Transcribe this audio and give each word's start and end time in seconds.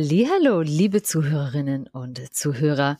Hallo, 0.00 0.60
liebe 0.60 1.02
Zuhörerinnen 1.02 1.88
und 1.88 2.32
Zuhörer. 2.32 2.98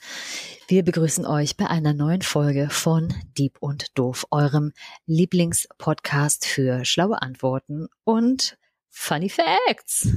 Wir 0.67 0.83
begrüßen 0.83 1.27
euch 1.27 1.57
bei 1.57 1.69
einer 1.69 1.95
neuen 1.95 2.23
Folge 2.23 2.71
von 2.71 3.15
Dieb 3.39 3.59
und 3.61 3.97
Doof, 3.97 4.27
eurem 4.33 4.73
Lieblingspodcast 5.07 6.45
für 6.45 6.85
schlaue 6.85 7.23
Antworten 7.23 7.87
und 8.03 8.59
Funny 8.91 9.29
Facts. 9.29 10.09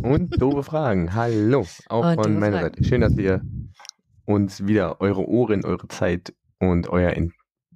Und 0.00 0.40
doofe 0.40 0.62
Fragen. 0.62 1.12
Hallo, 1.12 1.66
auch 1.88 2.06
und 2.06 2.22
von 2.22 2.38
meiner 2.38 2.60
Seite. 2.60 2.84
Schön, 2.84 3.00
dass 3.00 3.16
ihr 3.16 3.42
uns 4.26 4.64
wieder 4.64 5.00
eure 5.00 5.26
Ohren, 5.26 5.64
eure 5.64 5.88
Zeit 5.88 6.32
und 6.60 6.88
euer 6.88 7.14
in 7.14 7.32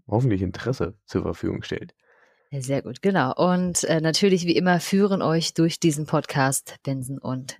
hoffentlich 0.06 0.42
Interesse 0.42 0.94
zur 1.04 1.22
Verfügung 1.22 1.64
stellt. 1.64 1.96
Sehr 2.52 2.82
gut, 2.82 3.02
genau. 3.02 3.34
Und 3.34 3.82
äh, 3.84 4.00
natürlich 4.00 4.46
wie 4.46 4.54
immer 4.54 4.78
führen 4.78 5.20
euch 5.20 5.52
durch 5.52 5.80
diesen 5.80 6.06
Podcast 6.06 6.76
Benson 6.84 7.18
und 7.18 7.58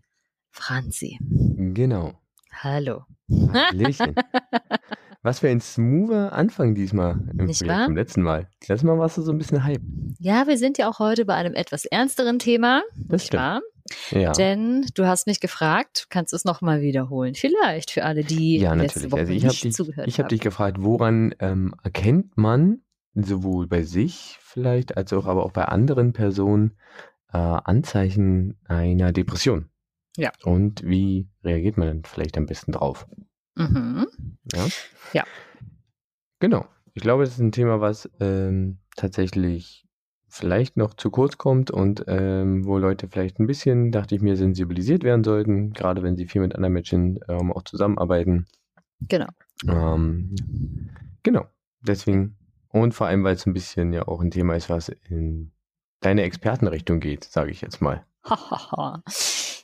Franzi. 0.50 1.18
Genau. 1.20 2.12
Hallo. 2.52 3.04
Hallöchen. 3.30 4.14
Was 5.22 5.40
für 5.40 5.48
ein 5.48 5.60
smoother 5.60 6.32
Anfang 6.32 6.74
diesmal 6.74 7.20
im 7.38 7.46
Nicht 7.46 7.66
wahr? 7.66 7.84
zum 7.86 7.96
letzten 7.96 8.22
Mal. 8.22 8.48
Letztes 8.66 8.84
Mal 8.84 8.98
warst 8.98 9.18
du 9.18 9.22
so 9.22 9.32
ein 9.32 9.38
bisschen 9.38 9.64
hype. 9.64 9.82
Ja, 10.18 10.46
wir 10.46 10.56
sind 10.56 10.78
ja 10.78 10.88
auch 10.88 10.98
heute 10.98 11.26
bei 11.26 11.34
einem 11.34 11.54
etwas 11.54 11.84
ernsteren 11.84 12.38
Thema. 12.38 12.82
Das 12.96 13.22
nicht 13.22 13.34
wahr? 13.34 13.60
Ja. 14.10 14.32
Denn 14.32 14.86
du 14.94 15.06
hast 15.06 15.26
mich 15.26 15.40
gefragt, 15.40 16.06
kannst 16.10 16.32
du 16.32 16.36
es 16.36 16.44
nochmal 16.44 16.80
wiederholen? 16.80 17.34
Vielleicht 17.34 17.90
für 17.90 18.04
alle, 18.04 18.24
die 18.24 18.58
ja, 18.58 18.72
letzte 18.74 19.00
natürlich. 19.00 19.12
Woche 19.12 19.20
Also 19.20 19.32
ich 19.32 19.42
habe 19.44 19.52
nicht 19.52 19.64
dich, 19.64 19.74
zugehört 19.74 20.08
ich 20.08 20.18
hab 20.18 20.24
haben. 20.24 20.28
dich 20.30 20.40
gefragt, 20.40 20.76
woran 20.80 21.34
ähm, 21.38 21.74
erkennt 21.82 22.36
man 22.36 22.80
sowohl 23.14 23.66
bei 23.66 23.82
sich 23.82 24.38
vielleicht 24.40 24.96
als 24.96 25.12
auch 25.12 25.26
aber 25.26 25.44
auch 25.44 25.52
bei 25.52 25.64
anderen 25.64 26.12
Personen 26.12 26.76
äh, 27.32 27.36
Anzeichen 27.36 28.58
einer 28.64 29.12
Depression? 29.12 29.69
Ja. 30.16 30.32
Und 30.44 30.82
wie 30.84 31.28
reagiert 31.44 31.76
man 31.76 31.88
dann 31.88 32.04
vielleicht 32.04 32.36
am 32.36 32.46
besten 32.46 32.72
drauf? 32.72 33.06
Mhm. 33.56 34.06
Ja. 34.54 34.66
Ja. 35.12 35.24
Genau. 36.40 36.66
Ich 36.94 37.02
glaube, 37.02 37.24
das 37.24 37.34
ist 37.34 37.40
ein 37.40 37.52
Thema, 37.52 37.80
was 37.80 38.10
ähm, 38.18 38.78
tatsächlich 38.96 39.86
vielleicht 40.28 40.76
noch 40.76 40.94
zu 40.94 41.10
kurz 41.10 41.38
kommt 41.38 41.70
und 41.70 42.04
ähm, 42.06 42.64
wo 42.64 42.78
Leute 42.78 43.08
vielleicht 43.08 43.38
ein 43.40 43.46
bisschen, 43.46 43.90
dachte 43.90 44.14
ich 44.14 44.22
mir, 44.22 44.36
sensibilisiert 44.36 45.02
werden 45.02 45.24
sollten, 45.24 45.72
gerade 45.72 46.02
wenn 46.02 46.16
sie 46.16 46.26
viel 46.26 46.40
mit 46.40 46.54
anderen 46.54 46.72
Menschen 46.72 47.18
ähm, 47.28 47.52
auch 47.52 47.62
zusammenarbeiten. 47.62 48.46
Genau. 49.08 49.28
Ähm, 49.66 50.34
genau. 51.22 51.46
Deswegen. 51.80 52.36
Und 52.68 52.94
vor 52.94 53.08
allem, 53.08 53.24
weil 53.24 53.34
es 53.34 53.46
ein 53.46 53.52
bisschen 53.52 53.92
ja 53.92 54.06
auch 54.06 54.20
ein 54.20 54.30
Thema 54.30 54.54
ist, 54.54 54.70
was 54.70 54.90
in 55.08 55.50
deine 56.00 56.22
Expertenrichtung 56.22 57.00
geht, 57.00 57.24
sage 57.24 57.50
ich 57.50 57.60
jetzt 57.60 57.80
mal. 57.80 58.04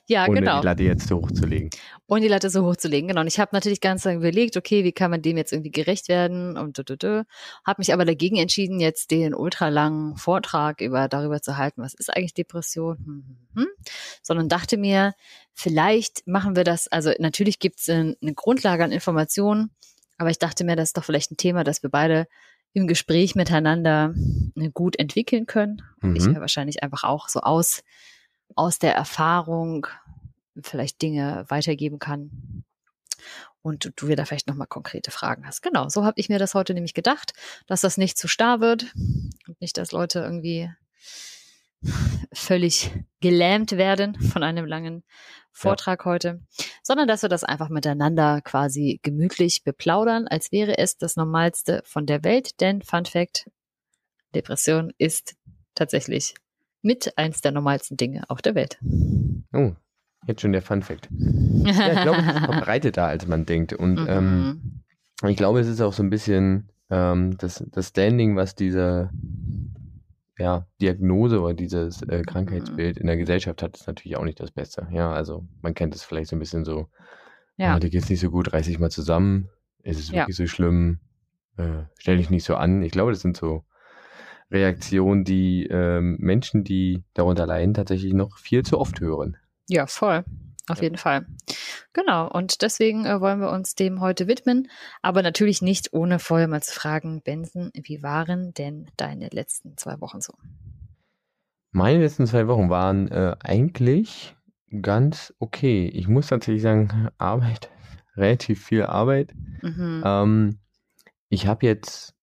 ja, 0.08 0.26
ohne 0.28 0.40
genau. 0.40 0.60
die 0.60 0.66
Latte 0.66 0.82
jetzt 0.84 1.08
so 1.08 1.16
hochzulegen. 1.16 1.70
Und 2.06 2.22
die 2.22 2.28
Latte 2.28 2.48
so 2.48 2.64
hochzulegen, 2.64 3.08
genau. 3.08 3.22
Und 3.22 3.26
ich 3.26 3.40
habe 3.40 3.50
natürlich 3.52 3.80
ganz 3.80 4.04
lange 4.04 4.18
überlegt, 4.18 4.56
okay, 4.56 4.84
wie 4.84 4.92
kann 4.92 5.10
man 5.10 5.22
dem 5.22 5.36
jetzt 5.36 5.52
irgendwie 5.52 5.72
gerecht 5.72 6.08
werden 6.08 6.56
und 6.56 6.78
habe 6.78 7.78
mich 7.78 7.92
aber 7.92 8.04
dagegen 8.04 8.36
entschieden, 8.36 8.78
jetzt 8.78 9.10
den 9.10 9.34
ultralangen 9.34 10.16
Vortrag 10.16 10.80
über 10.80 11.08
darüber 11.08 11.42
zu 11.42 11.56
halten, 11.56 11.82
was 11.82 11.94
ist 11.94 12.14
eigentlich 12.14 12.34
Depression, 12.34 12.98
hm, 12.98 13.24
hm, 13.54 13.62
hm. 13.62 13.66
sondern 14.22 14.48
dachte 14.48 14.76
mir, 14.76 15.14
vielleicht 15.52 16.26
machen 16.26 16.54
wir 16.54 16.64
das. 16.64 16.86
Also 16.88 17.10
natürlich 17.18 17.58
gibt 17.58 17.80
es 17.80 17.88
eine 17.88 18.34
Grundlage 18.34 18.84
an 18.84 18.92
Informationen, 18.92 19.70
aber 20.18 20.30
ich 20.30 20.38
dachte 20.38 20.64
mir, 20.64 20.76
das 20.76 20.90
ist 20.90 20.96
doch 20.96 21.04
vielleicht 21.04 21.32
ein 21.32 21.36
Thema, 21.36 21.64
das 21.64 21.82
wir 21.82 21.90
beide 21.90 22.26
im 22.72 22.86
Gespräch 22.86 23.34
miteinander 23.34 24.14
äh, 24.54 24.70
gut 24.70 24.98
entwickeln 24.98 25.46
können. 25.46 25.82
Mhm. 26.00 26.16
Ich 26.16 26.26
ja 26.26 26.40
wahrscheinlich 26.40 26.82
einfach 26.82 27.04
auch 27.04 27.28
so 27.28 27.40
aus 27.40 27.82
aus 28.54 28.78
der 28.78 28.94
Erfahrung 28.94 29.86
vielleicht 30.62 31.02
Dinge 31.02 31.44
weitergeben 31.48 31.98
kann 31.98 32.64
und 33.62 33.92
du 33.96 34.08
wieder 34.08 34.26
vielleicht 34.26 34.46
nochmal 34.46 34.68
konkrete 34.68 35.10
Fragen 35.10 35.46
hast. 35.46 35.62
Genau, 35.62 35.88
so 35.88 36.04
habe 36.04 36.20
ich 36.20 36.28
mir 36.28 36.38
das 36.38 36.54
heute 36.54 36.72
nämlich 36.72 36.94
gedacht, 36.94 37.32
dass 37.66 37.80
das 37.80 37.96
nicht 37.96 38.16
zu 38.16 38.28
starr 38.28 38.60
wird 38.60 38.94
und 39.46 39.60
nicht, 39.60 39.76
dass 39.76 39.92
Leute 39.92 40.20
irgendwie 40.20 40.70
völlig 42.32 42.92
gelähmt 43.20 43.72
werden 43.72 44.20
von 44.20 44.42
einem 44.42 44.66
langen 44.66 45.04
Vortrag 45.52 46.00
ja. 46.00 46.04
heute, 46.04 46.40
sondern 46.82 47.08
dass 47.08 47.22
wir 47.22 47.28
das 47.28 47.44
einfach 47.44 47.68
miteinander 47.68 48.40
quasi 48.42 49.00
gemütlich 49.02 49.64
beplaudern, 49.64 50.28
als 50.28 50.52
wäre 50.52 50.78
es 50.78 50.96
das 50.96 51.16
Normalste 51.16 51.82
von 51.84 52.06
der 52.06 52.24
Welt. 52.24 52.60
Denn 52.60 52.82
Fun 52.82 53.06
Fact, 53.06 53.50
Depression 54.34 54.92
ist 54.98 55.34
tatsächlich 55.74 56.34
mit 56.86 57.12
eins 57.18 57.40
der 57.40 57.50
normalsten 57.50 57.96
Dinge 57.96 58.22
auf 58.28 58.40
der 58.40 58.54
Welt. 58.54 58.78
Oh, 59.52 59.72
jetzt 60.26 60.40
schon 60.40 60.52
der 60.52 60.62
Fun 60.62 60.82
Fact. 60.82 61.08
ja, 61.10 61.92
ich 61.92 62.00
glaube, 62.00 62.20
es 62.20 62.36
ist 62.36 62.44
verbreiteter, 62.44 63.06
als 63.06 63.26
man 63.26 63.44
denkt. 63.44 63.72
Und 63.72 63.96
Mhm. 64.00 64.06
ähm, 64.08 64.84
ich 65.28 65.36
glaube, 65.36 65.58
es 65.60 65.66
ist 65.66 65.80
auch 65.80 65.92
so 65.92 66.04
ein 66.04 66.10
bisschen 66.10 66.68
ähm, 66.90 67.36
das, 67.38 67.64
das 67.72 67.88
Standing, 67.88 68.36
was 68.36 68.54
diese 68.54 69.10
ja, 70.38 70.66
Diagnose 70.80 71.40
oder 71.40 71.54
dieses 71.54 72.02
äh, 72.02 72.22
Krankheitsbild 72.22 72.98
in 72.98 73.06
der 73.08 73.16
Gesellschaft 73.16 73.62
hat, 73.62 73.76
ist 73.76 73.86
natürlich 73.88 74.16
auch 74.16 74.24
nicht 74.24 74.38
das 74.38 74.52
Beste. 74.52 74.86
Ja, 74.92 75.10
also 75.10 75.44
man 75.62 75.74
kennt 75.74 75.94
es 75.94 76.04
vielleicht 76.04 76.30
so 76.30 76.36
ein 76.36 76.40
bisschen 76.40 76.64
so, 76.64 76.86
Ja. 77.56 77.74
ah, 77.74 77.80
dir 77.80 77.90
geht's 77.90 78.10
nicht 78.10 78.20
so 78.20 78.30
gut, 78.30 78.52
reiß 78.52 78.66
dich 78.66 78.78
mal 78.78 78.90
zusammen, 78.90 79.48
ist 79.82 79.98
es 79.98 80.10
Ja. 80.12 80.20
wirklich 80.20 80.36
so 80.36 80.46
schlimm, 80.46 81.00
äh, 81.56 81.84
stell 81.98 82.18
dich 82.18 82.30
nicht 82.30 82.44
so 82.44 82.54
an. 82.54 82.82
Ich 82.82 82.92
glaube, 82.92 83.10
das 83.12 83.22
sind 83.22 83.36
so 83.36 83.64
Reaktionen, 84.50 85.24
die 85.24 85.66
ähm, 85.66 86.16
Menschen, 86.20 86.64
die 86.64 87.02
darunter 87.14 87.46
leiden, 87.46 87.74
tatsächlich 87.74 88.12
noch 88.14 88.38
viel 88.38 88.62
zu 88.64 88.78
oft 88.78 89.00
hören. 89.00 89.36
Ja, 89.68 89.86
voll. 89.86 90.24
Auf 90.68 90.78
Ja. 90.78 90.84
jeden 90.84 90.96
Fall. 90.96 91.26
Genau. 91.92 92.28
Und 92.28 92.62
deswegen 92.62 93.06
äh, 93.06 93.20
wollen 93.20 93.40
wir 93.40 93.50
uns 93.50 93.74
dem 93.76 94.00
heute 94.00 94.26
widmen. 94.26 94.68
Aber 95.02 95.22
natürlich 95.22 95.62
nicht 95.62 95.92
ohne 95.92 96.18
vorher 96.18 96.48
mal 96.48 96.62
zu 96.62 96.74
fragen, 96.74 97.22
Benson, 97.22 97.70
wie 97.74 98.02
waren 98.02 98.52
denn 98.54 98.86
deine 98.96 99.28
letzten 99.28 99.76
zwei 99.76 100.00
Wochen 100.00 100.20
so? 100.20 100.32
Meine 101.70 102.00
letzten 102.00 102.26
zwei 102.26 102.48
Wochen 102.48 102.68
waren 102.68 103.08
äh, 103.08 103.36
eigentlich 103.40 104.34
ganz 104.82 105.32
okay. 105.38 105.86
Ich 105.88 106.08
muss 106.08 106.28
tatsächlich 106.28 106.62
sagen, 106.62 107.10
Arbeit, 107.18 107.70
relativ 108.16 108.64
viel 108.64 108.82
Arbeit. 108.84 109.34
Mhm. 109.62 110.02
Ähm, 110.04 110.58
ich 111.28 111.46
habe 111.46 111.66
jetzt 111.66 112.15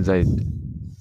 seit 0.00 0.26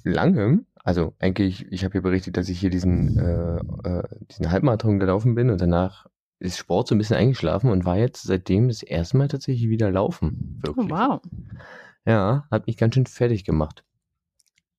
langem, 0.03 0.65
also 0.83 1.13
eigentlich, 1.19 1.71
ich 1.71 1.83
habe 1.83 1.93
hier 1.93 2.01
berichtet, 2.01 2.37
dass 2.37 2.49
ich 2.49 2.59
hier 2.59 2.69
diesen, 2.69 3.17
äh, 3.17 3.57
äh, 3.89 4.03
diesen 4.29 4.51
Halbmarathon 4.51 4.99
gelaufen 4.99 5.35
bin 5.35 5.49
und 5.49 5.61
danach 5.61 6.07
ist 6.39 6.57
Sport 6.57 6.87
so 6.87 6.95
ein 6.95 6.97
bisschen 6.97 7.17
eingeschlafen 7.17 7.69
und 7.69 7.85
war 7.85 7.97
jetzt 7.97 8.23
seitdem 8.23 8.67
das 8.67 8.81
erste 8.81 9.17
Mal 9.17 9.27
tatsächlich 9.27 9.69
wieder 9.69 9.91
laufen. 9.91 10.59
Oh, 10.63 10.67
Wirklich. 10.69 10.89
wow. 10.89 11.21
Ja, 12.05 12.45
hat 12.49 12.65
mich 12.65 12.77
ganz 12.77 12.95
schön 12.95 13.05
fertig 13.05 13.43
gemacht, 13.43 13.83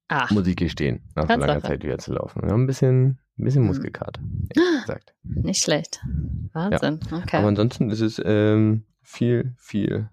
Ach, 0.09 0.31
muss 0.33 0.47
ich 0.49 0.57
gestehen, 0.57 1.03
nach 1.15 1.29
so 1.29 1.37
langer. 1.37 1.61
Zeit 1.63 1.85
wieder 1.85 1.99
zu 1.99 2.13
laufen. 2.13 2.43
Ja, 2.49 2.55
ein 2.55 2.67
bisschen, 2.67 3.21
ein 3.39 3.45
bisschen 3.45 3.63
Hm. 3.63 3.69
Muskelkater, 3.69 4.21
gesagt. 4.83 5.15
nicht 5.23 5.63
schlecht. 5.63 6.05
Wahnsinn. 6.53 6.99
Okay. 7.13 7.37
Aber 7.37 7.47
ansonsten 7.47 7.91
ist 7.91 8.01
es 8.01 8.21
ähm, 8.25 8.83
viel, 9.03 9.55
viel 9.57 10.11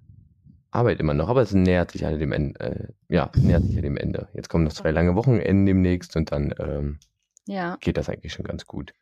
Arbeit 0.71 0.99
immer 0.99 1.13
noch. 1.13 1.29
Aber 1.29 1.41
es 1.41 1.53
nähert 1.53 1.91
sich 1.91 2.03
halt 2.03 2.21
dem 2.21 2.31
Ende. 2.31 2.59
Äh, 2.59 2.87
ja, 3.13 3.31
nähert 3.35 3.63
sich 3.65 3.75
ja 3.75 3.81
dem 3.81 3.97
Ende. 3.97 4.29
Jetzt 4.33 4.49
kommen 4.49 4.63
noch 4.63 4.73
zwei 4.73 4.91
lange 4.91 5.15
Wochenenden 5.15 5.65
demnächst 5.65 6.15
und 6.15 6.31
dann 6.31 6.53
ähm, 6.59 6.99
ja. 7.47 7.77
geht 7.81 7.97
das 7.97 8.09
eigentlich 8.09 8.33
schon 8.33 8.45
ganz 8.45 8.65
gut. 8.65 8.93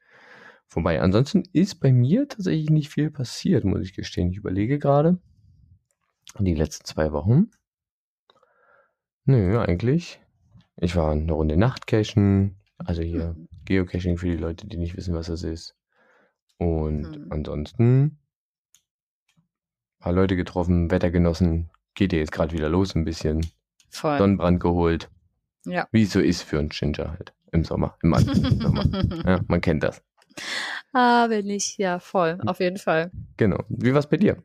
Wobei, 0.70 1.02
ansonsten 1.02 1.44
ist 1.54 1.80
bei 1.80 1.94
mir 1.94 2.28
tatsächlich 2.28 2.70
nicht 2.70 2.90
viel 2.90 3.10
passiert, 3.10 3.64
muss 3.64 3.82
ich 3.82 3.94
gestehen. 3.94 4.32
Ich 4.32 4.38
überlege 4.38 4.80
gerade. 4.80 5.20
Die 6.40 6.56
letzten 6.56 6.86
zwei 6.86 7.12
Wochen. 7.14 7.52
Nö, 9.26 9.60
eigentlich. 9.60 10.20
Ich 10.78 10.96
war 10.96 11.12
eine 11.12 11.32
Runde 11.32 11.58
Nachtcachen. 11.58 12.58
Also 12.78 13.02
hier 13.02 13.34
Mhm. 13.34 13.48
Geocaching 13.66 14.18
für 14.18 14.28
die 14.28 14.38
Leute, 14.38 14.68
die 14.68 14.78
nicht 14.78 14.96
wissen, 14.96 15.14
was 15.14 15.28
das 15.28 15.44
ist. 15.44 15.76
Und 16.58 17.02
Mhm. 17.02 17.32
ansonsten 17.32 18.20
paar 20.00 20.14
Leute 20.14 20.36
getroffen, 20.36 20.92
Wetter 20.92 21.12
genossen. 21.12 21.70
Geht 21.96 22.14
ja 22.14 22.20
jetzt 22.20 22.32
gerade 22.32 22.54
wieder 22.54 22.70
los 22.70 22.96
ein 22.96 23.06
bisschen. 23.06 23.46
Voll. 23.90 24.18
Sonnenbrand 24.18 24.60
geholt. 24.60 25.10
Ja. 25.66 25.88
Wie 25.92 26.04
es 26.04 26.12
so 26.12 26.20
ist 26.20 26.44
für 26.44 26.60
einen 26.60 26.70
Ginger 26.70 27.12
halt. 27.12 27.34
Im 27.52 27.64
Sommer. 27.64 27.98
Im 28.04 28.14
Anfang 28.14 28.36
Sommer. 28.62 28.86
Ja, 29.26 29.40
man 29.48 29.62
kennt 29.62 29.84
das. 29.84 30.02
ah, 30.94 31.30
wenn 31.30 31.46
nicht. 31.46 31.78
Ja, 31.78 32.00
voll. 32.00 32.38
Auf 32.46 32.60
jeden 32.60 32.78
Fall. 32.78 33.12
Genau. 33.38 33.64
Wie 33.70 33.94
war's 33.94 34.08
bei 34.10 34.18
dir? 34.18 34.44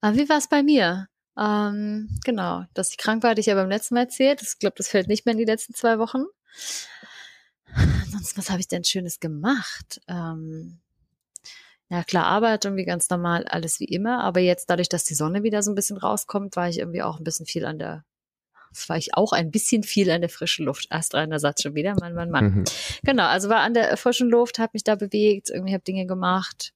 Aber 0.00 0.16
wie 0.16 0.28
war 0.28 0.38
es 0.38 0.48
bei 0.48 0.62
mir? 0.62 1.08
Ähm, 1.38 2.08
genau, 2.24 2.64
dass 2.74 2.90
ich 2.90 2.98
krank 2.98 3.22
war, 3.22 3.30
hatte 3.30 3.40
ich 3.40 3.46
ja 3.46 3.54
beim 3.54 3.68
letzten 3.68 3.94
Mal 3.94 4.02
erzählt. 4.02 4.42
Ich 4.42 4.58
glaube, 4.58 4.74
das 4.76 4.88
fällt 4.88 5.08
nicht 5.08 5.24
mehr 5.26 5.32
in 5.32 5.38
die 5.38 5.44
letzten 5.44 5.74
zwei 5.74 5.98
Wochen. 5.98 6.24
Ansonsten, 7.74 8.38
was 8.38 8.50
habe 8.50 8.60
ich 8.60 8.68
denn 8.68 8.84
Schönes 8.84 9.20
gemacht? 9.20 10.00
Ähm, 10.08 10.80
ja, 11.90 12.04
klar, 12.04 12.26
Arbeit 12.26 12.64
irgendwie 12.64 12.84
ganz 12.84 13.10
normal, 13.10 13.44
alles 13.48 13.80
wie 13.80 13.84
immer. 13.86 14.22
Aber 14.22 14.38
jetzt, 14.38 14.70
dadurch, 14.70 14.88
dass 14.88 15.04
die 15.04 15.14
Sonne 15.14 15.42
wieder 15.42 15.60
so 15.62 15.72
ein 15.72 15.74
bisschen 15.74 15.96
rauskommt, 15.96 16.54
war 16.54 16.68
ich 16.68 16.78
irgendwie 16.78 17.02
auch 17.02 17.18
ein 17.18 17.24
bisschen 17.24 17.46
viel 17.46 17.64
an 17.64 17.80
der, 17.80 18.04
war 18.86 18.96
ich 18.96 19.14
auch 19.14 19.32
ein 19.32 19.50
bisschen 19.50 19.82
viel 19.82 20.08
an 20.12 20.20
der 20.20 20.30
frischen 20.30 20.66
Luft. 20.66 20.86
Erst 20.90 21.14
reiner 21.14 21.40
Satz 21.40 21.62
schon 21.62 21.74
wieder, 21.74 21.96
Mann, 21.96 22.14
Mann, 22.14 22.30
Mann. 22.30 22.44
Mhm. 22.44 22.64
Genau, 23.02 23.24
also 23.24 23.48
war 23.48 23.60
an 23.60 23.74
der 23.74 23.96
frischen 23.96 24.30
Luft, 24.30 24.60
habe 24.60 24.70
mich 24.74 24.84
da 24.84 24.94
bewegt, 24.94 25.50
irgendwie 25.50 25.72
habe 25.74 25.82
Dinge 25.82 26.06
gemacht. 26.06 26.72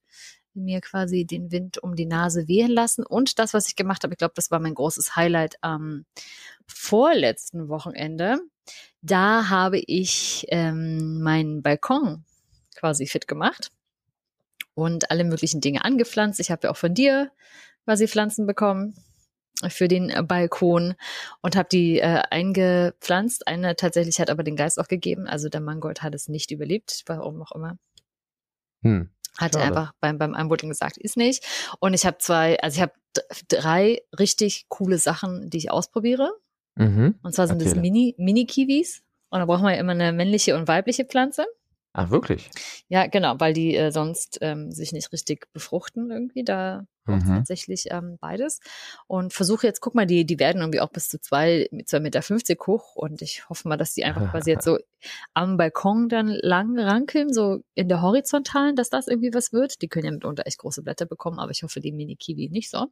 mir 0.53 0.81
quasi 0.81 1.25
den 1.25 1.49
Wind 1.49 1.81
um 1.81 1.95
die 1.95 2.05
Nase 2.05 2.49
wehen 2.49 2.71
lassen. 2.71 3.05
Und 3.05 3.39
das, 3.39 3.53
was 3.53 3.69
ich 3.69 3.77
gemacht 3.77 4.03
habe, 4.03 4.13
ich 4.13 4.17
glaube, 4.17 4.33
das 4.35 4.51
war 4.51 4.59
mein 4.59 4.73
großes 4.73 5.15
Highlight 5.15 5.55
am 5.61 6.05
vorletzten 6.67 7.69
Wochenende. 7.69 8.39
Da 9.01 9.47
habe 9.49 9.79
ich 9.79 10.45
ähm, 10.49 11.21
meinen 11.21 11.61
Balkon 11.61 12.25
quasi 12.75 13.07
fit 13.07 13.29
gemacht 13.29 13.71
und 14.75 15.09
alle 15.09 15.23
möglichen 15.23 15.61
Dinge 15.61 15.83
angepflanzt. 15.83 16.39
Ich 16.39 16.51
habe 16.51 16.67
ja 16.67 16.71
auch 16.71 16.77
von 16.77 16.93
dir 16.93 17.31
quasi 17.85 18.07
Pflanzen 18.07 18.45
bekommen 18.45 18.95
für 19.69 19.87
den 19.87 20.13
Balkon 20.27 20.95
und 21.41 21.55
habe 21.55 21.69
die 21.71 21.99
äh, 21.99 22.21
eingepflanzt. 22.29 23.47
Eine 23.47 23.75
tatsächlich 23.75 24.19
hat 24.19 24.29
aber 24.29 24.43
den 24.43 24.55
Geist 24.55 24.79
auch 24.79 24.87
gegeben. 24.87 25.27
Also 25.27 25.49
der 25.49 25.61
Mangold 25.61 26.03
hat 26.03 26.13
es 26.13 26.27
nicht 26.27 26.51
überlebt, 26.51 27.03
warum 27.07 27.41
auch 27.41 27.53
immer. 27.53 27.77
Hm. 28.83 29.09
Hat 29.37 29.55
er 29.55 29.63
einfach 29.63 29.93
beim, 29.99 30.17
beim 30.17 30.33
Einbuddeln 30.33 30.69
gesagt, 30.69 30.97
ist 30.97 31.17
nicht. 31.17 31.45
Und 31.79 31.93
ich 31.93 32.05
habe 32.05 32.17
zwei, 32.19 32.57
also 32.61 32.75
ich 32.75 32.81
habe 32.81 32.93
drei 33.49 34.01
richtig 34.17 34.67
coole 34.69 34.97
Sachen, 34.97 35.49
die 35.49 35.57
ich 35.57 35.71
ausprobiere. 35.71 36.31
Mhm. 36.75 37.15
Und 37.21 37.33
zwar 37.33 37.47
sind 37.47 37.57
Erzähle. 37.57 37.75
das 37.75 37.81
Mini, 37.81 38.15
Mini-Kiwis. 38.17 39.01
Und 39.29 39.39
da 39.39 39.45
brauchen 39.45 39.63
wir 39.63 39.73
ja 39.73 39.79
immer 39.79 39.91
eine 39.91 40.13
männliche 40.13 40.55
und 40.55 40.67
weibliche 40.67 41.05
Pflanze. 41.05 41.45
Ach, 41.97 42.09
wirklich? 42.09 42.49
Ja, 42.89 43.07
genau, 43.07 43.35
weil 43.39 43.53
die 43.53 43.73
äh, 43.73 43.89
sonst 43.89 44.39
ähm, 44.41 44.69
sich 44.73 44.91
nicht 44.91 45.13
richtig 45.13 45.47
befruchten 45.53 46.11
irgendwie. 46.11 46.43
Da 46.43 46.85
mhm. 47.05 47.25
tatsächlich 47.25 47.85
ähm, 47.89 48.17
beides. 48.19 48.59
Und 49.07 49.31
versuche 49.31 49.65
jetzt, 49.65 49.79
guck 49.79 49.95
mal, 49.95 50.05
die, 50.05 50.25
die 50.25 50.37
werden 50.37 50.61
irgendwie 50.61 50.81
auch 50.81 50.89
bis 50.89 51.07
zu 51.07 51.21
zwei, 51.21 51.69
zwei 51.85 52.01
Meter 52.01 52.21
fünfzig 52.21 52.59
hoch. 52.67 52.97
Und 52.97 53.21
ich 53.21 53.47
hoffe 53.47 53.69
mal, 53.69 53.77
dass 53.77 53.93
die 53.93 54.03
einfach 54.03 54.29
quasi 54.29 54.51
jetzt 54.51 54.65
so 54.65 54.77
am 55.33 55.55
Balkon 55.55 56.09
dann 56.09 56.27
lang 56.27 56.77
rankeln, 56.77 57.31
so 57.31 57.61
in 57.75 57.87
der 57.87 58.01
Horizontalen, 58.01 58.75
dass 58.75 58.89
das 58.89 59.07
irgendwie 59.07 59.33
was 59.33 59.53
wird. 59.53 59.81
Die 59.81 59.87
können 59.87 60.05
ja 60.05 60.11
mitunter 60.11 60.45
echt 60.47 60.57
große 60.57 60.83
Blätter 60.83 61.05
bekommen, 61.05 61.39
aber 61.39 61.51
ich 61.51 61.63
hoffe, 61.63 61.79
die 61.79 61.93
Mini-Kiwi 61.93 62.49
nicht 62.49 62.69
so. 62.69 62.87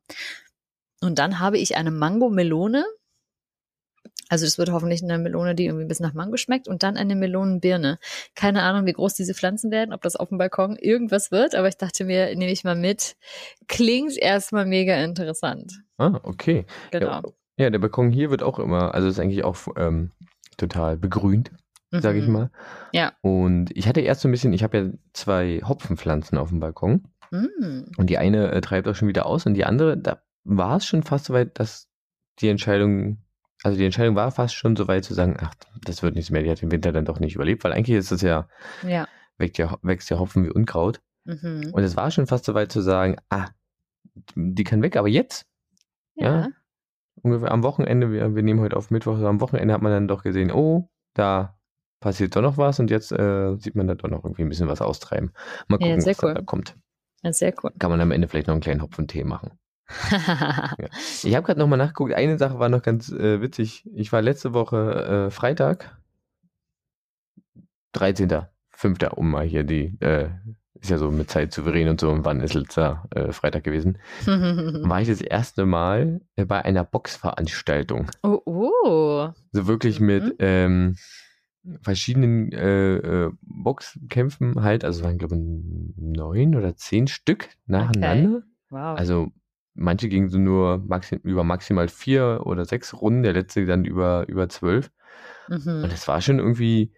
Und 1.02 1.20
dann 1.20 1.40
habe 1.40 1.58
ich 1.58 1.76
eine 1.76 1.92
Mango-Melone 1.92 2.86
also 4.30 4.46
das 4.46 4.58
wird 4.58 4.72
hoffentlich 4.72 5.04
eine 5.04 5.18
Melone, 5.20 5.54
die 5.54 5.66
irgendwie 5.66 5.86
ein 5.86 5.88
bisschen 5.88 6.06
nach 6.08 6.14
Mango 6.14 6.38
schmeckt 6.38 6.68
und 6.68 6.82
dann 6.82 6.98
eine 6.98 7.16
Melonenbirne. 7.16 8.00
Keine 8.36 8.64
Ahnung, 8.64 8.86
wie 8.86 8.94
groß 8.94 9.14
diese 9.14 9.34
Pflanzen 9.34 9.70
werden, 9.70 9.94
ob 9.94 10.02
das 10.02 10.16
auf 10.16 10.30
dem 10.30 10.38
Balkon 10.38 10.76
irgendwas 10.76 11.32
wird, 11.32 11.56
aber 11.56 11.68
ich 11.68 11.78
dachte 11.78 12.06
mir, 12.06 12.36
nehme 12.36 12.52
ich 12.52 12.64
mal 12.64 12.76
mit. 12.76 13.16
Klingt 13.68 14.18
erstmal 14.18 14.66
mega 14.66 14.96
interessant. 15.04 15.74
Ah, 15.98 16.20
okay. 16.24 16.66
Genau. 16.92 17.08
Ja, 17.08 17.22
ja, 17.58 17.70
der 17.70 17.80
Balkon 17.80 18.10
hier 18.10 18.32
wird 18.32 18.44
auch 18.44 18.60
immer, 18.60 18.94
also 18.96 19.08
ist 19.08 19.20
eigentlich 19.20 19.44
auch 19.44 19.58
ähm, 19.76 20.12
total 20.58 20.98
begrünt, 20.98 21.52
mhm. 21.92 22.02
sage 22.02 22.20
ich 22.20 22.28
mal. 22.28 22.50
Ja. 22.92 23.14
Und 23.22 23.76
ich 23.76 23.88
hatte 23.88 24.02
erst 24.02 24.22
so 24.22 24.28
ein 24.28 24.32
bisschen, 24.32 24.54
ich 24.54 24.64
habe 24.64 24.78
ja 24.78 24.90
zwei 25.14 25.62
Hopfenpflanzen 25.64 26.38
auf 26.38 26.50
dem 26.50 26.60
Balkon. 26.60 27.04
Mhm. 27.30 27.92
Und 27.98 28.10
die 28.10 28.18
eine 28.18 28.52
äh, 28.52 28.62
treibt 28.62 28.88
auch 28.88 28.96
schon 28.96 29.08
wieder 29.08 29.26
aus 29.26 29.46
und 29.46 29.54
die 29.54 29.66
andere, 29.66 29.98
da 29.98 30.24
war 30.44 30.78
es 30.78 30.86
schon 30.86 31.04
fast 31.04 31.26
so 31.26 31.34
weit, 31.34 31.60
dass 31.60 31.88
die 32.40 32.50
Entscheidung 32.50 33.20
also 33.64 33.78
die 33.78 33.86
Entscheidung 33.86 34.16
war 34.16 34.32
fast 34.32 34.56
schon 34.56 34.76
so 34.76 34.88
weit 34.88 35.06
zu 35.06 35.14
sagen, 35.14 35.38
ach, 35.40 35.54
das 35.84 36.04
wird 36.04 36.16
nichts 36.16 36.30
mehr, 36.30 36.44
die 36.44 36.52
hat 36.52 36.62
den 36.62 36.72
Winter 36.72 36.92
dann 36.92 37.06
doch 37.06 37.20
nicht 37.20 37.36
überlebt, 37.36 37.64
weil 37.64 37.74
eigentlich 37.74 37.98
ist 37.98 38.12
das 38.12 38.22
ja, 38.22 38.48
ja. 38.88 39.08
Wächst, 39.38 39.58
ja 39.58 39.78
wächst 39.82 40.10
ja 40.10 40.20
Hopfen 40.20 40.46
wie 40.46 40.52
Unkraut. 40.52 41.02
Mhm. 41.26 41.72
Und 41.74 41.84
es 41.84 41.96
war 41.96 42.12
schon 42.12 42.28
fast 42.28 42.46
so 42.46 42.54
weit 42.54 42.72
zu 42.72 42.82
sagen, 42.82 43.18
ah, 43.30 43.48
die 44.36 44.64
kann 44.64 44.82
weg, 44.82 44.98
aber 44.98 45.08
jetzt, 45.08 45.46
ja, 46.16 46.42
ja 46.42 46.48
ungefähr 47.22 47.52
am 47.52 47.64
Wochenende, 47.64 48.12
wir, 48.12 48.36
wir 48.36 48.44
nehmen 48.44 48.60
heute 48.60 48.76
auf 48.76 48.92
Mittwoch, 48.92 49.18
am 49.20 49.42
Wochenende 49.42 49.74
hat 49.74 49.82
man 49.82 49.92
dann 49.92 50.08
doch 50.08 50.24
gesehen, 50.24 50.52
oh, 50.52 50.90
da 51.14 51.58
passiert 52.02 52.36
doch 52.36 52.42
noch 52.42 52.58
was 52.58 52.80
und 52.80 52.92
jetzt 52.92 53.12
äh, 53.12 53.56
sieht 53.56 53.76
man 53.76 53.88
da 53.88 53.96
doch 53.96 54.10
noch 54.10 54.26
irgendwie 54.26 54.42
ein 54.42 54.50
bisschen 54.50 54.68
was 54.68 54.82
austreiben. 54.82 55.32
Mal 55.68 55.78
gucken, 55.78 56.02
ja, 56.02 56.06
was 56.06 56.24
cool. 56.24 56.34
da 56.34 56.42
kommt. 56.42 56.76
Ja, 57.22 57.32
sehr 57.32 57.54
cool. 57.64 57.72
Kann 57.80 57.92
man 57.92 58.02
am 58.02 58.12
Ende 58.12 58.28
vielleicht 58.28 58.48
noch 58.48 58.54
einen 58.54 58.62
kleinen 58.62 58.82
Hopfentee 58.82 59.24
machen 59.24 59.52
ja. 60.12 60.88
Ich 61.24 61.36
habe 61.36 61.46
gerade 61.46 61.60
nochmal 61.60 61.78
nachgeguckt. 61.78 62.14
Eine 62.14 62.38
Sache 62.38 62.60
war 62.60 62.70
noch 62.70 62.82
ganz 62.82 63.12
äh, 63.12 63.42
witzig. 63.42 63.90
Ich 63.94 64.12
war 64.12 64.22
letzte 64.22 64.54
Woche 64.54 65.28
äh, 65.28 65.32
Freitag, 65.32 65.98
13.05. 67.96 69.10
um 69.10 69.32
mal 69.32 69.46
hier 69.46 69.64
die, 69.64 69.98
äh, 70.00 70.30
ist 70.80 70.90
ja 70.90 70.98
so 70.98 71.12
mit 71.12 71.30
Zeit 71.30 71.54
souverän 71.54 71.88
und 71.88 72.02
so, 72.02 72.10
und 72.10 72.26
wann 72.26 72.42
ist 72.42 72.54
letzter 72.54 73.08
äh, 73.12 73.32
Freitag 73.32 73.64
gewesen, 73.64 74.00
war 74.26 75.02
ich 75.02 75.08
das 75.08 75.22
erste 75.22 75.66
Mal 75.66 76.22
äh, 76.36 76.46
bei 76.46 76.64
einer 76.64 76.84
Boxveranstaltung. 76.84 78.08
Oh, 78.24 78.42
oh. 78.46 79.30
So 79.52 79.68
wirklich 79.68 80.00
mit 80.00 80.24
mhm. 80.24 80.36
ähm, 80.40 80.96
verschiedenen 81.82 82.52
äh, 82.52 83.30
Boxkämpfen 83.42 84.62
halt, 84.62 84.84
also 84.84 85.04
waren 85.04 85.18
glaube 85.18 85.36
ich 85.36 85.42
neun 85.96 86.56
oder 86.56 86.76
zehn 86.76 87.08
Stück 87.08 87.50
nacheinander. 87.66 88.38
Okay. 88.38 88.46
Wow. 88.70 88.98
Also 88.98 89.32
manche 89.74 90.10
gingen 90.10 90.30
so 90.30 90.38
nur 90.38 90.80
maxim, 90.86 91.20
über 91.24 91.44
maximal 91.44 91.88
vier 91.88 92.42
oder 92.46 92.66
sechs 92.66 92.94
Runden, 92.94 93.24
der 93.24 93.34
letzte 93.34 93.66
dann 93.66 93.86
über, 93.86 94.28
über 94.28 94.50
zwölf. 94.50 94.92
Mhm. 95.48 95.84
Und 95.84 95.94
es 95.94 96.08
war 96.08 96.22
schon 96.22 96.40
irgendwie 96.40 96.94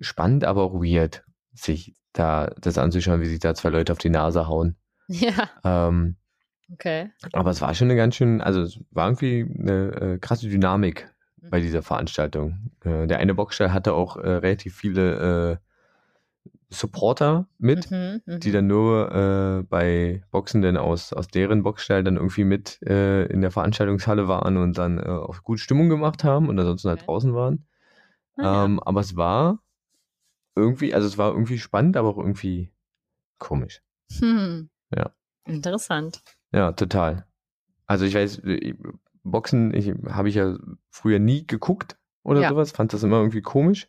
spannend, 0.00 0.44
aber 0.44 0.62
auch 0.62 0.74
weird, 0.74 1.24
sich 1.52 1.94
da 2.12 2.52
das 2.60 2.78
anzuschauen, 2.78 3.20
wie 3.20 3.26
sich 3.26 3.40
da 3.40 3.54
zwei 3.54 3.70
Leute 3.70 3.92
auf 3.92 3.98
die 3.98 4.10
Nase 4.10 4.46
hauen. 4.46 4.76
Ja. 5.10 5.48
Ähm, 5.64 6.16
okay. 6.70 7.08
Aber 7.32 7.50
es 7.50 7.62
war 7.62 7.72
schon 7.72 7.86
eine 7.86 7.96
ganz 7.96 8.14
schön, 8.14 8.42
also 8.42 8.60
es 8.60 8.78
war 8.90 9.08
irgendwie 9.08 9.46
eine 9.58 9.92
äh, 9.94 10.18
krasse 10.18 10.50
Dynamik 10.50 11.10
bei 11.40 11.60
mhm. 11.60 11.62
dieser 11.62 11.80
Veranstaltung. 11.80 12.72
Äh, 12.84 13.06
der 13.06 13.18
eine 13.18 13.34
Boxstall 13.34 13.72
hatte 13.72 13.94
auch 13.94 14.18
äh, 14.18 14.28
relativ 14.28 14.76
viele 14.76 15.52
äh, 15.52 15.67
Supporter 16.70 17.48
mit, 17.58 17.90
mhm, 17.90 18.20
die 18.26 18.48
mhm. 18.48 18.52
dann 18.52 18.66
nur 18.66 19.12
äh, 19.12 19.62
bei 19.62 20.22
Boxenden 20.30 20.76
aus, 20.76 21.12
aus 21.12 21.28
deren 21.28 21.62
Boxstall 21.62 22.04
dann 22.04 22.16
irgendwie 22.16 22.44
mit 22.44 22.82
äh, 22.82 23.24
in 23.26 23.40
der 23.40 23.50
Veranstaltungshalle 23.50 24.28
waren 24.28 24.58
und 24.58 24.76
dann 24.76 24.98
äh, 24.98 25.08
auch 25.08 25.42
gut 25.42 25.60
Stimmung 25.60 25.88
gemacht 25.88 26.24
haben 26.24 26.48
und 26.48 26.58
ansonsten 26.58 26.90
halt 26.90 27.06
draußen 27.06 27.34
waren. 27.34 27.66
Ah, 28.36 28.64
ähm, 28.64 28.76
ja. 28.76 28.82
Aber 28.86 29.00
es 29.00 29.16
war 29.16 29.62
irgendwie, 30.54 30.92
also 30.92 31.06
es 31.06 31.16
war 31.16 31.32
irgendwie 31.32 31.58
spannend, 31.58 31.96
aber 31.96 32.08
auch 32.10 32.18
irgendwie 32.18 32.70
komisch. 33.38 33.80
Hm. 34.18 34.68
Ja. 34.94 35.14
Interessant. 35.46 36.22
Ja, 36.52 36.72
total. 36.72 37.26
Also 37.86 38.04
ich 38.04 38.14
weiß, 38.14 38.40
äh, 38.40 38.74
Boxen 39.22 39.72
habe 40.10 40.28
ich 40.28 40.34
ja 40.34 40.58
früher 40.90 41.18
nie 41.18 41.46
geguckt 41.46 41.96
oder 42.22 42.42
ja. 42.42 42.48
sowas, 42.50 42.72
fand 42.72 42.92
das 42.92 43.02
immer 43.02 43.16
irgendwie 43.18 43.42
komisch. 43.42 43.88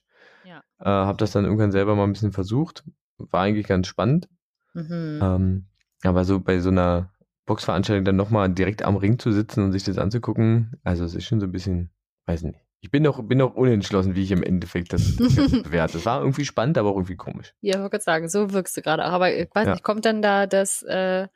Äh, 0.79 0.86
habe 0.86 1.17
das 1.17 1.31
dann 1.31 1.45
irgendwann 1.45 1.71
selber 1.71 1.95
mal 1.95 2.03
ein 2.03 2.13
bisschen 2.13 2.31
versucht. 2.31 2.83
War 3.17 3.41
eigentlich 3.41 3.67
ganz 3.67 3.88
spannend. 3.88 4.29
Mhm. 4.74 5.19
Ähm, 5.21 5.65
aber 6.03 6.24
so 6.25 6.39
bei 6.39 6.59
so 6.59 6.69
einer 6.69 7.12
Boxveranstaltung 7.45 8.05
dann 8.05 8.15
nochmal 8.15 8.50
direkt 8.50 8.83
am 8.83 8.95
Ring 8.95 9.19
zu 9.19 9.31
sitzen 9.31 9.63
und 9.63 9.71
sich 9.71 9.83
das 9.83 9.98
anzugucken, 9.98 10.79
also 10.83 11.03
es 11.03 11.15
ist 11.15 11.25
schon 11.25 11.39
so 11.39 11.48
ein 11.48 11.51
bisschen, 11.51 11.89
weiß 12.27 12.43
nicht. 12.43 12.59
Ich 12.81 12.91
bin 12.91 13.03
noch, 13.03 13.21
bin 13.24 13.39
noch 13.39 13.55
unentschlossen, 13.55 14.15
wie 14.15 14.24
ich 14.24 14.31
im 14.31 14.43
Endeffekt 14.43 14.93
das 14.93 15.17
bewerte. 15.17 15.98
Es 15.98 16.05
war 16.05 16.21
irgendwie 16.21 16.45
spannend, 16.45 16.77
aber 16.77 16.91
auch 16.91 16.95
irgendwie 16.95 17.17
komisch. 17.17 17.53
Ja, 17.59 17.74
ich 17.74 17.79
wollte 17.79 17.89
gerade 17.91 18.03
sagen, 18.03 18.29
so 18.29 18.53
wirkst 18.53 18.77
du 18.77 18.81
gerade. 18.81 19.03
Aber 19.03 19.33
ich 19.33 19.50
weiß 19.53 19.65
ja. 19.65 19.74
nicht, 19.74 19.83
kommt 19.83 20.05
dann 20.05 20.21
da 20.21 20.48
das 20.48 20.83
äh, 20.83 21.27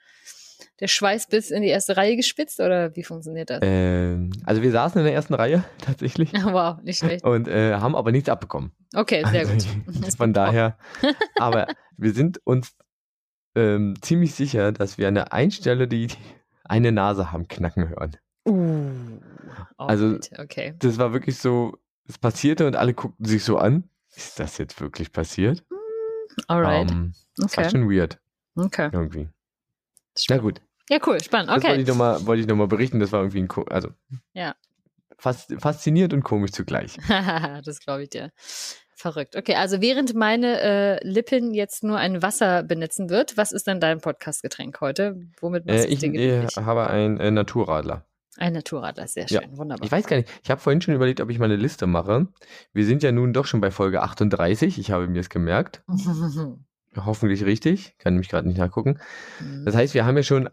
der 0.83 0.89
Schweiß 0.89 1.27
bis 1.27 1.49
in 1.49 1.61
die 1.61 1.69
erste 1.69 1.95
Reihe 1.95 2.17
gespitzt 2.17 2.59
oder 2.59 2.93
wie 2.93 3.03
funktioniert 3.03 3.49
das? 3.49 3.59
Ähm, 3.61 4.31
also 4.43 4.61
wir 4.61 4.69
saßen 4.69 4.99
in 4.99 5.05
der 5.05 5.13
ersten 5.13 5.33
Reihe 5.33 5.63
tatsächlich. 5.77 6.33
wow, 6.43 6.77
nicht 6.83 6.99
schlecht. 6.99 7.23
Und 7.23 7.47
äh, 7.47 7.75
haben 7.75 7.95
aber 7.95 8.11
nichts 8.11 8.27
abbekommen. 8.27 8.73
Okay, 8.93 9.23
sehr 9.31 9.47
also, 9.47 9.69
gut. 9.85 10.13
Von 10.17 10.33
daher, 10.33 10.77
aber 11.37 11.67
wir 11.95 12.11
sind 12.11 12.45
uns 12.45 12.75
ähm, 13.55 13.95
ziemlich 14.01 14.35
sicher, 14.35 14.73
dass 14.73 14.97
wir 14.97 15.07
an 15.07 15.15
der 15.15 15.31
einen 15.31 15.51
Stelle 15.51 15.87
die 15.87 16.09
eine 16.65 16.91
Nase 16.91 17.31
haben 17.31 17.47
knacken 17.47 17.87
hören. 17.87 18.17
Uh, 18.45 19.21
oh, 19.77 19.85
also 19.85 20.17
okay. 20.37 20.73
das 20.79 20.97
war 20.97 21.13
wirklich 21.13 21.37
so, 21.37 21.77
es 22.09 22.17
passierte 22.17 22.67
und 22.67 22.75
alle 22.75 22.93
guckten 22.93 23.25
sich 23.25 23.45
so 23.45 23.57
an. 23.57 23.89
Ist 24.13 24.37
das 24.37 24.57
jetzt 24.57 24.81
wirklich 24.81 25.13
passiert? 25.13 25.63
Alright. 26.49 26.91
Um, 26.91 27.13
okay. 27.41 27.63
War 27.63 27.69
schon 27.69 27.89
weird. 27.89 28.19
Okay. 28.55 28.89
Irgendwie. 28.91 29.29
Na 30.29 30.37
gut. 30.39 30.61
Ja, 30.89 30.99
cool, 31.05 31.21
spannend. 31.21 31.49
Okay. 31.49 31.61
Das 31.61 31.69
wollte 31.69 31.81
ich 31.81 31.87
nochmal 31.87 32.25
wollte 32.25 32.41
ich 32.41 32.47
noch 32.47 32.55
mal 32.55 32.67
berichten, 32.67 32.99
das 32.99 33.11
war 33.11 33.21
irgendwie 33.21 33.39
ein, 33.39 33.47
Ko 33.47 33.63
also. 33.63 33.89
Ja. 34.33 34.55
Fast, 35.17 35.53
faszinierend 35.59 36.13
und 36.13 36.23
komisch 36.23 36.51
zugleich. 36.51 36.97
das 37.63 37.79
glaube 37.79 38.03
ich 38.03 38.09
dir. 38.09 38.31
Verrückt. 38.95 39.35
Okay, 39.35 39.55
also 39.55 39.81
während 39.81 40.13
meine 40.13 40.61
äh, 40.61 41.07
Lippen 41.07 41.53
jetzt 41.53 41.83
nur 41.83 41.97
ein 41.97 42.21
Wasser 42.21 42.63
benetzen 42.63 43.09
wird, 43.09 43.37
was 43.37 43.51
ist 43.51 43.67
denn 43.67 43.79
dein 43.79 43.99
Podcastgetränk 43.99 44.79
heute? 44.81 45.19
Womit 45.39 45.69
äh, 45.69 45.85
ich, 45.85 46.03
ich 46.03 46.15
äh, 46.15 46.47
habe 46.47 46.87
ein 46.87 47.19
äh, 47.19 47.31
Naturradler. 47.31 48.05
Ein 48.37 48.53
Naturradler, 48.53 49.07
sehr 49.07 49.27
schön, 49.27 49.41
ja. 49.41 49.57
wunderbar. 49.57 49.85
Ich 49.85 49.91
weiß 49.91 50.07
gar 50.07 50.17
nicht, 50.17 50.29
ich 50.43 50.49
habe 50.49 50.59
vorhin 50.59 50.81
schon 50.81 50.93
überlegt, 50.93 51.21
ob 51.21 51.29
ich 51.29 51.37
mal 51.37 51.45
eine 51.45 51.55
Liste 51.55 51.85
mache. 51.85 52.27
Wir 52.71 52.85
sind 52.85 53.03
ja 53.03 53.11
nun 53.11 53.33
doch 53.33 53.45
schon 53.45 53.61
bei 53.61 53.71
Folge 53.71 54.01
38, 54.01 54.79
ich 54.79 54.91
habe 54.91 55.07
mir 55.07 55.19
es 55.19 55.29
gemerkt. 55.29 55.83
Hoffentlich 56.95 57.45
richtig, 57.45 57.97
kann 57.97 58.13
nämlich 58.13 58.29
gerade 58.29 58.47
nicht 58.47 58.57
nachgucken. 58.57 58.99
Mhm. 59.39 59.65
Das 59.65 59.75
heißt, 59.75 59.93
wir 59.93 60.05
haben 60.05 60.17
ja 60.17 60.23
schon 60.23 60.49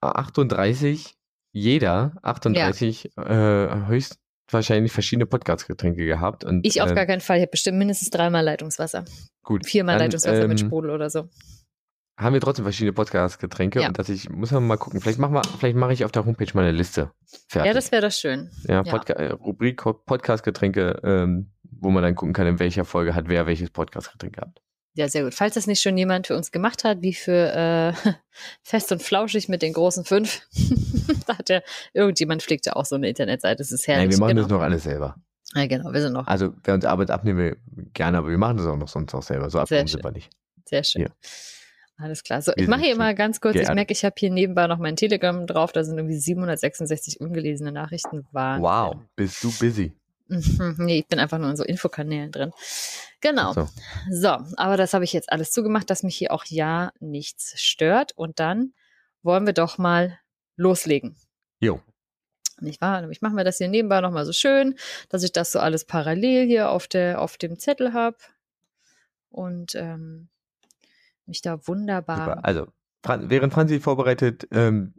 38, 0.00 1.16
jeder 1.52 2.12
38 2.22 3.10
ja. 3.16 3.64
äh, 3.64 3.86
höchstwahrscheinlich 3.86 4.92
verschiedene 4.92 5.26
Podcast-Getränke 5.26 6.04
gehabt. 6.04 6.44
Und, 6.44 6.66
ich 6.66 6.82
auf 6.82 6.90
äh, 6.90 6.94
gar 6.94 7.06
keinen 7.06 7.20
Fall. 7.20 7.38
Ich 7.38 7.42
habe 7.42 7.50
bestimmt 7.50 7.78
mindestens 7.78 8.10
dreimal 8.10 8.44
Leitungswasser. 8.44 9.04
Gut. 9.42 9.66
Viermal 9.66 9.94
dann, 9.98 10.06
Leitungswasser 10.06 10.42
ähm, 10.42 10.48
mit 10.48 10.60
Sprudel 10.60 10.90
oder 10.90 11.08
so. 11.10 11.28
haben 12.18 12.34
wir 12.34 12.40
trotzdem 12.40 12.64
verschiedene 12.64 12.92
Podcast-Getränke 12.92 13.80
Ja. 13.80 13.88
und 13.88 13.98
dass 13.98 14.08
ich, 14.08 14.28
muss 14.28 14.50
man 14.50 14.66
mal 14.66 14.76
gucken, 14.76 15.00
vielleicht 15.00 15.18
machen 15.18 15.34
wir, 15.34 15.42
vielleicht 15.58 15.76
mache 15.76 15.92
ich 15.92 16.04
auf 16.04 16.12
der 16.12 16.24
Homepage 16.24 16.50
mal 16.54 16.62
eine 16.62 16.72
Liste. 16.72 17.10
Fertig. 17.48 17.68
Ja, 17.68 17.74
das 17.74 17.92
wäre 17.92 18.02
das 18.02 18.18
schön. 18.18 18.50
ja, 18.64 18.82
ja. 18.82 18.92
Podca 18.92 19.14
äh, 19.14 19.30
Rubrik 19.32 19.82
Podcast-Getränke, 19.82 21.00
ähm, 21.04 21.52
wo 21.62 21.90
man 21.90 22.02
dann 22.02 22.14
gucken 22.14 22.32
kann, 22.34 22.46
in 22.46 22.58
welcher 22.58 22.84
Folge 22.84 23.14
hat 23.14 23.28
wer 23.28 23.46
welches 23.46 23.70
Podcast-Getränk 23.70 24.34
gehabt. 24.34 24.60
Ja, 24.96 25.08
sehr 25.08 25.24
gut. 25.24 25.34
Falls 25.34 25.54
das 25.54 25.66
nicht 25.66 25.82
schon 25.82 25.98
jemand 25.98 26.26
für 26.26 26.34
uns 26.34 26.50
gemacht 26.50 26.82
hat, 26.82 27.02
wie 27.02 27.12
für 27.12 27.52
äh, 27.52 28.12
Fest 28.62 28.90
und 28.92 29.02
Flauschig 29.02 29.46
mit 29.48 29.60
den 29.60 29.74
großen 29.74 30.06
fünf, 30.06 30.40
da 31.26 31.36
hat 31.36 31.50
ja 31.50 31.60
irgendjemand 31.92 32.42
pflegt 32.42 32.64
ja 32.64 32.76
auch 32.76 32.86
so 32.86 32.96
eine 32.96 33.08
Internetseite. 33.08 33.58
Das 33.58 33.72
ist 33.72 33.86
herrlich. 33.86 34.04
Nein, 34.04 34.12
wir 34.12 34.20
machen 34.20 34.36
genau. 34.36 34.42
das 34.42 34.50
noch 34.50 34.62
alles 34.62 34.84
selber. 34.84 35.16
Ja, 35.54 35.66
genau, 35.66 35.92
wir 35.92 36.00
sind 36.00 36.14
noch 36.14 36.26
Also, 36.26 36.54
wer 36.64 36.74
uns 36.74 36.84
Arbeit 36.86 37.10
abnehmen 37.10 37.38
will, 37.38 37.56
gerne, 37.92 38.18
aber 38.18 38.30
wir 38.30 38.38
machen 38.38 38.56
das 38.56 38.66
auch 38.66 38.76
noch 38.76 38.88
sonst 38.88 39.14
auch 39.14 39.22
selber. 39.22 39.50
So 39.50 39.60
abgehoben 39.60 39.86
sind 39.86 40.02
wir 40.02 40.12
nicht. 40.12 40.30
sehr 40.64 40.82
schön. 40.82 41.02
Ja. 41.02 41.08
Alles 41.98 42.22
klar. 42.22 42.40
So, 42.42 42.52
ich 42.56 42.66
mache 42.66 42.82
hier 42.82 42.96
mal 42.96 43.14
ganz 43.14 43.40
kurz, 43.40 43.54
ich 43.54 43.62
geehrt. 43.62 43.74
merke, 43.74 43.92
ich 43.92 44.04
habe 44.04 44.14
hier 44.18 44.30
nebenbei 44.30 44.66
noch 44.66 44.78
mein 44.78 44.96
Telegram 44.96 45.46
drauf, 45.46 45.72
da 45.72 45.84
sind 45.84 45.96
irgendwie 45.98 46.18
766 46.18 47.20
ungelesene 47.20 47.72
Nachrichten. 47.72 48.26
Wahnsinn. 48.32 48.64
Wow, 48.64 48.96
bist 49.14 49.44
du 49.44 49.50
busy. 49.58 49.92
Nee, 50.78 50.98
ich 50.98 51.06
bin 51.06 51.18
einfach 51.18 51.38
nur 51.38 51.50
in 51.50 51.56
so 51.56 51.64
Infokanälen 51.64 52.32
drin. 52.32 52.52
Genau. 53.20 53.52
So. 53.52 53.68
So, 54.10 54.28
aber 54.56 54.76
das 54.76 54.92
habe 54.94 55.04
ich 55.04 55.12
jetzt 55.12 55.30
alles 55.30 55.52
zugemacht, 55.52 55.88
dass 55.90 56.02
mich 56.02 56.16
hier 56.16 56.32
auch 56.32 56.44
ja 56.46 56.92
nichts 57.00 57.60
stört. 57.60 58.12
Und 58.16 58.40
dann 58.40 58.72
wollen 59.22 59.46
wir 59.46 59.52
doch 59.52 59.78
mal 59.78 60.18
loslegen. 60.56 61.16
Jo. 61.60 61.80
Nicht 62.60 62.80
wahr? 62.80 63.00
Nämlich 63.00 63.20
machen 63.22 63.36
wir 63.36 63.44
das 63.44 63.58
hier 63.58 63.68
nebenbei 63.68 64.00
nochmal 64.00 64.24
so 64.24 64.32
schön, 64.32 64.76
dass 65.08 65.22
ich 65.22 65.32
das 65.32 65.52
so 65.52 65.58
alles 65.58 65.84
parallel 65.84 66.46
hier 66.46 66.70
auf, 66.70 66.88
der, 66.88 67.20
auf 67.20 67.36
dem 67.36 67.58
Zettel 67.58 67.92
habe. 67.92 68.16
Und 69.28 69.74
ähm, 69.74 70.28
mich 71.26 71.42
da 71.42 71.66
wunderbar. 71.66 72.18
Super. 72.18 72.44
Also, 72.44 72.66
Fran 73.02 73.30
während 73.30 73.52
Franzi 73.52 73.80
vorbereitet, 73.80 74.48
ähm, 74.50 74.94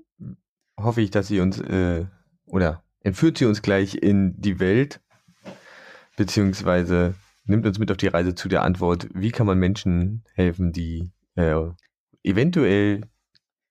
hoffe 0.79 1.01
ich, 1.01 1.11
dass 1.11 1.27
sie 1.27 1.39
uns 1.39 1.59
äh, 1.59 2.05
oder 2.45 2.83
entführt 3.01 3.37
sie 3.37 3.45
uns 3.45 3.61
gleich 3.61 3.95
in 3.95 4.39
die 4.39 4.59
Welt, 4.59 5.01
beziehungsweise 6.17 7.15
nimmt 7.45 7.65
uns 7.65 7.79
mit 7.79 7.89
auf 7.89 7.97
die 7.97 8.07
Reise 8.07 8.35
zu 8.35 8.49
der 8.49 8.63
Antwort, 8.63 9.07
wie 9.13 9.31
kann 9.31 9.47
man 9.47 9.57
Menschen 9.57 10.25
helfen, 10.35 10.73
die 10.73 11.11
äh, 11.35 11.55
eventuell 12.23 13.03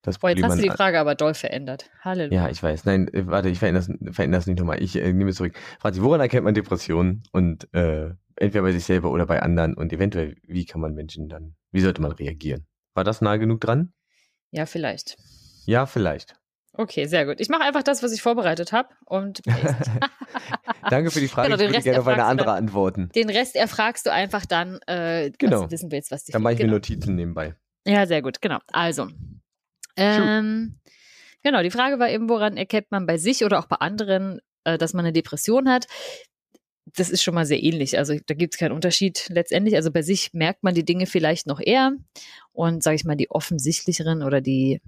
das 0.01 0.21
Boah, 0.21 0.31
jetzt 0.31 0.37
Problem 0.37 0.53
hast 0.53 0.59
du 0.59 0.71
die 0.71 0.77
Frage 0.77 1.01
aber 1.01 1.17
doll 1.17 1.35
verändert. 1.35 1.91
Halleluja. 2.01 2.45
Ja, 2.45 2.49
ich 2.49 2.63
weiß. 2.63 2.85
Nein, 2.85 3.09
äh, 3.13 3.27
warte, 3.27 3.49
ich 3.49 3.59
verändere 3.59 3.87
das, 3.89 4.15
verändere 4.15 4.39
das 4.39 4.47
nicht 4.47 4.61
nochmal. 4.61 4.81
Ich 4.81 4.97
äh, 4.97 5.13
nehme 5.13 5.31
es 5.31 5.37
zurück. 5.37 5.55
Franzi, 5.81 6.01
woran 6.01 6.21
erkennt 6.21 6.45
man 6.45 6.55
Depressionen? 6.55 7.25
Und 7.33 7.73
äh, 7.75 8.15
entweder 8.37 8.63
bei 8.63 8.73
sich 8.73 8.85
selber 8.85 9.11
oder 9.11 9.27
bei 9.27 9.43
anderen 9.43 9.75
und 9.75 9.93
eventuell, 9.93 10.37
wie 10.45 10.65
kann 10.65 10.81
man 10.81 10.95
Menschen 10.95 11.29
dann, 11.29 11.57
wie 11.73 11.81
sollte 11.81 12.01
man 12.01 12.13
reagieren? 12.13 12.67
War 12.95 13.03
das 13.03 13.21
nah 13.21 13.37
genug 13.37 13.61
dran? 13.61 13.93
ja, 14.53 14.65
vielleicht. 14.65 15.19
Ja, 15.67 15.87
vielleicht. 15.87 16.37
Okay, 16.79 17.07
sehr 17.07 17.27
gut. 17.27 17.41
Ich 17.41 17.49
mache 17.49 17.63
einfach 17.63 17.83
das, 17.83 18.03
was 18.03 18.13
ich 18.13 18.23
vorbereitet 18.23 18.73
habe 18.73 18.89
und 19.05 19.43
Danke 20.91 21.11
für 21.11 21.21
die 21.21 21.29
Frage. 21.29 21.49
Genau, 21.49 21.63
ich 21.63 21.69
würde 21.71 21.83
gerne 21.83 22.01
auf 22.01 22.07
eine 22.07 22.25
andere 22.25 22.49
dann. 22.49 22.57
antworten. 22.59 23.09
den 23.15 23.31
Rest 23.31 23.57
erfragst 23.57 24.07
du 24.07 24.13
einfach 24.13 24.47
dann, 24.47 24.79
äh, 24.87 25.31
Genau. 25.39 25.61
was 25.61 25.67
du 25.67 25.71
wissen 25.73 25.91
willst, 25.91 26.11
was 26.11 26.25
dich 26.25 26.33
Dann 26.33 26.43
mache 26.43 26.53
ich 26.55 26.59
genau. 26.59 26.71
mir 26.71 26.77
Notizen 26.77 27.15
nebenbei. 27.15 27.55
Ja, 27.87 28.07
sehr 28.07 28.23
gut, 28.23 28.41
genau. 28.43 28.59
Also, 28.73 29.09
ähm, 29.97 30.79
genau, 31.43 31.63
die 31.63 31.71
Frage 31.71 31.99
war 31.99 32.11
eben, 32.11 32.29
woran 32.29 32.57
erkennt 32.57 32.91
man 32.91 33.07
bei 33.07 33.17
sich 33.17 33.45
oder 33.45 33.59
auch 33.59 33.67
bei 33.67 33.77
anderen, 33.77 34.41
äh, 34.65 34.77
dass 34.79 34.93
man 34.93 35.05
eine 35.05 35.13
Depression 35.13 35.69
hat? 35.69 35.87
Das 36.95 37.11
ist 37.11 37.23
schon 37.23 37.35
mal 37.35 37.47
sehr 37.47 37.63
ähnlich. 37.63 37.99
Also 37.99 38.15
da 38.27 38.35
gibt 38.35 38.55
es 38.55 38.59
keinen 38.59 38.73
Unterschied 38.73 39.27
letztendlich. 39.29 39.75
Also 39.77 39.91
bei 39.91 40.03
sich 40.03 40.33
merkt 40.33 40.63
man 40.63 40.75
die 40.75 40.85
Dinge 40.85 41.07
vielleicht 41.07 41.47
noch 41.47 41.61
eher. 41.61 41.93
Und 42.53 42.83
sage 42.83 42.97
ich 42.97 43.05
mal, 43.05 43.17
die 43.17 43.31
offensichtlicheren 43.31 44.23
oder 44.23 44.41
die, 44.41 44.81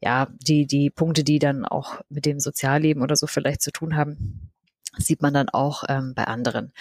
ja, 0.00 0.28
die, 0.40 0.66
die 0.66 0.90
Punkte, 0.90 1.24
die 1.24 1.38
dann 1.38 1.64
auch 1.64 2.00
mit 2.08 2.26
dem 2.26 2.40
Sozialleben 2.40 3.02
oder 3.02 3.14
so 3.14 3.26
vielleicht 3.26 3.62
zu 3.62 3.70
tun 3.70 3.94
haben, 3.94 4.50
sieht 4.98 5.22
man 5.22 5.34
dann 5.34 5.48
auch 5.48 5.84
ähm, 5.88 6.14
bei 6.14 6.24
anderen. 6.24 6.72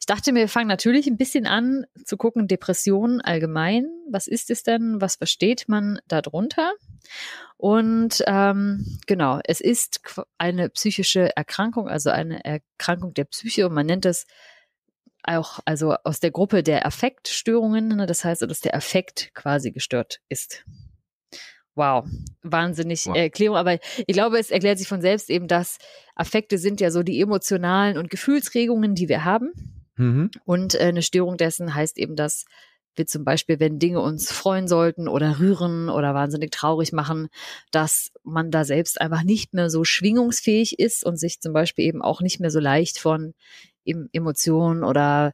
Ich 0.00 0.06
dachte 0.06 0.32
mir, 0.32 0.40
wir 0.40 0.48
fangen 0.48 0.68
natürlich 0.68 1.06
ein 1.06 1.16
bisschen 1.16 1.46
an 1.46 1.86
zu 2.04 2.16
gucken, 2.16 2.48
Depressionen 2.48 3.20
allgemein. 3.20 3.86
Was 4.10 4.26
ist 4.26 4.50
es 4.50 4.62
denn? 4.62 5.00
Was 5.00 5.16
versteht 5.16 5.68
man 5.68 5.98
darunter? 6.08 6.72
Und 7.56 8.22
ähm, 8.26 8.98
genau, 9.06 9.40
es 9.44 9.60
ist 9.60 10.00
eine 10.38 10.68
psychische 10.70 11.34
Erkrankung, 11.36 11.88
also 11.88 12.10
eine 12.10 12.44
Erkrankung 12.44 13.14
der 13.14 13.24
Psyche 13.24 13.66
und 13.66 13.74
man 13.74 13.86
nennt 13.86 14.04
es 14.04 14.26
auch 15.22 15.60
also 15.64 15.94
aus 16.04 16.20
der 16.20 16.30
Gruppe 16.30 16.62
der 16.62 16.86
Affektstörungen. 16.86 17.88
Ne? 17.88 18.06
Das 18.06 18.24
heißt, 18.24 18.42
dass 18.42 18.60
der 18.60 18.74
Affekt 18.74 19.30
quasi 19.34 19.72
gestört 19.72 20.20
ist. 20.28 20.64
Wow, 21.76 22.06
wahnsinnig 22.42 23.04
Wow. 23.04 23.16
Erklärung, 23.16 23.56
aber 23.58 23.78
ich 23.98 24.14
glaube, 24.14 24.38
es 24.38 24.50
erklärt 24.50 24.78
sich 24.78 24.88
von 24.88 25.02
selbst 25.02 25.28
eben, 25.28 25.46
dass 25.46 25.78
Affekte 26.14 26.56
sind 26.56 26.80
ja 26.80 26.90
so 26.90 27.02
die 27.02 27.20
emotionalen 27.20 27.98
und 27.98 28.10
Gefühlsregungen, 28.10 28.94
die 28.94 29.10
wir 29.10 29.24
haben. 29.24 29.52
Mhm. 29.96 30.30
Und 30.44 30.74
äh, 30.74 30.84
eine 30.84 31.02
Störung 31.02 31.36
dessen 31.36 31.74
heißt 31.74 31.98
eben, 31.98 32.16
dass 32.16 32.46
wir 32.94 33.06
zum 33.06 33.24
Beispiel, 33.24 33.60
wenn 33.60 33.78
Dinge 33.78 34.00
uns 34.00 34.32
freuen 34.32 34.68
sollten 34.68 35.06
oder 35.06 35.38
rühren 35.38 35.90
oder 35.90 36.14
wahnsinnig 36.14 36.50
traurig 36.50 36.92
machen, 36.92 37.28
dass 37.70 38.10
man 38.24 38.50
da 38.50 38.64
selbst 38.64 38.98
einfach 38.98 39.22
nicht 39.22 39.52
mehr 39.52 39.68
so 39.68 39.84
schwingungsfähig 39.84 40.78
ist 40.78 41.04
und 41.04 41.18
sich 41.18 41.40
zum 41.40 41.52
Beispiel 41.52 41.84
eben 41.84 42.00
auch 42.00 42.22
nicht 42.22 42.40
mehr 42.40 42.50
so 42.50 42.58
leicht 42.58 42.98
von 42.98 43.34
Emotionen 43.84 44.82
oder 44.82 45.32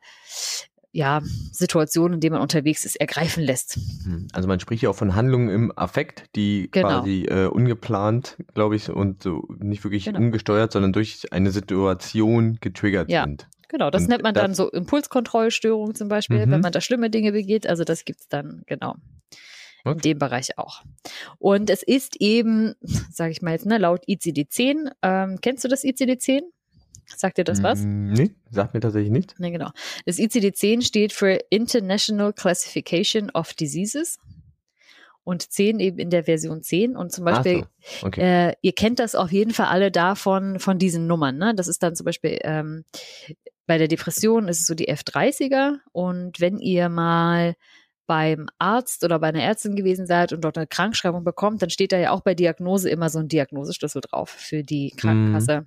ja, 0.93 1.21
Situationen, 1.53 2.15
in 2.15 2.21
denen 2.21 2.35
man 2.35 2.43
unterwegs 2.43 2.85
ist, 2.85 2.97
ergreifen 2.97 3.43
lässt. 3.43 3.77
Hm. 4.05 4.29
Also 4.33 4.47
man 4.47 4.61
spricht 4.61 4.83
ja 4.83 4.91
auch 4.91 4.95
von 4.97 5.15
Handlungen 5.15 5.49
im 5.49 5.73
Affekt, 5.77 6.25
die 6.37 6.69
Genau. 6.71 6.89
quasi 6.89 7.23
äh, 7.25 7.47
ungeplant, 7.47 8.37
glaube 8.55 8.77
ich, 8.77 8.91
und 8.91 9.23
so 9.23 9.49
nicht 9.59 9.83
wirklich 9.85 10.05
Genau. 10.05 10.19
ungesteuert, 10.19 10.73
sondern 10.73 10.93
durch 10.93 11.33
eine 11.33 11.51
Situation 11.51 12.59
getriggert 12.61 13.11
Ja. 13.11 13.25
sind. 13.25 13.49
Genau, 13.69 13.91
das 13.91 14.03
Und 14.03 14.09
nennt 14.11 14.23
man 14.23 14.35
dann 14.35 14.51
das- 14.51 14.59
so 14.59 14.71
Impulskontrollstörung 14.71 15.95
zum 15.95 16.09
Beispiel, 16.09 16.45
Mhm. 16.47 16.51
wenn 16.51 16.61
man 16.61 16.73
da 16.73 16.81
schlimme 16.83 17.09
Dinge 17.09 17.33
begeht. 17.33 17.67
Also 17.67 17.85
das 17.85 18.05
gibt's 18.05 18.29
dann 18.29 18.63
genau 18.67 18.97
in 19.85 19.93
Okay. 19.93 20.01
dem 20.03 20.19
Bereich 20.19 20.59
auch. 20.59 20.83
Und 21.39 21.71
es 21.71 21.83
ist 21.83 22.17
eben, 22.21 22.75
sage 23.11 23.31
ich 23.33 23.41
mal 23.43 23.53
jetzt, 23.53 23.65
ne, 23.67 23.79
laut 23.79 24.03
ICD-10, 24.07 24.91
ähm, 25.03 25.39
kennst 25.41 25.65
du 25.65 25.69
das 25.69 25.85
ICD-10? 25.85 26.43
Sagt 27.16 27.38
dir 27.38 27.45
das 27.45 27.62
was? 27.62 27.81
Mm, 27.81 28.12
Nee, 28.12 28.31
sagt 28.50 28.75
mir 28.75 28.81
tatsächlich 28.81 29.11
nicht. 29.11 29.38
Ne, 29.38 29.50
genau. 29.52 29.71
Das 30.07 30.19
ICD-10 30.19 30.83
steht 30.83 31.12
für 31.12 31.38
International 31.50 32.33
Classification 32.33 33.31
of 33.31 33.54
Diseases 33.54 34.19
und 35.25 35.50
10 35.50 35.78
eben 35.81 35.99
in 35.99 36.11
der 36.11 36.25
Version 36.25 36.62
10 36.62 36.97
und 36.97 37.12
zum 37.12 37.25
Beispiel 37.25 37.64
so. 38.00 38.07
Okay. 38.07 38.49
äh, 38.49 38.54
ihr 38.61 38.73
kennt 38.73 38.99
das 38.99 39.14
auf 39.14 39.31
jeden 39.31 39.52
Fall 39.52 39.66
alle 39.66 39.90
davon, 39.90 40.59
von 40.59 40.78
diesen 40.78 41.07
Nummern. 41.07 41.38
Ne? 41.38 41.54
Das 41.54 41.69
ist 41.69 41.83
dann 41.83 41.95
zum 41.95 42.04
Beispiel 42.04 42.38
ähm, 42.42 42.85
bei 43.66 43.78
der 43.78 43.88
Depression 43.88 44.49
ist 44.49 44.61
es 44.61 44.66
so 44.66 44.75
die 44.75 44.92
F30er. 44.92 45.76
Und 45.92 46.40
wenn 46.40 46.59
ihr 46.59 46.88
mal 46.88 47.54
beim 48.07 48.47
Arzt 48.59 49.05
oder 49.05 49.19
bei 49.19 49.29
einer 49.29 49.43
Ärztin 49.43 49.77
gewesen 49.77 50.07
seid 50.07 50.33
und 50.33 50.43
dort 50.43 50.59
eine 50.59 50.67
Krankschreibung 50.67 51.25
bekommt, 51.25 51.63
dann 51.63 51.71
steht 51.71 51.93
da 51.93 51.99
ja 51.99 52.11
auch 52.11 52.21
bei 52.21 52.35
Diagnose 52.35 52.91
immer 52.91 53.09
so 53.11 53.19
ein 53.21 53.29
Diagnoseschlüssel 53.29 54.03
drauf 54.03 54.29
für 54.31 54.63
die 54.63 54.93
Krankenkasse. 54.97 55.67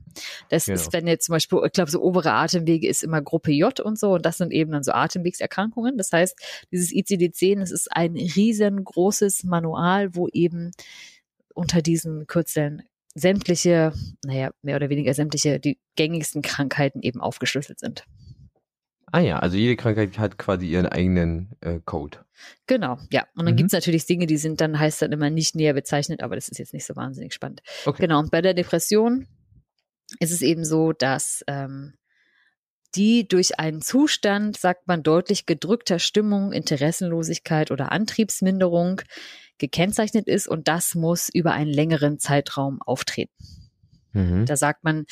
Das 0.50 0.66
Genau. 0.66 0.76
ist, 0.76 0.94
wenn 0.94 1.08
jetzt 1.08 1.26
zum 1.26 1.34
Beispiel, 1.34 1.60
ich 1.66 1.72
glaube, 1.72 1.90
so 1.90 2.02
obere 2.02 2.32
Atemwege 2.34 2.88
ist 2.88 3.04
immer 3.04 3.22
Gruppe 3.22 3.52
J 3.52 3.80
und 3.80 3.98
so, 3.98 4.14
und 4.14 4.26
das 4.26 4.38
sind 4.38 4.52
eben 4.52 4.72
dann 4.72 4.84
so 4.84 4.92
Atemwegserkrankungen. 4.92 5.98
Das 5.98 6.12
heißt, 6.12 6.36
dieses 6.72 6.92
ICD-10, 6.92 7.60
das 7.60 7.72
ist 7.72 7.88
ein 7.92 8.16
riesengroßes 8.16 9.44
Manual, 9.46 10.16
wo 10.16 10.28
eben 10.28 10.72
unter 11.54 11.82
diesen 11.82 12.28
Kürzeln 12.28 12.84
sämtliche, 13.16 13.94
naja, 14.26 14.52
mehr 14.62 14.76
oder 14.76 14.90
weniger 14.90 15.14
sämtliche, 15.14 15.60
die 15.60 15.80
gängigsten 15.96 16.42
Krankheiten 16.42 17.02
eben 17.02 17.22
aufgeschlüsselt 17.22 17.80
sind. 17.80 18.04
Ah 19.12 19.20
ja, 19.20 19.40
also 19.40 19.56
jede 19.58 19.76
Krankheit 19.76 20.18
hat 20.18 20.38
quasi 20.38 20.68
ihren 20.68 20.88
eigenen 20.88 21.52
äh, 21.62 21.80
Code. 21.86 22.20
Genau, 22.68 22.98
ja. 23.12 23.26
Und 23.36 23.46
dann 23.46 23.54
Mhm. 23.54 23.58
gibt's 23.58 23.74
natürlich 23.74 24.06
Dinge, 24.06 24.26
die 24.26 24.38
sind 24.38 24.60
dann, 24.62 24.78
heißt 24.78 25.02
dann 25.02 25.12
immer 25.12 25.30
nicht 25.30 25.56
näher 25.56 25.74
bezeichnet, 25.74 26.22
aber 26.22 26.36
das 26.36 26.50
ist 26.50 26.58
jetzt 26.58 26.74
nicht 26.74 26.86
so 26.86 26.96
wahnsinnig 26.96 27.34
spannend. 27.34 27.62
Okay. 27.86 28.02
Genau, 28.04 28.20
und 28.20 28.32
bei 28.32 28.42
der 28.42 28.54
Depression 28.54 29.28
ist 30.20 30.32
es 30.32 30.42
eben 30.42 30.66
so, 30.66 30.92
dass 30.92 31.44
ähm, 31.48 31.94
die 32.96 33.28
durch 33.28 33.60
einen 33.60 33.82
Zustand, 33.82 34.58
sagt 34.58 34.88
man, 34.88 35.04
deutlich 35.04 35.46
gedrückter 35.46 36.00
Stimmung, 36.00 36.52
Interessenlosigkeit 36.52 37.72
oder 37.72 37.92
Antriebsminderung 37.92 39.02
gekennzeichnet 39.58 40.28
ist 40.28 40.48
und 40.48 40.68
das 40.68 40.96
muss 40.96 41.30
über 41.34 41.54
einen 41.54 41.72
längeren 41.72 42.20
Zeitraum 42.20 42.82
auftreten. 42.82 43.34
Mhm. 44.14 44.46
Da 44.46 44.56
sagt 44.56 44.84
man, 44.84 45.06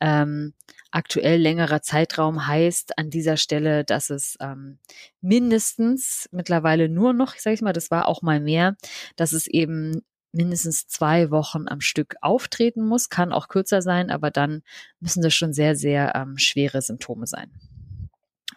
ähm, 0.00 0.54
aktuell 0.90 1.40
längerer 1.40 1.82
Zeitraum 1.82 2.46
heißt 2.46 2.98
an 2.98 3.10
dieser 3.10 3.36
Stelle, 3.36 3.84
dass 3.84 4.10
es 4.10 4.36
ähm, 4.40 4.78
mindestens 5.20 6.28
mittlerweile 6.32 6.88
nur 6.88 7.12
noch, 7.12 7.36
sage 7.36 7.54
ich 7.54 7.62
mal, 7.62 7.72
das 7.72 7.90
war 7.90 8.06
auch 8.08 8.22
mal 8.22 8.40
mehr, 8.40 8.76
dass 9.16 9.32
es 9.32 9.46
eben 9.46 10.02
mindestens 10.32 10.86
zwei 10.86 11.30
Wochen 11.30 11.68
am 11.68 11.80
Stück 11.80 12.14
auftreten 12.20 12.86
muss, 12.86 13.08
kann 13.08 13.32
auch 13.32 13.48
kürzer 13.48 13.82
sein, 13.82 14.10
aber 14.10 14.30
dann 14.30 14.62
müssen 15.00 15.22
das 15.22 15.34
schon 15.34 15.52
sehr, 15.52 15.74
sehr 15.76 16.14
ähm, 16.14 16.38
schwere 16.38 16.82
Symptome 16.82 17.26
sein. 17.26 17.50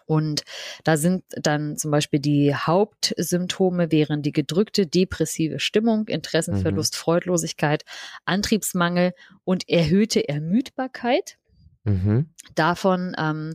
Und 0.06 0.42
da 0.84 0.96
sind 0.96 1.24
dann 1.30 1.78
zum 1.78 1.90
Beispiel 1.90 2.20
die 2.20 2.54
Hauptsymptome 2.54 3.90
wären 3.90 4.22
die 4.22 4.32
gedrückte 4.32 4.86
depressive 4.86 5.58
Stimmung, 5.60 6.08
Interessenverlust, 6.08 6.94
mhm. 6.94 6.98
Freudlosigkeit, 6.98 7.84
Antriebsmangel 8.26 9.14
und 9.44 9.68
erhöhte 9.68 10.28
Ermüdbarkeit. 10.28 11.38
Mhm. 11.84 12.30
Davon, 12.54 13.14
ähm, 13.18 13.54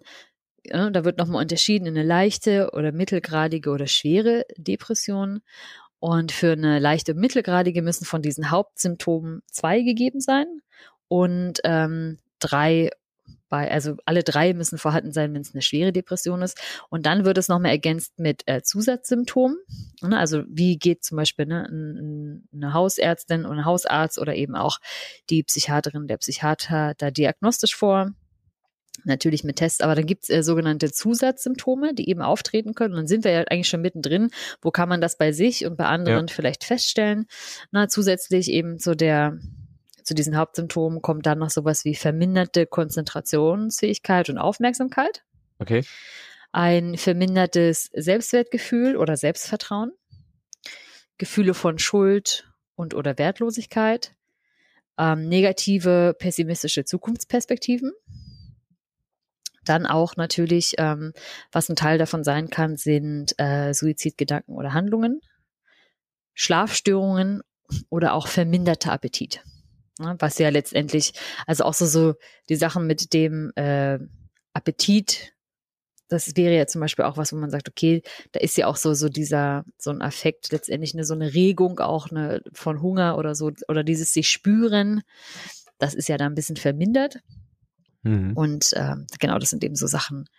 ja, 0.64 0.90
da 0.90 1.06
wird 1.06 1.18
nochmal 1.18 1.42
unterschieden 1.42 1.88
in 1.88 1.98
eine 1.98 2.08
leichte 2.08 2.72
oder 2.74 2.92
mittelgradige 2.92 3.72
oder 3.72 3.88
schwere 3.88 4.46
Depression. 4.58 5.42
Und 6.00 6.32
für 6.32 6.54
eine 6.54 6.80
leichte 6.80 7.14
und 7.14 7.20
mittelgradige 7.20 7.82
müssen 7.82 8.06
von 8.06 8.22
diesen 8.22 8.52
Hauptsymptomen 8.52 9.42
zwei 9.52 9.82
gegeben 9.82 10.22
sein 10.22 10.46
und 11.10 11.60
ähm, 11.66 12.20
drei 12.40 12.90
bei, 13.50 13.70
also 13.70 13.98
alle 14.06 14.24
drei 14.24 14.54
müssen 14.54 14.78
vorhanden 14.78 15.12
sein, 15.12 15.34
wenn 15.34 15.42
es 15.42 15.54
eine 15.54 15.62
schwere 15.62 15.92
Depression 15.92 16.42
ist. 16.42 16.60
Und 16.90 17.06
dann 17.06 17.26
wird 17.26 17.38
es 17.38 17.48
nochmal 17.48 17.72
ergänzt 17.72 18.20
mit 18.20 18.44
äh, 18.46 18.62
Zusatzsymptomen. 18.62 19.58
Ne? 20.02 20.18
Also 20.18 20.44
wie 20.48 20.78
geht 20.78 21.04
zum 21.04 21.18
Beispiel 21.18 21.46
ne, 21.46 21.68
eine 22.54 22.74
Hausärztin 22.74 23.46
oder 23.46 23.60
ein 23.60 23.66
Hausarzt 23.66 24.20
oder 24.20 24.36
eben 24.36 24.56
auch 24.56 24.80
die 25.30 25.44
Psychiaterin, 25.44 26.08
der 26.08 26.18
Psychiater 26.18 26.94
da 26.98 27.12
diagnostisch 27.12 27.76
vor. 27.76 28.12
Natürlich 29.06 29.46
mit 29.46 29.56
Tests, 29.56 29.80
aber 29.80 29.96
dann 29.96 30.06
gibt 30.06 30.24
es 30.24 30.30
äh, 30.30 30.44
sogenannte 30.44 30.92
Zusatzsymptome, 30.92 31.94
die 31.94 32.10
eben 32.10 32.22
auftreten 32.22 32.74
können. 32.74 32.94
Und 32.94 32.98
dann 33.02 33.08
sind 33.08 33.24
wir 33.24 33.32
ja 33.32 33.40
eigentlich 33.50 33.70
schon 33.70 33.82
mittendrin. 33.82 34.30
Wo 34.62 34.72
kann 34.72 34.90
man 34.90 35.00
das 35.00 35.18
bei 35.18 35.32
sich 35.32 35.66
und 35.66 35.78
bei 35.78 35.86
anderen 35.86 36.28
ja. 36.28 36.34
vielleicht 36.34 36.66
feststellen? 36.66 37.26
Na, 37.72 37.88
zusätzlich 37.88 38.52
eben 38.52 38.78
zu 38.78 38.96
der 38.96 39.40
zu 40.10 40.16
diesen 40.16 40.36
Hauptsymptomen 40.36 41.04
kommt 41.04 41.28
dann 41.28 41.38
noch 41.38 41.52
sowas 41.52 41.86
wie 41.86 41.94
verminderte 41.94 42.66
Konzentrationsfähigkeit 42.66 44.28
und 44.32 44.40
Aufmerksamkeit. 44.40 45.24
Okay. 45.60 45.84
Ein 46.52 46.98
vermindertes 46.98 47.92
Selbstwertgefühl 47.94 48.98
oder 48.98 49.18
Selbstvertrauen. 49.18 49.92
Gefühle 51.20 51.54
von 51.54 51.78
Schuld 51.78 52.52
und 52.74 52.96
oder 52.96 53.20
Wertlosigkeit. 53.20 54.16
Ähm, 54.98 55.30
negative 55.30 56.16
pessimistische 56.18 56.86
Zukunftsperspektiven. 56.86 57.92
Dann 59.64 59.86
auch 59.86 60.16
natürlich, 60.16 60.74
ähm, 60.80 61.14
was 61.52 61.70
ein 61.70 61.76
Teil 61.76 62.00
davon 62.00 62.24
sein 62.24 62.50
kann, 62.50 62.78
sind 62.78 63.36
äh, 63.38 63.76
Suizidgedanken 63.76 64.56
oder 64.56 64.74
Handlungen, 64.74 65.22
Schlafstörungen 66.34 67.44
oder 67.92 68.16
auch 68.16 68.28
verminderter 68.28 68.92
Appetit. 68.92 69.44
Ne, 70.00 70.16
was 70.20 70.40
ja 70.40 70.48
letztendlich, 70.48 71.12
also 71.46 71.66
auch 71.66 71.74
so, 71.74 71.86
so 71.86 72.16
die 72.48 72.56
Sachen 72.56 72.88
mit 72.88 73.14
dem 73.14 73.52
äh, 73.56 74.00
Appetit, 74.54 75.34
das 76.08 76.38
wäre 76.38 76.56
ja 76.56 76.68
zum 76.68 76.80
Beispiel 76.80 77.04
auch 77.04 77.18
was, 77.18 77.34
wo 77.34 77.36
man 77.36 77.50
sagt, 77.52 77.68
okay, 77.68 78.02
da 78.32 78.40
ist 78.40 78.56
ja 78.58 78.68
auch 78.68 78.78
so, 78.78 78.94
so 78.94 79.10
dieser, 79.10 79.66
so 79.78 79.92
ein 79.92 80.02
Affekt, 80.02 80.54
letztendlich 80.54 80.94
eine, 80.94 81.04
so 81.04 81.14
eine 81.14 81.34
Regung 81.34 81.80
auch 81.80 82.12
eine, 82.12 82.42
von 82.54 82.82
Hunger 82.82 83.18
oder 83.18 83.36
so, 83.36 83.52
oder 83.68 83.84
dieses 83.84 84.14
sich 84.14 84.30
spüren, 84.30 85.02
das 85.80 85.94
ist 85.94 86.08
ja 86.08 86.18
da 86.18 86.28
ein 86.28 86.36
bisschen 86.36 86.56
vermindert. 86.56 87.20
Mhm. 88.04 88.32
Und 88.38 88.72
äh, 88.74 88.96
genau, 89.20 89.38
das 89.38 89.50
sind 89.50 89.66
eben 89.66 89.76
so 89.76 89.86
Sachen, 89.86 90.30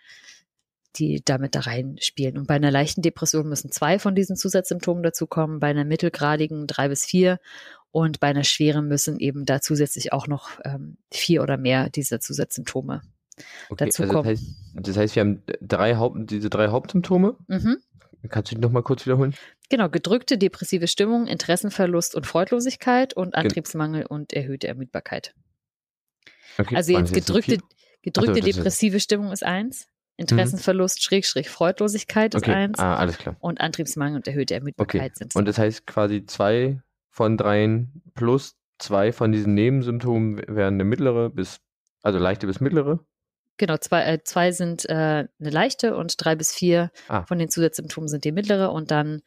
die 0.95 1.21
damit 1.23 1.53
da 1.53 1.61
reinspielen. 1.61 2.39
Und 2.39 2.47
bei 2.47 2.55
einer 2.55 2.71
leichten 2.71 3.03
Depression 3.03 3.47
müssen 3.47 3.71
zwei 3.71 3.99
von 3.99 4.15
diesen 4.15 4.35
Zusatzsymptomen 4.35 5.03
dazukommen, 5.03 5.59
bei 5.59 5.67
einer 5.67 5.85
mittelgradigen 5.85 6.65
drei 6.65 6.89
bis 6.89 7.05
vier 7.05 7.39
und 7.91 8.19
bei 8.19 8.27
einer 8.27 8.43
schweren 8.43 8.87
müssen 8.87 9.19
eben 9.19 9.45
da 9.45 9.61
zusätzlich 9.61 10.13
auch 10.13 10.27
noch 10.27 10.59
ähm, 10.63 10.97
vier 11.11 11.43
oder 11.43 11.57
mehr 11.57 11.89
dieser 11.89 12.19
Zusatzsymptome 12.19 13.01
okay, 13.69 13.85
dazu 13.85 14.03
kommen. 14.03 14.27
Also 14.27 14.31
das, 14.31 14.39
heißt, 14.39 14.87
das 14.87 14.97
heißt, 14.97 15.15
wir 15.15 15.19
haben 15.21 15.43
drei 15.61 15.95
Haupt, 15.95 16.31
diese 16.31 16.49
drei 16.49 16.69
Hauptsymptome. 16.69 17.35
Mhm. 17.47 17.77
Kannst 18.29 18.51
du 18.51 18.55
die 18.55 18.61
nochmal 18.61 18.83
kurz 18.83 19.05
wiederholen? 19.05 19.33
Genau, 19.69 19.89
gedrückte 19.89 20.37
depressive 20.37 20.87
Stimmung, 20.87 21.27
Interessenverlust 21.27 22.15
und 22.15 22.27
Freudlosigkeit 22.27 23.13
und 23.13 23.35
Antriebsmangel 23.35 24.05
und 24.05 24.31
erhöhte 24.33 24.67
Ermüdbarkeit. 24.67 25.33
Okay, 26.57 26.75
also 26.75 26.91
jetzt 26.91 27.13
gedrückte, 27.13 27.55
so 27.55 27.65
gedrückte 28.01 28.41
so, 28.41 28.45
depressive 28.45 28.97
ist 28.97 29.03
Stimmung 29.03 29.31
ist 29.31 29.43
eins, 29.43 29.87
Interessenverlust, 30.17 30.99
mhm. 30.99 31.01
Schrägstrich, 31.01 31.49
Freudlosigkeit 31.49 32.35
ist 32.35 32.43
okay. 32.43 32.53
eins. 32.53 32.79
Ah, 32.79 32.95
alles 32.95 33.17
klar. 33.17 33.37
Und 33.39 33.59
Antriebsmangel 33.59 34.17
und 34.17 34.27
erhöhte 34.27 34.53
Ermüdbarkeit 34.53 35.01
okay. 35.01 35.11
sind 35.15 35.33
zwei. 35.33 35.39
Und 35.39 35.47
das 35.47 35.57
heißt 35.57 35.87
quasi 35.87 36.25
zwei 36.25 36.79
von 37.11 37.37
dreien 37.37 38.01
plus 38.15 38.55
zwei 38.79 39.11
von 39.11 39.31
diesen 39.31 39.53
Nebensymptomen 39.53 40.41
wären 40.47 40.75
eine 40.75 40.83
mittlere 40.83 41.29
bis, 41.29 41.59
also 42.01 42.17
leichte 42.17 42.47
bis 42.47 42.59
mittlere. 42.59 43.05
Genau, 43.57 43.77
zwei, 43.77 44.03
äh, 44.05 44.23
zwei 44.23 44.51
sind 44.51 44.89
äh, 44.89 44.93
eine 44.93 45.29
leichte 45.39 45.95
und 45.95 46.15
drei 46.17 46.35
bis 46.35 46.51
vier 46.51 46.89
ah. 47.07 47.23
von 47.23 47.37
den 47.37 47.49
Zusatzsymptomen 47.49 48.07
sind 48.07 48.23
die 48.23 48.31
mittlere 48.31 48.71
und 48.71 48.89
dann 48.89 49.21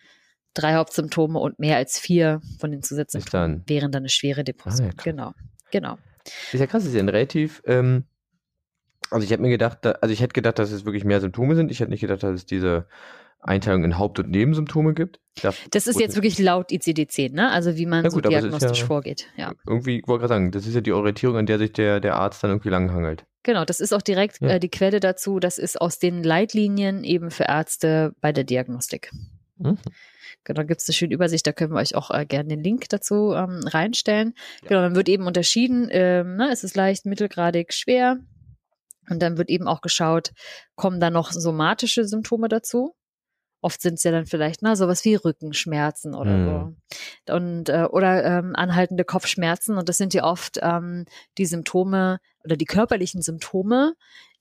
drei 0.55 0.75
Hauptsymptome 0.75 1.39
und 1.39 1.59
mehr 1.59 1.77
als 1.77 1.99
vier 1.99 2.41
von 2.59 2.73
den 2.73 2.83
Zusatzsymptomen 2.83 3.59
dann, 3.59 3.69
wären 3.69 3.93
dann 3.93 4.03
eine 4.03 4.09
schwere 4.09 4.43
Depression. 4.43 4.89
Ah, 4.89 4.93
ja, 4.97 5.03
genau, 5.05 5.33
genau. 5.71 5.99
Ist 6.53 6.61
ja 6.61 6.67
krass, 6.67 6.85
ist 6.85 6.95
ja 6.95 7.01
ein 7.01 7.09
relativ, 7.09 7.63
ähm, 7.67 8.05
also 9.11 9.25
ich 9.25 9.31
hätte 9.31 9.43
mir 9.43 9.51
gedacht, 9.51 9.79
da, 9.83 9.93
also 9.93 10.13
ich 10.13 10.21
hätte 10.21 10.33
gedacht, 10.33 10.59
dass 10.59 10.73
es 10.73 10.85
wirklich 10.85 11.05
mehr 11.05 11.21
Symptome 11.21 11.55
sind. 11.55 11.71
Ich 11.71 11.81
hätte 11.81 11.91
nicht 11.91 12.01
gedacht, 12.01 12.23
dass 12.23 12.35
es 12.35 12.47
diese 12.47 12.89
Einteilung 13.45 13.85
in 13.85 13.99
Haupt- 13.99 14.19
und 14.19 14.31
Nebensymptome 14.31 14.95
gibt. 14.95 15.21
Da 15.43 15.53
das 15.71 15.87
ist 15.87 16.01
jetzt 16.01 16.17
wirklich 16.17 16.39
laut 16.39 16.71
ICD-10, 16.71 17.33
ne? 17.33 17.51
Also 17.51 17.77
wie 17.77 17.87
man 17.87 18.05
gut, 18.05 18.13
so 18.13 18.21
diagnostisch 18.21 18.81
ja, 18.81 18.87
vorgeht. 18.87 19.27
Ja. 19.37 19.53
Irgendwie, 19.67 19.99
ich 19.99 20.09
wollte 20.09 20.21
gerade 20.21 20.35
sagen, 20.35 20.51
das 20.51 20.67
ist 20.67 20.75
ja 20.75 20.81
die 20.81 20.93
Orientierung, 20.93 21.37
an 21.37 21.47
der 21.47 21.59
sich 21.59 21.73
der, 21.73 22.01
der 22.01 22.17
Arzt 22.17 22.43
dann 22.43 22.51
irgendwie 22.51 22.71
langhangelt. 22.71 23.27
Genau, 23.43 23.65
das 23.65 23.81
ist 23.81 23.93
auch 23.93 24.03
direkt 24.03 24.41
ja. 24.41 24.49
äh, 24.49 24.61
die 24.61 24.71
Quelle 24.71 25.01
dazu. 25.01 25.39
Das 25.41 25.59
ist 25.59 25.81
aus 25.81 25.99
den 25.99 26.23
Leitlinien 26.23 27.05
eben 27.05 27.31
für 27.31 27.45
Ärzte 27.45 28.15
bei 28.21 28.33
der 28.33 28.45
Diagnostik. 28.45 29.11
Mhm. 29.59 29.79
Genau, 30.45 30.65
gibt 30.65 30.81
es 30.81 30.89
eine 30.89 30.95
schöne 30.95 31.15
Übersicht, 31.15 31.47
da 31.47 31.53
können 31.53 31.73
wir 31.73 31.81
euch 31.81 31.95
auch 31.95 32.11
äh, 32.11 32.27
gerne 32.27 32.49
den 32.49 32.63
Link 32.63 32.89
dazu 32.89 33.33
ähm, 33.33 33.61
reinstellen. 33.67 34.35
Ja. 34.63 34.69
Genau, 34.69 34.81
dann 34.83 34.95
wird 34.95 35.09
eben 35.09 35.27
unterschieden, 35.27 35.89
ähm, 35.91 36.37
ne, 36.37 36.53
ist 36.53 36.65
es 36.65 36.75
leicht, 36.75 37.07
mittelgradig, 37.07 37.73
schwer. 37.73 38.19
Und 39.09 39.21
dann 39.21 39.37
wird 39.37 39.51
eben 39.51 39.69
auch 39.69 39.81
geschaut, 39.81 40.33
kommen 40.77 41.01
da 41.01 41.11
noch 41.11 41.33
somatische 41.33 42.05
Symptome 42.05 42.49
dazu? 42.49 42.95
Oft 43.65 43.81
sind 43.81 43.95
es 43.95 44.03
ja 44.03 44.11
dann 44.11 44.27
vielleicht 44.27 44.61
na, 44.61 44.77
sowas 44.77 45.07
wie 45.07 45.15
Rückenschmerzen 45.15 46.15
oder 46.15 46.37
mhm. 46.37 46.77
so. 47.27 47.35
Und, 47.35 47.71
äh, 47.71 47.87
oder 47.91 48.23
ähm, 48.23 48.55
anhaltende 48.55 49.05
Kopfschmerzen. 49.05 49.79
Und 49.79 49.89
das 49.89 49.97
sind 49.97 50.13
ja 50.13 50.25
oft 50.25 50.59
ähm, 50.61 51.07
die 51.39 51.47
Symptome 51.47 52.19
oder 52.45 52.57
die 52.57 52.67
körperlichen 52.67 53.23
Symptome, 53.23 53.95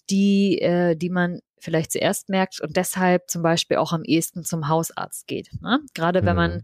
die, 0.09 0.59
äh, 0.59 0.97
die 0.97 1.09
man 1.09 1.39
vielleicht 1.57 1.93
zuerst 1.93 2.27
merkt 2.27 2.59
und 2.59 2.75
deshalb 2.75 3.29
zum 3.29 3.41
Beispiel 3.41 3.77
auch 3.77 3.93
am 3.93 4.03
ehesten 4.03 4.43
zum 4.43 4.67
Hausarzt 4.67 5.25
geht. 5.25 5.49
Ne? 5.61 5.79
Gerade 5.93 6.25
wenn 6.25 6.35
man 6.35 6.51
mhm. 6.51 6.61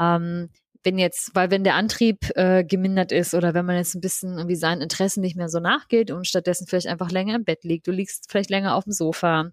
ähm, 0.00 0.48
wenn 0.84 0.98
jetzt, 0.98 1.36
weil 1.36 1.52
wenn 1.52 1.62
der 1.62 1.76
Antrieb 1.76 2.30
äh, 2.34 2.64
gemindert 2.64 3.12
ist 3.12 3.34
oder 3.34 3.54
wenn 3.54 3.64
man 3.64 3.76
jetzt 3.76 3.94
ein 3.94 4.00
bisschen 4.00 4.38
irgendwie 4.38 4.56
seinen 4.56 4.80
Interessen 4.80 5.20
nicht 5.20 5.36
mehr 5.36 5.48
so 5.48 5.60
nachgeht 5.60 6.10
und 6.10 6.26
stattdessen 6.26 6.66
vielleicht 6.66 6.88
einfach 6.88 7.12
länger 7.12 7.36
im 7.36 7.44
Bett 7.44 7.62
liegt, 7.62 7.86
du 7.86 7.92
liegst 7.92 8.26
vielleicht 8.28 8.50
länger 8.50 8.74
auf 8.74 8.82
dem 8.82 8.92
Sofa, 8.92 9.52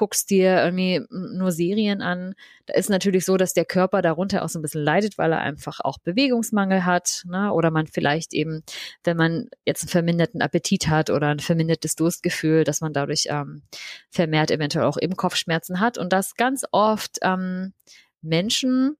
guckst 0.00 0.30
dir 0.30 0.64
irgendwie 0.64 1.02
nur 1.10 1.52
Serien 1.52 2.00
an, 2.00 2.34
da 2.64 2.72
ist 2.72 2.88
natürlich 2.88 3.26
so, 3.26 3.36
dass 3.36 3.52
der 3.52 3.66
Körper 3.66 4.00
darunter 4.00 4.42
auch 4.42 4.48
so 4.48 4.58
ein 4.58 4.62
bisschen 4.62 4.82
leidet, 4.82 5.18
weil 5.18 5.30
er 5.30 5.40
einfach 5.40 5.80
auch 5.80 5.98
Bewegungsmangel 5.98 6.86
hat, 6.86 7.22
ne? 7.28 7.52
oder 7.52 7.70
man 7.70 7.86
vielleicht 7.86 8.32
eben, 8.32 8.62
wenn 9.04 9.18
man 9.18 9.50
jetzt 9.66 9.82
einen 9.82 9.90
verminderten 9.90 10.40
Appetit 10.40 10.88
hat 10.88 11.10
oder 11.10 11.28
ein 11.28 11.38
vermindertes 11.38 11.96
Durstgefühl, 11.96 12.64
dass 12.64 12.80
man 12.80 12.94
dadurch 12.94 13.26
ähm, 13.28 13.60
vermehrt 14.08 14.50
eventuell 14.50 14.86
auch 14.86 14.96
eben 14.98 15.16
Kopfschmerzen 15.16 15.80
hat 15.80 15.98
und 15.98 16.14
dass 16.14 16.34
ganz 16.34 16.64
oft 16.72 17.18
ähm, 17.20 17.74
Menschen 18.22 18.96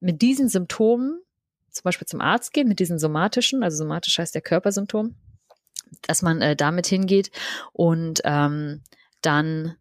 mit 0.00 0.22
diesen 0.22 0.48
Symptomen 0.48 1.20
zum 1.70 1.84
Beispiel 1.84 2.08
zum 2.08 2.20
Arzt 2.20 2.52
gehen, 2.52 2.66
mit 2.66 2.80
diesen 2.80 2.98
somatischen, 2.98 3.62
also 3.62 3.76
somatisch 3.76 4.18
heißt 4.18 4.34
der 4.34 4.42
Körpersymptom, 4.42 5.14
dass 6.02 6.22
man 6.22 6.42
äh, 6.42 6.56
damit 6.56 6.88
hingeht 6.88 7.30
und 7.72 8.22
ähm, 8.24 8.82
dann 9.20 9.76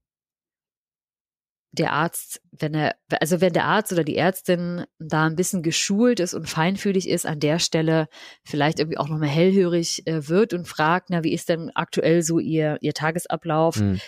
der 1.76 1.94
Arzt, 1.94 2.42
wenn 2.52 2.74
er, 2.74 2.96
also 3.20 3.42
wenn 3.42 3.54
der 3.54 3.66
Arzt 3.66 3.92
oder 3.92 4.04
die 4.04 4.18
Ärztin 4.18 4.86
da 5.00 5.26
ein 5.26 5.36
bisschen 5.36 5.62
geschult 5.62 6.20
ist 6.20 6.34
und 6.34 6.50
feinfühlig 6.50 7.08
ist, 7.08 7.26
an 7.26 7.40
der 7.40 7.60
Stelle 7.60 8.08
vielleicht 8.44 8.80
irgendwie 8.80 8.98
auch 8.98 9.10
nochmal 9.10 9.30
hellhörig 9.30 10.08
äh, 10.08 10.28
wird 10.28 10.54
und 10.54 10.68
fragt, 10.68 11.10
na, 11.10 11.24
wie 11.24 11.34
ist 11.34 11.50
denn 11.50 11.72
aktuell 11.76 12.22
so 12.22 12.40
ihr, 12.40 12.78
ihr 12.82 12.94
Tagesablauf? 12.94 13.78
Mhm 13.78 14.00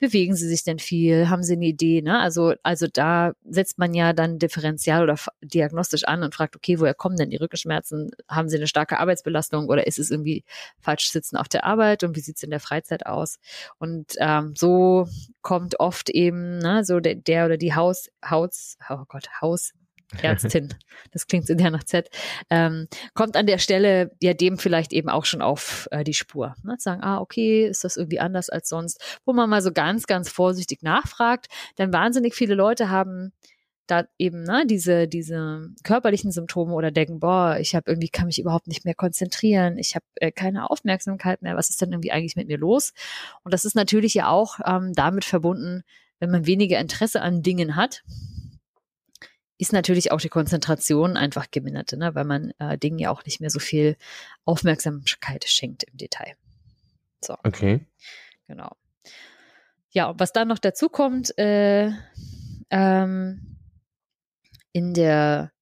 bewegen 0.00 0.34
sie 0.34 0.48
sich 0.48 0.64
denn 0.64 0.78
viel? 0.78 1.28
Haben 1.28 1.42
sie 1.42 1.52
eine 1.52 1.66
Idee? 1.66 2.02
Ne? 2.02 2.18
Also, 2.18 2.54
also 2.62 2.86
da 2.92 3.32
setzt 3.44 3.78
man 3.78 3.94
ja 3.94 4.12
dann 4.12 4.38
differenzial 4.38 5.02
oder 5.02 5.16
diagnostisch 5.42 6.04
an 6.04 6.22
und 6.22 6.34
fragt, 6.34 6.56
okay, 6.56 6.80
woher 6.80 6.94
kommen 6.94 7.16
denn 7.16 7.30
die 7.30 7.36
Rückenschmerzen? 7.36 8.10
Haben 8.26 8.48
sie 8.48 8.56
eine 8.56 8.66
starke 8.66 8.98
Arbeitsbelastung 8.98 9.68
oder 9.68 9.86
ist 9.86 9.98
es 9.98 10.10
irgendwie 10.10 10.44
falsch 10.80 11.10
sitzen 11.10 11.36
auf 11.36 11.48
der 11.48 11.64
Arbeit 11.64 12.02
und 12.02 12.16
wie 12.16 12.20
sieht 12.20 12.36
es 12.36 12.42
in 12.42 12.50
der 12.50 12.60
Freizeit 12.60 13.06
aus? 13.06 13.38
Und 13.78 14.14
ähm, 14.18 14.54
so 14.56 15.06
kommt 15.42 15.78
oft 15.78 16.08
eben 16.10 16.58
ne, 16.58 16.82
so 16.84 17.00
der, 17.00 17.14
der 17.14 17.44
oder 17.44 17.58
die 17.58 17.74
Haus, 17.74 18.08
Haus, 18.24 18.78
oh 18.88 19.04
Gott, 19.06 19.28
Haus 19.42 19.72
Ärztin, 20.22 20.74
das 21.12 21.26
klingt 21.26 21.46
so 21.46 21.56
sehr 21.56 21.70
nach 21.70 21.84
Z, 21.84 22.10
ähm, 22.50 22.88
kommt 23.14 23.36
an 23.36 23.46
der 23.46 23.58
Stelle 23.58 24.10
ja 24.20 24.34
dem 24.34 24.58
vielleicht 24.58 24.92
eben 24.92 25.08
auch 25.08 25.24
schon 25.24 25.42
auf 25.42 25.88
äh, 25.90 26.04
die 26.04 26.14
Spur. 26.14 26.54
Ne? 26.62 26.76
Sagen, 26.78 27.02
ah, 27.02 27.18
okay, 27.18 27.66
ist 27.66 27.84
das 27.84 27.96
irgendwie 27.96 28.20
anders 28.20 28.50
als 28.50 28.68
sonst? 28.68 29.20
Wo 29.24 29.32
man 29.32 29.48
mal 29.48 29.62
so 29.62 29.72
ganz, 29.72 30.06
ganz 30.06 30.28
vorsichtig 30.28 30.82
nachfragt, 30.82 31.46
denn 31.78 31.92
wahnsinnig 31.92 32.34
viele 32.34 32.54
Leute 32.54 32.90
haben 32.90 33.32
da 33.90 34.04
eben 34.18 34.42
ne, 34.44 34.64
diese, 34.66 35.08
diese 35.08 35.68
körperlichen 35.82 36.30
Symptome 36.30 36.74
oder 36.74 36.90
denken, 36.90 37.18
boah, 37.20 37.56
ich 37.58 37.74
habe 37.74 37.90
irgendwie, 37.90 38.08
kann 38.08 38.26
mich 38.26 38.40
überhaupt 38.40 38.68
nicht 38.68 38.84
mehr 38.84 38.94
konzentrieren, 38.94 39.78
ich 39.78 39.94
habe 39.94 40.04
äh, 40.16 40.30
keine 40.30 40.70
Aufmerksamkeit 40.70 41.42
mehr, 41.42 41.56
was 41.56 41.70
ist 41.70 41.80
denn 41.80 41.92
irgendwie 41.92 42.12
eigentlich 42.12 42.36
mit 42.36 42.48
mir 42.48 42.58
los? 42.58 42.92
Und 43.42 43.52
das 43.52 43.64
ist 43.64 43.74
natürlich 43.74 44.14
ja 44.14 44.28
auch 44.28 44.60
ähm, 44.64 44.92
damit 44.94 45.24
verbunden, 45.24 45.82
wenn 46.20 46.30
man 46.30 46.46
weniger 46.46 46.78
Interesse 46.78 47.22
an 47.22 47.42
Dingen 47.42 47.76
hat, 47.76 48.02
ist 49.60 49.72
natürlich 49.72 50.10
auch 50.10 50.20
die 50.20 50.28
Konzentration 50.28 51.16
einfach 51.16 51.50
gemindert, 51.50 51.92
ne? 51.92 52.14
weil 52.14 52.24
man 52.24 52.52
äh, 52.58 52.78
Dingen 52.78 52.98
ja 52.98 53.10
auch 53.10 53.24
nicht 53.24 53.40
mehr 53.40 53.50
so 53.50 53.58
viel 53.58 53.96
Aufmerksamkeit 54.44 55.44
schenkt 55.44 55.84
im 55.84 55.96
Detail. 55.96 56.34
So. 57.22 57.36
Okay. 57.44 57.86
Genau. 58.46 58.72
Ja, 59.90 60.08
und 60.10 60.20
was 60.20 60.32
dann 60.32 60.48
noch 60.48 60.58
dazu 60.58 60.88
kommt, 60.88 61.36
äh, 61.38 61.90
ähm, 62.70 63.58
in 64.72 64.94
der 64.94 65.52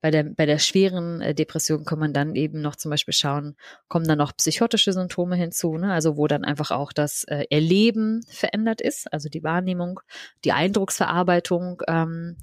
bei 0.00 0.10
der, 0.10 0.24
bei 0.24 0.44
der 0.44 0.58
schweren 0.58 1.22
äh, 1.22 1.34
Depression 1.34 1.86
kann 1.86 1.98
man 1.98 2.12
dann 2.12 2.36
eben 2.36 2.60
noch 2.60 2.76
zum 2.76 2.90
Beispiel 2.90 3.14
schauen, 3.14 3.56
kommen 3.88 4.06
dann 4.06 4.18
noch 4.18 4.36
psychotische 4.36 4.92
Symptome 4.92 5.34
hinzu, 5.34 5.78
ne? 5.78 5.94
also 5.94 6.18
wo 6.18 6.26
dann 6.26 6.44
einfach 6.44 6.70
auch 6.70 6.92
das 6.92 7.24
äh, 7.24 7.46
Erleben 7.48 8.20
verändert 8.28 8.82
ist, 8.82 9.10
also 9.14 9.30
die 9.30 9.42
Wahrnehmung, 9.42 10.00
die 10.44 10.52
Eindrucksverarbeitung, 10.52 11.80
ähm, 11.88 12.36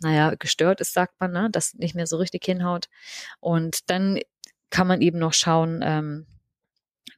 naja, 0.00 0.34
gestört 0.38 0.80
ist, 0.80 0.92
sagt 0.92 1.14
man, 1.20 1.32
ne? 1.32 1.48
das 1.50 1.74
nicht 1.74 1.94
mehr 1.94 2.06
so 2.06 2.16
richtig 2.16 2.44
hinhaut. 2.44 2.88
Und 3.40 3.90
dann 3.90 4.18
kann 4.70 4.86
man 4.86 5.00
eben 5.00 5.18
noch 5.18 5.32
schauen, 5.32 5.80
ähm, 5.82 6.26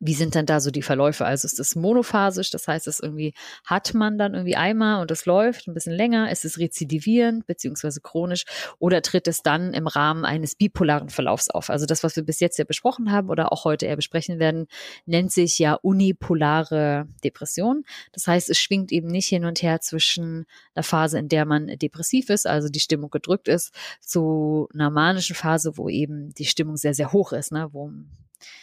wie 0.01 0.15
sind 0.15 0.35
dann 0.35 0.47
da 0.47 0.61
so 0.61 0.71
die 0.71 0.83
Verläufe? 0.83 1.25
Also 1.25 1.47
ist 1.47 1.59
es 1.59 1.75
monophasisch, 1.75 2.51
das 2.51 2.69
heißt, 2.69 2.87
es 2.87 3.01
irgendwie 3.01 3.35
hat 3.65 3.95
man 3.95 4.19
dann 4.19 4.35
irgendwie 4.35 4.57
einmal 4.57 5.01
und 5.01 5.11
es 5.11 5.27
läuft 5.27 5.67
ein 5.67 5.75
bisschen 5.75 5.95
länger, 5.95 6.31
ist 6.31 6.45
es 6.45 6.59
rezidivierend 6.59 7.47
beziehungsweise 7.47 8.01
chronisch 8.01 8.45
oder 8.79 9.03
tritt 9.03 9.27
es 9.27 9.43
dann 9.43 9.75
im 9.75 9.87
Rahmen 9.87 10.25
eines 10.25 10.55
bipolaren 10.55 11.09
Verlaufs 11.09 11.51
auf? 11.51 11.71
Also 11.71 11.87
das, 11.87 12.05
was 12.05 12.17
wir 12.17 12.23
bis 12.23 12.41
jetzt 12.41 12.59
ja 12.59 12.65
besprochen 12.65 13.11
haben 13.11 13.29
oder 13.29 13.53
auch 13.53 13.65
heute 13.65 13.87
eher 13.87 13.97
besprechen 13.97 14.39
werden, 14.39 14.67
nennt 15.07 15.33
sich 15.33 15.59
ja 15.59 15.75
unipolare 15.75 17.09
Depression. 17.25 17.85
Das 18.13 18.27
heißt, 18.27 18.51
es 18.51 18.59
schwingt 18.59 18.93
eben 18.93 19.09
nicht 19.09 19.29
hin 19.29 19.45
und 19.45 19.63
her 19.63 19.81
zwischen 19.81 20.47
einer 20.75 20.85
Phase, 20.85 21.19
in 21.19 21.29
der 21.29 21.45
man 21.45 21.67
depressiv 21.67 22.31
ist, 22.31 22.47
also 22.47 22.69
die 22.69 22.81
Stimmung 22.81 23.11
gedrückt 23.11 23.49
ist, 23.49 23.73
zu 24.01 24.69
einer 24.73 24.91
manischen 24.91 25.35
Phase, 25.35 25.77
wo 25.77 25.89
eben 25.89 26.33
die 26.35 26.45
Stimmung 26.45 26.77
sehr, 26.77 26.95
sehr 26.95 27.13
hoch 27.13 27.33
ist, 27.33 27.53
ne? 27.53 27.69
wo 27.73 27.91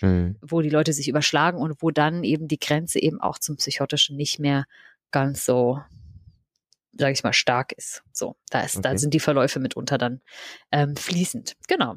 mhm. 0.01 0.37
wo 0.41 0.61
die 0.61 0.69
Leute 0.69 0.93
sich 0.93 1.07
überschlagen 1.07 1.59
und 1.59 1.81
wo 1.81 1.91
dann 1.91 2.23
eben 2.23 2.47
die 2.47 2.59
Grenze 2.59 2.99
eben 2.99 3.21
auch 3.21 3.39
zum 3.39 3.57
Psychotischen 3.57 4.15
nicht 4.15 4.39
mehr 4.39 4.65
ganz 5.11 5.45
so, 5.45 5.81
sage 6.93 7.13
ich 7.13 7.23
mal, 7.23 7.33
stark 7.33 7.71
ist. 7.73 8.03
So, 8.11 8.35
da 8.49 8.61
ist, 8.61 8.77
okay. 8.77 8.89
da 8.89 8.97
sind 8.97 9.13
die 9.13 9.19
Verläufe 9.19 9.59
mitunter 9.59 9.97
dann 9.97 10.21
ähm, 10.71 10.95
fließend. 10.95 11.55
Genau. 11.67 11.95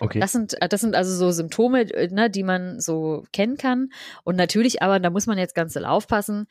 Okay. 0.00 0.20
Das 0.20 0.32
sind, 0.32 0.56
das 0.60 0.80
sind 0.80 0.94
also 0.94 1.14
so 1.14 1.30
Symptome, 1.32 1.92
äh, 1.92 2.08
ne, 2.08 2.30
die 2.30 2.44
man 2.44 2.80
so 2.80 3.24
kennen 3.32 3.56
kann. 3.56 3.90
Und 4.24 4.36
natürlich, 4.36 4.82
aber 4.82 5.00
da 5.00 5.10
muss 5.10 5.26
man 5.26 5.38
jetzt 5.38 5.54
ganz 5.54 5.76
aufpassen 5.76 6.46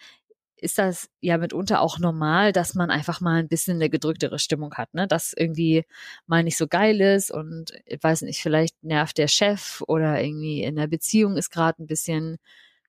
ist 0.58 0.78
das 0.78 1.10
ja 1.22 1.38
mitunter 1.38 1.82
auch 1.82 2.00
normal, 2.00 2.52
dass 2.52 2.74
man 2.74 2.90
einfach 2.90 3.22
mal 3.22 3.40
ein 3.40 3.48
bisschen 3.48 3.76
eine 3.76 3.90
gedrücktere 3.90 4.40
Stimmung 4.40 4.74
hat, 4.76 4.94
ne? 4.94 5.08
Dass 5.08 5.34
irgendwie 5.34 5.86
mal 6.26 6.44
nicht 6.44 6.58
so 6.58 6.68
geil 6.68 7.00
ist 7.00 7.32
und 7.32 7.72
ich 7.86 8.02
weiß 8.02 8.24
nicht, 8.24 8.42
vielleicht 8.42 8.84
nervt 8.84 9.18
der 9.18 9.28
Chef 9.28 9.82
oder 9.88 10.22
irgendwie 10.22 10.64
in 10.64 10.76
der 10.76 10.88
Beziehung 10.88 11.38
ist 11.38 11.52
gerade 11.52 11.82
ein 11.82 11.88
bisschen 11.88 12.38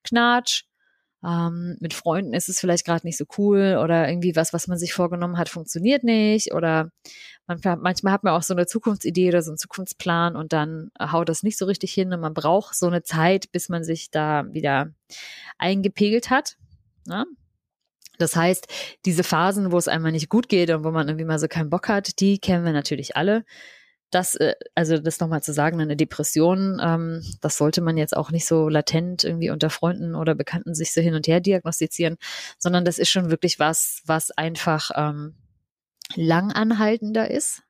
Knatsch. 0.02 0.64
Ähm, 1.24 1.76
mit 1.80 1.94
Freunden 1.94 2.32
ist 2.32 2.48
es 2.48 2.60
vielleicht 2.60 2.84
gerade 2.86 3.04
nicht 3.06 3.18
so 3.18 3.24
cool 3.38 3.78
oder 3.82 4.08
irgendwie 4.08 4.36
was, 4.36 4.52
was 4.52 4.68
man 4.68 4.78
sich 4.78 4.92
vorgenommen 4.94 5.36
hat, 5.36 5.48
funktioniert 5.48 6.04
nicht 6.04 6.54
oder 6.54 6.90
man, 7.48 7.60
manchmal 7.80 8.12
hat 8.12 8.22
man 8.22 8.34
auch 8.34 8.42
so 8.42 8.54
eine 8.54 8.66
Zukunftsidee 8.66 9.28
oder 9.28 9.42
so 9.42 9.50
einen 9.50 9.58
Zukunftsplan 9.58 10.36
und 10.36 10.52
dann 10.52 10.90
haut 11.00 11.28
das 11.28 11.42
nicht 11.42 11.58
so 11.58 11.64
richtig 11.66 11.92
hin 11.92 12.12
und 12.12 12.20
man 12.20 12.34
braucht 12.34 12.76
so 12.76 12.86
eine 12.86 13.02
Zeit, 13.02 13.50
bis 13.50 13.68
man 13.68 13.82
sich 13.82 14.10
da 14.10 14.44
wieder 14.52 14.92
eingepegelt 15.58 16.30
hat. 16.30 16.56
Ne? 17.06 17.26
Das 18.18 18.36
heißt, 18.36 18.66
diese 19.04 19.24
Phasen, 19.24 19.72
wo 19.72 19.78
es 19.78 19.88
einmal 19.88 20.12
nicht 20.12 20.28
gut 20.28 20.48
geht 20.48 20.70
und 20.70 20.84
wo 20.84 20.90
man 20.90 21.08
irgendwie 21.08 21.24
mal 21.24 21.38
so 21.38 21.48
keinen 21.48 21.70
Bock 21.70 21.88
hat, 21.88 22.20
die 22.20 22.38
kennen 22.38 22.64
wir 22.64 22.72
natürlich 22.72 23.16
alle. 23.16 23.44
Das, 24.10 24.34
äh, 24.36 24.54
also 24.74 24.98
das 24.98 25.20
nochmal 25.20 25.42
zu 25.42 25.52
sagen, 25.52 25.80
eine 25.80 25.96
Depression, 25.96 26.80
ähm, 26.82 27.22
das 27.40 27.56
sollte 27.58 27.80
man 27.80 27.96
jetzt 27.96 28.16
auch 28.16 28.30
nicht 28.30 28.46
so 28.46 28.68
latent 28.68 29.24
irgendwie 29.24 29.50
unter 29.50 29.70
Freunden 29.70 30.14
oder 30.14 30.34
Bekannten 30.34 30.74
sich 30.74 30.92
so 30.92 31.00
hin 31.00 31.14
und 31.14 31.26
her 31.28 31.40
diagnostizieren, 31.40 32.16
sondern 32.58 32.84
das 32.84 32.98
ist 32.98 33.10
schon 33.10 33.30
wirklich 33.30 33.58
was, 33.58 34.02
was 34.06 34.30
einfach 34.30 34.90
ähm, 34.94 35.36
langanhaltender 36.16 37.30
ist. 37.30 37.62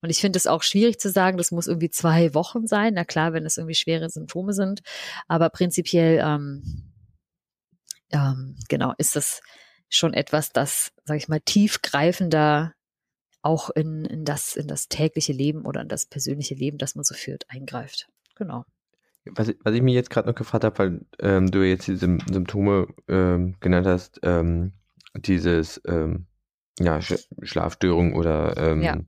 Und 0.00 0.10
ich 0.10 0.20
finde 0.20 0.36
es 0.38 0.46
auch 0.46 0.62
schwierig 0.62 1.00
zu 1.00 1.10
sagen, 1.10 1.36
das 1.36 1.50
muss 1.50 1.66
irgendwie 1.66 1.90
zwei 1.90 2.32
Wochen 2.34 2.66
sein. 2.66 2.94
Na 2.94 3.04
klar, 3.04 3.32
wenn 3.32 3.44
es 3.44 3.58
irgendwie 3.58 3.74
schwere 3.74 4.08
Symptome 4.08 4.52
sind, 4.52 4.80
aber 5.28 5.50
prinzipiell 5.50 6.22
ähm, 6.24 6.92
ähm, 8.12 8.56
genau 8.68 8.92
ist 8.98 9.16
das 9.16 9.40
schon 9.88 10.14
etwas, 10.14 10.50
das, 10.50 10.92
sage 11.04 11.18
ich 11.18 11.28
mal, 11.28 11.40
tiefgreifender 11.40 12.74
auch 13.42 13.70
in, 13.70 14.04
in, 14.06 14.24
das, 14.24 14.56
in 14.56 14.66
das 14.66 14.88
tägliche 14.88 15.32
Leben 15.32 15.66
oder 15.66 15.82
in 15.82 15.88
das 15.88 16.06
persönliche 16.06 16.54
Leben, 16.54 16.78
das 16.78 16.94
man 16.94 17.04
so 17.04 17.14
führt, 17.14 17.44
eingreift. 17.48 18.08
Genau. 18.36 18.64
Was, 19.26 19.52
was 19.62 19.74
ich 19.74 19.82
mir 19.82 19.94
jetzt 19.94 20.10
gerade 20.10 20.28
noch 20.28 20.34
gefragt 20.34 20.64
habe, 20.64 20.78
weil 20.78 21.00
ähm, 21.18 21.50
du 21.50 21.62
jetzt 21.62 21.86
diese 21.86 22.18
Symptome 22.30 22.88
ähm, 23.08 23.56
genannt 23.60 23.86
hast, 23.86 24.20
ähm, 24.22 24.72
dieses 25.14 25.80
ähm, 25.86 26.26
ja, 26.78 27.00
Sch 27.00 27.28
Schlafstörung 27.42 28.14
oder 28.14 28.56
ähm, 28.56 28.82
ja. 28.82 28.98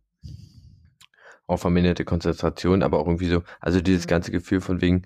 auch 1.47 1.59
verminderte 1.59 2.05
Konzentration, 2.05 2.83
aber 2.83 2.99
auch 2.99 3.07
irgendwie 3.07 3.29
so, 3.29 3.43
also 3.61 3.81
dieses 3.81 4.05
mhm. 4.05 4.11
ganze 4.11 4.31
Gefühl 4.31 4.61
von 4.61 4.81
wegen, 4.81 5.03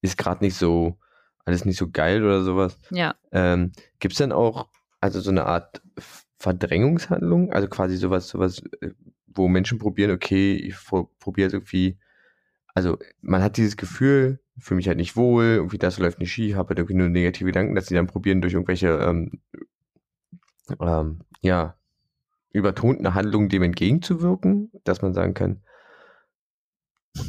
ist 0.00 0.16
gerade 0.18 0.44
nicht 0.44 0.56
so, 0.56 0.98
alles 1.44 1.64
nicht 1.64 1.78
so 1.78 1.90
geil 1.90 2.22
oder 2.22 2.42
sowas. 2.42 2.78
Ja. 2.90 3.14
Ähm, 3.32 3.72
Gibt 3.98 4.12
es 4.12 4.18
denn 4.18 4.32
auch 4.32 4.68
also 5.04 5.20
so 5.20 5.30
eine 5.30 5.44
Art 5.44 5.82
Verdrängungshandlung, 6.38 7.52
also 7.52 7.68
quasi 7.68 7.98
sowas, 7.98 8.26
sowas, 8.26 8.62
äh, 8.80 8.92
wo 9.26 9.48
Menschen 9.48 9.78
probieren, 9.78 10.10
okay, 10.12 10.54
ich 10.54 10.76
probiere 11.18 11.50
irgendwie, 11.52 11.98
also 12.74 12.96
man 13.20 13.42
hat 13.42 13.58
dieses 13.58 13.76
Gefühl, 13.76 14.40
fühle 14.58 14.76
mich 14.76 14.88
halt 14.88 14.96
nicht 14.96 15.14
wohl, 15.14 15.44
irgendwie 15.44 15.76
das 15.76 15.98
läuft 15.98 16.20
nicht 16.20 16.32
schief, 16.32 16.56
habe 16.56 16.70
halt 16.70 16.78
irgendwie 16.78 16.96
nur 16.96 17.10
negative 17.10 17.44
Gedanken, 17.44 17.74
dass 17.74 17.86
sie 17.86 17.94
dann 17.94 18.06
probieren, 18.06 18.40
durch 18.40 18.54
irgendwelche, 18.54 18.88
ähm, 18.98 19.42
ähm, 20.80 21.20
ja, 21.42 21.76
übertonten 22.52 23.12
Handlungen 23.12 23.50
dem 23.50 23.62
entgegenzuwirken, 23.62 24.70
dass 24.84 25.02
man 25.02 25.12
sagen 25.12 25.34
kann, 25.34 25.60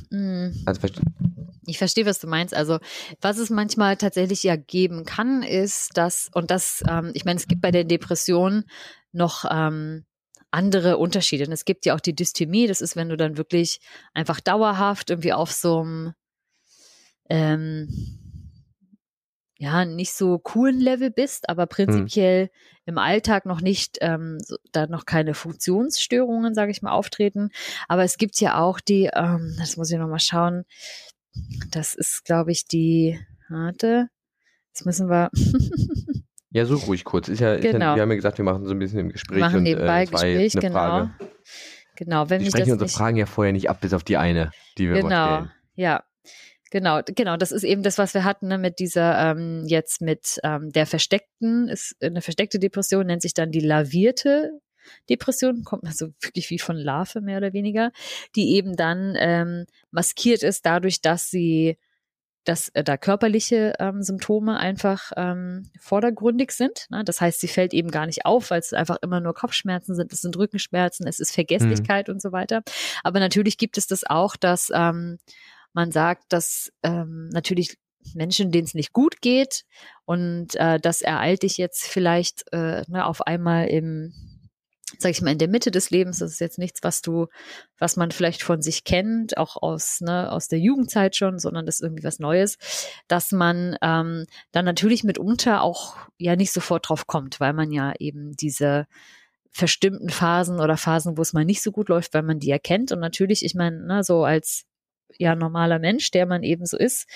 Mm. 0.09 0.49
Also, 0.65 0.81
ich 1.67 1.77
verstehe, 1.77 2.05
was 2.05 2.19
du 2.19 2.27
meinst. 2.27 2.53
Also, 2.53 2.79
was 3.21 3.37
es 3.37 3.49
manchmal 3.49 3.97
tatsächlich 3.97 4.43
ja 4.43 4.55
geben 4.55 5.05
kann, 5.05 5.43
ist, 5.43 5.97
dass, 5.97 6.29
und 6.33 6.51
das, 6.51 6.83
ähm, 6.87 7.11
ich 7.13 7.25
meine, 7.25 7.39
es 7.39 7.47
gibt 7.47 7.61
bei 7.61 7.71
der 7.71 7.83
Depression 7.83 8.65
noch 9.11 9.45
ähm, 9.49 10.05
andere 10.51 10.97
Unterschiede. 10.97 11.45
Und 11.45 11.51
es 11.51 11.65
gibt 11.65 11.85
ja 11.85 11.95
auch 11.95 11.99
die 11.99 12.15
Dysthymie, 12.15 12.67
das 12.67 12.81
ist, 12.81 12.95
wenn 12.95 13.09
du 13.09 13.17
dann 13.17 13.37
wirklich 13.37 13.79
einfach 14.13 14.39
dauerhaft 14.39 15.09
irgendwie 15.09 15.33
auf 15.33 15.51
so 15.51 15.81
einem 15.81 16.13
ähm, 17.29 18.24
ja, 19.57 19.85
nicht 19.85 20.13
so 20.13 20.37
coolen 20.37 20.79
Level 20.79 21.11
bist, 21.11 21.49
aber 21.49 21.65
prinzipiell 21.65 22.43
hm. 22.43 22.49
im 22.87 22.97
Alltag 22.97 23.45
noch 23.45 23.61
nicht, 23.61 23.97
ähm, 24.01 24.37
so, 24.39 24.57
da 24.71 24.87
noch 24.87 25.05
keine 25.05 25.33
Funktionsstörungen, 25.33 26.53
sage 26.53 26.71
ich 26.71 26.81
mal, 26.81 26.91
auftreten. 26.91 27.51
Aber 27.87 28.03
es 28.03 28.17
gibt 28.17 28.39
ja 28.41 28.59
auch 28.59 28.79
die, 28.79 29.09
ähm, 29.13 29.55
das 29.57 29.77
muss 29.77 29.91
ich 29.91 29.97
nochmal 29.97 30.19
schauen, 30.19 30.65
das 31.71 31.95
ist, 31.95 32.25
glaube 32.25 32.51
ich, 32.51 32.65
die, 32.67 33.19
warte, 33.49 34.09
jetzt 34.69 34.85
müssen 34.85 35.09
wir. 35.09 35.29
ja, 36.49 36.65
such 36.65 36.87
ruhig 36.87 37.05
kurz. 37.05 37.29
Ist 37.29 37.39
ja, 37.39 37.53
ist 37.53 37.61
genau. 37.61 37.91
ja, 37.91 37.95
wir 37.95 38.01
haben 38.01 38.09
ja 38.09 38.15
gesagt, 38.15 38.37
wir 38.37 38.45
machen 38.45 38.65
so 38.65 38.71
ein 38.71 38.79
bisschen 38.79 38.99
im 38.99 39.09
Gespräch. 39.09 39.39
Machen 39.39 39.57
und, 39.57 39.63
nebenbei 39.63 40.03
äh, 40.03 40.05
Gespräch, 40.07 40.53
genau. 40.53 40.73
Frage. 40.73 41.11
Genau, 41.97 42.29
wenn 42.29 42.41
wir 42.41 42.47
sprechen 42.47 42.73
unsere 42.73 42.87
nicht... 42.87 42.95
Fragen 42.95 43.15
ja 43.15 43.25
vorher 43.25 43.53
nicht 43.53 43.69
ab, 43.69 43.79
bis 43.79 43.93
auf 43.93 44.03
die 44.03 44.17
eine, 44.17 44.51
die 44.77 44.89
wir 44.89 45.01
genau. 45.01 45.07
stellen. 45.07 45.51
Ja, 45.75 46.03
Genau, 46.75 46.99
genau, 47.05 47.37
das 47.37 47.53
ist 47.53 47.63
eben 47.63 47.83
das, 47.83 47.97
was 47.97 48.13
wir 48.13 48.25
hatten 48.25 48.49
ne, 48.49 48.57
mit 48.57 48.79
dieser 48.79 49.31
ähm, 49.31 49.63
jetzt 49.65 50.01
mit 50.01 50.41
ähm, 50.43 50.73
der 50.73 50.85
versteckten, 50.85 51.69
ist 51.69 51.95
eine 52.03 52.21
versteckte 52.21 52.59
Depression 52.59 53.05
nennt 53.05 53.21
sich 53.21 53.33
dann 53.33 53.49
die 53.49 53.61
lavierte 53.61 54.59
Depression, 55.09 55.63
kommt 55.63 55.85
also 55.85 56.07
wirklich 56.21 56.49
wie 56.49 56.59
von 56.59 56.75
Larve 56.75 57.21
mehr 57.21 57.37
oder 57.37 57.53
weniger, 57.53 57.93
die 58.35 58.55
eben 58.55 58.75
dann 58.75 59.15
ähm, 59.17 59.67
maskiert 59.91 60.43
ist 60.43 60.65
dadurch, 60.65 60.99
dass 60.99 61.29
sie 61.29 61.77
dass 62.43 62.67
äh, 62.73 62.83
da 62.83 62.97
körperliche 62.97 63.75
ähm, 63.79 64.03
Symptome 64.03 64.57
einfach 64.57 65.13
ähm, 65.15 65.69
vordergründig 65.79 66.51
sind. 66.51 66.87
Ne? 66.89 67.05
Das 67.05 67.21
heißt, 67.21 67.39
sie 67.39 67.47
fällt 67.47 67.73
eben 67.73 67.89
gar 67.89 68.05
nicht 68.05 68.25
auf, 68.25 68.51
weil 68.51 68.59
es 68.59 68.73
einfach 68.73 68.97
immer 69.01 69.21
nur 69.21 69.33
Kopfschmerzen 69.33 69.95
sind, 69.95 70.11
es 70.11 70.21
sind 70.21 70.35
Rückenschmerzen, 70.35 71.07
es 71.07 71.21
ist 71.21 71.33
Vergesslichkeit 71.33 72.09
mhm. 72.09 72.15
und 72.15 72.21
so 72.21 72.33
weiter. 72.33 72.63
Aber 73.01 73.21
natürlich 73.21 73.57
gibt 73.57 73.77
es 73.77 73.87
das 73.87 74.03
auch, 74.03 74.35
dass 74.35 74.71
ähm, 74.75 75.19
man 75.75 75.91
sagt, 75.91 76.23
dass 76.29 76.71
ähm, 76.83 77.29
natürlich 77.31 77.77
Menschen, 78.13 78.51
denen 78.51 78.65
es 78.65 78.73
nicht 78.73 78.93
gut 78.93 79.21
geht 79.21 79.65
und 80.05 80.55
äh, 80.55 80.79
das 80.79 81.01
ereilt 81.01 81.43
dich 81.43 81.57
jetzt 81.57 81.85
vielleicht 81.85 82.51
äh, 82.51 82.83
ne, 82.87 83.05
auf 83.05 83.21
einmal 83.21 83.67
im 83.67 84.13
sag 84.99 85.11
ich 85.11 85.21
mal, 85.21 85.31
in 85.31 85.39
der 85.39 85.49
Mitte 85.49 85.71
des 85.71 85.89
Lebens. 85.89 86.19
Das 86.19 86.31
ist 86.31 86.39
jetzt 86.39 86.59
nichts, 86.59 86.83
was 86.83 87.01
du, 87.01 87.27
was 87.77 87.97
man 87.97 88.11
vielleicht 88.11 88.43
von 88.43 88.61
sich 88.61 88.83
kennt, 88.83 89.35
auch 89.37 89.57
aus, 89.57 89.99
ne, 89.99 90.31
aus 90.31 90.47
der 90.47 90.59
Jugendzeit 90.59 91.15
schon, 91.15 91.39
sondern 91.39 91.65
das 91.65 91.75
ist 91.75 91.81
irgendwie 91.81 92.03
was 92.03 92.19
Neues, 92.19 92.57
dass 93.07 93.31
man 93.31 93.75
ähm, 93.81 94.25
dann 94.51 94.63
natürlich 94.63 95.03
mitunter 95.03 95.63
auch 95.63 95.97
ja 96.17 96.35
nicht 96.35 96.53
sofort 96.53 96.87
drauf 96.87 97.07
kommt, 97.07 97.39
weil 97.39 97.53
man 97.53 97.71
ja 97.71 97.93
eben 97.99 98.35
diese 98.37 98.87
verstimmten 99.51 100.09
Phasen 100.09 100.59
oder 100.59 100.77
Phasen, 100.77 101.17
wo 101.17 101.21
es 101.21 101.33
mal 101.33 101.45
nicht 101.45 101.61
so 101.61 101.71
gut 101.71 101.89
läuft, 101.89 102.13
weil 102.13 102.23
man 102.23 102.39
die 102.39 102.51
erkennt. 102.51 102.91
Und 102.91 102.99
natürlich, 102.99 103.43
ich 103.43 103.55
meine, 103.55 103.85
ne, 103.85 104.03
so 104.03 104.23
als 104.23 104.65
ja 105.17 105.35
normaler 105.35 105.79
Mensch, 105.79 106.11
der 106.11 106.25
man 106.25 106.43
eben 106.43 106.65
so 106.65 106.77
ist, 106.77 107.07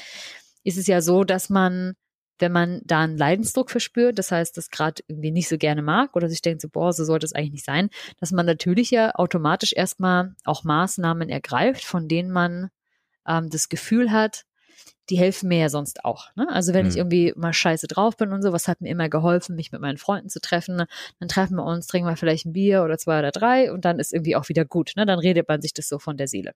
ist 0.63 0.77
es 0.77 0.87
ja 0.87 1.01
so, 1.01 1.23
dass 1.23 1.49
man 1.49 1.95
wenn 2.39 2.51
man 2.51 2.81
da 2.85 3.01
einen 3.01 3.17
Leidensdruck 3.17 3.69
verspürt, 3.69 4.17
das 4.17 4.31
heißt, 4.31 4.55
das 4.57 4.69
gerade 4.69 5.03
irgendwie 5.07 5.31
nicht 5.31 5.49
so 5.49 5.57
gerne 5.57 5.81
mag 5.81 6.15
oder 6.15 6.29
sich 6.29 6.41
denkt 6.41 6.61
so, 6.61 6.69
boah, 6.69 6.93
so 6.93 7.03
sollte 7.03 7.25
es 7.25 7.33
eigentlich 7.33 7.51
nicht 7.51 7.65
sein, 7.65 7.89
dass 8.19 8.31
man 8.31 8.45
natürlich 8.45 8.91
ja 8.91 9.13
automatisch 9.15 9.73
erstmal 9.73 10.35
auch 10.45 10.63
Maßnahmen 10.63 11.29
ergreift, 11.29 11.83
von 11.83 12.07
denen 12.07 12.31
man 12.31 12.69
ähm, 13.27 13.49
das 13.49 13.69
Gefühl 13.69 14.11
hat, 14.11 14.45
die 15.09 15.17
helfen 15.17 15.49
mir 15.49 15.59
ja 15.59 15.69
sonst 15.69 16.05
auch. 16.05 16.33
Ne? 16.35 16.47
Also 16.49 16.73
wenn 16.73 16.85
mhm. 16.85 16.91
ich 16.91 16.97
irgendwie 16.97 17.33
mal 17.35 17.53
scheiße 17.53 17.87
drauf 17.87 18.15
bin 18.15 18.31
und 18.31 18.41
so, 18.41 18.53
was 18.53 18.67
hat 18.67 18.81
mir 18.81 18.89
immer 18.89 19.09
geholfen, 19.09 19.55
mich 19.55 19.71
mit 19.71 19.81
meinen 19.81 19.97
Freunden 19.97 20.29
zu 20.29 20.39
treffen, 20.39 20.85
dann 21.19 21.29
treffen 21.29 21.55
wir 21.55 21.65
uns, 21.65 21.87
trinken 21.87 22.07
wir 22.07 22.15
vielleicht 22.15 22.45
ein 22.45 22.53
Bier 22.53 22.83
oder 22.83 22.97
zwei 22.97 23.19
oder 23.19 23.31
drei 23.31 23.71
und 23.71 23.85
dann 23.85 23.99
ist 23.99 24.13
irgendwie 24.13 24.35
auch 24.35 24.49
wieder 24.49 24.65
gut. 24.65 24.93
Ne? 24.95 25.05
Dann 25.05 25.19
redet 25.19 25.47
man 25.47 25.61
sich 25.61 25.73
das 25.73 25.89
so 25.89 25.99
von 25.99 26.15
der 26.15 26.27
Seele. 26.27 26.53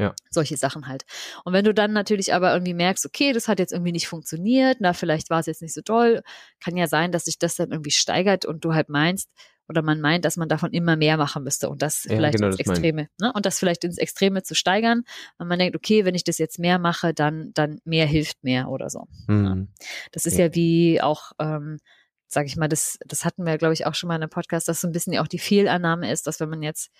Ja. 0.00 0.14
Solche 0.30 0.56
Sachen 0.56 0.88
halt. 0.88 1.04
Und 1.44 1.52
wenn 1.52 1.64
du 1.64 1.74
dann 1.74 1.92
natürlich 1.92 2.32
aber 2.32 2.52
irgendwie 2.52 2.74
merkst, 2.74 3.04
okay, 3.04 3.32
das 3.32 3.48
hat 3.48 3.58
jetzt 3.58 3.72
irgendwie 3.72 3.92
nicht 3.92 4.08
funktioniert, 4.08 4.78
na, 4.80 4.92
vielleicht 4.92 5.30
war 5.30 5.40
es 5.40 5.46
jetzt 5.46 5.62
nicht 5.62 5.74
so 5.74 5.82
toll, 5.82 6.22
kann 6.62 6.76
ja 6.76 6.86
sein, 6.86 7.12
dass 7.12 7.26
sich 7.26 7.38
das 7.38 7.56
dann 7.56 7.70
irgendwie 7.70 7.90
steigert 7.90 8.46
und 8.46 8.64
du 8.64 8.74
halt 8.74 8.88
meinst, 8.88 9.30
oder 9.68 9.82
man 9.82 10.00
meint, 10.00 10.24
dass 10.24 10.36
man 10.36 10.48
davon 10.48 10.72
immer 10.72 10.96
mehr 10.96 11.16
machen 11.16 11.44
müsste 11.44 11.68
und 11.68 11.80
das 11.80 12.02
ja, 12.04 12.16
vielleicht 12.16 12.38
genau, 12.38 12.48
ins 12.48 12.58
Extreme, 12.58 13.08
ne? 13.20 13.32
Und 13.32 13.46
das 13.46 13.60
vielleicht 13.60 13.84
ins 13.84 13.98
Extreme 13.98 14.42
zu 14.42 14.56
steigern, 14.56 15.02
und 15.38 15.46
man 15.46 15.60
denkt, 15.60 15.76
okay, 15.76 16.04
wenn 16.04 16.16
ich 16.16 16.24
das 16.24 16.38
jetzt 16.38 16.58
mehr 16.58 16.80
mache, 16.80 17.14
dann, 17.14 17.52
dann 17.54 17.78
mehr 17.84 18.06
hilft 18.06 18.42
mehr 18.42 18.68
oder 18.68 18.90
so. 18.90 19.06
Mhm. 19.28 19.44
Ja. 19.44 19.84
Das 20.10 20.26
ist 20.26 20.36
ja, 20.38 20.46
ja 20.46 20.54
wie 20.56 21.00
auch, 21.00 21.32
ähm, 21.38 21.78
sag 22.26 22.46
ich 22.46 22.56
mal, 22.56 22.68
das, 22.68 22.98
das 23.06 23.24
hatten 23.24 23.44
wir, 23.44 23.58
glaube 23.58 23.74
ich, 23.74 23.86
auch 23.86 23.94
schon 23.94 24.08
mal 24.08 24.16
in 24.16 24.22
einem 24.22 24.30
Podcast, 24.30 24.66
dass 24.66 24.80
so 24.80 24.88
ein 24.88 24.92
bisschen 24.92 25.16
auch 25.18 25.28
die 25.28 25.38
Fehlannahme 25.38 26.10
ist, 26.10 26.26
dass 26.26 26.40
wenn 26.40 26.50
man 26.50 26.62
jetzt 26.62 26.90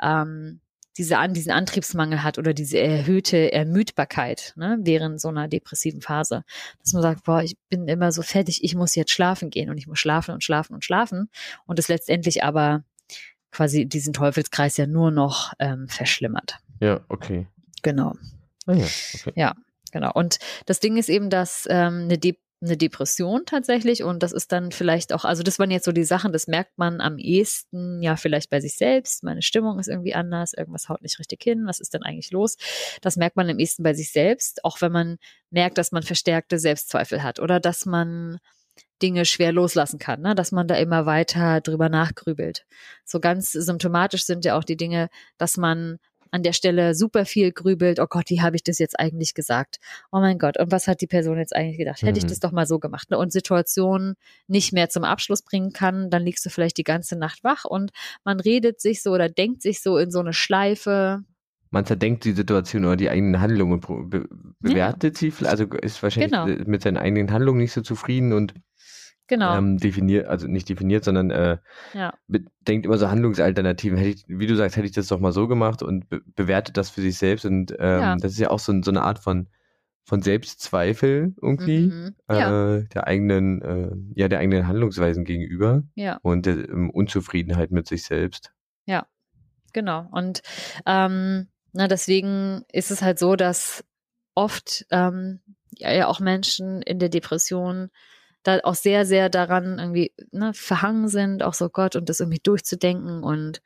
ähm, 0.00 0.60
diese, 0.98 1.18
an, 1.18 1.34
diesen 1.34 1.52
Antriebsmangel 1.52 2.22
hat 2.22 2.38
oder 2.38 2.54
diese 2.54 2.78
erhöhte 2.78 3.52
Ermüdbarkeit 3.52 4.54
ne, 4.56 4.78
während 4.80 5.20
so 5.20 5.28
einer 5.28 5.48
depressiven 5.48 6.00
Phase. 6.00 6.44
Dass 6.80 6.92
man 6.92 7.02
sagt, 7.02 7.24
boah, 7.24 7.42
ich 7.42 7.56
bin 7.68 7.88
immer 7.88 8.12
so 8.12 8.22
fertig, 8.22 8.64
ich 8.64 8.74
muss 8.74 8.94
jetzt 8.94 9.10
schlafen 9.10 9.50
gehen 9.50 9.70
und 9.70 9.78
ich 9.78 9.86
muss 9.86 9.98
schlafen 9.98 10.32
und 10.32 10.42
schlafen 10.42 10.74
und 10.74 10.84
schlafen. 10.84 11.30
Und 11.66 11.78
es 11.78 11.88
letztendlich 11.88 12.44
aber 12.44 12.84
quasi 13.50 13.86
diesen 13.86 14.12
Teufelskreis 14.12 14.76
ja 14.76 14.86
nur 14.86 15.10
noch 15.10 15.52
ähm, 15.58 15.88
verschlimmert. 15.88 16.58
Ja, 16.80 17.00
okay. 17.08 17.46
Genau. 17.82 18.14
Ah, 18.66 18.72
ja, 18.72 18.86
okay. 19.14 19.32
ja, 19.34 19.54
genau. 19.92 20.12
Und 20.12 20.38
das 20.66 20.80
Ding 20.80 20.96
ist 20.96 21.08
eben, 21.08 21.30
dass 21.30 21.66
ähm, 21.70 22.04
eine 22.04 22.18
De 22.18 22.36
eine 22.62 22.76
Depression 22.76 23.42
tatsächlich 23.44 24.02
und 24.02 24.22
das 24.22 24.32
ist 24.32 24.50
dann 24.50 24.72
vielleicht 24.72 25.12
auch, 25.12 25.24
also 25.24 25.42
das 25.42 25.58
waren 25.58 25.70
jetzt 25.70 25.84
so 25.84 25.92
die 25.92 26.04
Sachen, 26.04 26.32
das 26.32 26.46
merkt 26.46 26.78
man 26.78 27.00
am 27.00 27.18
ehesten 27.18 28.02
ja 28.02 28.16
vielleicht 28.16 28.48
bei 28.48 28.60
sich 28.60 28.76
selbst, 28.76 29.22
meine 29.22 29.42
Stimmung 29.42 29.78
ist 29.78 29.88
irgendwie 29.88 30.14
anders, 30.14 30.54
irgendwas 30.54 30.88
haut 30.88 31.02
nicht 31.02 31.18
richtig 31.18 31.42
hin, 31.42 31.66
was 31.66 31.80
ist 31.80 31.92
denn 31.92 32.02
eigentlich 32.02 32.30
los? 32.30 32.56
Das 33.02 33.16
merkt 33.16 33.36
man 33.36 33.50
am 33.50 33.58
ehesten 33.58 33.82
bei 33.82 33.92
sich 33.92 34.10
selbst, 34.10 34.64
auch 34.64 34.80
wenn 34.80 34.92
man 34.92 35.18
merkt, 35.50 35.76
dass 35.76 35.92
man 35.92 36.02
verstärkte 36.02 36.58
Selbstzweifel 36.58 37.22
hat 37.22 37.40
oder 37.40 37.60
dass 37.60 37.84
man 37.84 38.38
Dinge 39.02 39.26
schwer 39.26 39.52
loslassen 39.52 39.98
kann, 39.98 40.22
ne? 40.22 40.34
dass 40.34 40.52
man 40.52 40.66
da 40.66 40.76
immer 40.76 41.04
weiter 41.04 41.60
drüber 41.60 41.90
nachgrübelt. 41.90 42.64
So 43.04 43.20
ganz 43.20 43.52
symptomatisch 43.52 44.24
sind 44.24 44.44
ja 44.46 44.56
auch 44.56 44.64
die 44.64 44.76
Dinge, 44.76 45.08
dass 45.36 45.58
man 45.58 45.98
an 46.30 46.42
der 46.42 46.52
Stelle 46.52 46.94
super 46.94 47.24
viel 47.24 47.52
grübelt, 47.52 48.00
oh 48.00 48.06
Gott, 48.08 48.30
wie 48.30 48.40
habe 48.40 48.56
ich 48.56 48.62
das 48.62 48.78
jetzt 48.78 48.98
eigentlich 48.98 49.34
gesagt? 49.34 49.78
Oh 50.12 50.20
mein 50.20 50.38
Gott, 50.38 50.58
und 50.58 50.72
was 50.72 50.88
hat 50.88 51.00
die 51.00 51.06
Person 51.06 51.38
jetzt 51.38 51.54
eigentlich 51.54 51.78
gedacht? 51.78 52.02
Hätte 52.02 52.12
mhm. 52.12 52.18
ich 52.18 52.26
das 52.26 52.40
doch 52.40 52.52
mal 52.52 52.66
so 52.66 52.78
gemacht 52.78 53.10
ne? 53.10 53.18
und 53.18 53.32
Situationen 53.32 54.14
nicht 54.46 54.72
mehr 54.72 54.88
zum 54.88 55.04
Abschluss 55.04 55.42
bringen 55.42 55.72
kann, 55.72 56.10
dann 56.10 56.22
liegst 56.22 56.44
du 56.44 56.50
vielleicht 56.50 56.76
die 56.76 56.84
ganze 56.84 57.16
Nacht 57.16 57.44
wach 57.44 57.64
und 57.64 57.90
man 58.24 58.40
redet 58.40 58.80
sich 58.80 59.02
so 59.02 59.12
oder 59.12 59.28
denkt 59.28 59.62
sich 59.62 59.80
so 59.82 59.98
in 59.98 60.10
so 60.10 60.20
eine 60.20 60.32
Schleife. 60.32 61.24
Man 61.70 61.84
zerdenkt 61.84 62.24
die 62.24 62.32
Situation 62.32 62.84
oder 62.84 62.96
die 62.96 63.10
eigenen 63.10 63.40
Handlungen, 63.40 63.80
be 63.80 64.28
bewertet 64.60 65.20
ja. 65.20 65.30
sie, 65.30 65.46
also 65.46 65.64
ist 65.64 66.02
wahrscheinlich 66.02 66.32
genau. 66.32 66.46
mit 66.46 66.82
seinen 66.82 66.96
eigenen 66.96 67.30
Handlungen 67.32 67.58
nicht 67.58 67.72
so 67.72 67.80
zufrieden 67.80 68.32
und 68.32 68.54
Genau. 69.28 69.56
Ähm, 69.56 69.78
definiert, 69.78 70.26
also 70.26 70.46
nicht 70.46 70.68
definiert, 70.68 71.04
sondern 71.04 71.30
äh, 71.30 71.58
ja. 71.94 72.14
denkt 72.60 72.86
immer 72.86 72.96
so 72.96 73.10
Handlungsalternativen. 73.10 73.98
Hätte 73.98 74.10
ich, 74.10 74.24
wie 74.28 74.46
du 74.46 74.54
sagst, 74.54 74.76
hätte 74.76 74.86
ich 74.86 74.92
das 74.92 75.08
doch 75.08 75.18
mal 75.18 75.32
so 75.32 75.48
gemacht 75.48 75.82
und 75.82 76.08
be 76.08 76.20
bewertet 76.36 76.76
das 76.76 76.90
für 76.90 77.00
sich 77.00 77.18
selbst. 77.18 77.44
Und 77.44 77.72
ähm, 77.72 78.00
ja. 78.00 78.16
das 78.16 78.32
ist 78.32 78.38
ja 78.38 78.50
auch 78.50 78.60
so, 78.60 78.72
so 78.82 78.90
eine 78.90 79.02
Art 79.02 79.18
von, 79.18 79.48
von 80.04 80.22
Selbstzweifel 80.22 81.34
irgendwie 81.42 81.86
mhm. 81.88 82.14
ja. 82.30 82.76
äh, 82.76 82.84
der 82.84 83.08
eigenen, 83.08 83.62
äh, 83.62 83.90
ja, 84.14 84.28
der 84.28 84.38
eigenen 84.38 84.68
Handlungsweisen 84.68 85.24
gegenüber 85.24 85.82
ja. 85.94 86.18
und 86.22 86.46
der 86.46 86.68
ähm, 86.68 86.90
Unzufriedenheit 86.90 87.72
mit 87.72 87.88
sich 87.88 88.04
selbst. 88.04 88.52
Ja, 88.84 89.06
genau. 89.72 90.06
Und 90.12 90.42
ähm, 90.86 91.48
na, 91.72 91.88
deswegen 91.88 92.62
ist 92.72 92.92
es 92.92 93.02
halt 93.02 93.18
so, 93.18 93.34
dass 93.34 93.84
oft 94.36 94.86
ähm, 94.90 95.40
ja, 95.72 95.92
ja 95.92 96.06
auch 96.06 96.20
Menschen 96.20 96.80
in 96.82 97.00
der 97.00 97.08
Depression 97.08 97.90
da 98.46 98.60
auch 98.64 98.74
sehr, 98.74 99.06
sehr 99.06 99.28
daran 99.28 99.78
irgendwie 99.78 100.12
ne, 100.32 100.52
verhangen 100.54 101.08
sind, 101.08 101.42
auch 101.42 101.54
so 101.54 101.68
Gott 101.68 101.96
und 101.96 102.08
das 102.08 102.20
irgendwie 102.20 102.40
durchzudenken 102.42 103.22
und 103.22 103.62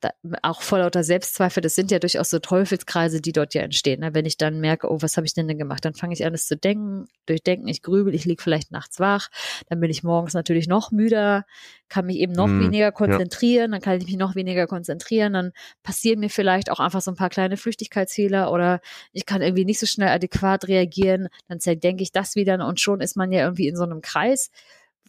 da, 0.00 0.10
auch 0.42 0.62
vor 0.62 0.78
lauter 0.78 1.02
Selbstzweifel, 1.02 1.60
das 1.60 1.74
sind 1.74 1.90
ja 1.90 1.98
durchaus 1.98 2.30
so 2.30 2.38
Teufelskreise, 2.38 3.20
die 3.20 3.32
dort 3.32 3.54
ja 3.54 3.62
entstehen. 3.62 4.00
Ne? 4.00 4.14
Wenn 4.14 4.26
ich 4.26 4.36
dann 4.36 4.60
merke, 4.60 4.88
oh, 4.90 4.98
was 5.00 5.16
habe 5.16 5.26
ich 5.26 5.34
denn 5.34 5.48
denn 5.48 5.58
gemacht? 5.58 5.84
Dann 5.84 5.94
fange 5.94 6.14
ich 6.14 6.24
an, 6.24 6.34
es 6.34 6.46
zu 6.46 6.56
denken, 6.56 7.06
durchdenken, 7.26 7.66
ich 7.66 7.82
grübel, 7.82 8.14
ich 8.14 8.24
liege 8.24 8.42
vielleicht 8.42 8.70
nachts 8.70 9.00
wach, 9.00 9.28
dann 9.68 9.80
bin 9.80 9.90
ich 9.90 10.04
morgens 10.04 10.34
natürlich 10.34 10.68
noch 10.68 10.92
müder, 10.92 11.44
kann 11.88 12.06
mich 12.06 12.18
eben 12.18 12.32
noch 12.32 12.46
mm, 12.46 12.60
weniger 12.60 12.92
konzentrieren, 12.92 13.72
ja. 13.72 13.78
dann 13.78 13.80
kann 13.80 13.98
ich 13.98 14.06
mich 14.06 14.16
noch 14.16 14.36
weniger 14.36 14.66
konzentrieren, 14.66 15.32
dann 15.32 15.52
passieren 15.82 16.20
mir 16.20 16.30
vielleicht 16.30 16.70
auch 16.70 16.80
einfach 16.80 17.00
so 17.00 17.10
ein 17.10 17.16
paar 17.16 17.30
kleine 17.30 17.56
Flüchtigkeitsfehler 17.56 18.52
oder 18.52 18.80
ich 19.12 19.26
kann 19.26 19.42
irgendwie 19.42 19.64
nicht 19.64 19.80
so 19.80 19.86
schnell 19.86 20.08
adäquat 20.08 20.68
reagieren, 20.68 21.28
dann 21.48 21.58
denke 21.80 22.02
ich 22.02 22.12
das 22.12 22.36
wieder 22.36 22.64
und 22.66 22.80
schon 22.80 23.00
ist 23.00 23.16
man 23.16 23.32
ja 23.32 23.44
irgendwie 23.44 23.68
in 23.68 23.76
so 23.76 23.84
einem 23.84 24.00
Kreis, 24.00 24.50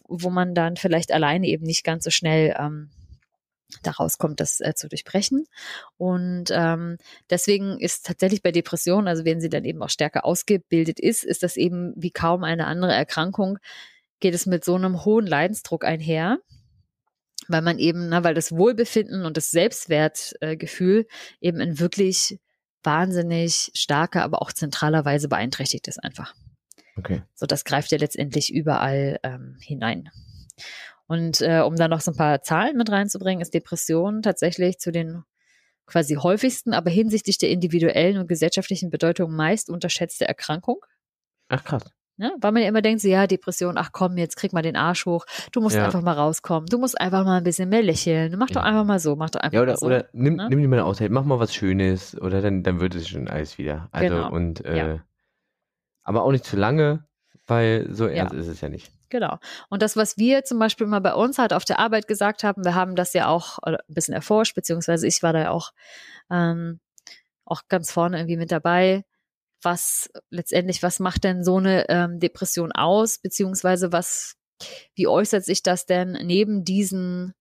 wo 0.08 0.30
man 0.30 0.54
dann 0.54 0.76
vielleicht 0.76 1.12
alleine 1.12 1.46
eben 1.46 1.64
nicht 1.64 1.84
ganz 1.84 2.04
so 2.04 2.10
schnell 2.10 2.56
ähm, 2.58 2.90
daraus 3.82 4.18
kommt, 4.18 4.40
das 4.40 4.60
äh, 4.60 4.74
zu 4.74 4.88
durchbrechen. 4.88 5.46
Und 5.96 6.46
ähm, 6.50 6.98
deswegen 7.28 7.78
ist 7.78 8.06
tatsächlich 8.06 8.42
bei 8.42 8.52
Depressionen, 8.52 9.08
also 9.08 9.24
wenn 9.24 9.40
sie 9.40 9.48
dann 9.48 9.64
eben 9.64 9.82
auch 9.82 9.90
stärker 9.90 10.24
ausgebildet 10.24 11.00
ist, 11.00 11.24
ist 11.24 11.42
das 11.42 11.56
eben 11.56 11.92
wie 11.96 12.10
kaum 12.10 12.44
eine 12.44 12.66
andere 12.66 12.92
Erkrankung, 12.92 13.58
geht 14.20 14.34
es 14.34 14.46
mit 14.46 14.64
so 14.64 14.74
einem 14.74 15.04
hohen 15.04 15.26
Leidensdruck 15.26 15.84
einher, 15.84 16.38
weil 17.48 17.62
man 17.62 17.78
eben, 17.78 18.08
na, 18.08 18.22
weil 18.22 18.34
das 18.34 18.52
Wohlbefinden 18.52 19.24
und 19.24 19.36
das 19.36 19.50
Selbstwertgefühl 19.50 21.00
äh, 21.00 21.46
eben 21.46 21.60
in 21.60 21.80
wirklich 21.80 22.38
wahnsinnig 22.82 23.70
starker, 23.74 24.22
aber 24.22 24.42
auch 24.42 24.52
zentraler 24.52 25.04
Weise 25.04 25.28
beeinträchtigt 25.28 25.88
ist 25.88 26.02
einfach. 26.02 26.34
Okay. 26.96 27.22
So, 27.34 27.46
das 27.46 27.64
greift 27.64 27.92
ja 27.92 27.98
letztendlich 27.98 28.52
überall 28.52 29.18
ähm, 29.22 29.56
hinein. 29.60 30.10
Und 31.10 31.40
äh, 31.40 31.58
um 31.66 31.74
da 31.74 31.88
noch 31.88 32.00
so 32.00 32.12
ein 32.12 32.16
paar 32.16 32.40
Zahlen 32.40 32.76
mit 32.76 32.88
reinzubringen, 32.88 33.42
ist 33.42 33.52
Depression 33.52 34.22
tatsächlich 34.22 34.78
zu 34.78 34.92
den 34.92 35.24
quasi 35.84 36.14
häufigsten, 36.14 36.72
aber 36.72 36.88
hinsichtlich 36.88 37.36
der 37.36 37.50
individuellen 37.50 38.18
und 38.18 38.28
gesellschaftlichen 38.28 38.90
Bedeutung 38.90 39.34
meist 39.34 39.70
unterschätzte 39.70 40.28
Erkrankung. 40.28 40.76
Ach 41.48 41.64
krass. 41.64 41.82
Ja, 42.16 42.30
weil 42.40 42.52
man 42.52 42.62
ja 42.62 42.68
immer 42.68 42.80
denkt, 42.80 43.02
so, 43.02 43.08
ja, 43.08 43.26
Depression, 43.26 43.76
ach 43.76 43.90
komm, 43.90 44.18
jetzt 44.18 44.36
krieg 44.36 44.52
mal 44.52 44.62
den 44.62 44.76
Arsch 44.76 45.04
hoch, 45.04 45.26
du 45.50 45.60
musst 45.60 45.74
ja. 45.74 45.84
einfach 45.84 46.00
mal 46.00 46.12
rauskommen, 46.12 46.66
du 46.66 46.78
musst 46.78 47.00
einfach 47.00 47.24
mal 47.24 47.38
ein 47.38 47.44
bisschen 47.44 47.70
mehr 47.70 47.82
lächeln, 47.82 48.36
mach 48.38 48.50
doch 48.50 48.62
einfach 48.62 48.84
mal 48.84 49.00
so, 49.00 49.16
mach 49.16 49.30
doch 49.30 49.40
einfach 49.40 49.54
ja, 49.54 49.62
oder, 49.62 49.72
mal 49.72 49.78
so. 49.78 49.86
Oder 49.86 50.04
nimm, 50.12 50.36
ne? 50.36 50.46
nimm 50.48 50.60
dir 50.60 50.68
mal 50.68 50.76
eine 50.76 50.84
Auszeit, 50.84 51.10
mach 51.10 51.24
mal 51.24 51.40
was 51.40 51.52
Schönes, 51.52 52.16
oder 52.20 52.40
dann, 52.40 52.62
dann 52.62 52.78
wird 52.78 52.94
es 52.94 53.08
schon 53.08 53.26
alles 53.26 53.58
wieder. 53.58 53.88
Also 53.90 54.14
genau. 54.14 54.30
und 54.30 54.64
äh, 54.64 54.98
aber 56.04 56.22
auch 56.22 56.30
nicht 56.30 56.44
zu 56.44 56.56
lange, 56.56 57.04
weil 57.48 57.88
so 57.90 58.06
ernst 58.06 58.34
ist 58.34 58.46
es 58.46 58.60
ja 58.60 58.68
nicht. 58.68 58.92
Genau. 59.10 59.38
Und 59.68 59.82
das, 59.82 59.96
was 59.96 60.16
wir 60.16 60.44
zum 60.44 60.58
Beispiel 60.58 60.86
mal 60.86 61.00
bei 61.00 61.14
uns 61.14 61.38
halt 61.38 61.52
auf 61.52 61.64
der 61.64 61.78
Arbeit 61.80 62.06
gesagt 62.06 62.44
haben, 62.44 62.64
wir 62.64 62.74
haben 62.74 62.94
das 62.96 63.12
ja 63.12 63.26
auch 63.26 63.58
ein 63.58 63.76
bisschen 63.88 64.14
erforscht, 64.14 64.54
beziehungsweise 64.54 65.06
ich 65.06 65.22
war 65.22 65.32
da 65.32 65.50
auch, 65.50 65.72
ähm, 66.30 66.80
auch 67.44 67.62
ganz 67.68 67.90
vorne 67.90 68.18
irgendwie 68.18 68.36
mit 68.36 68.52
dabei, 68.52 69.04
was 69.62 70.08
letztendlich, 70.30 70.82
was 70.82 71.00
macht 71.00 71.24
denn 71.24 71.44
so 71.44 71.58
eine 71.58 71.88
ähm, 71.88 72.20
Depression 72.20 72.72
aus, 72.72 73.18
beziehungsweise 73.18 73.92
was, 73.92 74.36
wie 74.94 75.08
äußert 75.08 75.44
sich 75.44 75.62
das 75.62 75.86
denn 75.86 76.12
neben 76.12 76.64
diesen 76.64 77.34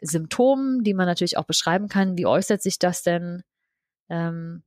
Symptomen, 0.00 0.84
die 0.84 0.94
man 0.94 1.06
natürlich 1.06 1.36
auch 1.36 1.44
beschreiben 1.44 1.88
kann, 1.88 2.16
wie 2.16 2.26
äußert 2.26 2.62
sich 2.62 2.78
das 2.78 3.02
denn 3.02 3.42
ähm, 4.08 4.62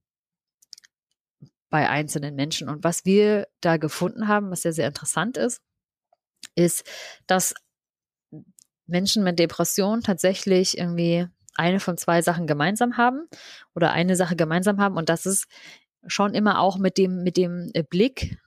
bei 1.69 1.89
einzelnen 1.89 2.36
Menschen? 2.36 2.69
Und 2.69 2.84
was 2.84 3.06
wir 3.06 3.47
da 3.62 3.77
gefunden 3.77 4.27
haben, 4.27 4.51
was 4.51 4.62
sehr, 4.62 4.73
sehr 4.73 4.88
interessant 4.88 5.38
ist, 5.38 5.62
ist, 6.56 6.86
dass 7.27 7.53
Menschen 8.86 9.23
mit 9.23 9.39
Depression 9.39 10.01
tatsächlich 10.01 10.77
irgendwie 10.77 11.27
eine 11.56 11.79
von 11.79 11.97
zwei 11.97 12.21
Sachen 12.21 12.47
gemeinsam 12.47 12.97
haben 12.97 13.27
oder 13.75 13.91
eine 13.91 14.15
Sache 14.15 14.36
gemeinsam 14.36 14.79
haben 14.79 14.97
und 14.97 15.10
das 15.10 15.25
ist 15.25 15.47
schon 16.08 16.34
immer 16.34 16.60
auch 16.60 16.77
mit 16.77 16.97
dem, 16.97 17.23
mit 17.23 17.38
dem 17.38 17.71
Blick 17.89 18.38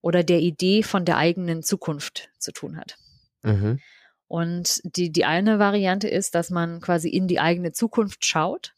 oder 0.00 0.22
der 0.22 0.40
Idee 0.40 0.82
von 0.82 1.04
der 1.04 1.16
eigenen 1.18 1.62
Zukunft 1.62 2.30
zu 2.38 2.52
tun 2.52 2.76
hat. 2.76 2.96
Mhm. 3.42 3.80
Und 4.28 4.80
die, 4.84 5.12
die 5.12 5.24
eine 5.24 5.58
Variante 5.58 6.08
ist, 6.08 6.34
dass 6.34 6.50
man 6.50 6.80
quasi 6.80 7.08
in 7.08 7.28
die 7.28 7.38
eigene 7.38 7.72
Zukunft 7.72 8.24
schaut 8.24 8.74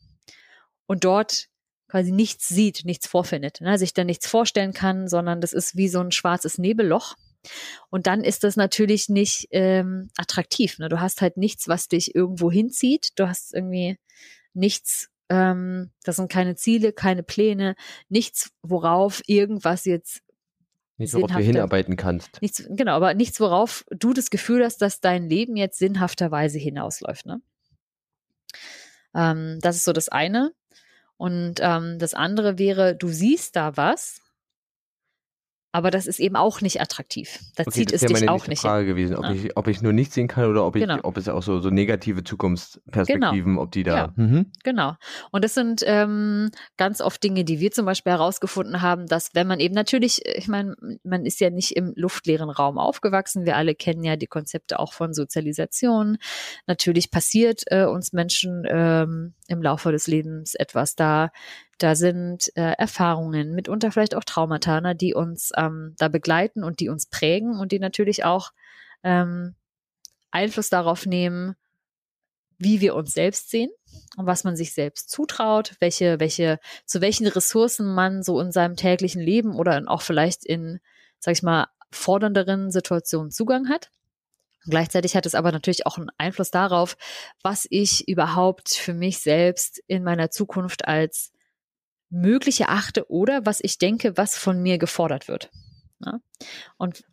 und 0.87 1.05
dort 1.05 1.49
quasi 1.89 2.13
nichts 2.13 2.49
sieht, 2.49 2.85
nichts 2.85 3.07
vorfindet, 3.07 3.61
ne? 3.61 3.79
sich 3.79 3.95
da 3.95 4.05
nichts 4.05 4.27
vorstellen 4.29 4.75
kann, 4.75 5.09
sondern 5.09 5.41
das 5.41 5.55
ist 5.55 5.77
wie 5.77 5.89
so 5.89 6.01
ein 6.01 6.13
schwarzes 6.13 6.59
Nebelloch. 6.59 7.17
Und 7.91 8.07
dann 8.07 8.23
ist 8.23 8.45
das 8.45 8.57
natürlich 8.57 9.09
nicht 9.09 9.49
ähm, 9.51 10.11
attraktiv. 10.17 10.79
Ne? 10.79 10.89
Du 10.89 11.01
hast 11.01 11.21
halt 11.23 11.37
nichts, 11.37 11.69
was 11.69 11.89
dich 11.89 12.15
irgendwo 12.15 12.51
hinzieht. 12.51 13.11
Du 13.17 13.29
hast 13.29 13.55
irgendwie 13.55 13.99
nichts, 14.55 15.11
ähm, 15.29 15.91
das 16.05 16.17
sind 16.17 16.31
keine 16.31 16.57
Ziele, 16.57 16.93
keine 16.93 17.23
Pläne, 17.23 17.75
nichts, 18.09 18.51
worauf 18.63 19.23
irgendwas 19.27 19.85
jetzt 19.85 20.23
Nichts, 20.99 21.15
worauf 21.15 21.31
du 21.31 21.39
hinarbeiten 21.39 21.97
kannst. 21.97 22.43
Nichts, 22.43 22.67
genau, 22.69 22.93
aber 22.93 23.15
nichts, 23.15 23.39
worauf 23.39 23.85
du 23.91 24.13
das 24.13 24.31
Gefühl 24.31 24.65
hast, 24.65 24.83
dass 24.83 25.01
dein 25.01 25.29
Leben 25.29 25.57
jetzt 25.57 25.79
sinnhafterweise 25.79 26.59
hinausläuft. 26.59 27.25
Ne? 27.25 27.41
Ähm, 29.15 29.59
das 29.61 29.77
ist 29.77 29.85
so 29.85 29.93
das 29.93 30.09
eine. 30.09 30.53
Und 31.17 31.57
ähm, 31.61 31.99
das 31.99 32.15
andere 32.15 32.59
wäre, 32.59 32.97
du 32.97 33.09
siehst 33.09 33.55
da 33.55 33.77
was, 33.77 34.21
aber 35.71 35.91
das 35.91 36.07
ist 36.07 36.19
eben 36.19 36.35
auch 36.35 36.63
nicht 36.63 36.81
attraktiv. 36.81 37.41
Da 37.57 37.63
okay, 37.63 37.71
zieht 37.71 37.93
es 37.93 38.01
dich 38.01 38.29
auch 38.29 38.47
nicht. 38.49 38.61
Frage 38.61 38.87
hin. 38.87 38.97
gewesen, 38.97 39.17
ob, 39.17 39.25
ja. 39.25 39.33
ich, 39.33 39.57
ob 39.57 39.69
ich 39.69 39.83
nur 39.83 39.93
nicht 39.93 40.13
sehen 40.13 40.27
kann 40.27 40.47
oder 40.47 40.65
ob, 40.65 40.77
ich, 40.77 40.83
genau. 40.83 40.99
ob 41.03 41.17
es 41.19 41.29
auch 41.29 41.43
so, 41.43 41.61
so 41.61 41.69
negative 41.69 42.25
Zukunftsperspektiven, 42.25 43.53
genau. 43.53 43.63
ob 43.63 43.71
die 43.73 43.83
da. 43.83 43.97
Ja. 43.97 44.13
Mhm. 44.17 44.51
Genau. 44.65 44.95
Und 45.31 45.45
das 45.45 45.53
sind 45.53 45.83
ähm, 45.85 46.51
ganz 46.79 47.03
oft 47.03 47.23
Dinge, 47.23 47.45
die 47.45 47.61
wir 47.61 47.71
zum 47.71 47.85
Beispiel 47.85 48.13
herausgefunden 48.13 48.81
haben, 48.81 49.07
dass 49.07 49.35
wenn 49.35 49.47
man 49.47 49.61
eben 49.61 49.75
natürlich, 49.75 50.25
ich 50.25 50.49
meine, 50.49 50.75
man 51.05 51.27
ist 51.27 51.39
ja 51.41 51.51
nicht 51.51 51.77
im 51.77 51.93
luftleeren 51.97 52.49
Raum 52.49 52.79
aufgewachsen. 52.79 53.45
Wir 53.45 53.57
alle 53.57 53.75
kennen 53.75 54.03
ja 54.03 54.17
die 54.17 54.27
Konzepte 54.27 54.79
auch 54.79 54.95
von 54.95 55.13
Sozialisation. 55.13 56.17
Natürlich 56.67 57.11
passiert 57.11 57.63
äh, 57.67 57.85
uns 57.85 58.15
Menschen 58.15 58.63
ähm, 58.67 59.35
im 59.49 59.63
Laufe 59.63 59.93
des 59.93 60.07
Lebens 60.07 60.55
etwas 60.55 60.95
da 60.95 61.31
da 61.79 61.95
sind 61.95 62.51
äh, 62.57 62.73
Erfahrungen, 62.73 63.55
mitunter 63.55 63.93
vielleicht 63.93 64.15
auch 64.15 64.25
Traumata, 64.25 64.81
ne, 64.81 64.95
die 64.95 65.15
uns 65.15 65.53
ähm, 65.57 65.95
da 65.99 66.09
begleiten 66.09 66.65
und 66.65 66.81
die 66.81 66.89
uns 66.89 67.07
prägen 67.07 67.59
und 67.59 67.73
die 67.73 67.79
natürlich 67.79 68.25
auch 68.25 68.53
ähm, 69.03 69.55
Einfluss 70.31 70.69
darauf 70.69 71.07
nehmen, 71.07 71.57
wie 72.59 72.81
wir 72.81 72.95
uns 72.95 73.13
selbst 73.13 73.51
sehen 73.51 73.71
und 74.17 74.27
was 74.27 74.45
man 74.45 74.57
sich 74.57 74.75
selbst 74.75 75.11
zutraut, 75.11 75.77
welche, 75.79 76.19
welche, 76.21 76.59
zu 76.85 77.01
welchen 77.01 77.27
Ressourcen 77.29 77.95
man 77.95 78.23
so 78.23 78.41
in 78.41 78.51
seinem 78.51 78.77
täglichen 78.77 79.23
Leben 79.23 79.55
oder 79.55 79.81
auch 79.87 80.03
vielleicht 80.03 80.45
in, 80.45 80.81
sag 81.21 81.33
ich 81.33 81.43
mal, 81.43 81.69
fordernderen 81.91 82.71
Situationen 82.71 83.31
Zugang 83.31 83.69
hat. 83.69 83.91
Gleichzeitig 84.67 85.17
hat 85.17 85.25
es 85.25 85.35
aber 85.35 85.53
natürlich 85.53 85.87
auch 85.87 85.97
einen 85.97 86.11
Einfluss 86.19 86.51
darauf, 86.51 86.97
was 87.43 87.67
ich 87.71 88.09
überhaupt 88.09 88.71
für 88.71 88.93
mich 88.93 89.21
selbst 89.21 89.81
in 89.87 90.03
meiner 90.03 90.31
Zukunft 90.31 90.87
als 90.87 91.33
möglich 92.11 92.61
erachte 92.61 93.11
oder 93.11 93.45
was 93.45 93.61
ich 93.63 93.79
denke, 93.79 94.17
was 94.17 94.37
von 94.37 94.63
mir 94.63 94.79
gefordert 94.79 95.29
wird. 95.29 95.51
Ja? 96.05 96.21
Und, 96.77 97.05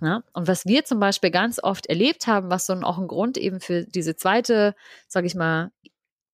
ja, 0.00 0.22
und 0.32 0.48
was 0.48 0.64
wir 0.66 0.84
zum 0.84 1.00
Beispiel 1.00 1.30
ganz 1.30 1.62
oft 1.62 1.86
erlebt 1.86 2.26
haben, 2.26 2.50
was 2.50 2.66
so 2.66 2.74
auch 2.74 2.98
ein 2.98 3.08
Grund 3.08 3.36
eben 3.36 3.60
für 3.60 3.84
diese 3.84 4.16
zweite, 4.16 4.74
sage 5.06 5.26
ich 5.26 5.34
mal, 5.34 5.70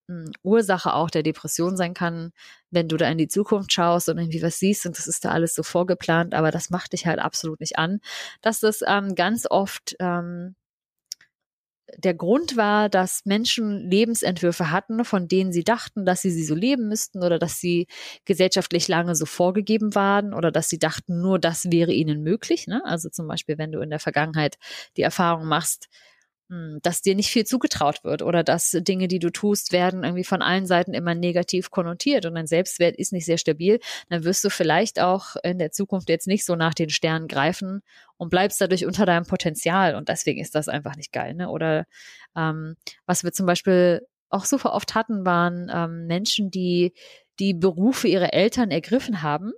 hm, 0.09 0.31
Ursache 0.43 0.93
auch 0.93 1.09
der 1.09 1.23
Depression 1.23 1.77
sein 1.77 1.93
kann, 1.93 2.31
wenn 2.71 2.87
du 2.87 2.97
da 2.97 3.07
in 3.09 3.17
die 3.17 3.27
Zukunft 3.27 3.71
schaust 3.71 4.09
und 4.09 4.17
irgendwie 4.17 4.41
was 4.41 4.59
siehst 4.59 4.85
und 4.85 4.97
das 4.97 5.07
ist 5.07 5.25
da 5.25 5.31
alles 5.31 5.55
so 5.55 5.63
vorgeplant, 5.63 6.33
aber 6.33 6.51
das 6.51 6.69
macht 6.69 6.93
dich 6.93 7.05
halt 7.05 7.19
absolut 7.19 7.59
nicht 7.59 7.77
an, 7.77 7.99
dass 8.41 8.59
das 8.59 8.81
ähm, 8.85 9.15
ganz 9.15 9.45
oft 9.49 9.95
ähm, 9.99 10.55
der 11.97 12.13
Grund 12.13 12.57
war, 12.57 12.89
dass 12.89 13.21
Menschen 13.25 13.89
Lebensentwürfe 13.89 14.71
hatten, 14.71 15.05
von 15.05 15.27
denen 15.27 15.51
sie 15.51 15.63
dachten, 15.63 16.05
dass 16.05 16.21
sie 16.21 16.31
sie 16.31 16.43
so 16.43 16.55
leben 16.55 16.87
müssten 16.87 17.23
oder 17.23 17.39
dass 17.39 17.59
sie 17.59 17.87
gesellschaftlich 18.25 18.87
lange 18.87 19.15
so 19.15 19.25
vorgegeben 19.25 19.95
waren 19.95 20.33
oder 20.33 20.51
dass 20.51 20.69
sie 20.69 20.79
dachten, 20.79 21.21
nur 21.21 21.39
das 21.39 21.71
wäre 21.71 21.91
ihnen 21.91 22.23
möglich. 22.23 22.67
Ne? 22.67 22.81
Also 22.85 23.09
zum 23.09 23.27
Beispiel, 23.27 23.57
wenn 23.57 23.71
du 23.71 23.79
in 23.81 23.89
der 23.89 23.99
Vergangenheit 23.99 24.57
die 24.97 25.01
Erfahrung 25.01 25.47
machst, 25.47 25.89
dass 26.81 27.01
dir 27.01 27.15
nicht 27.15 27.29
viel 27.29 27.45
zugetraut 27.45 28.03
wird 28.03 28.21
oder 28.21 28.43
dass 28.43 28.71
Dinge, 28.71 29.07
die 29.07 29.19
du 29.19 29.31
tust, 29.31 29.71
werden 29.71 30.03
irgendwie 30.03 30.23
von 30.23 30.41
allen 30.41 30.65
Seiten 30.65 30.93
immer 30.93 31.15
negativ 31.15 31.71
konnotiert 31.71 32.25
und 32.25 32.35
dein 32.35 32.47
Selbstwert 32.47 32.95
ist 32.97 33.13
nicht 33.13 33.25
sehr 33.25 33.37
stabil, 33.37 33.79
dann 34.09 34.23
wirst 34.23 34.43
du 34.43 34.49
vielleicht 34.49 34.99
auch 34.99 35.35
in 35.43 35.57
der 35.57 35.71
Zukunft 35.71 36.09
jetzt 36.09 36.27
nicht 36.27 36.45
so 36.45 36.55
nach 36.55 36.73
den 36.73 36.89
Sternen 36.89 37.27
greifen 37.27 37.81
und 38.17 38.29
bleibst 38.29 38.61
dadurch 38.61 38.85
unter 38.85 39.05
deinem 39.05 39.25
Potenzial 39.25 39.95
und 39.95 40.09
deswegen 40.09 40.41
ist 40.41 40.53
das 40.53 40.67
einfach 40.67 40.95
nicht 40.95 41.11
geil. 41.11 41.33
Ne? 41.33 41.49
Oder 41.49 41.85
ähm, 42.35 42.75
was 43.05 43.23
wir 43.23 43.31
zum 43.31 43.45
Beispiel 43.45 44.05
auch 44.29 44.45
super 44.45 44.73
oft 44.73 44.95
hatten, 44.95 45.25
waren 45.25 45.71
ähm, 45.73 46.07
Menschen, 46.07 46.51
die 46.51 46.93
die 47.39 47.53
Berufe 47.53 48.07
ihrer 48.07 48.33
Eltern 48.33 48.69
ergriffen 48.69 49.21
haben 49.21 49.53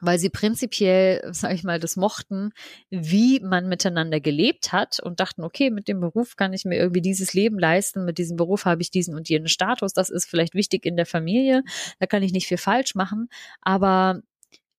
weil 0.00 0.18
sie 0.18 0.30
prinzipiell, 0.30 1.22
sage 1.32 1.54
ich 1.54 1.64
mal, 1.64 1.78
das 1.78 1.96
mochten, 1.96 2.50
wie 2.90 3.40
man 3.40 3.68
miteinander 3.68 4.20
gelebt 4.20 4.72
hat 4.72 5.00
und 5.00 5.20
dachten, 5.20 5.42
okay, 5.42 5.70
mit 5.70 5.88
dem 5.88 6.00
Beruf 6.00 6.36
kann 6.36 6.52
ich 6.52 6.64
mir 6.64 6.76
irgendwie 6.76 7.02
dieses 7.02 7.34
Leben 7.34 7.58
leisten, 7.58 8.04
mit 8.04 8.18
diesem 8.18 8.36
Beruf 8.36 8.64
habe 8.64 8.82
ich 8.82 8.90
diesen 8.90 9.14
und 9.14 9.28
jenen 9.28 9.48
Status, 9.48 9.92
das 9.92 10.10
ist 10.10 10.28
vielleicht 10.28 10.54
wichtig 10.54 10.86
in 10.86 10.96
der 10.96 11.06
Familie, 11.06 11.62
da 11.98 12.06
kann 12.06 12.22
ich 12.22 12.32
nicht 12.32 12.46
viel 12.46 12.58
falsch 12.58 12.94
machen, 12.94 13.28
aber 13.62 14.20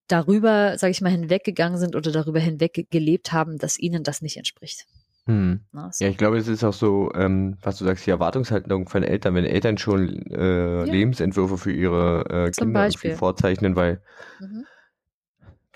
darüber, 0.07 0.77
sage 0.77 0.91
ich 0.91 1.01
mal, 1.01 1.11
hinweggegangen 1.11 1.77
sind 1.77 1.95
oder 1.95 2.11
darüber 2.11 2.39
hinweg 2.39 2.87
gelebt 2.89 3.33
haben, 3.33 3.57
dass 3.57 3.77
ihnen 3.77 4.03
das 4.03 4.21
nicht 4.21 4.37
entspricht. 4.37 4.85
Hm. 5.25 5.59
Na, 5.73 5.91
so. 5.91 6.05
Ja, 6.05 6.09
ich 6.09 6.15
glaube, 6.17 6.37
es 6.37 6.47
ist 6.47 6.63
auch 6.63 6.73
so, 6.73 7.11
ähm, 7.13 7.57
was 7.61 7.77
du 7.77 7.83
sagst, 7.83 8.05
die 8.05 8.11
Erwartungshaltung 8.11 8.87
von 8.87 9.03
Eltern, 9.03 9.35
wenn 9.35 9.43
Eltern 9.43 9.77
schon 9.77 10.25
äh, 10.31 10.77
ja. 10.77 10.83
Lebensentwürfe 10.85 11.57
für 11.57 11.73
ihre 11.73 12.47
äh, 12.47 12.51
Kinder 12.51 12.89
vorzeichnen, 13.17 13.75
weil 13.75 14.01
mhm 14.39 14.65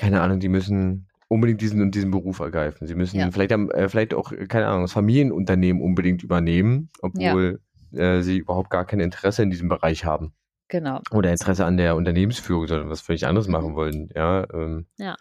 keine 0.02 0.22
Ahnung, 0.22 0.40
die 0.40 0.50
müssen 0.50 1.08
unbedingt 1.28 1.62
diesen 1.62 1.80
und 1.80 1.94
diesen 1.94 2.10
Beruf 2.10 2.40
ergreifen. 2.40 2.88
Sie 2.88 2.96
müssen 2.96 3.20
ja. 3.20 3.30
vielleicht, 3.30 3.52
äh, 3.52 3.88
vielleicht 3.88 4.16
auch, 4.16 4.34
keine 4.50 4.66
Ahnung, 4.66 4.82
das 4.82 4.94
Familienunternehmen 4.94 5.80
unbedingt 5.80 6.24
übernehmen, 6.24 6.90
obwohl 7.04 7.62
ja. 7.92 8.16
äh, 8.16 8.24
sie 8.24 8.38
überhaupt 8.38 8.72
gar 8.72 8.86
kein 8.86 9.00
Interesse 9.00 9.44
in 9.44 9.52
diesem 9.52 9.70
Bereich 9.70 10.04
haben. 10.04 10.34
Genau. 10.70 11.02
Oder 11.12 11.30
Interesse 11.30 11.66
an 11.66 11.78
der 11.78 11.96
Unternehmensführung, 11.96 12.68
sondern 12.68 12.90
was 12.90 13.02
völlig 13.02 13.28
anderes 13.28 13.46
mhm. 13.46 13.54
machen 13.54 13.76
wollen. 13.76 14.10
Ja. 14.16 14.48
Ähm, 14.52 14.88
ja. 14.98 15.16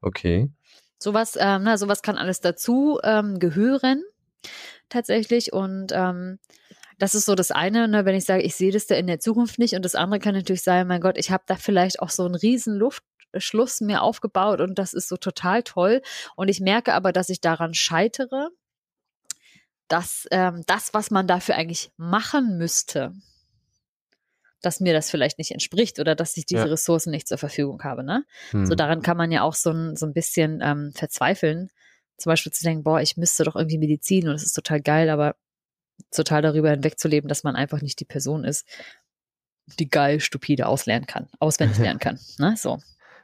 Okay. 0.00 0.48
Sowas, 1.00 1.36
ähm, 1.36 1.64
na, 1.64 1.76
sowas 1.76 2.02
kann 2.02 2.16
alles 2.16 2.40
dazu 2.40 3.00
ähm, 3.02 3.40
gehören, 3.40 4.04
tatsächlich. 4.90 5.52
Und 5.52 5.90
ähm, 5.92 6.38
das 6.98 7.16
ist 7.16 7.26
so 7.26 7.34
das 7.34 7.50
eine, 7.50 7.88
ne, 7.88 8.04
wenn 8.04 8.14
ich 8.14 8.26
sage, 8.26 8.42
ich 8.42 8.54
sehe 8.54 8.70
das 8.70 8.86
da 8.86 8.94
in 8.94 9.08
der 9.08 9.18
Zukunft 9.18 9.58
nicht. 9.58 9.74
Und 9.74 9.84
das 9.84 9.96
andere 9.96 10.20
kann 10.20 10.34
natürlich 10.34 10.62
sein, 10.62 10.86
mein 10.86 11.00
Gott, 11.00 11.18
ich 11.18 11.32
habe 11.32 11.42
da 11.46 11.56
vielleicht 11.56 12.00
auch 12.00 12.10
so 12.10 12.24
einen 12.24 12.36
riesen 12.36 12.76
Luft, 12.76 13.02
Schluss 13.36 13.80
mir 13.80 14.02
aufgebaut 14.02 14.60
und 14.60 14.78
das 14.78 14.92
ist 14.92 15.08
so 15.08 15.16
total 15.16 15.62
toll. 15.62 16.02
Und 16.36 16.48
ich 16.48 16.60
merke 16.60 16.94
aber, 16.94 17.12
dass 17.12 17.28
ich 17.28 17.40
daran 17.40 17.74
scheitere, 17.74 18.50
dass 19.88 20.26
ähm, 20.30 20.62
das, 20.66 20.94
was 20.94 21.10
man 21.10 21.26
dafür 21.26 21.56
eigentlich 21.56 21.90
machen 21.96 22.58
müsste, 22.58 23.12
dass 24.62 24.80
mir 24.80 24.92
das 24.92 25.10
vielleicht 25.10 25.38
nicht 25.38 25.52
entspricht 25.52 25.98
oder 25.98 26.14
dass 26.14 26.36
ich 26.36 26.46
diese 26.46 26.62
ja. 26.62 26.68
Ressourcen 26.68 27.10
nicht 27.10 27.26
zur 27.26 27.38
Verfügung 27.38 27.82
habe. 27.82 28.04
Ne? 28.04 28.24
Hm. 28.50 28.66
So 28.66 28.74
daran 28.74 29.02
kann 29.02 29.16
man 29.16 29.32
ja 29.32 29.42
auch 29.42 29.54
so 29.54 29.70
ein, 29.70 29.96
so 29.96 30.06
ein 30.06 30.12
bisschen 30.12 30.60
ähm, 30.62 30.92
verzweifeln. 30.94 31.70
Zum 32.18 32.30
Beispiel 32.30 32.52
zu 32.52 32.62
denken, 32.62 32.84
boah, 32.84 33.00
ich 33.00 33.16
müsste 33.16 33.44
doch 33.44 33.56
irgendwie 33.56 33.78
Medizin 33.78 34.28
und 34.28 34.34
das 34.34 34.42
ist 34.42 34.52
total 34.52 34.80
geil, 34.80 35.08
aber 35.08 35.36
total 36.10 36.42
darüber 36.42 36.70
hinwegzuleben, 36.70 37.28
dass 37.28 37.42
man 37.42 37.56
einfach 37.56 37.80
nicht 37.80 37.98
die 38.00 38.04
Person 38.04 38.44
ist, 38.44 38.66
die 39.78 39.88
geil 39.88 40.20
stupide 40.20 40.66
auslernen 40.66 41.06
kann, 41.06 41.28
auswendig 41.38 41.78
lernen 41.78 41.98
kann. 42.00 42.18
Ne? 42.38 42.54
So. 42.56 42.78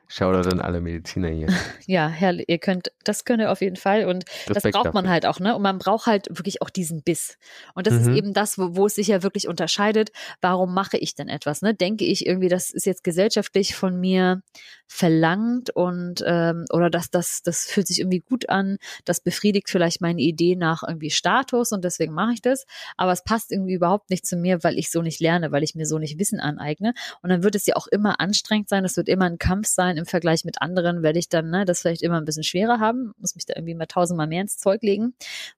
Shoutout 0.09 0.49
an 0.51 0.61
alle 0.61 0.81
Mediziner 0.81 1.29
hier. 1.29 1.49
Ja, 1.87 2.09
Herr, 2.09 2.37
ihr 2.49 2.59
könnt, 2.59 2.91
das 3.05 3.25
könnt 3.25 3.41
ihr 3.41 3.51
auf 3.51 3.61
jeden 3.61 3.77
Fall 3.77 4.07
und 4.07 4.25
Respekt 4.49 4.57
das 4.57 4.73
braucht 4.73 4.95
man 4.95 5.05
dafür. 5.05 5.11
halt 5.11 5.27
auch, 5.27 5.41
ne? 5.41 5.55
Und 5.55 5.63
man 5.63 5.79
braucht 5.79 6.07
halt 6.07 6.29
wirklich 6.31 6.63
auch 6.63 6.71
diesen 6.71 7.03
Biss. 7.03 7.39
Und 7.75 7.87
das 7.87 7.95
mhm. 7.95 8.01
ist 8.01 8.09
eben 8.09 8.35
das, 8.35 8.59
wo, 8.59 8.77
wo 8.77 8.87
es 8.87 8.97
sich 8.97 9.09
ja 9.09 9.23
wirklich 9.23 9.47
unterscheidet. 9.47 10.11
Warum 10.41 10.75
mache 10.75 10.97
ich 10.97 11.15
denn 11.15 11.29
etwas, 11.29 11.63
ne? 11.63 11.75
Denke 11.75 12.05
ich 12.05 12.27
irgendwie, 12.27 12.49
das 12.49 12.71
ist 12.71 12.87
jetzt 12.87 13.05
gesellschaftlich 13.05 13.75
von 13.77 13.99
mir 14.01 14.43
verlangt 14.89 15.71
und 15.71 16.23
ähm, 16.27 16.65
oder 16.73 16.91
dass 16.91 17.11
das, 17.11 17.43
das 17.43 17.65
fühlt 17.65 17.89
sich 17.89 18.01
irgendwie 18.01 18.21
gut 18.21 18.49
an, 18.49 18.79
das 19.05 19.21
befriedigt 19.21 19.69
vielleicht 19.69 20.01
meine 20.01 20.23
Idee 20.23 20.57
nach 20.57 20.83
irgendwie 20.87 21.11
Status 21.11 21.73
und 21.73 21.85
deswegen 21.85 22.15
mache 22.15 22.35
ich 22.35 22.43
das. 22.43 22.67
Aber 22.97 23.13
es 23.13 23.25
passt 23.25 23.53
irgendwie 23.53 23.75
überhaupt 23.75 24.11
nicht 24.11 24.27
zu 24.27 24.37
mir, 24.37 24.63
weil 24.63 24.79
ich 24.79 24.91
so 24.91 25.03
nicht 25.03 25.21
lerne, 25.21 25.53
weil 25.53 25.63
ich 25.63 25.75
mir 25.75 25.87
so 25.87 25.99
nicht 25.99 26.19
Wissen 26.19 26.41
aneigne. 26.41 26.95
Und 27.23 27.31
dann 27.31 27.43
wird 27.43 27.55
es 27.55 27.67
ja 27.67 27.75
auch 27.77 27.87
immer 27.89 28.21
anstrengend 28.21 28.69
sein, 28.69 28.85
es 28.85 28.97
wird 28.97 29.09
immer 29.09 29.27
ein 29.27 29.39
Kampf 29.39 29.67
sein 29.67 29.96
im 29.97 30.07
Vergleich 30.07 30.45
mit 30.45 30.61
anderen, 30.61 31.03
werde 31.03 31.19
ich 31.19 31.29
dann 31.29 31.51
ne, 31.51 31.65
das 31.65 31.81
vielleicht 31.81 32.03
immer 32.03 32.19
ein 32.19 32.25
bisschen 32.25 32.45
schwerer 32.45 32.81
haben, 32.81 33.13
muss 33.19 33.35
mich 33.35 33.47
da 33.47 33.55
irgendwie 33.57 33.75
mal 33.75 33.87
tausendmal 33.87 34.27
mehr 34.27 34.43
ins 34.43 34.59
Zeug 34.59 34.83
legen, 34.83 35.15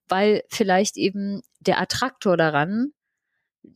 weil 0.09 0.43
vielleicht 0.49 0.97
eben 0.97 1.43
der 1.61 1.80
Attraktor 1.80 2.36
daran 2.36 2.93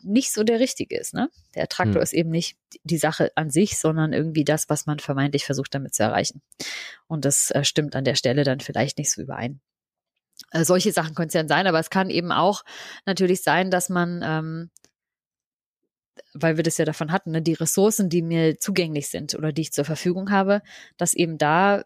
nicht 0.03 0.33
so 0.33 0.43
der 0.43 0.61
richtige 0.61 0.97
ist. 0.99 1.15
Ne? 1.15 1.29
Der 1.55 1.65
Attraktor 1.65 1.97
hm. 1.97 2.03
ist 2.03 2.13
eben 2.13 2.31
nicht 2.31 2.57
die 2.85 2.99
Sache 2.99 3.31
an 3.35 3.51
sich, 3.51 3.79
sondern 3.79 4.13
irgendwie 4.13 4.45
das, 4.45 4.69
was 4.69 4.87
man 4.87 4.99
vermeintlich 4.99 5.45
versucht 5.45 5.75
damit 5.75 5.95
zu 5.95 6.03
erreichen. 6.03 6.43
Und 7.07 7.25
das 7.25 7.51
äh, 7.51 7.65
stimmt 7.65 7.97
an 7.97 8.05
der 8.05 8.15
Stelle 8.15 8.45
dann 8.45 8.61
vielleicht 8.61 8.99
nicht 8.99 9.11
so 9.11 9.23
überein. 9.23 9.61
Äh, 10.51 10.65
solche 10.65 10.93
Sachen 10.93 11.15
können 11.15 11.29
es 11.29 11.35
ja 11.35 11.47
sein, 11.47 11.67
aber 11.67 11.79
es 11.79 11.91
kann 11.91 12.11
eben 12.11 12.33
auch 12.33 12.65
natürlich 13.07 13.43
sein, 13.43 13.71
dass 13.71 13.89
man 13.89 14.23
ähm, 14.25 14.71
weil 16.35 16.57
wir 16.57 16.65
das 16.65 16.79
ja 16.79 16.85
davon 16.85 17.13
hatten, 17.13 17.31
ne, 17.31 17.43
die 17.43 17.55
Ressourcen, 17.55 18.09
die 18.09 18.23
mir 18.23 18.59
zugänglich 18.59 19.09
sind 19.09 19.35
oder 19.35 19.53
die 19.53 19.63
ich 19.63 19.73
zur 19.73 19.85
Verfügung 19.85 20.31
habe, 20.31 20.63
dass 20.97 21.15
eben 21.15 21.39
da 21.39 21.85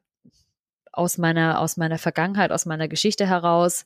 aus 0.97 1.19
meiner, 1.19 1.61
aus 1.61 1.77
meiner 1.77 1.99
Vergangenheit, 1.99 2.51
aus 2.51 2.65
meiner 2.65 2.89
Geschichte 2.89 3.27
heraus, 3.27 3.85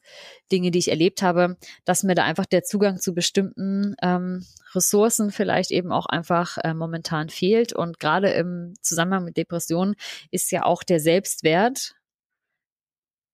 Dinge, 0.52 0.70
die 0.70 0.78
ich 0.78 0.90
erlebt 0.90 1.22
habe, 1.22 1.56
dass 1.84 2.04
mir 2.04 2.14
da 2.14 2.24
einfach 2.24 2.46
der 2.46 2.62
Zugang 2.62 3.00
zu 3.00 3.14
bestimmten 3.14 3.96
ähm, 4.00 4.46
Ressourcen 4.74 5.32
vielleicht 5.32 5.72
eben 5.72 5.90
auch 5.90 6.06
einfach 6.06 6.56
äh, 6.58 6.72
momentan 6.72 7.28
fehlt. 7.28 7.72
Und 7.72 7.98
gerade 7.98 8.30
im 8.30 8.74
Zusammenhang 8.80 9.24
mit 9.24 9.36
Depressionen 9.36 9.96
ist 10.30 10.52
ja 10.52 10.64
auch 10.64 10.84
der 10.84 11.00
Selbstwert 11.00 11.96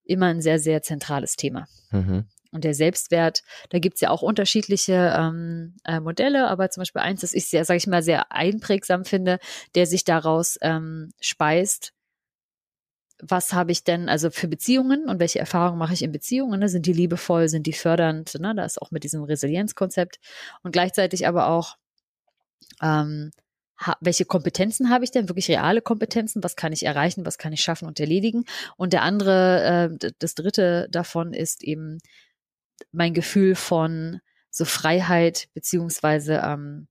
immer 0.04 0.26
ein 0.26 0.40
sehr, 0.40 0.58
sehr 0.58 0.82
zentrales 0.82 1.36
Thema. 1.36 1.66
Mhm. 1.90 2.26
Und 2.52 2.64
der 2.64 2.74
Selbstwert, 2.74 3.42
da 3.70 3.78
gibt's 3.78 4.00
ja 4.00 4.10
auch 4.10 4.22
unterschiedliche 4.22 5.14
ähm, 5.16 5.76
äh, 5.84 6.00
Modelle, 6.00 6.48
aber 6.48 6.70
zum 6.70 6.82
Beispiel 6.82 7.02
eins, 7.02 7.20
das 7.20 7.34
ich 7.34 7.48
sehr, 7.48 7.64
sage 7.64 7.78
ich 7.78 7.86
mal, 7.86 8.02
sehr 8.02 8.32
einprägsam 8.32 9.04
finde, 9.04 9.38
der 9.74 9.86
sich 9.86 10.04
daraus 10.04 10.58
ähm, 10.62 11.12
speist, 11.20 11.92
was 13.22 13.52
habe 13.52 13.72
ich 13.72 13.84
denn 13.84 14.08
also 14.08 14.30
für 14.30 14.48
Beziehungen 14.48 15.08
und 15.08 15.20
welche 15.20 15.38
Erfahrungen 15.38 15.78
mache 15.78 15.94
ich 15.94 16.02
in 16.02 16.12
Beziehungen? 16.12 16.60
Ne? 16.60 16.68
Sind 16.68 16.86
die 16.86 16.92
liebevoll, 16.92 17.48
sind 17.48 17.66
die 17.66 17.72
fördernd? 17.72 18.38
Ne? 18.38 18.54
Da 18.54 18.64
ist 18.64 18.80
auch 18.80 18.90
mit 18.90 19.04
diesem 19.04 19.22
Resilienzkonzept 19.22 20.18
und 20.62 20.72
gleichzeitig 20.72 21.26
aber 21.26 21.48
auch, 21.48 21.76
ähm, 22.82 23.30
welche 24.00 24.24
Kompetenzen 24.24 24.88
habe 24.88 25.04
ich 25.04 25.10
denn? 25.10 25.28
Wirklich 25.28 25.50
reale 25.50 25.82
Kompetenzen? 25.82 26.42
Was 26.42 26.56
kann 26.56 26.72
ich 26.72 26.84
erreichen? 26.84 27.26
Was 27.26 27.36
kann 27.36 27.52
ich 27.52 27.60
schaffen 27.60 27.86
und 27.86 28.00
erledigen? 28.00 28.44
Und 28.76 28.94
der 28.94 29.02
andere, 29.02 29.90
äh, 30.00 30.12
das 30.18 30.34
dritte 30.34 30.88
davon 30.90 31.34
ist 31.34 31.62
eben 31.62 31.98
mein 32.96 33.14
Gefühl 33.14 33.54
von 33.54 34.20
so 34.50 34.64
Freiheit 34.64 35.48
beziehungsweise 35.54 36.42
ähm, 36.44 36.88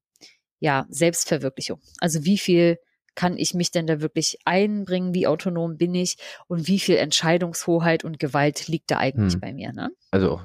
ja 0.59 0.85
Selbstverwirklichung. 0.89 1.81
Also 1.99 2.23
wie 2.25 2.37
viel 2.37 2.77
kann 3.15 3.37
ich 3.37 3.53
mich 3.53 3.71
denn 3.71 3.87
da 3.87 4.01
wirklich 4.01 4.37
einbringen? 4.45 5.13
Wie 5.13 5.27
autonom 5.27 5.77
bin 5.77 5.95
ich? 5.95 6.17
Und 6.47 6.67
wie 6.67 6.79
viel 6.79 6.97
Entscheidungshoheit 6.97 8.03
und 8.03 8.19
Gewalt 8.19 8.67
liegt 8.67 8.91
da 8.91 8.97
eigentlich 8.97 9.33
hm. 9.33 9.39
bei 9.39 9.53
mir? 9.53 9.71
Ne? 9.71 9.89
Also 10.11 10.41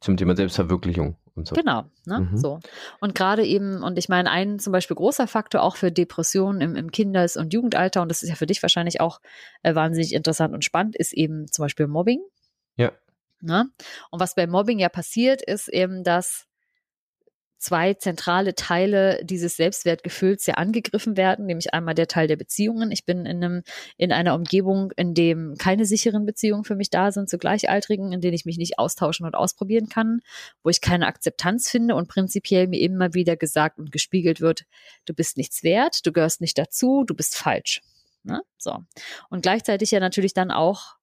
zum 0.00 0.16
Thema 0.16 0.36
Selbstverwirklichung 0.36 1.16
und 1.34 1.48
so. 1.48 1.54
Genau, 1.54 1.84
ne? 2.04 2.20
Mhm. 2.20 2.36
so. 2.36 2.60
Und 3.00 3.14
gerade 3.14 3.44
eben, 3.44 3.82
und 3.82 3.98
ich 3.98 4.08
meine, 4.08 4.30
ein 4.30 4.58
zum 4.58 4.72
Beispiel 4.72 4.96
großer 4.96 5.26
Faktor 5.26 5.62
auch 5.62 5.76
für 5.76 5.90
Depressionen 5.90 6.60
im, 6.60 6.76
im 6.76 6.90
Kindes- 6.90 7.36
und 7.36 7.52
Jugendalter, 7.52 8.02
und 8.02 8.10
das 8.10 8.22
ist 8.22 8.28
ja 8.28 8.34
für 8.34 8.46
dich 8.46 8.62
wahrscheinlich 8.62 9.00
auch 9.00 9.20
äh, 9.62 9.74
wahnsinnig 9.74 10.12
interessant 10.12 10.54
und 10.54 10.64
spannend, 10.64 10.94
ist 10.96 11.12
eben 11.12 11.50
zum 11.50 11.64
Beispiel 11.64 11.86
Mobbing. 11.86 12.20
Ja. 12.76 12.92
Ne? 13.44 13.66
Und 14.10 14.20
was 14.20 14.34
bei 14.34 14.46
Mobbing 14.46 14.78
ja 14.78 14.88
passiert, 14.88 15.42
ist 15.42 15.68
eben, 15.68 16.02
dass 16.02 16.46
zwei 17.64 17.94
zentrale 17.94 18.54
Teile 18.54 19.24
dieses 19.24 19.56
Selbstwertgefühls 19.56 20.44
ja 20.44 20.54
angegriffen 20.54 21.16
werden, 21.16 21.46
nämlich 21.46 21.72
einmal 21.72 21.94
der 21.94 22.08
Teil 22.08 22.28
der 22.28 22.36
Beziehungen. 22.36 22.90
Ich 22.90 23.06
bin 23.06 23.24
in 23.24 23.42
einem, 23.42 23.62
in 23.96 24.12
einer 24.12 24.34
Umgebung, 24.34 24.92
in 24.96 25.14
dem 25.14 25.54
keine 25.56 25.86
sicheren 25.86 26.26
Beziehungen 26.26 26.64
für 26.64 26.76
mich 26.76 26.90
da 26.90 27.10
sind 27.10 27.30
zu 27.30 27.38
Gleichaltrigen, 27.38 28.12
in 28.12 28.20
denen 28.20 28.34
ich 28.34 28.44
mich 28.44 28.58
nicht 28.58 28.78
austauschen 28.78 29.24
und 29.24 29.34
ausprobieren 29.34 29.88
kann, 29.88 30.20
wo 30.62 30.68
ich 30.68 30.82
keine 30.82 31.06
Akzeptanz 31.06 31.70
finde 31.70 31.94
und 31.94 32.06
prinzipiell 32.06 32.66
mir 32.66 32.80
immer 32.80 33.14
wieder 33.14 33.34
gesagt 33.34 33.78
und 33.78 33.92
gespiegelt 33.92 34.42
wird, 34.42 34.64
du 35.06 35.14
bist 35.14 35.38
nichts 35.38 35.62
wert, 35.62 36.04
du 36.06 36.12
gehörst 36.12 36.42
nicht 36.42 36.58
dazu, 36.58 37.04
du 37.06 37.14
bist 37.14 37.34
falsch. 37.34 37.80
Ne? 38.24 38.42
So. 38.58 38.78
Und 39.30 39.42
gleichzeitig 39.42 39.90
ja 39.90 40.00
natürlich 40.00 40.34
dann 40.34 40.50
auch 40.50 40.96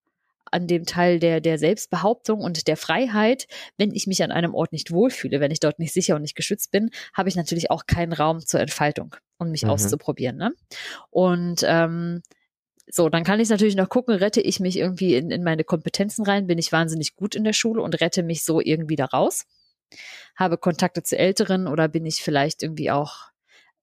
an 0.51 0.67
dem 0.67 0.85
Teil 0.85 1.19
der, 1.19 1.41
der 1.41 1.57
Selbstbehauptung 1.57 2.41
und 2.41 2.67
der 2.67 2.77
Freiheit. 2.77 3.47
Wenn 3.77 3.93
ich 3.93 4.07
mich 4.07 4.23
an 4.23 4.31
einem 4.31 4.53
Ort 4.53 4.73
nicht 4.73 4.91
wohlfühle, 4.91 5.39
wenn 5.39 5.51
ich 5.51 5.59
dort 5.59 5.79
nicht 5.79 5.93
sicher 5.93 6.15
und 6.15 6.21
nicht 6.21 6.35
geschützt 6.35 6.71
bin, 6.71 6.91
habe 7.13 7.29
ich 7.29 7.35
natürlich 7.35 7.71
auch 7.71 7.85
keinen 7.85 8.13
Raum 8.13 8.45
zur 8.45 8.59
Entfaltung 8.59 9.15
und 9.37 9.47
um 9.47 9.51
mich 9.51 9.63
mhm. 9.63 9.71
auszuprobieren. 9.71 10.37
Ne? 10.37 10.51
Und 11.09 11.63
ähm, 11.65 12.21
so, 12.87 13.09
dann 13.09 13.23
kann 13.23 13.39
ich 13.39 13.49
natürlich 13.49 13.75
noch 13.75 13.89
gucken, 13.89 14.15
rette 14.15 14.41
ich 14.41 14.59
mich 14.59 14.77
irgendwie 14.77 15.15
in, 15.15 15.31
in 15.31 15.43
meine 15.43 15.63
Kompetenzen 15.63 16.25
rein, 16.25 16.47
bin 16.47 16.57
ich 16.57 16.71
wahnsinnig 16.71 17.15
gut 17.15 17.35
in 17.35 17.43
der 17.43 17.53
Schule 17.53 17.81
und 17.81 17.99
rette 18.01 18.21
mich 18.21 18.43
so 18.43 18.59
irgendwie 18.59 18.97
da 18.97 19.05
raus. 19.05 19.45
Habe 20.35 20.57
Kontakte 20.57 21.01
zu 21.01 21.17
Älteren 21.17 21.67
oder 21.67 21.87
bin 21.87 22.05
ich 22.05 22.21
vielleicht 22.21 22.63
irgendwie 22.63 22.91
auch, 22.91 23.29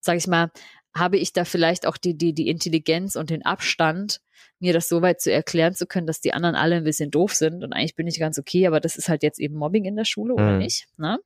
sag 0.01 0.17
ich 0.17 0.27
mal, 0.27 0.51
habe 0.95 1.17
ich 1.17 1.33
da 1.33 1.45
vielleicht 1.45 1.87
auch 1.87 1.97
die, 1.97 2.17
die, 2.17 2.35
die 2.35 2.49
Intelligenz 2.49 3.17
und 3.17 3.31
den 3.31 3.45
Abstand, 3.45 4.21
mir 4.59 4.73
das 4.73 4.89
so 4.89 5.03
weit 5.03 5.21
zu 5.21 5.33
erklären 5.33 5.75
zu 5.75 5.87
können, 5.87 6.07
dass 6.07 6.21
die 6.21 6.33
anderen 6.33 6.57
alle 6.57 6.77
ein 6.77 6.85
bisschen 6.85 7.11
doof 7.11 7.35
sind 7.35 7.65
und 7.65 7.73
eigentlich 7.73 7.97
bin 7.97 8.07
ich 8.07 8.19
ganz 8.19 8.39
okay, 8.39 8.67
aber 8.67 8.81
das 8.81 8.97
ist 8.97 9.09
halt 9.09 9.23
jetzt 9.23 9.39
eben 9.39 9.57
Mobbing 9.57 9.85
in 9.85 9.97
der 9.97 10.05
Schule 10.05 10.35
oder 10.35 10.53
mhm. 10.53 10.59
nicht. 10.59 10.89
Ne? 10.97 11.19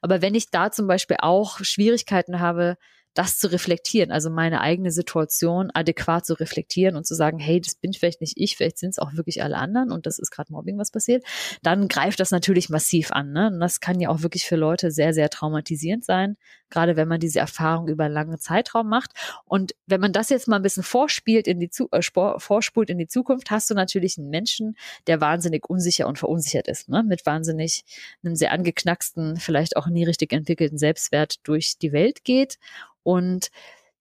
Aber 0.00 0.22
wenn 0.22 0.34
ich 0.34 0.50
da 0.50 0.70
zum 0.70 0.86
Beispiel 0.86 1.16
auch 1.20 1.58
Schwierigkeiten 1.62 2.40
habe, 2.40 2.76
das 3.18 3.36
zu 3.36 3.50
reflektieren, 3.50 4.12
also 4.12 4.30
meine 4.30 4.60
eigene 4.60 4.92
Situation 4.92 5.70
adäquat 5.74 6.24
zu 6.24 6.34
reflektieren 6.34 6.94
und 6.94 7.04
zu 7.04 7.16
sagen, 7.16 7.40
hey, 7.40 7.60
das 7.60 7.74
bin 7.74 7.92
vielleicht 7.92 8.20
nicht 8.20 8.34
ich, 8.36 8.56
vielleicht 8.56 8.78
sind 8.78 8.90
es 8.90 9.00
auch 9.00 9.14
wirklich 9.14 9.42
alle 9.42 9.56
anderen 9.56 9.90
und 9.90 10.06
das 10.06 10.20
ist 10.20 10.30
gerade 10.30 10.52
Mobbing, 10.52 10.78
was 10.78 10.92
passiert, 10.92 11.24
dann 11.62 11.88
greift 11.88 12.20
das 12.20 12.30
natürlich 12.30 12.68
massiv 12.68 13.10
an. 13.10 13.32
Ne? 13.32 13.48
Und 13.48 13.58
das 13.58 13.80
kann 13.80 13.98
ja 13.98 14.10
auch 14.10 14.22
wirklich 14.22 14.44
für 14.44 14.54
Leute 14.54 14.92
sehr, 14.92 15.14
sehr 15.14 15.30
traumatisierend 15.30 16.04
sein, 16.04 16.36
gerade 16.70 16.96
wenn 16.96 17.08
man 17.08 17.20
diese 17.20 17.38
Erfahrung 17.38 17.88
über 17.88 18.04
einen 18.04 18.14
langen 18.14 18.38
Zeitraum 18.38 18.88
macht. 18.88 19.12
Und 19.44 19.74
wenn 19.86 20.00
man 20.00 20.12
das 20.12 20.28
jetzt 20.30 20.48
mal 20.48 20.56
ein 20.56 20.62
bisschen 20.62 20.82
vorspielt 20.82 21.46
in 21.46 21.60
die 21.60 21.70
äh, 21.92 22.02
vorspult 22.38 22.90
in 22.90 22.98
die 22.98 23.06
Zukunft, 23.06 23.50
hast 23.50 23.70
du 23.70 23.74
natürlich 23.74 24.18
einen 24.18 24.30
Menschen, 24.30 24.76
der 25.06 25.20
wahnsinnig 25.20 25.68
unsicher 25.68 26.06
und 26.06 26.18
verunsichert 26.18 26.68
ist, 26.68 26.88
ne? 26.88 27.02
mit 27.02 27.26
wahnsinnig 27.26 27.84
einem 28.22 28.36
sehr 28.36 28.52
angeknacksten, 28.52 29.36
vielleicht 29.36 29.76
auch 29.76 29.86
nie 29.86 30.04
richtig 30.04 30.32
entwickelten 30.32 30.78
Selbstwert 30.78 31.36
durch 31.44 31.78
die 31.78 31.92
Welt 31.92 32.24
geht 32.24 32.58
und 33.02 33.50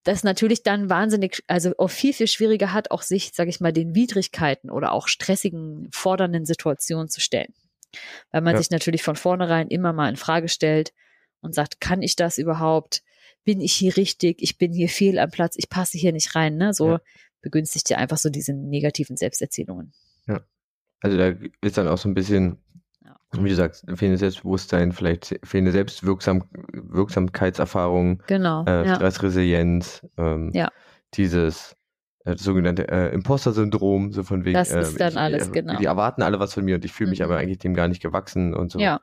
das 0.07 0.23
natürlich 0.23 0.63
dann 0.63 0.89
wahnsinnig, 0.89 1.43
also 1.47 1.73
auch 1.77 1.89
viel, 1.89 2.13
viel 2.13 2.27
schwieriger 2.27 2.71
hat, 2.71 2.91
auch 2.91 3.01
sich, 3.01 3.31
sage 3.33 3.49
ich 3.49 3.59
mal, 3.59 3.73
den 3.73 3.93
Widrigkeiten 3.93 4.69
oder 4.69 4.93
auch 4.93 5.09
stressigen, 5.09 5.89
fordernden 5.91 6.45
Situationen 6.45 7.09
zu 7.09 7.19
stellen. 7.19 7.53
Weil 8.31 8.41
man 8.41 8.53
ja. 8.53 8.61
sich 8.61 8.71
natürlich 8.71 9.03
von 9.03 9.17
vornherein 9.17 9.67
immer 9.67 9.91
mal 9.91 10.09
in 10.09 10.15
Frage 10.15 10.47
stellt 10.47 10.93
und 11.41 11.55
sagt, 11.55 11.81
kann 11.81 12.01
ich 12.01 12.15
das 12.15 12.37
überhaupt? 12.37 13.03
Bin 13.43 13.61
ich 13.61 13.73
hier 13.73 13.95
richtig? 13.95 14.41
Ich 14.41 14.57
bin 14.57 14.73
hier 14.73 14.89
fehl 14.89 15.19
am 15.19 15.31
Platz, 15.31 15.55
ich 15.57 15.69
passe 15.69 15.97
hier 15.97 16.11
nicht 16.11 16.35
rein. 16.35 16.57
Ne? 16.57 16.73
So 16.73 16.93
ja. 16.93 17.01
begünstigt 17.41 17.89
ja 17.89 17.97
einfach 17.97 18.17
so 18.17 18.29
diese 18.29 18.53
negativen 18.53 19.17
Selbsterzählungen. 19.17 19.93
Ja. 20.27 20.41
Also 21.01 21.17
da 21.17 21.33
ist 21.61 21.77
dann 21.77 21.87
auch 21.87 21.97
so 21.97 22.09
ein 22.09 22.13
bisschen 22.13 22.57
wie 23.31 23.49
du 23.49 23.55
sagst, 23.55 23.83
fehlende 23.95 24.17
Selbstbewusstsein, 24.17 24.93
vielleicht 24.93 25.39
fehlende 25.43 25.71
Selbstwirksamkeitserfahrung, 25.71 28.23
genau, 28.27 28.65
äh, 28.65 28.87
ja. 28.87 28.95
Stressresilienz, 28.95 30.05
ähm, 30.17 30.51
ja. 30.53 30.69
dieses 31.13 31.75
äh, 32.23 32.31
das 32.33 32.43
sogenannte 32.43 32.87
äh, 32.87 33.13
Imposter-Syndrom, 33.13 34.13
so 34.13 34.23
von 34.23 34.45
wegen. 34.45 34.53
Das 34.53 34.71
ist 34.71 34.95
äh, 34.95 34.99
dann 34.99 35.11
ich, 35.13 35.17
alles, 35.17 35.51
genau. 35.51 35.77
Die 35.77 35.85
erwarten 35.85 36.21
alle 36.21 36.39
was 36.39 36.53
von 36.53 36.63
mir 36.63 36.75
und 36.75 36.85
ich 36.85 36.93
fühle 36.93 37.09
mich 37.09 37.19
mhm. 37.19 37.25
aber 37.25 37.35
eigentlich 37.37 37.57
dem 37.59 37.73
gar 37.73 37.89
nicht 37.89 38.01
gewachsen 38.01 38.53
und 38.53 38.71
so. 38.71 38.79
Ja. 38.79 39.01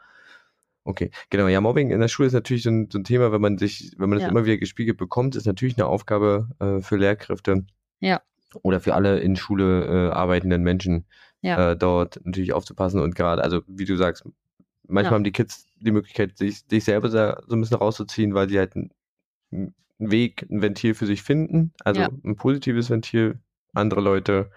Okay, 0.84 1.10
genau. 1.30 1.48
Ja, 1.48 1.60
Mobbing 1.60 1.90
in 1.90 2.00
der 2.00 2.08
Schule 2.08 2.26
ist 2.26 2.34
natürlich 2.34 2.62
so 2.62 2.70
ein, 2.70 2.88
so 2.90 2.98
ein 2.98 3.04
Thema, 3.04 3.32
wenn 3.32 3.40
man 3.40 3.56
sich, 3.56 3.92
wenn 3.96 4.10
man 4.10 4.18
das 4.18 4.24
ja. 4.24 4.30
immer 4.30 4.44
wieder 4.44 4.58
gespiegelt 4.58 4.98
bekommt, 4.98 5.34
ist 5.34 5.46
natürlich 5.46 5.78
eine 5.78 5.86
Aufgabe 5.86 6.48
äh, 6.60 6.80
für 6.80 6.96
Lehrkräfte. 6.96 7.64
Ja. 8.00 8.20
Oder 8.62 8.80
für 8.80 8.94
alle 8.94 9.18
in 9.18 9.34
Schule 9.36 9.84
äh, 9.84 10.12
arbeitenden 10.12 10.62
Menschen, 10.62 11.06
ja. 11.40 11.72
äh, 11.72 11.76
dort 11.76 12.20
natürlich 12.24 12.52
aufzupassen 12.52 13.00
und 13.00 13.14
gerade, 13.14 13.42
also 13.42 13.62
wie 13.66 13.86
du 13.86 13.96
sagst, 13.96 14.24
manchmal 14.86 15.04
ja. 15.04 15.10
haben 15.14 15.24
die 15.24 15.32
Kids 15.32 15.66
die 15.80 15.90
Möglichkeit, 15.90 16.36
sich, 16.36 16.64
sich 16.68 16.84
selber 16.84 17.10
so 17.10 17.18
ein 17.18 17.60
bisschen 17.60 17.78
rauszuziehen, 17.78 18.34
weil 18.34 18.48
sie 18.48 18.58
halt 18.58 18.76
einen, 18.76 19.74
Weg, 19.98 20.46
ein 20.50 20.60
Ventil 20.60 20.94
für 20.94 21.06
sich 21.06 21.22
finden, 21.22 21.72
also 21.84 22.02
ein 22.02 22.36
positives 22.36 22.90
Ventil 22.90 23.38
andere 23.74 24.00
Leute 24.00 24.50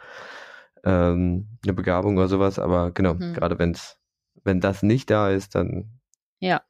ähm, 0.83 1.47
eine 1.63 1.73
Begabung 1.73 2.17
oder 2.17 2.27
sowas. 2.27 2.59
Aber 2.59 2.91
genau, 2.91 3.13
Mhm. 3.13 3.33
gerade 3.33 3.59
wenn's, 3.59 3.99
wenn 4.43 4.61
das 4.61 4.83
nicht 4.83 5.09
da 5.09 5.29
ist, 5.29 5.55
dann 5.55 5.96
Ja. 6.39 6.61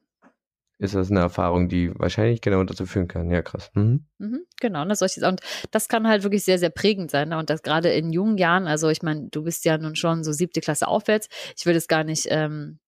ist 0.78 0.94
das 0.94 1.10
eine 1.10 1.20
Erfahrung, 1.20 1.68
die 1.68 1.92
wahrscheinlich 1.98 2.40
genau 2.40 2.62
dazu 2.64 2.86
führen 2.86 3.08
kann. 3.08 3.30
Ja, 3.30 3.42
krass. 3.42 3.70
Mhm. 3.74 4.06
Mhm, 4.18 4.40
genau, 4.60 4.84
ne, 4.84 4.94
solche, 4.94 5.26
und 5.26 5.40
das 5.72 5.88
kann 5.88 6.06
halt 6.06 6.22
wirklich 6.22 6.44
sehr, 6.44 6.58
sehr 6.58 6.70
prägend 6.70 7.10
sein. 7.10 7.30
Ne? 7.30 7.38
Und 7.38 7.50
das 7.50 7.62
gerade 7.62 7.90
in 7.92 8.12
jungen 8.12 8.38
Jahren, 8.38 8.66
also 8.68 8.88
ich 8.88 9.02
meine, 9.02 9.28
du 9.30 9.42
bist 9.42 9.64
ja 9.64 9.76
nun 9.78 9.96
schon 9.96 10.22
so 10.24 10.32
siebte 10.32 10.60
Klasse 10.60 10.86
aufwärts. 10.88 11.28
Ich 11.56 11.66
will 11.66 11.74
es 11.76 11.88
gar 11.88 12.04
nicht, 12.04 12.26
ähm, 12.30 12.78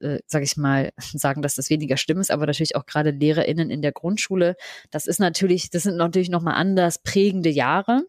äh, 0.00 0.18
sag 0.26 0.42
ich 0.42 0.56
mal, 0.56 0.90
sagen, 0.98 1.42
dass 1.42 1.54
das 1.56 1.70
weniger 1.70 1.96
schlimm 1.98 2.20
ist, 2.20 2.30
aber 2.30 2.46
natürlich 2.46 2.76
auch 2.76 2.86
gerade 2.86 3.10
LehrerInnen 3.10 3.70
in 3.70 3.82
der 3.82 3.92
Grundschule, 3.92 4.56
das 4.90 5.06
ist 5.06 5.20
natürlich, 5.20 5.70
das 5.70 5.82
sind 5.84 5.96
natürlich 5.96 6.30
nochmal 6.30 6.54
anders 6.54 6.98
prägende 6.98 7.50
Jahre, 7.50 8.06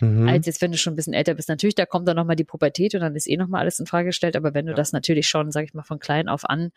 Mhm. 0.00 0.28
als 0.28 0.46
jetzt, 0.46 0.60
wenn 0.62 0.72
du 0.72 0.78
schon 0.78 0.92
ein 0.92 0.96
bisschen 0.96 1.14
älter 1.14 1.34
bist. 1.34 1.48
Natürlich, 1.48 1.74
da 1.74 1.86
kommt 1.86 2.06
dann 2.08 2.16
nochmal 2.16 2.36
die 2.36 2.44
Pubertät 2.44 2.94
und 2.94 3.00
dann 3.00 3.14
ist 3.16 3.28
eh 3.28 3.36
nochmal 3.36 3.60
alles 3.62 3.78
in 3.80 3.86
Frage 3.86 4.06
gestellt, 4.06 4.36
aber 4.36 4.54
wenn 4.54 4.66
du 4.66 4.72
Ja. 4.72 4.76
das 4.76 4.92
natürlich 4.92 5.28
schon, 5.28 5.50
sag 5.50 5.64
ich 5.64 5.74
mal, 5.74 5.82
von 5.82 5.98
klein 5.98 6.28
auf 6.28 6.48
an 6.48 6.70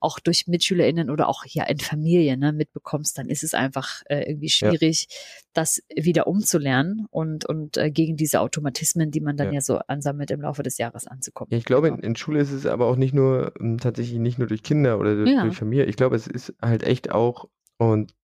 auch 0.00 0.20
durch 0.20 0.46
MitschülerInnen 0.46 1.08
oder 1.08 1.28
auch 1.30 1.46
ja 1.46 1.64
in 1.64 1.78
Familie 1.78 2.36
ne, 2.36 2.52
mitbekommst, 2.52 3.16
dann 3.16 3.30
ist 3.30 3.42
es 3.42 3.54
einfach 3.54 4.02
äh, 4.10 4.28
irgendwie 4.28 4.48
Ja. 4.48 4.70
schwierig, 4.70 5.06
das 5.54 5.82
wieder 5.96 6.26
umzulernen 6.26 7.06
und, 7.10 7.46
und 7.46 7.78
äh, 7.78 7.90
gegen 7.90 8.18
diese 8.18 8.40
Automatismen, 8.40 9.10
die 9.10 9.20
man 9.22 9.38
dann 9.38 9.46
Ja. 9.46 9.54
ja. 9.54 9.60
so 9.62 9.78
ansammelt, 9.78 10.30
im 10.30 10.42
Laufe 10.42 10.62
des 10.62 10.76
Jahres 10.76 11.06
anzukommen. 11.06 11.48
Ja, 11.52 11.56
ich 11.56 11.64
glaube, 11.64 11.88
in, 11.88 11.94
Genau. 11.96 12.06
in 12.06 12.16
Schule 12.16 12.40
ist 12.40 12.50
es 12.50 12.66
aber 12.66 12.84
auch 12.86 12.96
nicht 12.96 13.14
nur 13.14 13.54
ähm, 13.58 13.78
tatsächlich 13.78 14.18
nicht 14.18 14.38
nur 14.38 14.46
durch 14.46 14.62
Kinder 14.62 14.98
oder 14.98 15.14
durch, 15.16 15.30
Ja. 15.30 15.42
durch 15.42 15.56
Familie. 15.56 15.86
Ich 15.86 15.96
glaube, 15.96 16.16
es 16.16 16.26
ist 16.26 16.52
halt 16.60 16.82
echt 16.82 17.10
auch, 17.10 17.48
und 17.78 18.14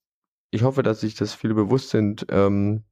ich 0.51 0.63
hoffe, 0.63 0.83
dass 0.83 1.01
sich 1.01 1.15
das 1.15 1.33
viele 1.33 1.55
bewusst 1.55 1.89
sind, 1.91 2.27
ähm, 2.29 2.83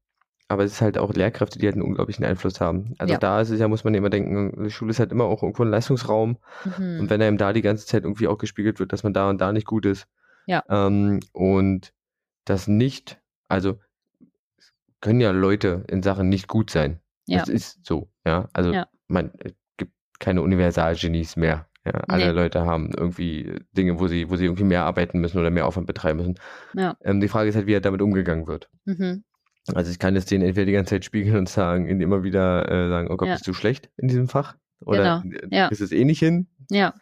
aber 0.48 0.64
es 0.64 0.72
ist 0.72 0.80
halt 0.80 0.96
auch 0.98 1.12
Lehrkräfte, 1.12 1.58
die 1.58 1.66
halt 1.66 1.74
einen 1.76 1.84
unglaublichen 1.84 2.24
Einfluss 2.24 2.60
haben. 2.60 2.94
Also 2.98 3.12
Ja. 3.12 3.18
da 3.18 3.40
ist 3.40 3.50
es 3.50 3.60
ja, 3.60 3.68
muss 3.68 3.84
man 3.84 3.94
immer 3.94 4.10
denken, 4.10 4.64
die 4.64 4.70
Schule 4.70 4.90
ist 4.90 4.98
halt 4.98 5.12
immer 5.12 5.24
auch 5.24 5.42
irgendwo 5.42 5.62
ein 5.62 5.70
Leistungsraum. 5.70 6.38
Mhm. 6.78 7.00
Und 7.00 7.10
wenn 7.10 7.20
einem 7.22 7.36
da 7.36 7.52
die 7.52 7.62
ganze 7.62 7.86
Zeit 7.86 8.04
irgendwie 8.04 8.28
auch 8.28 8.38
gespiegelt 8.38 8.80
wird, 8.80 8.92
dass 8.92 9.02
man 9.02 9.12
da 9.12 9.28
und 9.28 9.40
da 9.40 9.52
nicht 9.52 9.66
gut 9.66 9.84
ist. 9.86 10.08
Ja. 10.46 10.64
Ähm, 10.70 11.20
und 11.32 11.92
das 12.46 12.66
nicht, 12.66 13.20
also 13.48 13.78
können 15.00 15.20
ja 15.20 15.30
Leute 15.30 15.84
in 15.88 16.02
Sachen 16.02 16.28
nicht 16.28 16.48
gut 16.48 16.70
sein. 16.70 17.00
Ja. 17.26 17.40
Das 17.40 17.48
ist 17.48 17.84
so, 17.86 18.08
ja. 18.26 18.48
Also 18.54 18.72
Ja. 18.72 18.88
man 19.06 19.30
es 19.38 19.52
gibt 19.76 19.92
keine 20.18 20.40
Universalgenies 20.42 21.36
mehr. 21.36 21.66
Ja, 21.84 21.92
alle 22.08 22.26
Nee. 22.26 22.32
Leute 22.32 22.66
haben 22.66 22.90
irgendwie 22.96 23.60
Dinge, 23.76 24.00
wo 24.00 24.08
sie, 24.08 24.28
wo 24.30 24.36
sie 24.36 24.44
irgendwie 24.46 24.64
mehr 24.64 24.84
arbeiten 24.84 25.20
müssen 25.20 25.38
oder 25.38 25.50
mehr 25.50 25.66
Aufwand 25.66 25.86
betreiben 25.86 26.18
müssen. 26.18 26.34
Ja. 26.74 26.96
Ähm, 27.02 27.20
die 27.20 27.28
Frage 27.28 27.48
ist 27.48 27.54
halt, 27.54 27.66
wie 27.66 27.74
halt 27.74 27.84
damit 27.84 28.02
umgegangen 28.02 28.46
wird. 28.46 28.68
Mhm. 28.84 29.24
Also 29.74 29.90
ich 29.90 29.98
kann 29.98 30.14
jetzt 30.14 30.30
denen 30.30 30.44
entweder 30.44 30.66
die 30.66 30.72
ganze 30.72 30.90
Zeit 30.96 31.04
spiegeln 31.04 31.36
und 31.36 31.48
sagen, 31.48 31.88
ihnen 31.88 32.00
immer 32.00 32.22
wieder 32.22 32.70
äh, 32.70 32.88
sagen, 32.88 33.08
oh 33.10 33.16
Gott, 33.16 33.28
Ja. 33.28 33.34
bist 33.34 33.46
du 33.46 33.52
schlecht 33.54 33.90
in 33.96 34.08
diesem 34.08 34.28
Fach? 34.28 34.56
Oder 34.80 35.22
Genau, 35.24 35.38
ja. 35.50 35.68
ist 35.68 35.80
es 35.80 35.92
eh 35.92 36.04
nicht 36.04 36.20
hin? 36.20 36.46
Ja. 36.70 36.94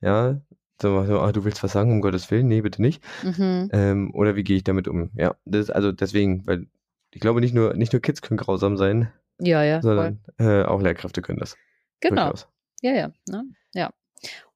Ja, 0.00 0.40
so, 0.80 1.04
so 1.04 1.20
ah, 1.20 1.32
du 1.32 1.44
willst 1.44 1.62
was 1.62 1.72
sagen, 1.72 1.92
um 1.92 2.00
Gottes 2.00 2.30
Willen? 2.30 2.46
Nee, 2.48 2.60
bitte 2.60 2.82
nicht. 2.82 3.02
Mhm. 3.22 3.70
Ähm, 3.72 4.14
oder 4.14 4.36
wie 4.36 4.44
gehe 4.44 4.56
ich 4.56 4.64
damit 4.64 4.88
um? 4.88 5.10
Ja, 5.14 5.34
das 5.44 5.62
ist 5.62 5.70
also 5.70 5.92
deswegen, 5.92 6.46
weil 6.46 6.66
ich 7.10 7.20
glaube, 7.20 7.40
nicht 7.40 7.54
nur, 7.54 7.74
nicht 7.74 7.92
nur 7.92 8.02
Kids 8.02 8.22
können 8.22 8.38
grausam 8.38 8.76
sein, 8.76 9.12
Ja, 9.38 9.62
ja. 9.62 9.80
Sondern 9.82 10.20
äh, 10.38 10.62
auch 10.62 10.80
Lehrkräfte 10.82 11.22
können 11.22 11.38
das. 11.38 11.56
Genau. 12.00 12.22
Durchaus. 12.30 12.48
Ja, 12.82 12.92
ja, 12.92 13.12
ne? 13.28 13.44
ja. 13.72 13.90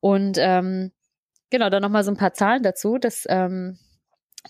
Und 0.00 0.38
ähm, 0.40 0.92
genau, 1.50 1.70
dann 1.70 1.82
nochmal 1.82 2.04
so 2.04 2.10
ein 2.10 2.16
paar 2.16 2.34
Zahlen 2.34 2.62
dazu. 2.62 2.98
Dass, 2.98 3.26
ähm, 3.28 3.78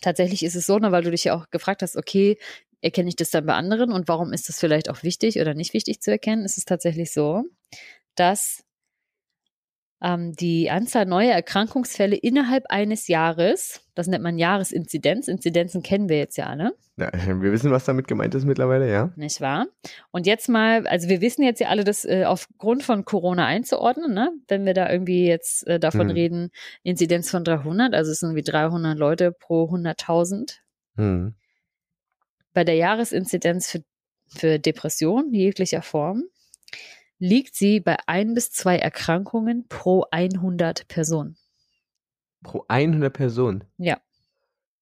tatsächlich 0.00 0.44
ist 0.44 0.54
es 0.56 0.66
so, 0.66 0.78
ne, 0.78 0.90
weil 0.92 1.02
du 1.02 1.10
dich 1.10 1.24
ja 1.24 1.34
auch 1.34 1.50
gefragt 1.50 1.82
hast, 1.82 1.96
okay, 1.96 2.38
erkenne 2.80 3.08
ich 3.08 3.16
das 3.16 3.30
dann 3.30 3.46
bei 3.46 3.54
anderen 3.54 3.92
und 3.92 4.08
warum 4.08 4.32
ist 4.32 4.48
das 4.48 4.58
vielleicht 4.58 4.90
auch 4.90 5.02
wichtig 5.02 5.40
oder 5.40 5.54
nicht 5.54 5.74
wichtig 5.74 6.00
zu 6.00 6.10
erkennen, 6.10 6.44
ist 6.44 6.58
es 6.58 6.64
tatsächlich 6.64 7.12
so, 7.12 7.44
dass 8.14 8.64
ähm, 10.00 10.34
die 10.34 10.70
Anzahl 10.70 11.06
neuer 11.06 11.32
Erkrankungsfälle 11.32 12.16
innerhalb 12.16 12.64
eines 12.68 13.08
Jahres, 13.08 13.80
das 13.94 14.06
nennt 14.06 14.22
man 14.22 14.38
Jahresinzidenz, 14.38 15.26
Inzidenzen 15.26 15.82
kennen 15.82 16.08
wir 16.08 16.18
jetzt 16.18 16.36
ja 16.36 16.46
alle, 16.46 16.74
Ja, 16.96 17.10
wir 17.42 17.52
wissen, 17.52 17.70
was 17.72 17.84
damit 17.84 18.06
gemeint 18.06 18.34
ist 18.34 18.44
mittlerweile, 18.44 18.90
ja. 18.90 19.12
nicht 19.16 19.40
wahr? 19.40 19.66
Und 20.12 20.26
jetzt 20.26 20.48
mal, 20.48 20.86
also 20.86 21.08
wir 21.08 21.20
wissen 21.20 21.42
jetzt 21.42 21.60
ja 21.60 21.68
alle, 21.68 21.82
das 21.82 22.04
äh, 22.04 22.24
aufgrund 22.24 22.84
von 22.84 23.04
Corona 23.04 23.46
einzuordnen, 23.46 24.14
ne? 24.14 24.30
wenn 24.46 24.64
wir 24.64 24.74
da 24.74 24.88
irgendwie 24.88 25.26
jetzt 25.26 25.66
äh, 25.66 25.80
davon 25.80 26.08
Hm. 26.08 26.14
reden, 26.14 26.50
Inzidenz 26.84 27.30
von 27.30 27.42
300, 27.42 27.94
also 27.94 28.12
es 28.12 28.20
sind 28.20 28.36
wie 28.36 28.42
300 28.42 28.96
Leute 28.96 29.32
pro 29.32 29.64
100.000. 29.64 30.58
Hm. 30.96 31.34
Bei 32.58 32.64
der 32.64 32.74
Jahresinzidenz 32.74 33.70
für, 33.70 33.84
für 34.26 34.58
Depression 34.58 35.32
jeglicher 35.32 35.80
Form 35.80 36.24
liegt 37.20 37.54
sie 37.54 37.78
bei 37.78 37.96
ein 38.08 38.34
bis 38.34 38.50
zwei 38.50 38.76
Erkrankungen 38.78 39.68
pro 39.68 40.06
100 40.10 40.88
Personen. 40.88 41.36
Pro 42.42 42.64
100 42.66 43.12
Personen. 43.12 43.62
Ja. 43.76 44.00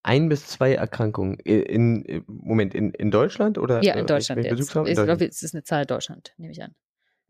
Ein 0.03 0.31
bis 0.31 0.47
zwei 0.47 0.73
Erkrankungen. 0.73 1.39
In, 1.41 2.03
in 2.07 2.25
Moment, 2.27 2.75
in, 2.75 2.93
in 2.93 3.11
Deutschland 3.11 3.59
oder? 3.59 3.83
Ja, 3.83 3.97
äh, 3.97 4.01
in 4.01 4.07
Deutschland 4.07 4.43
welchen 4.43 4.57
jetzt. 4.57 4.71
Ich 4.71 4.75
Deutschland. 4.75 5.07
glaube, 5.07 5.27
es 5.27 5.43
ist 5.43 5.55
eine 5.55 5.63
Zahl 5.63 5.85
Deutschland, 5.85 6.33
nehme 6.39 6.53
ich 6.53 6.63
an. 6.63 6.75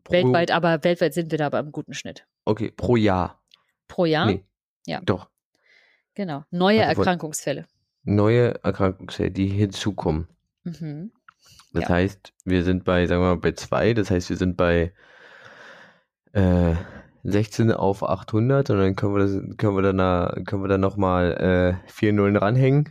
Pro- 0.05 0.13
Weltweit, 0.13 0.51
aber 0.51 0.81
weltweit 0.85 1.13
sind 1.13 1.29
wir 1.29 1.37
da 1.39 1.47
aber 1.47 1.59
im 1.59 1.73
guten 1.73 1.93
Schnitt. 1.93 2.25
Okay, 2.45 2.71
pro 2.71 2.95
Jahr. 2.95 3.43
Pro 3.89 4.05
Jahr, 4.05 4.27
Nee. 4.27 4.45
Ja. 4.85 5.01
Doch. 5.01 5.29
genau. 6.13 6.45
Neue 6.51 6.77
Warte, 6.79 6.99
Erkrankungsfälle. 6.99 7.67
Neue 8.05 8.63
Erkrankungsfälle, 8.63 9.31
die 9.31 9.47
hinzukommen. 9.47 10.29
Mhm. 10.67 11.11
Das 11.73 11.83
Ja. 11.83 11.89
heißt, 11.89 12.33
wir 12.45 12.63
sind 12.63 12.83
bei, 12.83 13.05
sagen 13.07 13.21
wir 13.21 13.35
mal, 13.35 13.37
bei 13.37 13.51
zwei. 13.53 13.93
Das 13.93 14.09
heißt, 14.11 14.29
wir 14.29 14.37
sind 14.37 14.57
bei 14.57 14.93
äh, 16.33 16.75
16 17.23 17.71
auf 17.71 18.03
800 18.03 18.69
und 18.69 18.77
dann 18.77 18.95
können 18.95 19.15
wir, 19.15 19.19
das, 19.19 19.57
können 19.57 19.75
wir 19.75 19.81
dann, 19.81 19.97
da- 19.97 20.35
können 20.45 20.63
wir 20.63 20.67
dann 20.69 20.81
nochmal 20.81 21.79
äh, 21.85 21.89
vier 21.91 22.13
Nullen 22.13 22.35
ranhängen. 22.37 22.89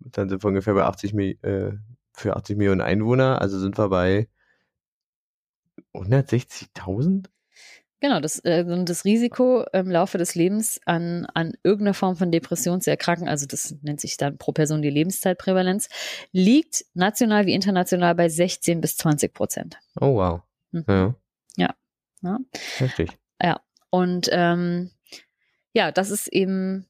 Dann 0.00 0.28
sind 0.28 0.42
wir 0.42 0.48
ungefähr 0.48 0.74
bei 0.74 0.84
80, 0.84 1.12
Mi- 1.14 1.42
äh, 1.44 1.76
für 2.12 2.36
80 2.36 2.56
Millionen 2.56 2.80
Einwohner. 2.80 3.40
Also 3.40 3.58
sind 3.58 3.78
wir 3.78 3.88
bei 3.88 4.28
160.000? 5.94 7.26
Genau, 8.00 8.20
das, 8.20 8.38
äh, 8.40 8.64
das 8.84 9.04
Risiko 9.04 9.64
im 9.72 9.90
Laufe 9.90 10.18
des 10.18 10.34
Lebens 10.34 10.80
an, 10.86 11.26
an 11.34 11.52
irgendeiner 11.62 11.94
Form 11.94 12.16
von 12.16 12.32
Depression 12.32 12.80
zu 12.80 12.90
erkranken, 12.90 13.28
also 13.28 13.46
das 13.46 13.74
nennt 13.82 14.00
sich 14.00 14.16
dann 14.16 14.38
pro 14.38 14.52
Person 14.52 14.82
die 14.82 14.90
Lebenszeitprävalenz, 14.90 15.88
liegt 16.32 16.84
national 16.94 17.46
wie 17.46 17.54
international 17.54 18.14
bei 18.14 18.28
16 18.28 18.80
bis 18.80 18.96
20 18.96 19.34
Prozent. 19.34 19.78
Oh, 20.00 20.14
wow. 20.14 20.40
Mhm. 20.72 21.14
Ja. 21.56 21.68
Ja. 21.68 21.74
Ja. 22.22 22.38
Heftig. 22.78 23.10
Und 23.90 24.28
ähm, 24.32 24.90
ja, 25.72 25.92
das 25.92 26.10
ist 26.10 26.28
eben, 26.28 26.86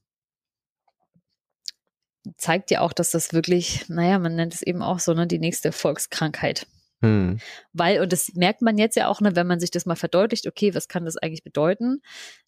zeigt 2.37 2.71
ja 2.71 2.81
auch, 2.81 2.93
dass 2.93 3.11
das 3.11 3.33
wirklich, 3.33 3.89
naja, 3.89 4.19
man 4.19 4.35
nennt 4.35 4.53
es 4.53 4.61
eben 4.61 4.81
auch 4.83 4.99
so, 4.99 5.13
ne, 5.13 5.27
die 5.27 5.39
nächste 5.39 5.71
Volkskrankheit. 5.71 6.67
Hm. 7.01 7.39
Weil, 7.73 8.01
und 8.01 8.13
das 8.13 8.33
merkt 8.35 8.61
man 8.61 8.77
jetzt 8.77 8.95
ja 8.95 9.07
auch, 9.07 9.21
ne, 9.21 9.35
wenn 9.35 9.47
man 9.47 9.59
sich 9.59 9.71
das 9.71 9.85
mal 9.85 9.95
verdeutlicht, 9.95 10.47
okay, 10.47 10.75
was 10.75 10.87
kann 10.87 11.05
das 11.05 11.17
eigentlich 11.17 11.43
bedeuten, 11.43 12.01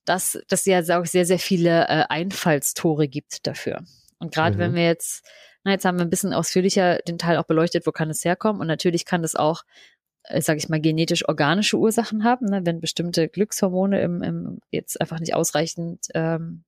dass 0.06 0.40
das 0.48 0.66
ja 0.66 0.80
auch 1.00 1.06
sehr, 1.06 1.26
sehr 1.26 1.40
viele 1.40 1.88
äh, 1.88 2.06
Einfallstore 2.10 3.08
gibt 3.08 3.48
dafür. 3.48 3.84
Und 4.20 4.34
gerade 4.34 4.56
Mhm. 4.56 4.60
wenn 4.60 4.76
wir 4.76 4.86
jetzt, 4.86 5.26
na, 5.64 5.72
jetzt 5.72 5.86
haben 5.86 5.98
wir 5.98 6.06
ein 6.06 6.10
bisschen 6.10 6.34
ausführlicher 6.34 7.00
den 7.00 7.18
Teil 7.18 7.38
auch 7.38 7.46
beleuchtet, 7.46 7.88
wo 7.88 7.92
kann 7.92 8.10
es 8.10 8.24
herkommen? 8.24 8.62
Und 8.62 8.68
natürlich 8.68 9.06
kann 9.06 9.22
das 9.22 9.36
auch, 9.36 9.64
äh, 10.24 10.42
sage 10.42 10.60
ich 10.60 10.70
mal, 10.70 10.80
genetisch 10.80 11.28
organische 11.28 11.78
Ursachen 11.78 12.24
haben, 12.24 12.46
ne, 12.46 12.62
wenn 12.64 12.80
bestimmte 12.80 13.28
Glückshormone 13.30 14.02
im, 14.02 14.22
im 14.22 14.60
jetzt 14.72 15.02
einfach 15.02 15.20
nicht 15.20 15.34
ausreichend 15.34 16.08
ähm, 16.14 16.64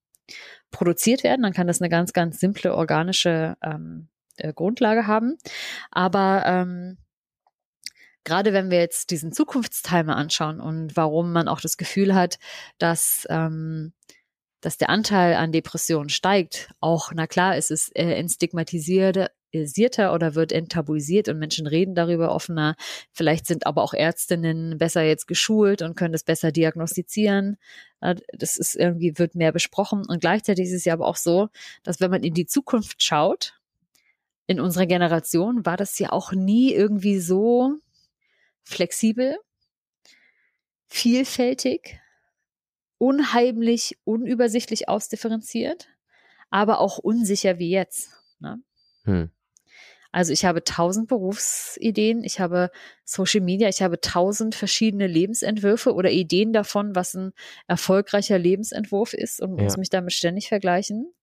produziert 0.72 1.24
werden, 1.24 1.44
dann 1.44 1.54
kann 1.54 1.68
das 1.68 1.82
eine 1.82 1.90
ganz, 1.90 2.14
ganz 2.14 2.40
simple 2.40 2.74
organische 2.74 3.58
ähm, 3.62 4.10
äh, 4.38 4.54
Grundlage 4.54 5.08
haben. 5.08 5.38
Aber 5.92 6.44
ähm, 6.46 6.98
gerade 8.26 8.52
wenn 8.52 8.70
wir 8.70 8.80
jetzt 8.80 9.12
diesen 9.12 9.32
Zukunftstimer 9.32 10.18
anschauen 10.18 10.60
und 10.60 10.98
warum 10.98 11.32
man 11.32 11.48
auch 11.48 11.62
das 11.62 11.78
Gefühl 11.78 12.14
hat, 12.14 12.38
dass, 12.80 13.26
ähm, 13.30 13.94
dass 14.60 14.78
der 14.78 14.90
Anteil 14.90 15.36
an 15.36 15.52
Depressionen 15.52 16.10
steigt, 16.10 16.72
auch, 16.82 17.12
na 17.14 17.28
klar, 17.28 17.56
es 17.56 17.70
ist 17.70 17.96
äh, 17.96 18.16
entstigmatisierter 18.16 19.30
oder 20.14 20.36
wird 20.36 20.52
enttabuisiert 20.52 21.30
und 21.30 21.38
Menschen 21.40 21.68
reden 21.68 21.96
darüber 21.96 22.34
offener. 22.34 22.76
Vielleicht 23.14 23.46
sind 23.46 23.68
aber 23.68 23.84
auch 23.84 23.94
Ärztinnen 23.94 24.78
besser 24.78 25.04
jetzt 25.04 25.28
geschult 25.28 25.82
und 25.84 25.96
können 25.96 26.14
das 26.14 26.24
besser 26.24 26.52
diagnostizieren. 26.52 27.58
Äh, 28.02 28.16
Das 28.34 28.58
ist 28.58 28.76
irgendwie, 28.76 29.18
wird 29.18 29.36
mehr 29.36 29.52
besprochen. 29.52 30.04
Und 30.08 30.20
gleichzeitig 30.20 30.66
ist 30.66 30.74
es 30.74 30.86
ja 30.86 30.94
aber 30.94 31.08
auch 31.08 31.16
so, 31.16 31.50
dass 31.84 32.00
wenn 32.02 32.12
man 32.12 32.24
in 32.24 32.34
die 32.34 32.48
Zukunft 32.48 33.04
schaut, 33.04 33.54
in 34.48 34.60
unserer 34.60 34.86
Generation 34.88 35.66
war 35.66 35.78
das 35.78 35.98
ja 36.00 36.12
auch 36.12 36.32
nie 36.32 36.74
irgendwie 36.74 37.20
so 37.20 37.80
flexibel, 38.66 39.38
vielfältig, 40.88 42.00
unheimlich, 42.98 43.98
unübersichtlich 44.04 44.90
ausdifferenziert, 44.90 45.88
aber 46.50 46.80
auch 46.80 46.98
unsicher 46.98 47.60
wie 47.60 47.70
jetzt. 47.70 48.12
Ne? 48.40 48.62
Hm. 49.04 49.32
Also 50.12 50.32
ich 50.32 50.46
habe 50.46 50.64
tausend 50.64 51.10
Berufsideen, 51.10 52.24
ich 52.24 52.40
habe 52.40 52.72
Social 53.04 53.42
Media, 53.42 53.68
ich 53.68 53.82
habe 53.82 54.00
tausend 54.00 54.56
verschiedene 54.56 55.08
Lebensentwürfe 55.08 55.94
oder 55.94 56.10
Ideen 56.10 56.54
davon, 56.54 56.96
was 56.96 57.14
ein 57.16 57.34
erfolgreicher 57.68 58.40
Lebensentwurf 58.40 59.14
ist 59.14 59.42
und 59.42 59.58
Ja. 59.58 59.64
muss 59.64 59.76
mich 59.76 59.90
damit 59.90 60.14
ständig 60.14 60.48
vergleichen. 60.48 61.14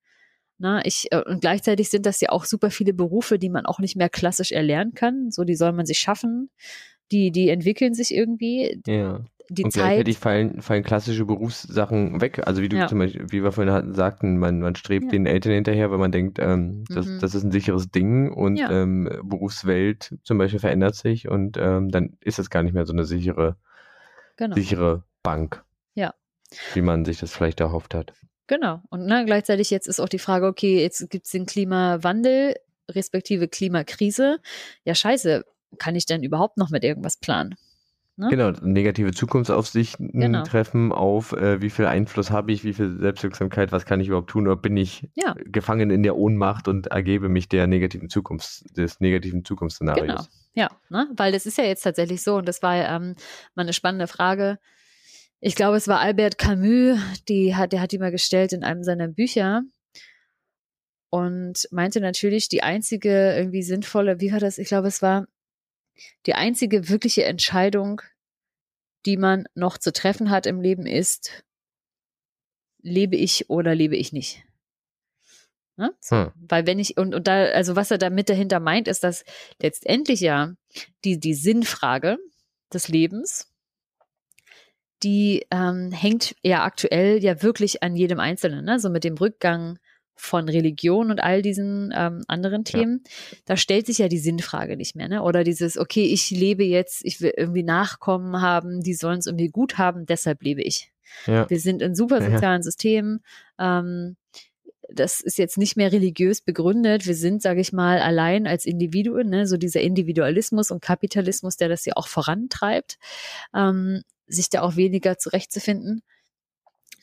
Na, 0.59 0.85
ich, 0.85 1.11
äh, 1.11 1.23
und 1.25 1.41
gleichzeitig 1.41 1.89
sind 1.89 2.05
das 2.05 2.21
ja 2.21 2.29
auch 2.29 2.45
super 2.45 2.71
viele 2.71 2.93
Berufe, 2.93 3.39
die 3.39 3.49
man 3.49 3.65
auch 3.65 3.79
nicht 3.79 3.97
mehr 3.97 4.11
klassisch 4.11 4.53
erlernen 4.53 4.93
kann. 4.93 5.31
So, 5.31 5.45
die 5.45 5.57
soll 5.57 5.73
man 5.73 5.87
sich 5.87 5.99
schaffen. 5.99 6.51
Die, 7.13 7.31
die 7.31 7.49
entwickeln 7.51 7.95
sich 7.95 8.15
irgendwie. 8.15 8.81
Ja. 8.87 9.21
Die 9.51 9.65
und 9.65 9.73
Zeit. 9.73 9.83
gleichzeitig 9.85 10.19
fallen, 10.19 10.63
fallen 10.63 10.83
klassische 10.83 11.27
Berufssachen 11.27 12.23
weg. 12.23 12.41
Also 12.47 12.63
wie 12.63 12.71
du 12.71 12.77
Ja. 12.79 12.87
zum 12.87 13.01
Beispiel, 13.01 13.27
wie 13.31 13.43
wir 13.43 13.53
vorhin 13.53 13.73
hatten, 13.73 13.93
sagten, 13.93 14.39
man, 14.39 14.61
man 14.61 14.75
strebt 14.77 15.07
Ja. 15.07 15.11
den 15.11 15.27
Eltern 15.27 15.53
hinterher, 15.53 15.91
weil 15.91 15.99
man 15.99 16.11
denkt, 16.13 16.39
ähm, 16.41 16.85
das, 16.89 17.05
Mhm. 17.07 17.19
das 17.21 17.35
ist 17.35 17.43
ein 17.43 17.51
sicheres 17.53 17.91
Ding 17.91 18.33
und 18.33 18.57
Ja. 18.57 18.71
ähm, 18.71 19.11
Berufswelt 19.25 20.17
zum 20.23 20.39
Beispiel 20.39 20.61
verändert 20.61 20.95
sich 20.95 21.29
und 21.29 21.59
ähm, 21.61 21.91
dann 21.91 22.17
ist 22.21 22.39
es 22.39 22.49
gar 22.49 22.63
nicht 22.63 22.73
mehr 22.73 22.87
so 22.87 22.95
eine 22.95 23.05
sichere, 23.05 23.57
Genau. 24.39 24.55
sichere 24.57 25.05
Bank. 25.23 25.63
Ja. 25.95 26.15
Wie 26.73 26.81
man 26.83 27.05
sich 27.05 27.19
das 27.19 27.33
vielleicht 27.35 27.61
erhofft 27.61 27.95
hat. 27.95 28.15
Genau. 28.47 28.81
Und 28.91 29.05
ne, 29.07 29.25
gleichzeitig 29.27 29.69
jetzt 29.71 29.87
ist 29.87 30.01
auch 30.01 30.09
die 30.09 30.19
Frage, 30.19 30.47
okay, 30.47 30.81
jetzt 30.81 31.11
gibt's 31.11 31.31
den 31.31 31.45
Klimawandel, 31.47 32.55
respektive 32.91 33.49
Klimakrise. 33.49 34.39
Ja, 34.85 34.95
scheiße, 34.95 35.45
kann 35.79 35.95
ich 35.97 36.07
denn 36.07 36.23
überhaupt 36.23 36.59
noch 36.59 36.71
mit 36.71 36.85
irgendwas 36.85 37.17
planen? 37.17 37.55
Ne? 38.17 38.29
Genau, 38.29 38.51
negative 38.51 39.13
Zukunftsaufsichten 39.13 40.11
Genau. 40.13 40.43
treffen 40.45 40.93
auf, 40.93 41.33
äh, 41.33 41.63
wie 41.63 41.71
viel 41.71 41.87
Einfluss 41.87 42.31
habe 42.31 42.53
ich, 42.53 42.63
wie 42.63 42.75
viel 42.75 42.99
Selbstwirksamkeit, 42.99 43.73
was 43.73 43.87
kann 43.87 44.01
ich 44.01 44.09
überhaupt 44.09 44.29
tun, 44.31 44.47
oder 44.47 44.57
bin 44.57 44.77
ich 44.77 45.09
Ja. 45.15 45.35
gefangen 45.47 45.91
in 45.91 46.03
der 46.03 46.17
Ohnmacht 46.17 46.69
und 46.69 46.89
ergebe 46.89 47.31
mich 47.31 47.49
der 47.49 47.67
negativen 47.67 48.11
Zukunfts, 48.11 48.65
des 48.77 49.01
negativen 49.01 49.45
Zukunftsszenarios. 49.45 50.07
Genau. 50.07 50.23
Ja, 50.55 50.69
ne? 50.91 51.09
weil 51.17 51.33
das 51.33 51.47
ist 51.47 51.57
ja 51.57 51.65
jetzt 51.65 51.83
tatsächlich 51.83 52.23
so 52.23 52.37
und 52.37 52.47
das 52.47 52.63
war 52.63 52.75
ähm, 52.77 53.15
mal 53.55 53.63
eine 53.63 53.73
spannende 53.73 54.07
Frage. 54.07 54.59
Ich 55.41 55.55
glaube, 55.55 55.79
es 55.79 55.89
war 55.89 55.99
Albert 56.01 56.37
Camus, 56.37 56.99
die 57.29 57.57
hat, 57.57 57.73
der 57.73 57.81
hat 57.81 57.93
die 57.93 57.99
mal 57.99 58.11
gestellt 58.13 58.53
in 58.53 58.63
einem 58.63 58.85
seiner 58.85 59.09
Bücher 59.09 59.63
und 61.11 61.67
meinte 61.71 62.01
natürlich, 62.01 62.49
die 62.49 62.63
einzige 62.63 63.35
irgendwie 63.35 63.63
sinnvolle, 63.63 64.21
wie 64.21 64.33
war 64.33 64.39
das? 64.39 64.59
Ich 64.59 64.69
glaube, 64.69 64.89
es 64.89 65.03
war 65.03 65.27
die 66.27 66.35
einzige 66.35 66.89
wirkliche 66.89 67.25
Entscheidung, 67.25 68.03
die 69.07 69.17
man 69.17 69.47
noch 69.55 69.79
zu 69.79 69.93
treffen 69.93 70.31
hat 70.31 70.47
im 70.47 70.61
Leben 70.61 70.87
ist, 70.87 71.45
lebe 72.83 73.17
ich 73.17 73.51
oder 73.51 73.75
lebe 73.75 73.97
ich 73.97 74.13
nicht? 74.13 74.45
Ne? 75.77 75.95
So. 76.01 76.17
Hm. 76.17 76.33
Weil 76.37 76.67
wenn 76.67 76.79
ich, 76.79 76.97
und, 76.97 77.15
und 77.15 77.27
da, 77.27 77.45
also 77.47 77.77
was 77.77 77.91
er 77.91 77.99
damit 77.99 78.29
dahinter 78.29 78.61
meint, 78.61 78.89
ist, 78.89 79.05
dass 79.05 79.25
letztendlich 79.61 80.21
ja 80.21 80.55
die, 81.05 81.19
die 81.19 81.35
Sinnfrage 81.35 82.19
des 82.73 82.89
Lebens, 82.89 83.53
die 85.03 85.47
ähm, 85.51 85.91
hängt 85.91 86.37
ja 86.43 86.65
aktuell 86.65 87.23
ja 87.23 87.43
wirklich 87.43 87.83
an 87.83 87.97
jedem 87.97 88.21
Einzelnen, 88.21 88.65
ne? 88.65 88.79
so 88.79 88.91
mit 88.91 89.05
dem 89.05 89.17
Rückgang 89.17 89.79
von 90.23 90.49
Religion 90.49 91.11
und 91.11 91.21
all 91.21 91.43
diesen 91.43 91.93
ähm, 91.95 92.23
anderen 92.29 92.65
Themen, 92.65 93.03
da 93.45 93.57
stellt 93.57 93.87
sich 93.87 93.99
ja 93.99 94.07
die 94.07 94.21
Sinnfrage 94.21 94.77
nicht 94.77 94.95
mehr, 94.95 95.09
ne? 95.09 95.23
Oder 95.23 95.43
dieses, 95.43 95.77
okay, 95.77 96.05
ich 96.05 96.31
lebe 96.31 96.63
jetzt, 96.63 97.05
ich 97.05 97.21
will 97.21 97.33
irgendwie 97.37 97.65
Nachkommen 97.65 98.41
haben, 98.41 98.83
die 98.83 98.95
sollen 98.95 99.19
es 99.19 99.27
irgendwie 99.27 99.49
gut 99.49 99.79
haben, 99.79 100.07
deshalb 100.07 100.43
lebe 100.43 100.63
ich. 100.63 100.93
Ja. 101.27 101.51
Wir 101.51 101.59
sind 101.59 101.83
in 101.83 101.97
super 101.97 102.23
Ja. 102.23 102.31
sozialen 102.31 102.63
Systemen. 102.63 103.21
Ähm, 103.59 104.17
das 104.89 105.21
ist 105.21 105.39
jetzt 105.39 105.59
nicht 105.59 105.77
mehr 105.77 105.91
religiös 105.91 106.41
begründet. 106.41 107.07
Wir 107.07 107.17
sind, 107.17 107.43
sage 107.43 107.61
ich 107.61 107.73
mal, 107.73 107.99
allein 107.99 108.47
als 108.47 108.65
Individuen, 108.65 109.29
ne? 109.29 109.47
so 109.49 109.57
dieser 109.57 109.81
Individualismus 109.81 110.71
und 110.71 110.83
Kapitalismus, 110.83 111.57
der 111.57 111.69
das 111.69 111.85
ja 111.85 111.95
auch 111.97 112.07
vorantreibt, 112.07 112.99
ähm, 113.55 114.03
sich 114.29 114.51
da 114.51 114.63
auch 114.63 114.77
weniger 114.77 115.19
zurechtzufinden. 115.19 116.03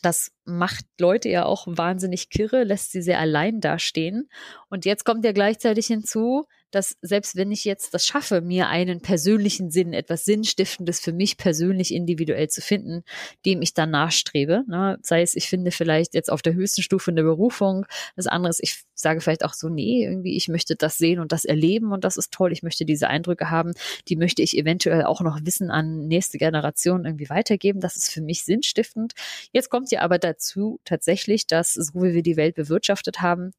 Das 0.01 0.31
macht 0.45 0.85
Leute 0.99 1.29
ja 1.29 1.45
auch 1.45 1.67
wahnsinnig 1.67 2.29
kirre, 2.29 2.63
lässt 2.63 2.91
sie 2.91 3.01
sehr 3.01 3.19
allein 3.19 3.59
dastehen. 3.59 4.29
Und 4.69 4.85
jetzt 4.85 5.05
kommt 5.05 5.25
ja 5.25 5.31
gleichzeitig 5.31 5.87
hinzu, 5.87 6.45
dass 6.71 6.97
selbst 7.01 7.35
wenn 7.35 7.51
ich 7.51 7.65
jetzt 7.65 7.93
das 7.93 8.05
schaffe, 8.05 8.41
mir 8.41 8.67
einen 8.67 9.01
persönlichen 9.01 9.71
Sinn, 9.71 9.93
etwas 9.93 10.25
Sinnstiftendes 10.25 10.99
für 10.99 11.13
mich 11.13 11.37
persönlich 11.37 11.93
individuell 11.93 12.49
zu 12.49 12.61
finden, 12.61 13.03
dem 13.45 13.61
ich 13.61 13.73
dann 13.73 13.91
nachstrebe, 13.91 14.63
ne? 14.67 14.97
sei 15.01 15.21
es, 15.21 15.35
ich 15.35 15.47
finde 15.47 15.71
vielleicht 15.71 16.13
jetzt 16.13 16.31
auf 16.31 16.41
der 16.41 16.53
höchsten 16.53 16.81
Stufe 16.81 17.11
eine 17.11 17.23
Berufung, 17.23 17.85
das 18.15 18.27
andere 18.27 18.49
ist, 18.49 18.61
ich 18.61 18.83
sage 18.93 19.21
vielleicht 19.21 19.45
auch 19.45 19.53
so, 19.53 19.69
nee, 19.69 20.03
irgendwie, 20.03 20.35
ich 20.35 20.47
möchte 20.47 20.75
das 20.75 20.97
sehen 20.97 21.19
und 21.19 21.31
das 21.31 21.45
erleben 21.45 21.91
und 21.91 22.03
das 22.03 22.17
ist 22.17 22.31
toll, 22.31 22.51
ich 22.51 22.63
möchte 22.63 22.85
diese 22.85 23.07
Eindrücke 23.07 23.49
haben, 23.49 23.73
die 24.07 24.15
möchte 24.15 24.41
ich 24.41 24.57
eventuell 24.57 25.03
auch 25.03 25.21
noch 25.21 25.39
Wissen 25.43 25.71
an 25.71 26.07
nächste 26.07 26.37
Generationen 26.37 27.05
irgendwie 27.05 27.29
weitergeben, 27.29 27.79
das 27.79 27.95
ist 27.95 28.11
für 28.11 28.21
mich 28.21 28.43
sinnstiftend. 28.43 29.13
Jetzt 29.51 29.69
kommt 29.69 29.91
ja 29.91 30.01
aber 30.01 30.19
dazu 30.19 30.79
tatsächlich, 30.85 31.47
dass 31.47 31.73
so 31.73 31.93
wie 32.03 32.13
wir 32.13 32.23
die 32.23 32.37
Welt 32.37 32.55
bewirtschaftet 32.55 33.21
haben, 33.21 33.51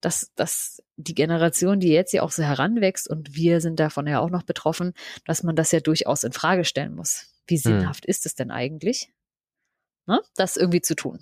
dass, 0.00 0.32
dass 0.34 0.82
die 0.96 1.14
Generation, 1.14 1.80
die 1.80 1.88
jetzt 1.88 2.12
ja 2.12 2.22
auch 2.22 2.30
so 2.30 2.42
heranwächst 2.42 3.08
und 3.08 3.34
wir 3.34 3.60
sind 3.60 3.78
davon 3.80 4.06
ja 4.06 4.20
auch 4.20 4.30
noch 4.30 4.42
betroffen, 4.42 4.94
dass 5.26 5.42
man 5.42 5.56
das 5.56 5.72
ja 5.72 5.80
durchaus 5.80 6.24
in 6.24 6.32
Frage 6.32 6.64
stellen 6.64 6.94
muss. 6.94 7.26
Wie 7.46 7.56
sinnhaft 7.58 8.06
ist 8.06 8.26
es 8.26 8.34
denn 8.34 8.50
eigentlich, 8.50 9.10
ne, 10.06 10.20
das 10.36 10.56
irgendwie 10.56 10.80
zu 10.80 10.94
tun? 10.94 11.18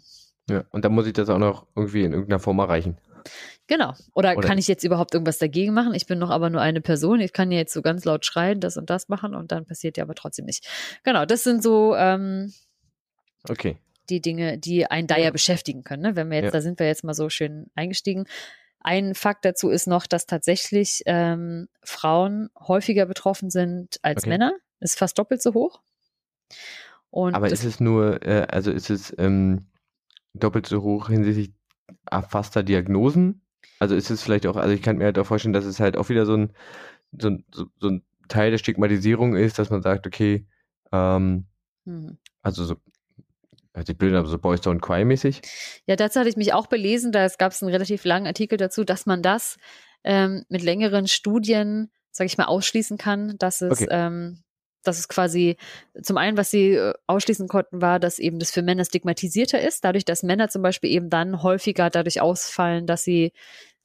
ja. 0.51 0.65
Und 0.71 0.85
dann 0.85 0.93
muss 0.93 1.07
ich 1.07 1.13
das 1.13 1.29
auch 1.29 1.39
noch 1.39 1.67
irgendwie 1.77 2.05
in 2.05 2.13
irgendeiner 2.13 2.39
Form 2.41 2.59
erreichen. 2.59 2.99
Genau. 3.67 3.93
Oder, 4.15 4.37
Oder- 4.37 4.49
kann 4.49 4.57
ich 4.59 4.67
jetzt 4.69 4.85
überhaupt 4.85 5.13
irgendwas 5.13 5.37
dagegen 5.39 5.75
machen? 5.75 5.93
Ich 5.93 6.07
bin 6.07 6.19
doch 6.21 6.31
aber 6.31 6.49
nur 6.49 6.63
eine 6.63 6.81
Person. 6.81 7.21
Ich 7.21 7.33
kann 7.35 7.51
ja 7.51 7.59
jetzt 7.59 7.75
so 7.75 7.83
ganz 7.83 8.05
laut 8.07 8.25
schreien, 8.25 8.61
das 8.61 8.77
und 8.79 8.89
das 8.89 9.09
machen 9.09 9.35
und 9.35 9.53
dann 9.53 9.67
passiert 9.67 9.99
ja 9.99 10.05
aber 10.05 10.15
trotzdem 10.15 10.47
nicht. 10.47 10.67
Genau, 11.05 11.27
das 11.27 11.45
sind 11.45 11.63
so 11.63 11.95
ähm, 11.97 12.53
Okay. 13.49 13.77
die 14.09 14.23
Dinge, 14.23 14.57
die 14.57 14.87
einen 14.87 15.07
da 15.07 15.19
ja 15.19 15.31
beschäftigen 15.31 15.85
können. 15.85 16.03
Ne? 16.03 16.17
Wenn 16.17 16.31
wir 16.31 16.37
jetzt, 16.39 16.47
Ja. 16.47 16.51
da 16.53 16.61
sind 16.63 16.79
wir 16.79 16.87
jetzt 16.87 17.05
mal 17.05 17.13
so 17.15 17.29
schön 17.29 17.67
eingestiegen. 17.75 18.25
Ein 18.81 19.15
Fakt 19.15 19.45
dazu 19.45 19.71
ist 19.71 19.87
noch, 19.87 20.07
dass 20.07 20.27
tatsächlich 20.27 21.03
ähm, 21.07 21.69
Frauen 21.83 22.51
häufiger 22.59 23.07
betroffen 23.07 23.51
sind 23.51 23.99
als 24.03 24.23
Okay. 24.23 24.31
Männer. 24.31 24.53
Ist 24.81 24.99
fast 24.99 25.19
doppelt 25.19 25.43
so 25.43 25.55
hoch. 25.55 25.81
Und 27.11 27.35
Aber 27.35 27.49
ist 27.49 27.65
es 27.65 27.81
nur, 27.81 28.23
äh, 28.25 28.47
also 28.49 28.71
ist 28.71 28.91
es 28.91 29.15
ähm, 29.19 29.67
doppelt 30.35 30.67
so 30.67 30.83
hoch 30.83 31.09
hinsichtlich 31.09 31.53
erfasster 32.11 32.63
Diagnosen? 32.63 33.43
Also 33.81 33.95
ist 33.95 34.11
es 34.11 34.23
vielleicht 34.23 34.47
auch, 34.47 34.57
also 34.57 34.75
ich 34.75 34.83
kann 34.83 34.97
mir 34.99 35.05
halt 35.05 35.19
auch 35.19 35.27
vorstellen, 35.27 35.53
dass 35.53 35.65
es 35.65 35.81
halt 35.81 35.97
auch 35.97 36.09
wieder 36.09 36.27
so 36.27 36.35
ein, 36.37 36.53
so 37.19 37.29
ein, 37.29 37.45
so, 37.53 37.67
so 37.81 37.89
ein 37.89 38.05
Teil 38.29 38.51
der 38.51 38.59
Stigmatisierung 38.59 39.37
ist, 39.37 39.59
dass 39.59 39.71
man 39.71 39.83
sagt, 39.83 40.07
okay, 40.07 40.47
ähm, 40.93 41.47
Mhm. 41.85 42.19
also 42.43 42.65
so, 42.65 42.77
bilde 43.85 44.19
aber 44.19 44.29
so 44.29 44.39
Boys 44.39 44.61
Don't 44.61 44.81
Cry 44.81 45.05
mäßig. 45.05 45.41
Ja, 45.87 45.97
dazu 45.97 46.21
hatte 46.21 46.29
ich 46.29 46.37
mich 46.37 46.53
auch 46.53 46.67
belesen. 46.67 47.13
Da 47.13 47.27
gab 47.29 47.53
es 47.53 47.63
einen 47.63 47.73
relativ 47.73 48.05
langen 48.05 48.27
Artikel 48.27 48.57
dazu, 48.59 48.85
dass 48.85 49.07
man 49.07 49.23
das 49.23 49.57
ähm, 50.05 50.45
mit 50.49 50.63
längeren 50.63 51.09
Studien, 51.09 51.91
sage 52.11 52.27
ich 52.27 52.39
mal, 52.39 52.45
ausschließen 52.47 52.99
kann, 52.99 53.37
dass 53.39 53.61
es, 53.61 53.83
Okay. 53.83 53.89
ähm, 53.91 54.43
dass 54.85 54.99
es 54.99 55.09
quasi 55.09 55.57
zum 56.03 56.17
einen, 56.17 56.37
was 56.37 56.51
sie 56.51 56.75
äh, 56.75 56.95
ausschließen 57.07 57.49
konnten, 57.49 57.83
war, 57.83 57.99
dass 57.99 58.19
eben 58.19 58.39
das 58.39 58.51
für 58.51 58.63
Männer 58.63 58.85
stigmatisierter 58.85 59.61
ist, 59.61 59.85
dadurch, 59.85 60.05
dass 60.05 60.23
Männer 60.23 60.49
zum 60.49 60.63
Beispiel 60.63 60.91
eben 60.91 61.11
dann 61.11 61.43
häufiger 61.43 61.91
dadurch 61.91 62.21
ausfallen, 62.21 62.87
dass 62.87 63.03
sie 63.05 63.33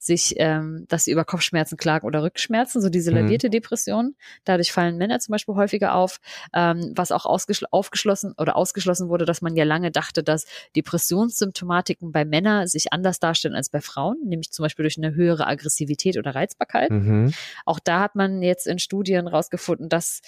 sich, 0.04 0.34
ähm, 0.38 0.84
dass 0.88 1.04
sie 1.04 1.12
über 1.12 1.24
Kopfschmerzen 1.24 1.76
klagen 1.76 2.06
oder 2.06 2.22
Rückenschmerzen, 2.22 2.80
so 2.82 2.88
diese 2.88 3.10
Mhm. 3.10 3.16
lavierte 3.18 3.50
Depression. 3.50 4.14
Dadurch 4.44 4.72
fallen 4.72 4.96
Männer 4.96 5.18
zum 5.20 5.32
Beispiel 5.32 5.54
häufiger 5.54 5.94
auf, 5.94 6.18
ähm, 6.52 6.92
was 6.94 7.12
auch 7.12 7.24
aufgeschlossen 7.26 8.34
oder 8.38 8.56
ausgeschlossen 8.56 9.08
wurde, 9.08 9.24
dass 9.24 9.42
man 9.42 9.56
ja 9.56 9.64
lange 9.64 9.90
dachte, 9.90 10.22
dass 10.22 10.44
Depressionssymptomatiken 10.76 12.12
bei 12.12 12.24
Männern 12.24 12.66
sich 12.66 12.92
anders 12.92 13.18
darstellen 13.18 13.54
als 13.54 13.70
bei 13.70 13.80
Frauen, 13.80 14.18
nämlich 14.24 14.50
zum 14.50 14.64
Beispiel 14.64 14.82
durch 14.84 14.98
eine 14.98 15.14
höhere 15.14 15.46
Aggressivität 15.46 16.16
oder 16.16 16.34
Reizbarkeit. 16.34 16.90
Mhm. 16.90 17.32
Auch 17.64 17.78
da 17.78 18.00
hat 18.00 18.14
man 18.14 18.42
jetzt 18.42 18.66
in 18.66 18.78
Studien 18.78 19.26
rausgefunden, 19.28 19.88
dass 19.88 20.20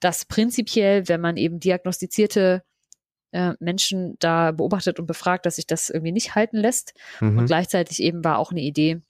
das 0.00 0.24
prinzipiell, 0.26 1.08
wenn 1.08 1.20
man 1.20 1.36
eben 1.36 1.58
diagnostizierte 1.58 2.62
äh, 3.32 3.54
Menschen 3.58 4.16
da 4.18 4.52
beobachtet 4.52 5.00
und 5.00 5.06
befragt, 5.06 5.46
dass 5.46 5.56
sich 5.56 5.66
das 5.66 5.90
irgendwie 5.90 6.12
nicht 6.12 6.34
halten 6.34 6.58
lässt. 6.58 6.94
Und 7.20 7.34
Mhm. 7.34 7.46
gleichzeitig 7.46 8.00
eben 8.02 8.22
war 8.24 8.38
auch 8.38 8.50
eine 8.52 8.60
Idee, 8.60 9.02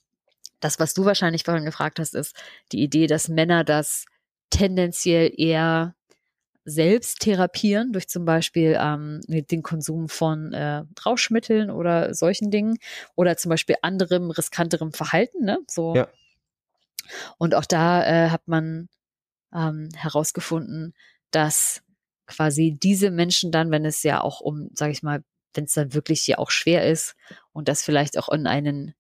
das, 0.61 0.79
was 0.79 0.95
du 0.95 1.05
wahrscheinlich 1.05 1.45
vorhin 1.45 1.65
gefragt 1.65 1.99
hast, 1.99 2.15
ist 2.15 2.37
die 2.73 2.83
Idee, 2.83 3.07
dass 3.07 3.29
Männer 3.29 3.65
das 3.65 4.07
tendenziell 4.51 5.33
eher 5.37 5.95
selbst 6.65 7.21
therapieren 7.21 7.93
durch 7.93 8.09
zum 8.09 8.25
Beispiel 8.25 8.77
ähm, 8.81 9.21
den 9.29 9.63
Konsum 9.63 10.09
von 10.09 10.53
äh, 10.53 10.83
Rauschmitteln 11.05 11.71
oder 11.71 12.13
solchen 12.13 12.51
Dingen 12.51 12.79
oder 13.15 13.37
zum 13.37 13.51
Beispiel 13.51 13.77
anderem 13.83 14.31
riskanterem 14.31 14.93
Verhalten, 14.93 15.45
ne? 15.45 15.59
So. 15.69 15.95
Ja. 15.95 16.09
Und 17.39 17.55
auch 17.55 17.67
da 17.67 18.05
äh, 18.05 18.31
hat 18.31 18.49
man 18.49 18.89
ähm, 19.55 19.91
herausgefunden, 19.95 20.93
dass 21.31 21.83
quasi 22.27 22.77
diese 22.83 23.13
Menschen 23.13 23.53
dann, 23.53 23.71
wenn 23.71 23.85
es 23.85 24.03
ja 24.03 24.21
auch 24.21 24.41
um, 24.41 24.69
sage 24.75 24.91
ich 24.91 25.05
mal, 25.05 25.23
wenn 25.55 25.65
es 25.65 25.73
dann 25.73 25.95
wirklich 25.95 26.27
ja 26.27 26.39
auch 26.39 26.51
schwer 26.51 26.91
ist 26.91 27.15
und 27.53 27.69
das 27.69 27.83
vielleicht 27.83 28.19
auch 28.19 28.29
in 28.29 28.49
einen 28.49 28.95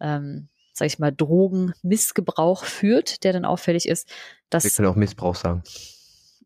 ähm, 0.00 0.48
sag 0.76 0.86
ich 0.86 0.98
mal, 0.98 1.12
Drogenmissgebrauch 1.12 2.64
führt, 2.64 3.24
der 3.24 3.32
dann 3.32 3.44
auffällig 3.44 3.88
ist. 3.88 4.08
Wir 4.50 4.70
können 4.70 4.88
auch 4.88 4.96
Missbrauch 4.96 5.34
sagen. 5.34 5.62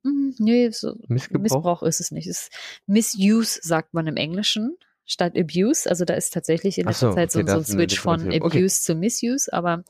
Mm, 0.02 0.30
nee, 0.38 0.70
so 0.70 0.94
Missgebrauch? 1.08 1.42
Missbrauch 1.42 1.82
ist 1.82 2.00
es 2.00 2.10
nicht. 2.10 2.26
Es 2.26 2.42
ist 2.42 2.52
Misuse 2.86 3.60
sagt 3.62 3.92
man 3.92 4.06
im 4.06 4.16
Englischen 4.16 4.76
statt 5.04 5.36
Abuse. 5.36 5.90
Also 5.90 6.04
da 6.04 6.14
ist 6.14 6.32
tatsächlich 6.32 6.78
in 6.78 6.86
letzter 6.86 7.10
so, 7.10 7.14
Zeit 7.14 7.32
so, 7.32 7.40
okay, 7.40 7.48
so 7.48 7.56
ein 7.56 7.60
ist 7.60 7.70
eine 7.70 7.78
Switch 7.78 8.00
von. 8.00 8.20
Abuse 8.32 8.42
Okay. 8.42 8.68
zu 8.68 8.94
Misuse, 8.94 9.52
aber 9.52 9.84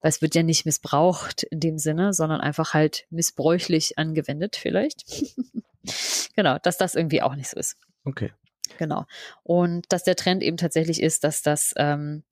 weil 0.00 0.08
es 0.10 0.20
wird 0.20 0.34
ja 0.34 0.42
nicht 0.42 0.66
missbraucht 0.66 1.44
in 1.44 1.60
dem 1.60 1.78
Sinne, 1.78 2.12
sondern 2.12 2.40
einfach 2.40 2.74
halt 2.74 3.06
missbräuchlich 3.10 3.96
angewendet 3.96 4.56
vielleicht. 4.56 5.04
genau, 6.36 6.58
dass 6.58 6.76
das 6.76 6.96
irgendwie 6.96 7.22
auch 7.22 7.36
nicht 7.36 7.48
so 7.48 7.58
ist. 7.58 7.76
Okay. 8.04 8.32
Genau. 8.78 9.04
Und 9.44 9.86
dass 9.92 10.02
der 10.02 10.16
Trend 10.16 10.42
eben 10.42 10.56
tatsächlich 10.56 11.00
ist, 11.00 11.22
dass 11.22 11.42
das 11.42 11.74
ähm, 11.76 12.24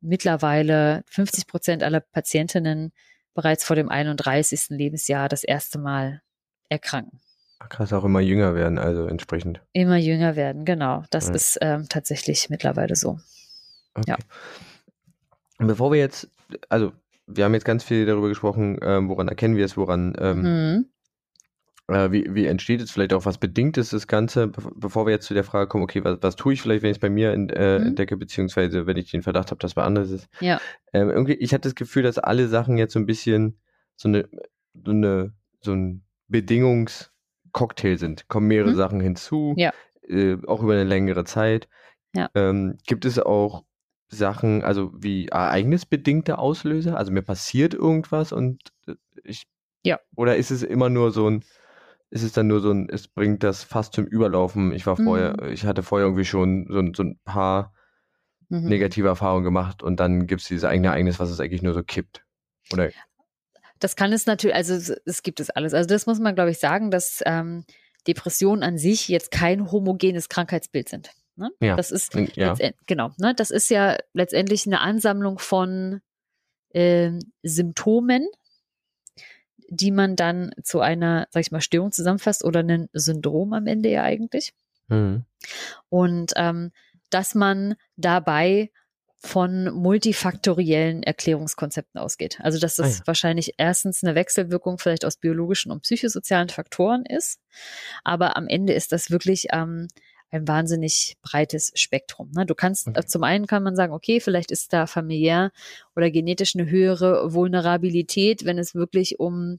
mittlerweile 0.00 1.02
50 1.06 1.46
Prozent 1.46 1.82
aller 1.82 2.00
Patientinnen 2.00 2.92
bereits 3.34 3.64
vor 3.64 3.76
dem 3.76 3.88
31. 3.88 4.70
Lebensjahr 4.70 5.28
das 5.28 5.44
erste 5.44 5.78
Mal 5.78 6.22
erkranken. 6.68 7.20
Krass, 7.68 7.92
auch 7.92 8.04
immer 8.04 8.20
jünger 8.20 8.54
werden, 8.54 8.78
also 8.78 9.06
entsprechend. 9.06 9.60
Immer 9.72 9.96
jünger 9.98 10.34
werden, 10.34 10.64
genau. 10.64 11.04
Das 11.10 11.28
Ja. 11.28 11.34
ist 11.34 11.58
ähm, 11.60 11.86
tatsächlich 11.88 12.48
mittlerweile 12.48 12.96
so. 12.96 13.18
Okay. 13.94 14.10
Ja. 14.12 14.16
Bevor 15.58 15.92
wir 15.92 15.98
jetzt, 15.98 16.28
also 16.70 16.92
wir 17.26 17.44
haben 17.44 17.54
jetzt 17.54 17.64
ganz 17.66 17.84
viel 17.84 18.06
darüber 18.06 18.28
gesprochen, 18.28 18.78
ähm, 18.82 19.08
woran 19.08 19.28
erkennen 19.28 19.56
wir 19.56 19.64
es, 19.64 19.76
woran, 19.76 20.14
ähm, 20.18 20.40
Mhm. 20.42 20.89
Äh, 21.90 22.12
wie, 22.12 22.34
wie 22.34 22.46
entsteht 22.46 22.80
es, 22.80 22.90
vielleicht 22.90 23.12
auch 23.12 23.24
was 23.26 23.38
bedingt 23.38 23.76
ist 23.76 23.92
das 23.92 24.06
Ganze, 24.06 24.44
bev- 24.44 24.72
bevor 24.74 25.06
wir 25.06 25.12
jetzt 25.12 25.26
zu 25.26 25.34
der 25.34 25.44
Frage 25.44 25.68
kommen, 25.68 25.84
okay, 25.84 26.02
was, 26.04 26.18
was 26.22 26.36
tue 26.36 26.52
ich 26.54 26.62
vielleicht, 26.62 26.82
wenn 26.82 26.90
ich 26.90 26.96
es 26.96 27.00
bei 27.00 27.10
mir 27.10 27.32
ent, 27.32 27.52
äh, 27.54 27.78
Mhm. 27.78 27.86
entdecke, 27.88 28.16
beziehungsweise 28.16 28.86
wenn 28.86 28.96
ich 28.96 29.10
den 29.10 29.22
Verdacht 29.22 29.50
habe, 29.50 29.58
dass 29.58 29.72
es 29.72 29.74
bei 29.74 29.82
anderen 29.82 30.14
ist. 30.14 30.28
Ja. 30.40 30.60
Ähm, 30.92 31.10
irgendwie, 31.10 31.34
ich 31.34 31.52
hatte 31.52 31.68
das 31.68 31.74
Gefühl, 31.74 32.02
dass 32.02 32.18
alle 32.18 32.48
Sachen 32.48 32.78
jetzt 32.78 32.92
so 32.92 32.98
ein 32.98 33.06
bisschen 33.06 33.58
so 33.96 34.08
eine, 34.08 34.28
so 34.84 34.90
eine, 34.92 35.32
so 35.60 35.72
ein 35.72 36.02
Bedingungscocktail 36.28 37.98
sind. 37.98 38.28
Kommen 38.28 38.48
mehrere 38.48 38.70
Mhm. 38.72 38.76
Sachen 38.76 39.00
hinzu, 39.00 39.54
Ja. 39.56 39.72
äh, 40.08 40.36
auch 40.46 40.62
über 40.62 40.72
eine 40.72 40.84
längere 40.84 41.24
Zeit. 41.24 41.68
Ja. 42.14 42.28
Ähm, 42.34 42.78
gibt 42.86 43.04
es 43.04 43.18
auch 43.18 43.64
Sachen, 44.08 44.62
also 44.62 44.90
wie 44.96 45.28
ereignisbedingte 45.28 46.38
Auslöser? 46.38 46.96
Also 46.96 47.12
mir 47.12 47.22
passiert 47.22 47.74
irgendwas 47.74 48.32
und 48.32 48.60
äh, 48.86 48.94
ich. 49.22 49.46
Ja. 49.84 49.98
Oder 50.16 50.36
ist 50.36 50.50
es 50.50 50.62
immer 50.62 50.90
nur 50.90 51.10
so 51.10 51.28
ein, 51.30 51.44
ist 52.10 52.22
es 52.22 52.32
dann 52.32 52.46
nur 52.48 52.60
so 52.60 52.70
ein, 52.72 52.88
es 52.90 53.08
bringt 53.08 53.42
das 53.42 53.62
fast 53.62 53.94
zum 53.94 54.04
Überlaufen? 54.06 54.72
Ich 54.72 54.86
war 54.86 54.96
vorher, 54.96 55.36
Mhm. 55.40 55.52
ich 55.52 55.64
hatte 55.64 55.82
vorher 55.82 56.06
irgendwie 56.06 56.24
schon 56.24 56.66
so, 56.68 56.78
ein- 56.80 56.94
so 56.94 57.02
ein 57.04 57.18
paar 57.24 57.72
Mhm. 58.48 58.68
negative 58.68 59.06
Erfahrungen 59.08 59.44
gemacht 59.44 59.82
und 59.82 60.00
dann 60.00 60.26
gibt 60.26 60.42
es 60.42 60.48
dieses 60.48 60.64
eigene 60.64 60.88
Ereignis, 60.88 61.20
was 61.20 61.30
es 61.30 61.38
eigentlich 61.40 61.62
nur 61.62 61.72
so 61.74 61.82
kippt. 61.84 62.24
Oder 62.72 62.90
Das 63.78 63.96
kann 63.96 64.12
es 64.12 64.26
natürlich, 64.26 64.54
also 64.56 64.74
es, 64.74 64.90
es 64.90 65.22
gibt 65.22 65.40
es 65.40 65.50
alles. 65.50 65.72
Also 65.72 65.88
das 65.88 66.06
muss 66.06 66.18
man, 66.18 66.34
glaube 66.34 66.50
ich, 66.50 66.58
sagen, 66.58 66.90
dass 66.90 67.22
ähm, 67.26 67.64
Depressionen 68.06 68.62
an 68.62 68.76
sich 68.76 69.08
jetzt 69.08 69.30
kein 69.30 69.70
homogenes 69.70 70.28
Krankheitsbild 70.28 70.88
sind. 70.88 71.10
Ne? 71.36 71.50
Ja. 71.60 71.76
Das 71.76 71.90
ist 71.90 72.14
ja. 72.14 72.54
genau, 72.86 73.12
ne? 73.18 73.34
Das 73.34 73.50
ist 73.50 73.70
ja 73.70 73.96
letztendlich 74.12 74.66
eine 74.66 74.80
Ansammlung 74.80 75.38
von 75.38 76.00
ähm, 76.74 77.20
Symptomen, 77.42 78.26
die 79.70 79.92
man 79.92 80.16
dann 80.16 80.50
zu 80.62 80.80
einer, 80.80 81.26
sag 81.30 81.40
ich 81.40 81.52
mal, 81.52 81.60
Störung 81.60 81.92
zusammenfasst 81.92 82.44
oder 82.44 82.60
ein 82.60 82.88
Syndrom 82.92 83.52
am 83.52 83.66
Ende 83.66 83.88
ja 83.88 84.02
eigentlich. 84.02 84.52
Mhm. 84.88 85.24
Und 85.88 86.32
ähm, 86.36 86.72
dass 87.08 87.34
man 87.34 87.76
dabei 87.96 88.70
von 89.22 89.70
multifaktoriellen 89.74 91.02
Erklärungskonzepten 91.02 92.00
ausgeht. 92.00 92.38
Also 92.42 92.58
dass 92.58 92.76
das 92.76 92.96
Ah 92.96 92.98
ja. 93.00 93.06
wahrscheinlich 93.06 93.54
erstens 93.58 94.02
eine 94.02 94.14
Wechselwirkung 94.14 94.78
vielleicht 94.78 95.04
aus 95.04 95.18
biologischen 95.18 95.70
und 95.70 95.82
psychosozialen 95.82 96.48
Faktoren 96.48 97.04
ist, 97.04 97.38
aber 98.02 98.36
am 98.36 98.48
Ende 98.48 98.72
ist 98.72 98.92
das 98.92 99.10
wirklich 99.10 99.48
ähm, 99.52 99.88
ein 100.30 100.46
wahnsinnig 100.46 101.16
breites 101.22 101.72
Spektrum. 101.74 102.30
Ne? 102.32 102.46
Du 102.46 102.54
kannst, 102.54 102.88
Okay. 102.88 103.00
äh, 103.00 103.06
zum 103.06 103.24
einen 103.24 103.46
kann 103.46 103.62
man 103.62 103.76
sagen, 103.76 103.92
okay, 103.92 104.20
vielleicht 104.20 104.50
ist 104.50 104.72
da 104.72 104.86
familiär 104.86 105.50
oder 105.96 106.10
genetisch 106.10 106.54
eine 106.54 106.70
höhere 106.70 107.32
Vulnerabilität, 107.32 108.44
wenn 108.44 108.58
es 108.58 108.74
wirklich 108.74 109.18
um 109.20 109.58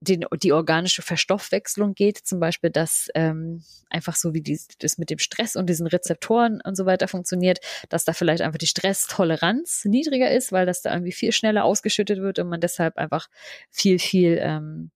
den, 0.00 0.24
die 0.42 0.52
organische 0.52 1.02
Verstoffwechslung 1.02 1.94
geht, 1.94 2.18
zum 2.18 2.40
Beispiel, 2.40 2.70
dass 2.70 3.08
ähm, 3.14 3.62
einfach 3.88 4.16
so 4.16 4.34
wie 4.34 4.40
die, 4.40 4.58
das 4.80 4.98
mit 4.98 5.10
dem 5.10 5.18
Stress 5.18 5.56
und 5.56 5.68
diesen 5.68 5.86
Rezeptoren 5.86 6.60
und 6.64 6.76
so 6.76 6.86
weiter 6.86 7.08
funktioniert, 7.08 7.60
dass 7.88 8.04
da 8.04 8.12
vielleicht 8.12 8.42
einfach 8.42 8.58
die 8.58 8.66
Stresstoleranz 8.66 9.84
niedriger 9.84 10.30
ist, 10.30 10.52
weil 10.52 10.66
das 10.66 10.82
da 10.82 10.92
irgendwie 10.92 11.12
viel 11.12 11.32
schneller 11.32 11.64
ausgeschüttet 11.64 12.20
wird 12.20 12.38
und 12.38 12.48
man 12.48 12.60
deshalb 12.60 12.96
einfach 12.96 13.28
viel, 13.70 13.98
viel, 13.98 14.38
ähm, 14.40 14.90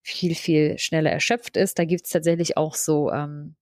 viel, 0.00 0.34
viel 0.34 0.78
schneller 0.78 1.10
erschöpft 1.10 1.56
ist. 1.56 1.78
Da 1.78 1.84
gibt's 1.84 2.10
tatsächlich 2.10 2.56
auch 2.56 2.74
so 2.74 3.10
ähm, 3.12 3.56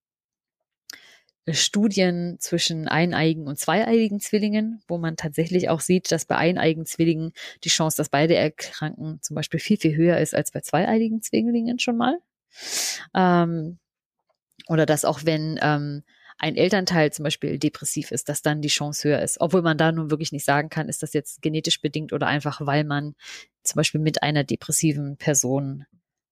Studien 1.49 2.36
zwischen 2.38 2.86
eineigen 2.86 3.47
und 3.47 3.59
zweieigen 3.59 4.20
Zwillingen, 4.20 4.82
wo 4.88 4.99
man 4.99 5.16
tatsächlich 5.16 5.68
auch 5.68 5.80
sieht, 5.80 6.12
dass 6.12 6.26
bei 6.26 6.36
eineigen 6.36 6.86
Zwillingen 6.86 7.32
die 7.64 7.70
Chance, 7.70 7.97
dass 7.97 8.09
beide 8.09 8.34
erkranken, 8.34 9.18
zum 9.22 9.34
Beispiel 9.34 9.61
viel, 9.61 9.78
viel 9.78 9.97
höher 9.97 10.18
ist 10.18 10.34
als 10.34 10.51
bei 10.51 10.61
zweieigen 10.61 11.22
Zwillingen 11.22 11.78
schon 11.78 11.97
mal. 11.97 12.18
Ähm, 13.14 13.78
oder 14.68 14.86
dass 14.86 15.05
auch 15.05 15.20
wenn 15.24 15.59
ähm, 15.62 16.03
ein 16.38 16.57
Elternteil 16.57 17.12
zum 17.12 17.24
Beispiel 17.24 17.59
depressiv 17.59 18.12
ist, 18.12 18.28
dass 18.28 18.43
dann 18.43 18.62
die 18.62 18.68
Chance 18.68 19.09
höher 19.09 19.20
ist. 19.20 19.41
Obwohl 19.41 19.62
man 19.62 19.76
da 19.76 19.93
nun 19.93 20.11
wirklich 20.11 20.32
nicht 20.32 20.45
sagen 20.45 20.70
kann, 20.70 20.88
ist 20.88 21.03
das 21.03 21.12
jetzt 21.12 21.43
genetisch 21.43 21.80
bedingt 21.82 22.12
oder 22.12 22.26
einfach, 22.26 22.61
weil 22.64 22.84
man 22.84 23.14
zum 23.62 23.76
Beispiel 23.76 24.01
mit 24.01 24.22
einer 24.22 24.45
depressiven 24.45 25.16
Person 25.18 25.84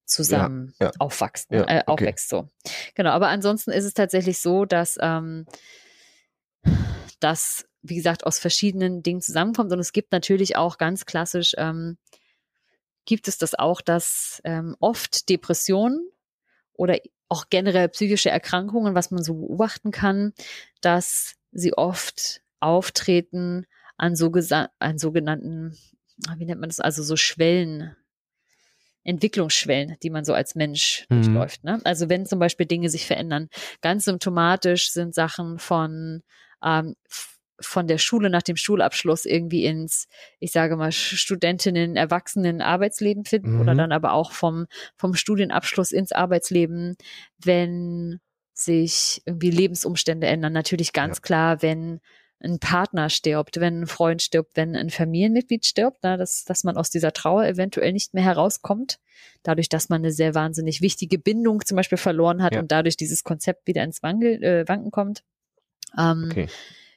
zusammen 0.09 0.75
ja. 0.81 0.91
aufwächst, 0.99 1.51
Ja, 1.51 1.63
äh, 1.63 1.63
okay. 1.63 1.83
aufwächst 1.87 2.29
so. 2.29 2.49
Genau, 2.95 3.11
aber 3.11 3.29
ansonsten 3.29 3.71
ist 3.71 3.85
es 3.85 3.95
tatsächlich 3.95 4.41
so, 4.41 4.65
dass 4.65 4.99
ähm, 5.01 5.47
das, 7.21 7.67
wie 7.83 7.97
gesagt, 7.97 8.27
aus 8.27 8.39
verschiedenen 8.39 9.03
Dingen 9.03 9.21
zusammenkommt. 9.21 9.73
Und 9.73 9.79
es 9.79 9.93
gibt 9.93 10.13
natürlich 10.13 10.57
auch 10.57 10.79
ganz 10.79 11.07
klassisch, 11.07 11.55
ähm, 11.57 11.99
gibt 13.05 13.29
es 13.29 13.39
das 13.39 13.55
auch, 13.55 13.81
dass 13.81 14.41
ähm, 14.45 14.77
oft 14.81 15.29
Depressionen 15.29 16.11
oder 16.75 16.99
auch 17.29 17.47
generell 17.51 17.89
psychische 17.89 18.31
Erkrankungen, 18.31 18.95
was 18.95 19.11
man 19.11 19.23
so 19.23 19.35
beobachten 19.35 19.91
kann, 19.91 20.33
dass 20.81 21.35
sie 21.53 21.75
oft 21.75 22.43
auftreten 22.61 23.67
an, 23.97 24.17
so 24.17 24.33
an 24.79 24.99
sogenannten, 24.99 25.77
wie 26.37 26.45
nennt 26.45 26.61
man 26.61 26.69
das, 26.69 26.81
also 26.81 27.03
so 27.03 27.17
Schwellen, 27.17 27.97
Entwicklungsschwellen, 29.09 29.97
die 30.03 30.11
man 30.11 30.25
so 30.25 30.35
als 30.35 30.55
Mensch 30.55 31.07
Mhm. 31.09 31.15
durchläuft. 31.23 31.65
Ne? 31.65 31.81
Also 31.85 32.09
wenn 32.09 32.27
zum 32.27 32.39
Beispiel 32.39 32.67
Dinge 32.67 32.91
sich 32.91 33.07
verändern. 33.07 33.49
Ganz 33.81 34.05
symptomatisch 34.05 34.91
sind 34.93 35.15
Sachen 35.15 35.59
von 35.59 36.23
ähm, 36.63 36.95
von 37.61 37.89
der 37.89 37.99
Schule 37.99 38.31
nach 38.31 38.43
dem 38.45 38.55
Schulabschluss 38.57 39.25
irgendwie 39.25 39.65
ins, 39.65 40.07
ich 40.39 40.53
sage 40.53 40.77
mal, 40.77 40.93
Studentinnen, 40.93 41.97
Erwachsenen, 41.97 42.61
Arbeitsleben 42.63 43.25
finden 43.25 43.55
Mhm. 43.55 43.61
oder 43.61 43.75
dann 43.75 43.91
aber 43.91 44.13
auch 44.13 44.31
vom, 44.31 44.67
vom 44.97 45.15
Studienabschluss 45.15 45.91
ins 45.91 46.13
Arbeitsleben, 46.13 46.97
wenn 47.43 48.21
sich 48.53 49.23
irgendwie 49.25 49.51
Lebensumstände 49.51 50.29
ändern. 50.29 50.53
Natürlich 50.53 50.93
ganz 50.93 51.17
Ja. 51.17 51.23
klar, 51.23 51.63
wenn 51.63 52.01
ein 52.41 52.61
Partner 52.61 53.11
stirbt, 53.11 53.59
wenn 53.61 53.83
ein 53.83 53.87
Freund 53.87 54.23
stirbt, 54.23 54.57
wenn 54.57 54.77
ein 54.77 54.91
Familienmitglied 54.91 55.67
stirbt, 55.67 55.99
na, 56.03 56.17
dass, 56.17 56.45
dass 56.45 56.63
man 56.63 56.77
aus 56.77 56.91
dieser 56.91 57.13
Trauer 57.13 57.45
eventuell 57.47 57.93
nicht 57.93 58.15
mehr 58.15 58.23
herauskommt, 58.23 59.01
dadurch, 59.43 59.69
dass 59.69 59.89
man 59.89 60.03
eine 60.03 60.13
sehr 60.13 60.35
wahnsinnig 60.35 60.81
wichtige 60.81 61.19
Bindung 61.19 61.65
zum 61.65 61.77
Beispiel 61.77 61.99
verloren 61.99 62.43
hat 62.43 62.55
Ja. 62.55 62.61
und 62.61 62.71
dadurch 62.71 62.97
dieses 62.97 63.25
Konzept 63.25 63.67
wieder 63.67 63.83
ins 63.83 64.03
Wangel, 64.03 64.43
äh, 64.43 64.69
Wanken 64.69 64.93
kommt. 64.93 65.25
Ähm, 65.99 66.29
Okay. 66.31 66.49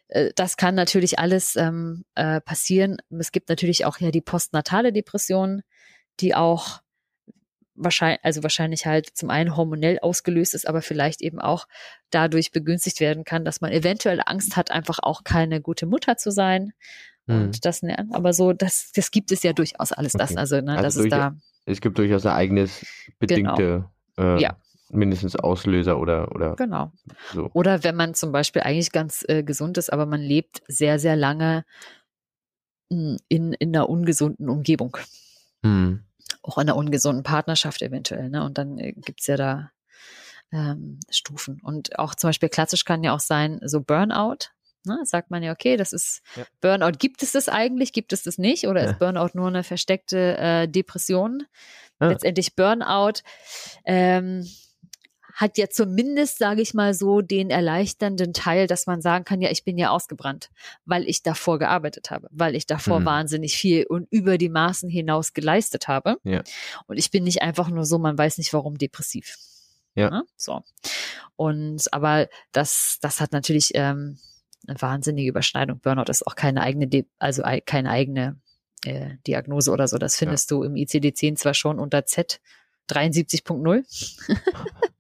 äh, 0.09 0.31
das 0.35 0.57
kann 0.57 0.75
natürlich 0.75 1.17
alles 1.17 1.55
ähm, 1.55 2.05
äh, 2.13 2.39
passieren. 2.41 2.97
Es 3.09 3.31
gibt 3.31 3.49
natürlich 3.49 3.85
auch 3.85 3.97
ja 3.99 4.11
die 4.11 4.21
postnatale 4.21 4.93
Depression, 4.93 5.63
die 6.19 6.35
auch 6.35 6.80
wahrscheinlich, 7.75 8.19
also 8.23 8.43
wahrscheinlich 8.43 8.85
halt 8.85 9.09
zum 9.15 9.29
einen 9.29 9.55
hormonell 9.55 9.99
ausgelöst 9.99 10.53
ist, 10.53 10.67
aber 10.67 10.81
vielleicht 10.81 11.21
eben 11.21 11.39
auch 11.39 11.67
dadurch 12.09 12.51
begünstigt 12.51 12.99
werden 12.99 13.23
kann, 13.23 13.45
dass 13.45 13.61
man 13.61 13.71
eventuell 13.71 14.21
Angst 14.25 14.55
hat, 14.57 14.71
einfach 14.71 14.99
auch 15.01 15.23
keine 15.23 15.61
gute 15.61 15.85
Mutter 15.85 16.17
zu 16.17 16.31
sein. 16.31 16.73
Mhm. 17.27 17.35
Und 17.43 17.65
das, 17.65 17.81
ne, 17.83 18.07
aber 18.11 18.33
so, 18.33 18.53
das, 18.53 18.91
das 18.93 19.11
gibt 19.11 19.31
es 19.31 19.43
ja 19.43 19.53
durchaus 19.53 19.91
alles 19.91 20.13
das. 20.13 20.31
Okay. 20.31 20.39
Also, 20.39 20.61
ne, 20.61 20.71
Also 20.71 20.83
das 20.83 20.93
durch- 20.95 21.05
ist 21.07 21.11
da, 21.11 21.35
Es 21.65 21.81
gibt 21.81 21.97
durchaus 21.97 22.25
ereignis 22.25 22.85
bedingte 23.19 23.85
äh, 24.17 24.21
Genau. 24.21 24.37
Ja. 24.39 24.57
mindestens 24.89 25.35
Auslöser 25.37 25.99
oder, 25.99 26.31
oder 26.35 26.55
genau. 26.57 26.91
so. 27.33 27.49
Oder 27.53 27.83
wenn 27.83 27.95
man 27.95 28.13
zum 28.13 28.31
Beispiel 28.33 28.61
eigentlich 28.63 28.91
ganz 28.91 29.23
äh, 29.29 29.41
gesund 29.43 29.77
ist, 29.77 29.91
aber 29.93 30.05
man 30.05 30.19
lebt 30.21 30.61
sehr, 30.67 30.99
sehr 30.99 31.15
lange 31.15 31.63
mh, 32.89 33.17
in, 33.29 33.53
in 33.53 33.73
einer 33.75 33.87
ungesunden 33.89 34.49
Umgebung. 34.49 34.97
Hm. 35.63 36.03
Auch 36.41 36.57
in 36.57 36.63
einer 36.63 36.75
ungesunden 36.75 37.23
Partnerschaft 37.23 37.81
eventuell. 37.81 38.29
Ne? 38.29 38.43
Und 38.43 38.57
dann 38.57 38.77
äh, 38.77 38.93
gibt's 38.93 39.27
ja 39.27 39.37
da 39.37 39.71
ähm, 40.51 40.99
Stufen. 41.09 41.59
Und 41.63 41.97
auch 41.99 42.15
zum 42.15 42.29
Beispiel 42.29 42.49
klassisch 42.49 42.85
kann 42.85 43.03
ja 43.03 43.13
auch 43.13 43.19
sein, 43.19 43.59
so 43.63 43.81
Burnout. 43.81 44.49
Ne, 44.83 44.97
sagt 45.03 45.29
man 45.29 45.43
ja, 45.43 45.51
okay, 45.51 45.77
das 45.77 45.93
ist 45.93 46.23
Ja. 46.35 46.43
Burnout. 46.59 46.97
Gibt 46.97 47.21
es 47.21 47.33
das 47.33 47.47
eigentlich? 47.49 47.93
Gibt 47.93 48.13
es 48.13 48.23
das 48.23 48.39
nicht? 48.39 48.67
Oder 48.67 48.83
Ja. 48.83 48.89
ist 48.89 48.97
Burnout 48.99 49.29
nur 49.35 49.47
eine 49.47 49.63
versteckte 49.63 50.37
äh, 50.37 50.67
Depression? 50.67 51.43
Ah. 51.99 52.07
Letztendlich 52.07 52.55
Burnout 52.55 53.21
ähm, 53.85 54.43
hat 55.33 55.57
ja 55.57 55.69
zumindest, 55.69 56.37
sage 56.37 56.61
ich 56.61 56.73
mal 56.73 56.93
so, 56.93 57.21
den 57.21 57.49
erleichternden 57.49 58.33
Teil, 58.33 58.67
dass 58.67 58.87
man 58.87 59.01
sagen 59.01 59.25
kann, 59.25 59.41
ja, 59.41 59.49
ich 59.51 59.63
bin 59.63 59.77
ja 59.77 59.89
ausgebrannt, 59.89 60.49
weil 60.85 61.07
ich 61.07 61.23
davor 61.23 61.59
gearbeitet 61.59 62.11
habe, 62.11 62.27
weil 62.31 62.55
ich 62.55 62.65
davor 62.67 62.99
Mhm. 62.99 63.05
wahnsinnig 63.05 63.55
viel 63.55 63.85
und 63.85 64.07
über 64.11 64.37
die 64.37 64.49
Maßen 64.49 64.89
hinaus 64.89 65.33
geleistet 65.33 65.87
habe. 65.87 66.17
Ja. 66.23 66.43
Und 66.87 66.97
ich 66.97 67.11
bin 67.11 67.23
nicht 67.23 67.41
einfach 67.41 67.69
nur 67.69 67.85
so, 67.85 67.97
man 67.99 68.17
weiß 68.17 68.37
nicht 68.37 68.53
warum, 68.53 68.77
depressiv. 68.77 69.37
Ja. 69.95 70.09
Ne? 70.09 70.23
So. 70.37 70.61
Und 71.35 71.91
aber 71.93 72.27
das, 72.51 72.97
das 73.01 73.19
hat 73.19 73.31
natürlich 73.31 73.71
ähm, 73.73 74.19
eine 74.67 74.81
wahnsinnige 74.81 75.29
Überschneidung. 75.29 75.79
Burnout 75.79 76.09
ist 76.09 76.25
auch 76.27 76.35
keine 76.35 76.61
eigene, 76.61 76.87
De 76.87 77.05
also 77.19 77.43
ei- 77.43 77.61
keine 77.61 77.89
eigene 77.89 78.39
äh, 78.85 79.15
Diagnose 79.27 79.71
oder 79.71 79.87
so. 79.87 79.97
Das 79.97 80.15
findest 80.17 80.51
du 80.51 80.63
im 80.63 80.73
ICD-10 80.75 81.35
zwar 81.35 81.53
schon 81.53 81.79
unter 81.79 82.05
Z 82.05 82.39
73.0 82.91 83.83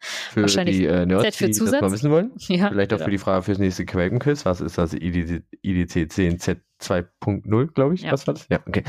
Für 0.01 0.41
Wahrscheinlich 0.41 0.77
die 0.77 0.85
äh, 0.85 1.05
Nerds, 1.05 1.37
die 1.37 1.47
das 1.47 1.57
Zusatz. 1.57 1.81
mal 1.81 1.91
wissen 1.91 2.09
wollen. 2.09 2.31
ja, 2.47 2.69
Vielleicht 2.69 2.93
auch 2.93 2.97
genau. 2.97 3.05
für 3.05 3.11
die 3.11 3.17
Frage 3.19 3.43
fürs 3.43 3.59
nächste 3.59 3.85
Quaken-Quiz. 3.85 4.45
Was 4.45 4.59
ist 4.61 4.77
das 4.77 4.93
IDC, 4.93 5.43
IDC 5.61 6.11
10 6.11 6.39
Z 6.39 6.59
2.0, 6.81 7.67
glaube 7.73 7.93
ich? 7.93 8.01
Ja. 8.01 8.11
Was 8.11 8.25
war 8.25 8.33
das? 8.33 8.47
Ja, 8.49 8.59
okay. 8.65 8.83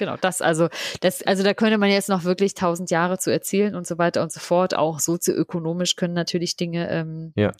Genau, 0.00 0.16
das 0.20 0.40
also, 0.40 0.68
das, 1.00 1.22
also 1.22 1.44
da 1.44 1.54
könnte 1.54 1.78
man 1.78 1.88
jetzt 1.88 2.08
noch 2.08 2.24
wirklich 2.24 2.54
tausend 2.54 2.90
Jahre 2.90 3.18
zu 3.18 3.30
erzählen 3.30 3.76
und 3.76 3.86
so 3.86 3.96
weiter 3.96 4.22
und 4.22 4.32
so 4.32 4.40
fort. 4.40 4.74
Auch 4.74 4.98
sozioökonomisch 4.98 5.94
können 5.94 6.14
natürlich 6.14 6.56
Dinge 6.56 6.90
ähm, 6.90 7.32
Ja. 7.36 7.52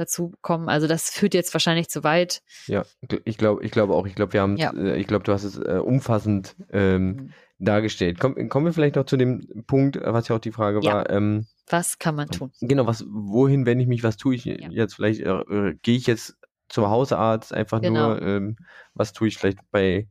Dazu 0.00 0.32
kommen. 0.40 0.68
Also 0.68 0.86
das 0.86 1.10
führt 1.10 1.34
jetzt 1.34 1.52
wahrscheinlich 1.54 1.88
zu 1.88 2.02
weit. 2.02 2.42
Ja, 2.66 2.84
ich 3.24 3.38
glaube 3.38 3.62
ich 3.64 3.70
glaube 3.70 3.94
auch. 3.94 4.06
Ich 4.06 4.14
glaube, 4.14 4.32
wir 4.32 4.40
haben, 4.40 4.56
Ja. 4.56 4.72
äh, 4.72 4.96
ich 4.98 5.06
glaube, 5.06 5.24
du 5.24 5.32
hast 5.32 5.44
es 5.44 5.56
äh, 5.58 5.78
umfassend 5.82 6.56
ähm, 6.70 7.06
Mhm. 7.08 7.32
dargestellt. 7.58 8.18
Komm, 8.18 8.48
kommen 8.48 8.66
wir 8.66 8.72
vielleicht 8.72 8.96
noch 8.96 9.04
zu 9.06 9.16
dem 9.16 9.64
Punkt, 9.66 9.98
was 10.02 10.28
ja 10.28 10.36
auch 10.36 10.40
die 10.40 10.52
Frage 10.52 10.80
Ja. 10.82 10.94
war. 10.94 11.10
Ähm, 11.10 11.46
Was 11.68 11.98
kann 11.98 12.16
man 12.16 12.28
tun? 12.28 12.50
Genau, 12.60 12.86
was, 12.86 13.04
wohin 13.08 13.64
wende 13.66 13.82
ich 13.82 13.88
mich, 13.88 14.02
was 14.02 14.16
tue 14.16 14.34
ich 14.34 14.44
Ja. 14.46 14.56
jetzt 14.70 14.94
vielleicht, 14.94 15.20
äh, 15.20 15.30
äh, 15.30 15.74
gehe 15.82 15.96
ich 15.96 16.06
jetzt 16.06 16.36
zum 16.68 16.88
Hausarzt 16.88 17.52
einfach 17.52 17.80
Genau. 17.80 18.08
nur, 18.14 18.22
ähm, 18.22 18.56
was 18.94 19.12
tue 19.12 19.28
ich 19.28 19.36
vielleicht 19.38 19.58
bei, 19.70 20.08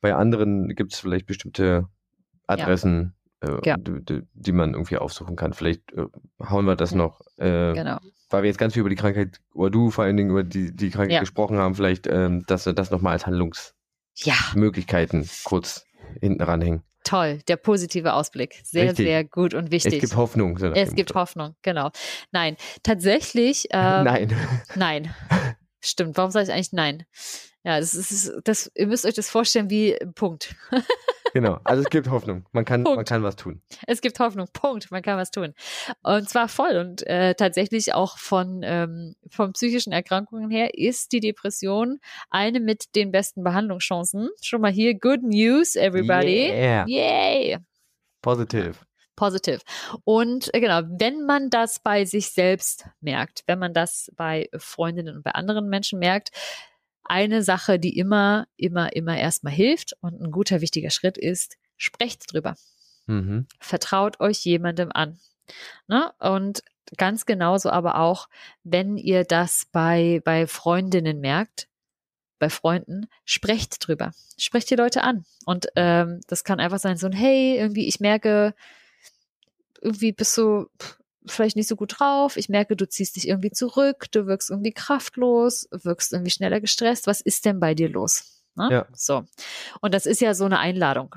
bei 0.00 0.14
anderen, 0.14 0.68
gibt 0.74 0.92
es 0.94 1.00
vielleicht 1.00 1.26
bestimmte 1.26 1.86
Adressen, 2.46 3.14
äh, 3.40 3.58
Ja. 3.64 3.76
die, 3.76 4.22
die, 4.32 4.52
man 4.52 4.72
irgendwie 4.74 4.96
aufsuchen 4.98 5.36
kann. 5.36 5.52
Vielleicht 5.52 5.92
äh, 5.92 6.06
hauen 6.48 6.64
wir 6.64 6.76
das 6.76 6.92
Ja. 6.92 6.96
noch, 6.98 7.20
äh, 7.36 7.74
Genau. 7.74 7.98
Weil 8.30 8.42
wir 8.42 8.48
jetzt 8.48 8.58
ganz 8.58 8.74
viel 8.74 8.80
über 8.80 8.90
die 8.90 8.96
Krankheit, 8.96 9.40
oder 9.54 9.70
du 9.70 9.90
vor 9.90 10.04
allen 10.04 10.16
Dingen 10.16 10.30
über 10.30 10.42
die, 10.44 10.74
die 10.74 10.90
Krankheit 10.90 11.12
Ja. 11.14 11.20
gesprochen 11.20 11.58
haben, 11.58 11.74
vielleicht, 11.74 12.06
ähm, 12.06 12.44
dass 12.46 12.66
wir 12.66 12.72
das 12.72 12.90
nochmal 12.90 13.14
als 13.14 13.26
Handlungsmöglichkeiten 13.26 15.22
Ja, 15.22 15.28
kurz 15.44 15.84
hinten 16.20 16.42
ranhängen. 16.42 16.82
toll. 17.04 17.40
Der 17.48 17.56
positive 17.56 18.12
Ausblick. 18.12 18.60
Sehr, 18.64 18.90
Richtig. 18.90 19.06
sehr 19.06 19.24
gut 19.24 19.54
und 19.54 19.70
wichtig. 19.70 19.94
Es 19.94 20.00
gibt 20.00 20.16
Hoffnung. 20.16 20.58
So 20.58 20.66
Es 20.72 20.94
gibt 20.94 21.10
Motto. 21.10 21.20
Hoffnung, 21.20 21.56
genau. 21.62 21.90
Nein, 22.32 22.56
tatsächlich. 22.82 23.66
Ähm, 23.72 24.04
Nein. 24.04 24.36
Nein. 24.74 25.14
Stimmt. 25.80 26.16
Warum 26.16 26.30
sage 26.30 26.46
ich 26.46 26.52
eigentlich 26.52 26.72
nein? 26.72 27.04
Ja, 27.64 27.78
das 27.80 27.94
ist, 27.94 28.32
das, 28.44 28.70
ihr 28.74 28.86
müsst 28.88 29.06
euch 29.06 29.14
das 29.14 29.30
vorstellen 29.30 29.70
wie 29.70 29.96
Punkt. 30.14 30.54
genau. 31.32 31.58
Also 31.64 31.82
es 31.82 31.90
gibt 31.90 32.08
Hoffnung. 32.10 32.46
Man 32.52 32.64
kann, 32.64 32.82
man 32.82 33.04
kann 33.04 33.22
was 33.22 33.36
tun. 33.36 33.62
Es 33.86 34.00
gibt 34.00 34.18
Hoffnung. 34.20 34.48
Punkt. 34.52 34.90
Man 34.90 35.02
kann 35.02 35.18
was 35.18 35.30
tun. 35.30 35.54
Und 36.02 36.28
zwar 36.28 36.48
voll. 36.48 36.76
Und 36.76 37.06
äh, 37.06 37.34
tatsächlich 37.34 37.94
auch 37.94 38.18
von, 38.18 38.60
ähm, 38.64 39.14
von 39.30 39.52
psychischen 39.52 39.92
Erkrankungen 39.92 40.50
her 40.50 40.74
ist 40.74 41.12
die 41.12 41.20
Depression 41.20 41.98
eine 42.30 42.60
mit 42.60 42.94
den 42.94 43.10
besten 43.10 43.42
Behandlungschancen. 43.44 44.28
Schon 44.42 44.60
mal 44.60 44.72
hier, 44.72 44.98
good 44.98 45.22
news, 45.22 45.76
everybody. 45.76 46.50
Yeah. 46.50 46.84
Yay! 46.86 47.58
Positive. 48.22 48.74
Positive. 49.18 49.60
Und 50.04 50.54
äh, 50.54 50.60
genau, 50.60 50.82
wenn 50.98 51.26
man 51.26 51.50
das 51.50 51.80
bei 51.80 52.04
sich 52.04 52.30
selbst 52.30 52.86
merkt, 53.00 53.42
wenn 53.46 53.58
man 53.58 53.74
das 53.74 54.12
bei 54.16 54.48
Freundinnen 54.56 55.16
und 55.16 55.22
bei 55.24 55.32
anderen 55.32 55.68
Menschen 55.68 55.98
merkt, 55.98 56.30
eine 57.10 57.42
Sache, 57.42 57.78
die 57.78 57.96
immer, 57.96 58.46
immer, 58.56 58.94
immer 58.94 59.16
erstmal 59.16 59.52
hilft 59.52 59.94
und 60.00 60.20
ein 60.20 60.30
guter, 60.30 60.60
wichtiger 60.60 60.90
Schritt 60.90 61.18
ist, 61.18 61.56
sprecht 61.76 62.32
drüber. 62.32 62.56
Mhm. 63.06 63.46
Vertraut 63.60 64.20
euch 64.20 64.44
jemandem 64.44 64.90
an. 64.92 65.18
Ne? 65.86 66.12
Und 66.18 66.62
ganz 66.96 67.26
genauso 67.26 67.70
aber 67.70 67.98
auch, 67.98 68.28
wenn 68.64 68.96
ihr 68.96 69.24
das 69.24 69.66
bei, 69.72 70.20
bei 70.24 70.46
Freundinnen 70.46 71.20
merkt, 71.20 71.68
bei 72.38 72.50
Freunden, 72.50 73.08
sprecht 73.24 73.86
drüber. 73.86 74.12
Sprecht 74.36 74.70
die 74.70 74.76
Leute 74.76 75.02
an. 75.02 75.24
Und 75.44 75.68
ähm, 75.74 76.20
das 76.28 76.44
kann 76.44 76.60
einfach 76.60 76.78
sein, 76.78 76.96
so 76.96 77.06
ein 77.06 77.12
Hey, 77.12 77.56
irgendwie, 77.56 77.88
ich 77.88 77.98
merke, 78.00 78.54
irgendwie 79.80 80.12
bist 80.12 80.36
du 80.36 80.68
pff, 80.80 80.97
vielleicht 81.30 81.56
nicht 81.56 81.68
so 81.68 81.76
gut 81.76 81.98
drauf. 81.98 82.36
Ich 82.36 82.48
merke, 82.48 82.76
du 82.76 82.88
ziehst 82.88 83.16
dich 83.16 83.28
irgendwie 83.28 83.50
zurück, 83.50 84.06
du 84.12 84.26
wirkst 84.26 84.50
irgendwie 84.50 84.72
kraftlos, 84.72 85.68
wirkst 85.70 86.12
irgendwie 86.12 86.30
schneller 86.30 86.60
gestresst. 86.60 87.06
Was 87.06 87.20
ist 87.20 87.44
denn 87.44 87.60
bei 87.60 87.74
dir 87.74 87.88
los? 87.88 88.42
Ne? 88.54 88.68
Ja. 88.70 88.86
So. 88.94 89.24
Und 89.80 89.94
das 89.94 90.06
ist 90.06 90.20
ja 90.20 90.34
so 90.34 90.44
eine 90.44 90.58
Einladung 90.58 91.14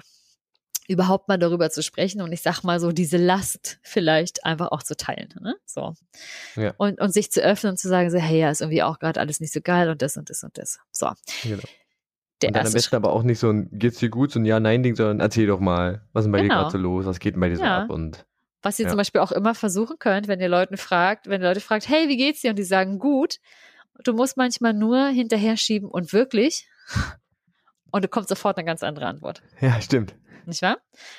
überhaupt 0.87 1.27
mal 1.29 1.37
darüber 1.37 1.69
zu 1.69 1.81
sprechen 1.83 2.21
und 2.21 2.33
ich 2.33 2.41
sag 2.41 2.63
mal 2.63 2.79
so 2.79 2.91
diese 2.91 3.15
Last 3.17 3.79
vielleicht 3.81 4.43
einfach 4.45 4.71
auch 4.71 4.83
zu 4.83 4.97
teilen, 4.97 5.33
ne? 5.39 5.55
So. 5.65 5.93
Ja. 6.57 6.73
Und, 6.77 6.99
und 6.99 7.13
sich 7.13 7.31
zu 7.31 7.41
öffnen 7.41 7.71
und 7.71 7.77
zu 7.77 7.87
sagen, 7.87 8.09
so, 8.11 8.17
hey, 8.17 8.39
ja, 8.41 8.49
ist 8.49 8.59
irgendwie 8.61 8.83
auch 8.83 8.99
gerade 8.99 9.19
alles 9.19 9.39
nicht 9.39 9.53
so 9.53 9.61
geil 9.61 9.89
und 9.89 10.01
das 10.01 10.17
und 10.17 10.29
das 10.29 10.43
und 10.43 10.57
das. 10.57 10.79
So. 10.91 11.09
Genau. 11.43 11.63
Der 12.41 12.49
und 12.49 12.55
dann 12.55 12.65
am 12.65 12.73
besten 12.73 12.81
Schritt. 12.89 12.93
aber 12.95 13.13
auch 13.13 13.23
nicht 13.23 13.39
so 13.39 13.49
ein 13.51 13.69
geht's 13.71 13.99
dir 13.99 14.09
gut, 14.09 14.31
so 14.31 14.39
ein 14.39 14.45
Ja-Nein-Ding, 14.45 14.95
sondern 14.95 15.19
erzähl 15.21 15.47
doch 15.47 15.59
mal, 15.59 16.01
was 16.11 16.21
ist 16.21 16.25
denn 16.25 16.31
bei 16.33 16.39
dir 16.39 16.49
Genau. 16.49 16.61
gerade 16.61 16.71
so 16.71 16.77
los, 16.79 17.05
was 17.05 17.19
geht 17.19 17.35
denn 17.35 17.41
bei 17.41 17.49
dir 17.49 17.57
so 17.57 17.63
Ja. 17.63 17.83
ab 17.83 17.89
und 17.89 18.25
Was 18.63 18.77
ihr 18.79 18.85
Ja. 18.85 18.89
zum 18.89 18.97
Beispiel 18.97 19.21
auch 19.21 19.31
immer 19.31 19.55
versuchen 19.55 19.97
könnt, 19.99 20.27
wenn 20.27 20.39
ihr 20.39 20.49
Leuten 20.49 20.77
fragt, 20.77 21.27
wenn 21.27 21.41
ihr 21.41 21.47
Leute 21.47 21.61
fragt, 21.61 21.87
hey, 21.89 22.07
wie 22.09 22.17
geht's 22.17 22.41
dir? 22.41 22.51
Und 22.51 22.57
die 22.59 22.63
sagen, 22.63 22.99
gut. 22.99 23.37
Du 24.03 24.13
musst 24.13 24.37
manchmal 24.37 24.73
nur 24.73 25.07
hinterher 25.07 25.57
schieben 25.57 25.89
und 25.89 26.13
wirklich. 26.13 26.67
Und 27.93 28.05
du 28.05 28.07
kommst 28.07 28.29
sofort 28.29 28.57
eine 28.57 28.63
ganz 28.65 28.83
andere 28.83 29.05
Antwort. 29.05 29.41
ja, 29.59 29.81
stimmt. 29.81 30.15
Nicht 30.45 30.61
wahr? 30.61 30.77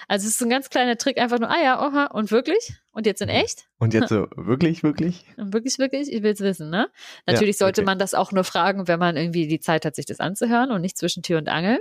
Also 0.08 0.26
es 0.26 0.34
ist 0.36 0.42
ein 0.42 0.48
ganz 0.48 0.70
kleiner 0.70 0.96
Trick, 0.96 1.18
einfach 1.18 1.38
nur, 1.38 1.50
ah 1.50 1.62
ja, 1.62 1.86
oha, 1.86 2.06
und 2.06 2.30
wirklich? 2.30 2.72
Und 2.92 3.04
jetzt 3.04 3.20
in 3.20 3.28
Mhm. 3.28 3.34
echt? 3.34 3.66
Und 3.78 3.92
jetzt 3.92 4.08
so, 4.08 4.26
wirklich, 4.36 4.82
wirklich? 4.82 5.26
Und 5.36 5.52
Wirklich, 5.52 5.78
wirklich, 5.78 6.10
ich 6.10 6.22
will's 6.22 6.40
wissen, 6.40 6.70
ne? 6.70 6.88
Natürlich 7.26 7.58
sollte 7.58 7.82
okay. 7.82 7.86
man 7.86 7.98
das 7.98 8.14
auch 8.14 8.32
nur 8.32 8.42
fragen, 8.44 8.88
wenn 8.88 8.98
man 8.98 9.18
irgendwie 9.18 9.46
die 9.46 9.60
Zeit 9.60 9.84
hat, 9.84 9.94
sich 9.96 10.06
das 10.06 10.18
anzuhören 10.18 10.70
und 10.72 10.80
nicht 10.80 10.96
zwischen 10.96 11.22
Tür 11.22 11.36
und 11.38 11.48
Angel. 11.50 11.78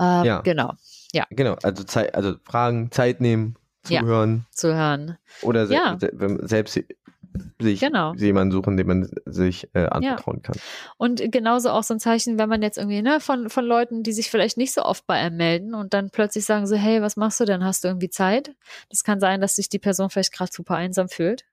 Ähm, 0.00 0.24
Ja. 0.24 0.40
Genau, 0.40 0.72
Genau, 1.30 1.56
also 1.62 1.84
Zeit, 1.84 2.14
also 2.14 2.34
Fragen, 2.44 2.90
Zeit 2.90 3.20
nehmen, 3.20 3.56
Ja. 3.90 4.00
zuhören 4.00 4.46
zu 4.50 4.74
hören. 4.74 5.18
oder 5.42 5.66
se 5.66 5.74
Ja. 5.74 5.96
se 6.00 6.10
selbst 6.42 6.80
sich 7.60 7.80
Genau. 7.80 8.14
jemanden 8.14 8.50
suchen, 8.52 8.78
dem 8.78 8.86
man 8.86 9.10
sich 9.26 9.68
äh, 9.74 9.84
anvertrauen 9.86 10.40
kann. 10.40 10.56
Und 10.96 11.20
genauso 11.30 11.68
auch 11.68 11.82
so 11.82 11.92
ein 11.92 12.00
Zeichen, 12.00 12.38
wenn 12.38 12.48
man 12.48 12.62
jetzt 12.62 12.78
irgendwie, 12.78 13.02
ne, 13.02 13.20
von, 13.20 13.50
von 13.50 13.64
Leuten, 13.66 14.02
die 14.02 14.12
sich 14.14 14.30
vielleicht 14.30 14.56
nicht 14.56 14.72
so 14.72 14.82
oft 14.82 15.06
bei 15.06 15.16
einem 15.16 15.36
melden 15.36 15.74
und 15.74 15.92
dann 15.92 16.08
plötzlich 16.08 16.46
sagen 16.46 16.66
so, 16.66 16.76
hey, 16.76 17.02
was 17.02 17.16
machst 17.16 17.38
du 17.40 17.44
denn? 17.44 17.62
Hast 17.62 17.84
du 17.84 17.88
irgendwie 17.88 18.08
Zeit? 18.08 18.54
Das 18.88 19.04
kann 19.04 19.20
sein, 19.20 19.42
dass 19.42 19.56
sich 19.56 19.68
die 19.68 19.78
Person 19.78 20.08
vielleicht 20.08 20.32
gerade 20.32 20.50
super 20.50 20.76
einsam 20.76 21.10
fühlt. 21.10 21.44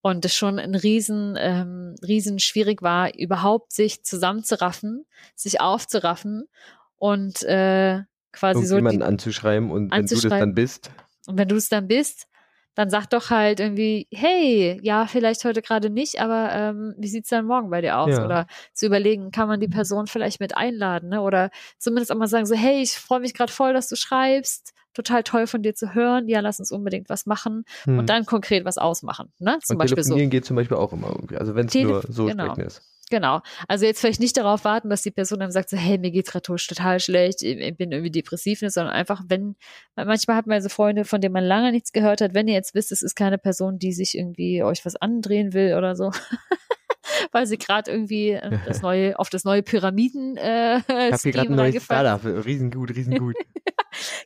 Und 0.00 0.24
es 0.24 0.34
schon 0.34 0.58
ein 0.58 0.74
riesen, 0.74 1.34
ähm, 1.38 1.94
riesen 2.06 2.38
schwierig 2.38 2.82
war, 2.82 3.14
überhaupt 3.16 3.72
sich 3.72 4.02
zusammenzuraffen, 4.04 5.06
sich 5.34 5.60
aufzuraffen 5.60 6.48
und 6.96 7.42
äh, 7.44 8.00
quasi 8.32 8.66
so 8.66 8.74
Irgendjemanden 8.76 9.02
anzuschreiben 9.02 9.70
und 9.70 9.92
wenn 9.92 10.00
du 10.00 10.02
das 10.02 10.12
anzuschreiben. 10.12 10.40
dann 10.40 10.54
bist, 10.54 10.90
und 11.26 11.38
wenn 11.38 11.48
du 11.48 11.56
es 11.56 11.68
dann 11.68 11.88
bist, 11.88 12.26
dann 12.74 12.90
sag 12.90 13.06
doch 13.06 13.30
halt 13.30 13.60
irgendwie, 13.60 14.08
hey, 14.12 14.80
ja, 14.82 15.06
vielleicht 15.06 15.44
heute 15.44 15.62
gerade 15.62 15.90
nicht, 15.90 16.20
aber 16.20 16.52
ähm, 16.52 16.94
wie 16.98 17.08
sieht's 17.08 17.28
dann 17.28 17.46
morgen 17.46 17.70
bei 17.70 17.80
dir 17.80 17.98
aus? 17.98 18.10
Ja. 18.10 18.24
Oder 18.24 18.46
zu 18.72 18.86
überlegen, 18.86 19.30
kann 19.30 19.48
man 19.48 19.60
die 19.60 19.68
Person 19.68 20.06
vielleicht 20.06 20.40
mit 20.40 20.56
einladen, 20.56 21.10
ne? 21.10 21.20
Oder 21.20 21.50
zumindest 21.78 22.10
auch 22.10 22.16
mal 22.16 22.26
sagen, 22.26 22.46
so, 22.46 22.54
hey, 22.54 22.82
ich 22.82 22.94
freue 22.94 23.20
mich 23.20 23.34
gerade 23.34 23.52
voll, 23.52 23.72
dass 23.72 23.88
du 23.88 23.96
schreibst. 23.96 24.72
Total 24.92 25.24
toll 25.24 25.46
von 25.48 25.62
dir 25.62 25.74
zu 25.74 25.94
hören. 25.94 26.28
Ja, 26.28 26.40
lass 26.40 26.60
uns 26.60 26.70
unbedingt 26.70 27.08
was 27.08 27.26
machen 27.26 27.64
hm. 27.82 27.98
und 27.98 28.10
dann 28.10 28.26
konkret 28.26 28.64
was 28.64 28.78
ausmachen. 28.78 29.32
Ne? 29.38 29.58
Zum 29.64 29.74
und 29.74 29.78
Beispiel 29.78 30.04
so. 30.04 30.14
geht 30.14 30.44
zum 30.44 30.56
Beispiel 30.56 30.76
auch 30.76 30.92
immer 30.92 31.08
irgendwie. 31.08 31.36
Also 31.36 31.56
wenn 31.56 31.66
es 31.66 31.74
nur 31.74 32.02
so 32.08 32.26
genau. 32.26 32.44
sprechen 32.44 32.66
ist. 32.66 32.82
Genau. 33.10 33.42
Also 33.68 33.84
jetzt 33.84 34.00
vielleicht 34.00 34.20
nicht 34.20 34.36
darauf 34.36 34.64
warten, 34.64 34.88
dass 34.88 35.02
die 35.02 35.10
Person 35.10 35.40
dann 35.40 35.52
sagt, 35.52 35.70
so, 35.70 35.76
hey, 35.76 35.98
mir 35.98 36.10
geht's 36.10 36.30
gerade 36.30 36.42
total 36.42 37.00
schlecht, 37.00 37.42
ich 37.42 37.58
ich 37.58 37.76
bin 37.76 37.92
irgendwie 37.92 38.10
depressiv, 38.10 38.62
ne, 38.62 38.70
sondern 38.70 38.94
einfach, 38.94 39.22
wenn, 39.28 39.56
manchmal 39.94 40.36
hat 40.36 40.46
man 40.46 40.62
so 40.62 40.68
Freunde, 40.68 41.04
von 41.04 41.20
denen 41.20 41.34
man 41.34 41.44
lange 41.44 41.72
nichts 41.72 41.92
gehört 41.92 42.20
hat, 42.20 42.34
wenn 42.34 42.48
ihr 42.48 42.54
jetzt 42.54 42.74
wisst, 42.74 42.92
es 42.92 43.02
ist 43.02 43.14
keine 43.14 43.38
Person, 43.38 43.78
die 43.78 43.92
sich 43.92 44.16
irgendwie 44.16 44.62
euch 44.62 44.84
was 44.84 44.96
andrehen 44.96 45.52
will 45.52 45.74
oder 45.74 45.96
so. 45.96 46.10
Weil 47.32 47.46
sie 47.46 47.58
gerade 47.58 47.90
irgendwie 47.90 48.30
äh, 48.30 48.58
das 48.66 48.82
neue, 48.82 49.18
auf 49.18 49.28
das 49.28 49.44
neue 49.44 49.62
Pyramiden 49.62 50.36
äh, 50.36 50.78
Ich 50.78 50.88
habe 50.88 51.18
hier 51.22 51.32
gerade 51.32 51.48
ein 51.50 51.56
neues 51.56 51.84
Startup. 51.84 52.24
Riesengut, 52.24 52.90
riesengut. 52.96 53.36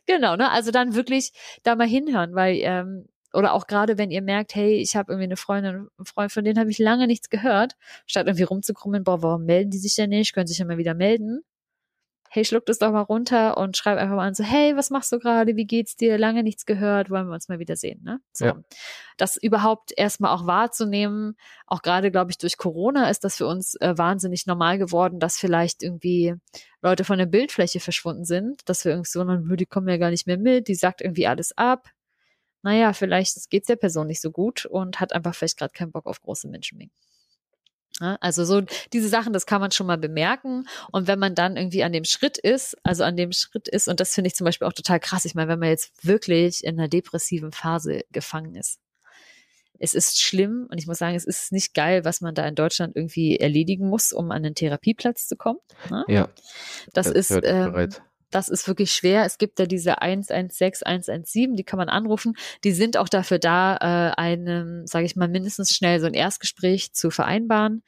Genau, 0.05 0.35
ne? 0.35 0.49
Also 0.49 0.71
dann 0.71 0.95
wirklich 0.95 1.31
da 1.63 1.75
mal 1.75 1.87
hinhören, 1.87 2.33
weil 2.33 2.57
ähm, 2.61 3.07
oder 3.33 3.53
auch 3.53 3.67
gerade 3.67 3.97
wenn 3.97 4.11
ihr 4.11 4.21
merkt, 4.21 4.55
hey, 4.55 4.75
ich 4.75 4.95
habe 4.95 5.11
irgendwie 5.11 5.25
eine 5.25 5.37
Freundin, 5.37 5.87
einen 5.97 6.05
Freund, 6.05 6.31
von 6.31 6.43
denen 6.43 6.59
habe 6.59 6.71
ich 6.71 6.79
lange 6.79 7.07
nichts 7.07 7.29
gehört, 7.29 7.75
statt 8.05 8.27
irgendwie 8.27 8.43
rumzukrummeln, 8.43 9.03
boah, 9.03 9.21
warum 9.21 9.45
melden 9.45 9.71
die 9.71 9.77
sich 9.77 9.95
denn 9.95 10.09
nicht, 10.09 10.33
können 10.33 10.47
sich 10.47 10.57
ja 10.57 10.65
mal 10.65 10.77
wieder 10.77 10.95
melden. 10.95 11.41
Hey, 12.31 12.45
schluck 12.45 12.67
das 12.67 12.77
doch 12.77 12.91
mal 12.91 13.01
runter 13.01 13.57
und 13.57 13.75
schreib 13.75 13.97
einfach 13.97 14.15
mal 14.15 14.27
an, 14.27 14.35
so, 14.35 14.43
hey, 14.43 14.75
was 14.75 14.91
machst 14.91 15.11
du 15.11 15.17
gerade? 15.17 15.55
Wie 15.55 15.65
geht's 15.65 15.95
dir? 15.95 16.19
Lange 16.19 16.43
nichts 16.43 16.67
gehört, 16.67 17.09
wollen 17.09 17.25
wir 17.25 17.33
uns 17.33 17.49
mal 17.49 17.57
wieder 17.57 17.75
sehen, 17.75 18.03
ne? 18.03 18.21
So. 18.33 18.45
Ja. 18.45 18.59
Das 19.17 19.35
überhaupt 19.35 19.93
erstmal 19.97 20.35
auch 20.35 20.45
wahrzunehmen, 20.45 21.35
auch 21.65 21.81
gerade, 21.81 22.11
glaube 22.11 22.29
ich, 22.29 22.37
durch 22.37 22.57
Corona 22.57 23.09
ist 23.09 23.23
das 23.23 23.37
für 23.37 23.47
uns 23.47 23.73
äh, 23.81 23.97
wahnsinnig 23.97 24.45
normal 24.45 24.77
geworden, 24.77 25.19
dass 25.19 25.39
vielleicht 25.39 25.81
irgendwie 25.81 26.35
Leute 26.83 27.03
von 27.03 27.17
der 27.17 27.25
Bildfläche 27.25 27.79
verschwunden 27.79 28.25
sind, 28.25 28.61
dass 28.69 28.85
wir 28.85 28.91
irgendwie 28.91 29.09
so, 29.09 29.23
die 29.55 29.65
kommen 29.65 29.89
ja 29.89 29.97
gar 29.97 30.11
nicht 30.11 30.27
mehr 30.27 30.37
mit, 30.37 30.67
die 30.67 30.75
sagt 30.75 31.01
irgendwie 31.01 31.25
alles 31.25 31.57
ab, 31.57 31.89
naja, 32.61 32.93
vielleicht 32.93 33.49
geht 33.49 33.63
es 33.63 33.67
der 33.67 33.75
Person 33.75 34.07
nicht 34.07 34.21
so 34.21 34.31
gut 34.31 34.65
und 34.65 34.99
hat 34.99 35.13
einfach 35.13 35.35
vielleicht 35.35 35.57
gerade 35.57 35.73
keinen 35.73 35.91
Bock 35.91 36.05
auf 36.05 36.21
große 36.21 36.47
Menschenmengen. 36.47 36.91
Ja, 38.01 38.17
also 38.21 38.45
so 38.45 38.61
diese 38.93 39.09
Sachen, 39.09 39.33
das 39.33 39.45
kann 39.45 39.59
man 39.59 39.71
schon 39.71 39.87
mal 39.87 39.97
bemerken. 39.97 40.67
Und 40.91 41.07
wenn 41.07 41.19
man 41.19 41.35
dann 41.35 41.57
irgendwie 41.57 41.83
an 41.83 41.91
dem 41.91 42.05
Schritt 42.05 42.37
ist, 42.37 42.77
also 42.83 43.03
an 43.03 43.17
dem 43.17 43.31
Schritt 43.33 43.67
ist, 43.67 43.87
und 43.87 43.99
das 43.99 44.13
finde 44.13 44.29
ich 44.29 44.35
zum 44.35 44.45
Beispiel 44.45 44.67
auch 44.67 44.73
total 44.73 44.99
krass, 44.99 45.25
ich 45.25 45.35
meine, 45.35 45.49
wenn 45.49 45.59
man 45.59 45.69
jetzt 45.69 46.05
wirklich 46.05 46.63
in 46.63 46.79
einer 46.79 46.87
depressiven 46.87 47.51
Phase 47.51 48.03
gefangen 48.11 48.55
ist. 48.55 48.79
Es 49.81 49.93
ist 49.93 50.19
schlimm 50.19 50.67
und 50.69 50.77
ich 50.77 50.87
muss 50.87 50.97
sagen, 50.97 51.15
es 51.15 51.25
ist 51.25 51.53
nicht 51.53 51.73
geil, 51.73 52.03
was 52.03 52.19
man 52.19 52.35
da 52.35 52.45
in 52.45 52.55
Deutschland 52.55 52.95
irgendwie 52.97 53.37
erledigen 53.37 53.87
muss, 53.87 54.11
um 54.11 54.31
an 54.31 54.43
den 54.43 54.55
Therapieplatz 54.55 55.27
zu 55.27 55.37
kommen. 55.37 55.59
Ne? 55.89 56.03
Ja. 56.09 56.29
Das, 56.93 57.05
das 57.05 57.31
ist, 57.31 57.39
ähm. 57.43 57.89
Das 58.31 58.49
ist 58.49 58.67
wirklich 58.67 58.91
schwer. 58.91 59.25
Es 59.25 59.37
gibt 59.37 59.59
ja 59.59 59.65
diese 59.65 60.01
116, 60.01 60.85
117, 60.85 61.55
die 61.55 61.63
kann 61.63 61.77
man 61.77 61.89
anrufen. 61.89 62.35
Die 62.63 62.71
sind 62.71 62.97
auch 62.97 63.09
dafür 63.09 63.39
da, 63.39 63.75
äh, 63.77 64.19
einem, 64.19 64.85
sage 64.87 65.05
ich 65.05 65.15
mal, 65.15 65.27
mindestens 65.27 65.73
schnell 65.73 65.99
so 65.99 66.07
ein 66.07 66.13
Erstgespräch 66.13 66.93
zu 66.93 67.09
vereinbaren. 67.11 67.83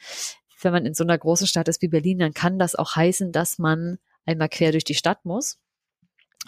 Wenn 0.61 0.73
man 0.73 0.85
in 0.85 0.93
so 0.93 1.03
einer 1.03 1.17
großen 1.17 1.47
Stadt 1.47 1.67
ist 1.67 1.81
wie 1.81 1.87
Berlin, 1.87 2.19
dann 2.19 2.33
kann 2.33 2.59
das 2.59 2.75
auch 2.75 2.95
heißen, 2.95 3.31
dass 3.31 3.57
man 3.57 3.97
einmal 4.25 4.49
quer 4.49 4.71
durch 4.71 4.83
die 4.83 4.93
Stadt 4.93 5.25
muss. 5.25 5.59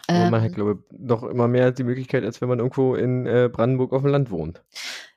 Aber 0.08 0.30
man 0.30 0.42
Ähm, 0.42 0.42
hat, 0.42 0.56
glaube 0.56 0.80
ich, 0.92 1.00
noch 1.00 1.24
immer 1.24 1.48
mehr 1.48 1.72
die 1.72 1.84
Möglichkeit, 1.84 2.24
als 2.24 2.42
wenn 2.42 2.50
man 2.50 2.60
irgendwo 2.60 2.96
in 2.96 3.26
äh, 3.26 3.50
Brandenburg 3.52 3.94
auf 3.94 4.02
dem 4.02 4.12
Land 4.12 4.32
wohnt. 4.32 4.64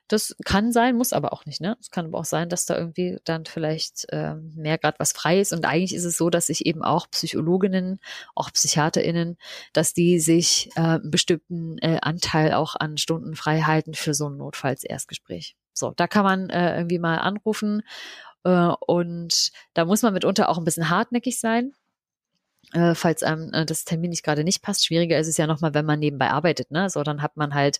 Das 0.07 0.35
kann 0.45 0.71
sein, 0.71 0.95
muss 0.95 1.11
aber 1.11 1.33
auch 1.33 1.45
nicht. 1.45 1.59
Ne? 1.59 1.77
Es 1.81 1.91
kann 1.91 2.05
aber 2.05 2.19
auch 2.19 2.25
sein, 2.25 2.49
dass 2.49 2.65
da 2.65 2.77
irgendwie 2.77 3.19
dann 3.25 3.45
vielleicht 3.45 4.05
ähm, 4.11 4.53
mehr 4.55 4.77
gerade 4.77 4.97
was 4.99 5.11
frei 5.11 5.39
ist. 5.39 5.51
Und 5.51 5.65
eigentlich 5.65 5.93
ist 5.93 6.05
es 6.05 6.17
so, 6.17 6.29
dass 6.29 6.47
sich 6.47 6.65
eben 6.65 6.81
auch 6.83 7.09
Psychologinnen, 7.11 7.99
auch 8.33 8.51
PsychiaterInnen, 8.51 9.37
dass 9.73 9.93
die 9.93 10.19
sich 10.19 10.69
äh, 10.75 10.81
einen 10.81 11.11
bestimmten 11.11 11.77
äh, 11.79 11.99
Anteil 12.01 12.53
auch 12.53 12.75
an 12.75 12.97
Stunden 12.97 13.35
frei 13.35 13.61
halten 13.61 13.93
für 13.93 14.13
so 14.13 14.29
ein 14.29 14.37
Notfalls-Erstgespräch. 14.37 15.55
So, 15.73 15.91
da 15.95 16.07
kann 16.07 16.23
man 16.23 16.49
äh, 16.49 16.77
irgendwie 16.77 16.99
mal 16.99 17.17
anrufen. 17.17 17.83
Äh, 18.43 18.71
und 18.87 19.51
da 19.73 19.85
muss 19.85 20.01
man 20.01 20.13
mitunter 20.13 20.49
auch 20.49 20.57
ein 20.57 20.63
bisschen 20.63 20.89
hartnäckig 20.89 21.39
sein. 21.39 21.73
Äh, 22.73 22.95
falls 22.95 23.23
einem 23.23 23.53
äh, 23.53 23.65
das 23.65 23.85
Termin 23.85 24.09
nicht 24.09 24.23
gerade 24.23 24.43
nicht 24.43 24.61
passt. 24.61 24.85
Schwieriger 24.85 25.17
ist 25.17 25.27
es 25.27 25.37
ja 25.37 25.47
nochmal, 25.47 25.73
wenn 25.73 25.85
man 25.85 25.99
nebenbei 25.99 26.29
arbeitet, 26.29 26.69
ne? 26.71 26.89
So, 26.89 27.01
dann 27.03 27.21
hat 27.21 27.37
man 27.37 27.53
halt 27.53 27.79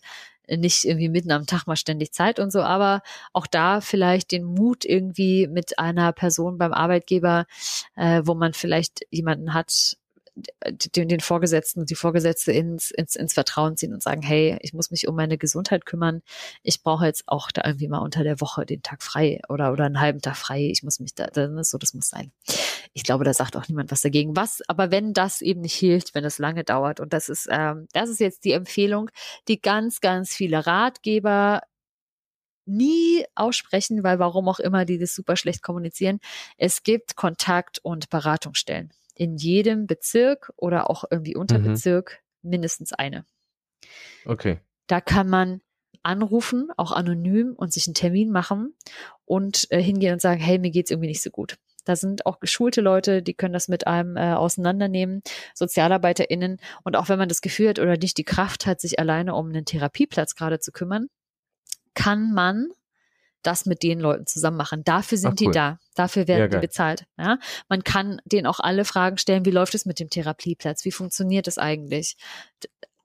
nicht 0.49 0.85
irgendwie 0.85 1.09
mitten 1.09 1.31
am 1.31 1.45
Tag 1.45 1.67
mal 1.67 1.75
ständig 1.75 2.13
Zeit 2.13 2.39
und 2.39 2.51
so, 2.51 2.61
aber 2.61 3.01
auch 3.33 3.47
da 3.47 3.81
vielleicht 3.81 4.31
den 4.31 4.45
Mut 4.45 4.85
irgendwie 4.85 5.47
mit 5.47 5.77
einer 5.77 6.13
Person 6.13 6.57
beim 6.57 6.71
Arbeitgeber, 6.71 7.45
äh, 7.95 8.21
wo 8.23 8.33
man 8.33 8.53
vielleicht 8.53 9.01
jemanden 9.11 9.53
hat, 9.53 9.97
den, 10.95 11.07
den 11.07 11.19
Vorgesetzten 11.19 11.81
und 11.81 11.89
die 11.89 11.95
Vorgesetzte 11.95 12.51
ins, 12.51 12.91
ins, 12.91 13.15
ins 13.15 13.33
Vertrauen 13.33 13.77
ziehen 13.77 13.93
und 13.93 14.03
sagen, 14.03 14.21
hey, 14.21 14.57
ich 14.61 14.73
muss 14.73 14.91
mich 14.91 15.07
um 15.07 15.15
meine 15.15 15.37
Gesundheit 15.37 15.85
kümmern. 15.85 16.21
Ich 16.63 16.83
brauche 16.83 17.05
jetzt 17.05 17.23
auch 17.27 17.51
da 17.51 17.63
irgendwie 17.65 17.87
mal 17.87 17.99
unter 17.99 18.23
der 18.23 18.39
Woche 18.41 18.65
den 18.65 18.81
Tag 18.81 19.03
frei 19.03 19.41
oder, 19.49 19.71
oder 19.71 19.85
einen 19.85 19.99
halben 19.99 20.21
Tag 20.21 20.37
frei. 20.37 20.69
Ich 20.71 20.83
muss 20.83 20.99
mich 20.99 21.15
da, 21.15 21.27
dann 21.27 21.57
ist 21.57 21.71
so, 21.71 21.77
das 21.77 21.93
muss 21.93 22.09
sein. 22.09 22.31
Ich 22.93 23.03
glaube, 23.03 23.23
da 23.23 23.33
sagt 23.33 23.55
auch 23.55 23.67
niemand 23.67 23.91
was 23.91 24.01
dagegen. 24.01 24.35
Was, 24.35 24.61
aber 24.67 24.91
wenn 24.91 25.13
das 25.13 25.41
eben 25.41 25.61
nicht 25.61 25.75
hilft, 25.75 26.15
wenn 26.15 26.25
es 26.25 26.39
lange 26.39 26.63
dauert, 26.63 26.99
und 26.99 27.13
das 27.13 27.29
ist, 27.29 27.47
ähm, 27.51 27.87
das 27.93 28.09
ist 28.09 28.19
jetzt 28.19 28.43
die 28.45 28.51
Empfehlung, 28.51 29.09
die 29.47 29.61
ganz, 29.61 30.01
ganz 30.01 30.33
viele 30.33 30.65
Ratgeber 30.65 31.61
nie 32.67 33.25
aussprechen, 33.35 34.03
weil 34.03 34.19
warum 34.19 34.49
auch 34.49 34.59
immer 34.59 34.85
die 34.85 34.97
das 34.97 35.15
super 35.15 35.37
schlecht 35.37 35.61
kommunizieren. 35.63 36.19
Es 36.57 36.83
gibt 36.83 37.15
Kontakt- 37.15 37.79
und 37.79 38.09
Beratungsstellen. 38.09 38.91
In 39.17 39.37
jedem 39.37 39.87
Bezirk 39.87 40.53
oder 40.55 40.89
auch 40.89 41.05
irgendwie 41.09 41.35
Unterbezirk 41.35 42.19
mindestens 42.41 42.93
eine. 42.93 43.25
Okay. 44.25 44.59
Da 44.87 45.01
kann 45.01 45.29
man 45.29 45.61
anrufen, 46.03 46.69
auch 46.77 46.91
anonym 46.91 47.53
und 47.55 47.73
sich 47.73 47.87
einen 47.87 47.93
Termin 47.93 48.31
machen 48.31 48.73
und 49.25 49.67
äh, 49.71 49.81
hingehen 49.81 50.13
und 50.13 50.21
sagen, 50.21 50.39
hey, 50.39 50.59
mir 50.59 50.71
geht's 50.71 50.91
irgendwie 50.91 51.09
nicht 51.09 51.21
so 51.21 51.29
gut. 51.29 51.57
Da 51.85 51.95
sind 51.95 52.25
auch 52.25 52.39
geschulte 52.39 52.81
Leute, 52.81 53.21
die 53.23 53.33
können 53.33 53.53
das 53.53 53.67
mit 53.69 53.87
einem 53.87 54.17
äh, 54.17 54.33
auseinandernehmen, 54.33 55.21
SozialarbeiterInnen. 55.55 56.59
Und 56.83 56.95
auch 56.97 57.07
wenn 57.09 57.17
man 57.17 57.29
das 57.29 57.41
Gefühl 57.41 57.69
hat 57.69 57.79
oder 57.79 57.97
nicht 57.97 58.17
die 58.17 58.25
Kraft 58.25 58.65
hat, 58.65 58.81
sich 58.81 58.99
alleine 58.99 59.35
um 59.35 59.47
einen 59.47 59.65
Therapieplatz 59.65 60.35
gerade 60.35 60.59
zu 60.59 60.71
kümmern, 60.71 61.07
kann 61.93 62.33
man 62.33 62.69
das 63.43 63.65
mit 63.65 63.83
den 63.83 63.99
Leuten 63.99 64.25
zusammen 64.25 64.57
machen. 64.57 64.83
Dafür 64.83 65.17
sind 65.17 65.31
Ach, 65.31 65.35
die 65.35 65.47
cool. 65.47 65.53
da. 65.53 65.79
Dafür 65.95 66.27
werden 66.27 66.39
Ja, 66.41 66.47
die 66.47 66.51
geil. 66.53 66.61
bezahlt. 66.61 67.05
Ja? 67.17 67.37
Man 67.69 67.83
kann 67.83 68.19
denen 68.25 68.45
auch 68.47 68.59
alle 68.59 68.83
Fragen 68.85 69.17
stellen, 69.17 69.45
wie 69.45 69.51
läuft 69.51 69.73
es 69.75 69.85
mit 69.85 69.99
dem 69.99 70.09
Therapieplatz? 70.09 70.83
Wie 70.85 70.91
funktioniert 70.91 71.47
es 71.47 71.57
eigentlich? 71.57 72.17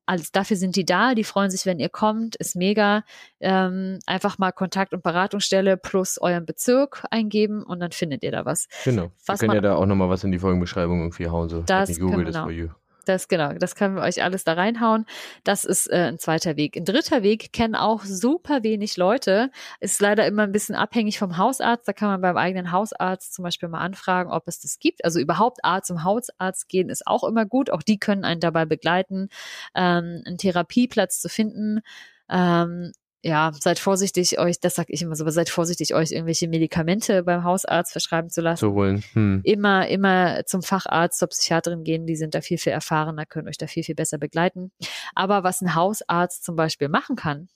Alles 0.04 0.32
dafür 0.32 0.56
sind 0.56 0.74
die 0.74 0.84
da, 0.84 1.14
die 1.14 1.22
freuen 1.22 1.50
sich, 1.50 1.64
wenn 1.64 1.78
ihr 1.78 1.88
kommt, 1.88 2.34
ist 2.36 2.56
mega. 2.56 3.04
Ähm, 3.38 4.00
einfach 4.04 4.36
mal 4.36 4.50
Kontakt- 4.50 4.92
und 4.92 5.02
Beratungsstelle 5.04 5.76
plus 5.76 6.18
euren 6.20 6.44
Bezirk 6.44 7.04
eingeben 7.12 7.62
und 7.62 7.78
dann 7.78 7.92
findet 7.92 8.24
ihr 8.24 8.32
da 8.32 8.44
was. 8.44 8.66
Genau. 8.84 9.02
Wir 9.04 9.10
Was 9.26 9.38
können 9.38 9.48
man- 9.48 9.56
ja 9.56 9.60
da 9.60 9.74
auch 9.76 9.86
nochmal 9.86 10.08
was 10.08 10.24
in 10.24 10.32
die 10.32 10.40
Folgenbeschreibung 10.40 11.00
irgendwie 11.02 11.28
hauen. 11.28 11.48
So. 11.48 11.62
Das 11.62 11.88
Google, 12.00 12.06
können 12.08 12.18
wir 12.18 12.24
das 12.26 12.34
noch. 12.34 12.42
for 12.44 12.50
you. 12.50 12.68
Das 13.04 13.28
genau, 13.28 13.52
das 13.54 13.74
können 13.74 13.96
wir 13.96 14.02
euch 14.02 14.22
alles 14.22 14.44
da 14.44 14.52
reinhauen. 14.54 15.06
Das 15.44 15.64
ist 15.64 15.88
äh, 15.88 16.08
ein 16.08 16.18
zweiter 16.18 16.56
Weg. 16.56 16.76
Ein 16.76 16.84
dritter 16.84 17.22
Weg 17.22 17.52
kennen 17.52 17.74
auch 17.74 18.04
super 18.04 18.62
wenig 18.62 18.96
Leute. 18.96 19.50
Ist 19.80 20.00
leider 20.00 20.26
immer 20.26 20.42
ein 20.44 20.52
bisschen 20.52 20.74
abhängig 20.74 21.18
vom 21.18 21.36
Hausarzt. 21.36 21.86
Da 21.86 21.92
kann 21.92 22.08
man 22.08 22.20
beim 22.20 22.36
eigenen 22.36 22.72
Hausarzt 22.72 23.34
zum 23.34 23.42
Beispiel 23.42 23.68
mal 23.68 23.80
anfragen, 23.80 24.30
ob 24.30 24.46
es 24.46 24.60
das 24.60 24.78
gibt. 24.78 25.04
Also 25.04 25.20
überhaupt 25.20 25.64
Arzt 25.64 25.88
zum 25.88 26.04
Hausarzt 26.04 26.68
gehen 26.68 26.88
ist 26.88 27.06
auch 27.06 27.24
immer 27.24 27.46
gut. 27.46 27.70
Auch 27.70 27.82
die 27.82 27.98
können 27.98 28.24
einen 28.24 28.40
dabei 28.40 28.64
begleiten, 28.64 29.28
ähm, 29.74 30.22
einen 30.24 30.38
Therapieplatz 30.38 31.20
zu 31.20 31.28
finden. 31.28 31.80
Ähm, 32.28 32.92
ja, 33.24 33.52
seid 33.58 33.78
vorsichtig, 33.78 34.40
euch, 34.40 34.58
das 34.58 34.74
sag 34.74 34.86
ich 34.88 35.00
immer 35.00 35.14
so, 35.14 35.22
aber 35.22 35.30
seid 35.30 35.48
vorsichtig, 35.48 35.94
euch 35.94 36.10
irgendwelche 36.10 36.48
Medikamente 36.48 37.22
beim 37.22 37.44
Hausarzt 37.44 37.92
verschreiben 37.92 38.30
zu 38.30 38.40
lassen 38.40 38.60
Zu 38.60 38.72
holen. 38.72 39.04
Hm. 39.12 39.40
immer, 39.44 39.86
immer 39.88 40.44
zum 40.44 40.62
Facharzt, 40.62 41.20
zur 41.20 41.28
Psychiaterin 41.28 41.84
gehen, 41.84 42.04
die 42.06 42.16
sind 42.16 42.34
da 42.34 42.40
viel, 42.40 42.58
viel 42.58 42.72
erfahrener, 42.72 43.24
können 43.24 43.48
euch 43.48 43.58
da 43.58 43.68
viel, 43.68 43.84
viel 43.84 43.94
besser 43.94 44.18
begleiten. 44.18 44.72
Aber 45.14 45.44
was 45.44 45.60
ein 45.60 45.76
Hausarzt 45.76 46.44
zum 46.44 46.56
Beispiel 46.56 46.88
machen 46.88 47.14
kann, 47.14 47.48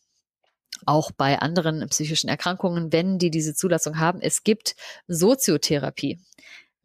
auch 0.85 1.11
bei 1.11 1.41
anderen 1.41 1.85
psychischen 1.89 2.29
Erkrankungen, 2.29 2.93
wenn 2.93 3.19
die 3.19 3.31
diese 3.31 3.55
Zulassung 3.55 3.99
haben, 3.99 4.21
es 4.21 4.45
gibt 4.45 4.77
Soziotherapie. 5.09 6.21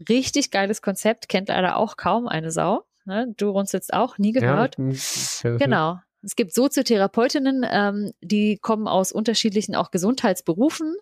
Richtig 0.10 0.50
geiles 0.50 0.82
Konzept, 0.82 1.30
kennt 1.30 1.50
leider 1.50 1.78
auch 1.78 1.98
kaum 1.98 2.28
eine 2.28 2.52
Sau. 2.52 2.86
Ne? 3.06 3.34
Du 3.38 3.50
runzelst 3.50 3.94
auch, 3.94 4.18
nie 4.18 4.32
gehört. 4.32 4.78
Ja, 4.80 4.88
ich 4.88 5.42
kenn 5.42 5.52
das 5.54 5.60
Genau. 5.60 6.00
Es 6.24 6.36
gibt 6.36 6.54
Soziotherapeutinnen, 6.54 7.66
ähm, 7.70 8.12
die 8.22 8.58
kommen 8.58 8.88
aus 8.88 9.12
unterschiedlichen 9.12 9.76
auch 9.76 9.92
Gesundheitsberufen 9.92 10.96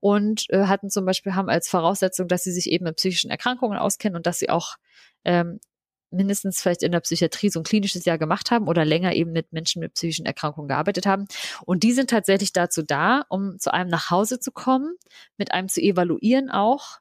und 0.00 0.46
äh, 0.48 0.64
hatten 0.64 0.88
zum 0.88 1.04
Beispiel 1.04 1.34
haben 1.34 1.50
als 1.50 1.68
Voraussetzung, 1.68 2.26
dass 2.28 2.42
sie 2.42 2.52
sich 2.52 2.70
eben 2.70 2.84
mit 2.84 2.96
psychischen 2.96 3.30
Erkrankungen 3.30 3.78
auskennen 3.78 4.16
und 4.16 4.26
dass 4.26 4.38
sie 4.38 4.48
auch 4.48 4.76
ähm, 5.24 5.60
mindestens 6.10 6.60
vielleicht 6.60 6.82
in 6.82 6.92
der 6.92 7.00
Psychiatrie 7.00 7.50
so 7.50 7.60
ein 7.60 7.64
klinisches 7.64 8.04
Jahr 8.04 8.18
gemacht 8.18 8.50
haben 8.50 8.68
oder 8.68 8.84
länger 8.84 9.14
eben 9.14 9.32
mit 9.32 9.52
Menschen 9.52 9.80
mit 9.80 9.94
psychischen 9.94 10.26
Erkrankungen 10.26 10.68
gearbeitet 10.68 11.06
haben. 11.06 11.26
Und 11.64 11.82
die 11.82 11.92
sind 11.92 12.10
tatsächlich 12.10 12.52
dazu 12.52 12.82
da, 12.82 13.24
um 13.28 13.58
zu 13.58 13.72
einem 13.72 13.90
nach 13.90 14.10
Hause 14.10 14.38
zu 14.38 14.52
kommen, 14.52 14.96
mit 15.38 15.52
einem 15.52 15.68
zu 15.68 15.80
evaluieren 15.80 16.50
auch, 16.50 16.98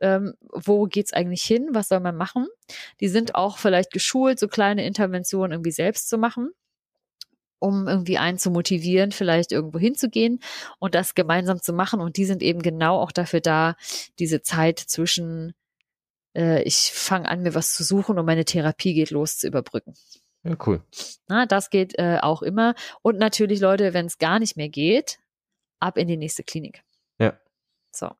ähm, 0.00 0.34
wo 0.52 0.84
geht's 0.84 1.12
eigentlich 1.12 1.42
hin, 1.42 1.68
was 1.72 1.88
soll 1.88 2.00
man 2.00 2.16
machen. 2.16 2.46
Die 3.00 3.08
sind 3.08 3.34
auch 3.34 3.58
vielleicht 3.58 3.92
geschult, 3.92 4.38
so 4.38 4.48
kleine 4.48 4.84
Interventionen 4.84 5.52
irgendwie 5.52 5.72
selbst 5.72 6.08
zu 6.08 6.18
machen 6.18 6.52
um 7.58 7.88
irgendwie 7.88 8.18
einen 8.18 8.38
zu 8.38 8.50
motivieren, 8.50 9.12
vielleicht 9.12 9.52
irgendwo 9.52 9.78
hinzugehen 9.78 10.40
und 10.78 10.94
das 10.94 11.14
gemeinsam 11.14 11.60
zu 11.60 11.72
machen. 11.72 12.00
Und 12.00 12.16
die 12.16 12.24
sind 12.24 12.42
eben 12.42 12.62
genau 12.62 13.00
auch 13.00 13.12
dafür 13.12 13.40
da, 13.40 13.74
diese 14.18 14.42
Zeit 14.42 14.78
zwischen 14.78 15.54
äh, 16.38 16.62
ich 16.62 16.92
fange 16.92 17.28
an, 17.28 17.42
mir 17.42 17.54
was 17.54 17.74
zu 17.74 17.84
suchen 17.84 18.18
und 18.18 18.26
meine 18.26 18.44
Therapie 18.44 18.94
geht 18.94 19.10
los 19.10 19.38
zu 19.38 19.46
überbrücken. 19.46 19.94
Ja, 20.44 20.56
cool. 20.66 20.82
Na, 21.26 21.46
das 21.46 21.70
geht 21.70 21.98
äh, 21.98 22.18
auch 22.22 22.42
immer. 22.42 22.74
Und 23.02 23.18
natürlich, 23.18 23.60
Leute, 23.60 23.92
wenn 23.92 24.06
es 24.06 24.18
gar 24.18 24.38
nicht 24.38 24.56
mehr 24.56 24.68
geht, 24.68 25.18
ab 25.80 25.98
in 25.98 26.06
die 26.08 26.16
nächste 26.16 26.44
Klinik. 26.44 26.84
Ja. 27.18 27.38
So. 27.90 28.10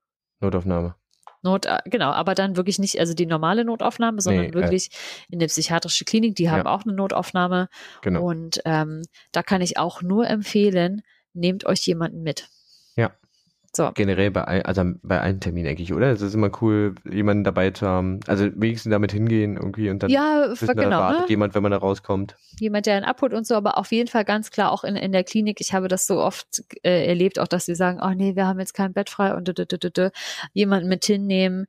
Notaufnahme. 0.41 0.98
Not, 1.43 1.67
äh, 1.67 1.79
genau, 1.85 2.11
aber 2.11 2.35
dann 2.35 2.57
wirklich 2.57 2.79
nicht, 2.79 2.99
also 2.99 3.15
die 3.15 3.27
normale 3.27 3.65
Notaufnahme, 3.65 4.21
sondern 4.21 4.45
Nee, 4.47 4.51
äh. 4.51 4.55
wirklich 4.55 4.91
in 5.31 5.39
der 5.39 5.47
psychiatrische 5.47 6.05
Klinik, 6.05 6.35
die 6.37 6.51
haben 6.51 6.67
Ja. 6.67 6.73
auch 6.73 6.85
eine 6.85 6.93
Notaufnahme. 6.95 7.69
Genau. 8.03 8.23
Und 8.25 8.61
ähm, 8.65 9.03
da 9.33 9.43
kann 9.43 9.61
ich 9.61 9.79
auch 9.79 10.03
nur 10.03 10.27
empfehlen, 10.29 11.03
nehmt 11.35 11.65
euch 11.67 11.81
jemanden 11.87 12.23
mit. 12.23 12.49
Ja. 12.97 13.13
So. 13.79 13.93
Generell 13.95 14.33
bei, 14.33 14.45
ein, 14.47 14.63
also 14.63 14.83
bei 15.05 15.21
einem 15.21 15.39
Termin, 15.39 15.63
denke 15.65 15.83
ich, 15.85 15.93
oder? 15.93 16.11
Es 16.11 16.21
ist 16.21 16.35
immer 16.35 16.51
cool, 16.61 16.97
jemanden 17.09 17.45
dabei 17.45 17.71
zu 17.71 17.87
haben. 17.87 18.19
Also 18.27 18.47
wenigstens 18.57 18.91
damit 18.91 19.13
hingehen 19.13 19.57
irgendwie 19.57 19.89
und 19.89 20.03
dann 20.03 20.11
Ja, 20.11 20.47
wissen, 20.51 20.67
genau. 20.67 20.91
da 20.91 20.99
wartet 20.99 21.21
Ne? 21.23 21.29
jemand, 21.29 21.55
wenn 21.55 21.63
man 21.63 21.71
da 21.71 21.79
rauskommt. 21.79 22.35
jemand, 22.59 22.87
der 22.87 22.97
einen 22.97 23.05
abholt 23.05 23.33
und 23.33 23.47
so, 23.47 23.55
aber 23.55 23.79
auf 23.79 23.93
jeden 23.93 24.09
Fall 24.09 24.25
ganz 24.25 24.51
klar 24.51 24.73
auch 24.73 24.83
in, 24.83 24.97
in 24.97 25.13
der 25.13 25.23
Klinik. 25.23 25.61
Ich 25.61 25.73
habe 25.75 25.87
das 25.87 26.09
so 26.09 26.19
oft 26.21 26.65
äh, 26.83 27.07
erlebt, 27.07 27.39
auch 27.39 27.47
dass 27.47 27.67
sie 27.67 27.77
sagen, 27.77 28.01
oh 28.03 28.11
nee, 28.15 28.35
wir 28.35 28.47
haben 28.49 28.59
jetzt 28.59 28.75
kein 28.75 28.93
Bett 28.93 29.11
frei 29.11 29.33
und 29.35 29.47
d 29.47 29.53
-d 29.53 29.65
-d 29.65 29.89
-d 29.91 30.11
jemanden 30.55 30.89
mit 30.89 31.05
hinnehmen, 31.05 31.67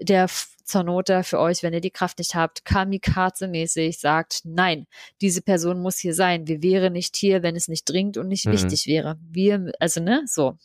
der 0.00 0.28
zur 0.64 0.84
Not 0.84 1.08
da 1.08 1.24
für 1.24 1.40
euch, 1.40 1.64
wenn 1.64 1.72
ihr 1.74 1.80
die 1.80 1.90
Kraft 1.90 2.18
nicht 2.18 2.36
habt, 2.36 2.64
kamikaze-mäßig 2.64 3.98
sagt, 3.98 4.42
nein, 4.44 4.86
diese 5.20 5.42
Person 5.42 5.80
muss 5.82 5.98
hier 5.98 6.14
sein. 6.14 6.46
Wir 6.46 6.62
wären 6.62 6.92
nicht 6.92 7.16
hier, 7.16 7.42
wenn 7.42 7.56
es 7.56 7.66
nicht 7.66 7.88
dringend 7.88 8.16
und 8.18 8.28
nicht 8.28 8.46
Mhm. 8.46 8.52
wichtig 8.52 8.86
wäre. 8.86 9.18
Wir, 9.28 9.72
also 9.80 10.00
ne, 10.00 10.22
so. 10.26 10.56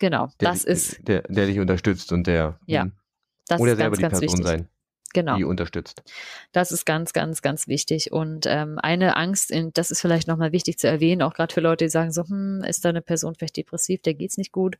Genau, 0.00 0.28
Der, 0.40 0.48
das 0.48 0.64
ist, 0.64 1.06
Der, 1.06 1.22
der 1.22 1.46
dich 1.46 1.60
unterstützt 1.60 2.10
und 2.10 2.26
der. 2.26 2.58
Ja, 2.66 2.82
hm. 2.82 2.92
das 3.46 3.60
Oder 3.60 3.72
ist 3.72 3.78
selber 3.78 3.96
ganz, 3.96 3.98
die 3.98 4.02
ganz 4.02 4.18
Person 4.20 4.38
wichtig. 4.38 4.46
sein, 4.46 4.68
Genau. 5.12 5.36
die 5.36 5.44
unterstützt. 5.44 6.02
Das 6.52 6.72
ist 6.72 6.86
ganz, 6.86 7.12
ganz, 7.12 7.42
ganz 7.42 7.68
wichtig. 7.68 8.10
Und 8.10 8.46
ähm, 8.46 8.78
eine 8.80 9.16
Angst, 9.16 9.50
in, 9.50 9.72
das 9.74 9.90
ist 9.90 10.00
vielleicht 10.00 10.26
nochmal 10.26 10.52
wichtig 10.52 10.78
zu 10.78 10.88
erwähnen, 10.88 11.22
auch 11.22 11.34
gerade 11.34 11.52
für 11.52 11.60
Leute, 11.60 11.84
die 11.84 11.90
sagen 11.90 12.12
so, 12.12 12.24
hm, 12.24 12.64
ist 12.64 12.84
da 12.84 12.88
eine 12.88 13.02
Person 13.02 13.34
vielleicht 13.34 13.56
depressiv, 13.56 14.00
der 14.02 14.14
geht's 14.14 14.38
nicht 14.38 14.52
gut. 14.52 14.78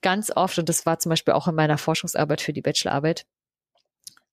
Ganz 0.00 0.30
oft, 0.34 0.58
und 0.58 0.68
das 0.68 0.86
war 0.86 0.98
zum 0.98 1.10
Beispiel 1.10 1.34
auch 1.34 1.46
in 1.48 1.54
meiner 1.54 1.78
Forschungsarbeit 1.78 2.40
für 2.40 2.52
die 2.52 2.62
Bachelorarbeit, 2.62 3.26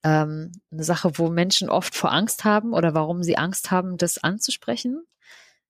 ähm, 0.04 0.52
eine 0.72 0.84
Sache, 0.84 1.18
wo 1.18 1.30
Menschen 1.30 1.70
oft 1.70 1.96
vor 1.96 2.12
Angst 2.12 2.44
haben 2.46 2.74
oder 2.74 2.94
warum 2.94 3.24
sie 3.24 3.38
Angst 3.38 3.72
haben, 3.72 3.98
das 3.98 4.18
anzusprechen, 4.24 5.04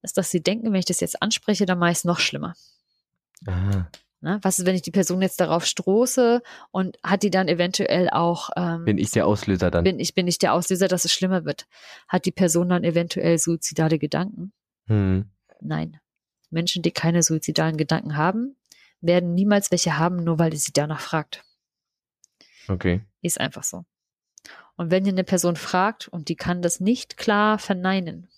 ist, 0.01 0.18
dass 0.18 0.30
sie 0.32 0.41
denken, 0.43 0.68
wenn 0.74 0.80
ich 0.80 0.86
das 0.86 0.99
jetzt 0.99 1.22
anspreche, 1.22 1.66
dann 1.66 1.80
mache 1.80 1.91
ich 1.91 1.97
es 1.99 2.03
noch 2.03 2.20
schlimmer. 2.20 2.55
Ah, 3.47 3.51
Ne? 3.51 3.88
Was 4.24 4.59
ist, 4.59 4.65
wenn 4.65 4.76
ich 4.76 4.82
die 4.82 4.91
Person 4.91 5.21
jetzt 5.21 5.39
darauf 5.39 5.65
stoße 5.65 6.41
und 6.71 6.97
hat 7.03 7.24
die 7.24 7.30
dann 7.30 7.47
eventuell 7.47 8.09
auch 8.09 8.49
ähm, 8.55 8.86
bin 8.86 8.97
ich 8.97 9.11
der 9.11 9.28
Auslöser 9.28 9.69
dann? 9.69 9.84
bin 9.84 9.99
ich 9.99 10.13
bin 10.13 10.26
nicht 10.26 10.41
der 10.41 10.53
Auslöser, 10.53 10.88
dass 10.88 11.05
es 11.05 11.11
schlimmer 11.11 11.45
wird. 11.45 11.67
Hat 12.07 12.26
die 12.26 12.32
Person 12.32 12.69
dann 12.69 12.84
eventuell 12.84 13.38
suizidale 13.38 13.99
Gedanken? 13.99 14.53
Hm. 14.88 15.30
Nein. 15.59 15.99
Menschen, 16.49 16.84
die 16.84 16.91
keine 16.91 17.24
suizidalen 17.24 17.78
Gedanken 17.78 18.15
haben, 18.15 18.55
werden 19.01 19.34
niemals 19.34 19.71
welche 19.71 19.97
haben, 19.97 20.24
nur 20.24 20.39
weil 20.39 20.53
ihr 20.53 20.59
sie 20.59 20.71
danach 20.74 21.01
fragt. 21.01 21.43
Okay. 22.67 23.01
Ist 23.21 23.39
einfach 23.39 23.63
so. 23.63 23.84
Und 24.76 24.89
wenn 24.89 25.05
ihr 25.05 25.11
eine 25.11 25.24
Person 25.24 25.55
fragt 25.55 26.07
und 26.07 26.30
die 26.30 26.36
kann 26.36 26.61
das 26.61 26.80
nicht 26.80 27.17
klar 27.17 27.59
verneinen, 27.59 28.30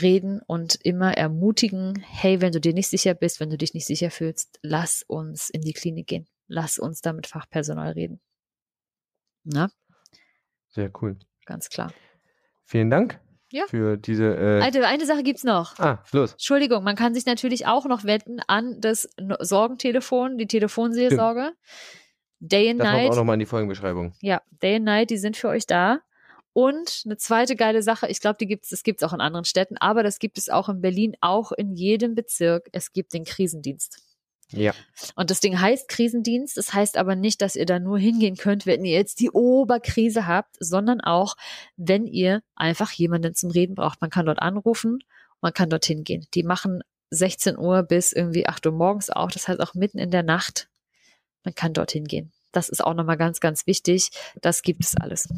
reden 0.00 0.40
und 0.46 0.76
immer 0.82 1.16
ermutigen, 1.16 1.98
hey, 2.06 2.40
wenn 2.40 2.52
du 2.52 2.60
dir 2.60 2.74
nicht 2.74 2.88
sicher 2.88 3.14
bist, 3.14 3.40
wenn 3.40 3.50
du 3.50 3.56
dich 3.56 3.74
nicht 3.74 3.86
sicher 3.86 4.10
fühlst, 4.10 4.58
lass 4.62 5.02
uns 5.06 5.50
in 5.50 5.60
die 5.62 5.72
Klinik 5.72 6.06
gehen. 6.08 6.26
Lass 6.48 6.78
uns 6.78 7.00
da 7.00 7.12
mit 7.12 7.26
Fachpersonal 7.26 7.92
reden. 7.92 8.20
Na, 9.44 9.70
Sehr 10.70 10.90
cool. 11.00 11.18
ganz 11.46 11.68
klar. 11.68 11.92
Vielen 12.64 12.90
Dank 12.90 13.20
Ja. 13.50 13.64
für 13.68 13.96
diese. 13.96 14.34
Äh, 14.36 14.60
Eine, 14.62 14.86
eine 14.86 15.06
Sache 15.06 15.22
gibt's 15.22 15.44
noch. 15.44 15.78
ah, 15.78 16.02
los. 16.12 16.32
Entschuldigung, 16.32 16.82
man 16.82 16.96
kann 16.96 17.14
sich 17.14 17.26
natürlich 17.26 17.66
auch 17.66 17.84
noch 17.86 18.04
wenden 18.04 18.40
an 18.48 18.80
das 18.80 19.08
Sorgentelefon, 19.40 20.38
die 20.38 20.46
Telefonseelsorge. 20.46 21.52
Day 22.40 22.68
and 22.70 22.80
Das 22.80 22.86
machen 22.88 22.96
wir 22.98 23.04
auch 23.04 23.08
Night. 23.10 23.16
nochmal 23.18 23.34
in 23.34 23.40
die 23.40 23.46
Folgenbeschreibung. 23.46 24.14
Ja, 24.20 24.42
Day 24.62 24.76
and 24.76 24.84
Night, 24.84 25.10
die 25.10 25.18
sind 25.18 25.36
für 25.36 25.48
euch 25.48 25.66
da. 25.66 26.00
Und 26.54 27.02
eine 27.04 27.16
zweite 27.16 27.56
geile 27.56 27.82
Sache, 27.82 28.06
ich 28.06 28.20
glaube, 28.20 28.36
die 28.40 28.46
gibt's, 28.46 28.70
das 28.70 28.84
gibt's 28.84 29.02
auch 29.02 29.12
in 29.12 29.20
anderen 29.20 29.44
Städten, 29.44 29.76
aber 29.76 30.04
das 30.04 30.20
gibt 30.20 30.38
es 30.38 30.48
auch 30.48 30.68
in 30.68 30.80
Berlin, 30.80 31.16
auch 31.20 31.50
in 31.50 31.74
jedem 31.74 32.14
Bezirk. 32.14 32.68
Es 32.72 32.92
gibt 32.92 33.12
den 33.12 33.24
Krisendienst. 33.24 33.98
Ja. 34.52 34.72
Und 35.16 35.30
das 35.30 35.40
Ding 35.40 35.60
heißt 35.60 35.88
Krisendienst. 35.88 36.56
Das 36.56 36.72
heißt 36.72 36.96
aber 36.96 37.16
nicht, 37.16 37.42
dass 37.42 37.56
ihr 37.56 37.66
da 37.66 37.80
nur 37.80 37.98
hingehen 37.98 38.36
könnt, 38.36 38.66
wenn 38.66 38.84
ihr 38.84 38.92
jetzt 38.92 39.18
die 39.18 39.30
Oberkrise 39.30 40.28
habt, 40.28 40.56
sondern 40.60 41.00
auch, 41.00 41.34
wenn 41.76 42.06
ihr 42.06 42.40
einfach 42.54 42.92
jemanden 42.92 43.34
zum 43.34 43.50
Reden 43.50 43.74
braucht. 43.74 44.00
Man 44.00 44.10
kann 44.10 44.26
dort 44.26 44.40
anrufen, 44.40 45.00
man 45.40 45.52
kann 45.52 45.70
dorthin 45.70 46.04
gehen. 46.04 46.24
Die 46.34 46.44
machen 46.44 46.82
16 47.10 47.58
Uhr 47.58 47.82
bis 47.82 48.12
irgendwie 48.12 48.46
8 48.46 48.66
Uhr 48.66 48.72
morgens 48.72 49.10
auf. 49.10 49.32
Das 49.32 49.48
heißt 49.48 49.60
auch 49.60 49.74
mitten 49.74 49.98
in 49.98 50.12
der 50.12 50.22
Nacht. 50.22 50.68
Man 51.42 51.54
kann 51.54 51.72
dorthin 51.72 52.04
gehen. 52.04 52.32
Das 52.52 52.68
ist 52.68 52.82
auch 52.82 52.94
nochmal 52.94 53.16
ganz, 53.16 53.40
ganz 53.40 53.66
wichtig. 53.66 54.10
Das 54.40 54.62
gibt 54.62 54.84
es 54.84 54.96
alles. 54.96 55.28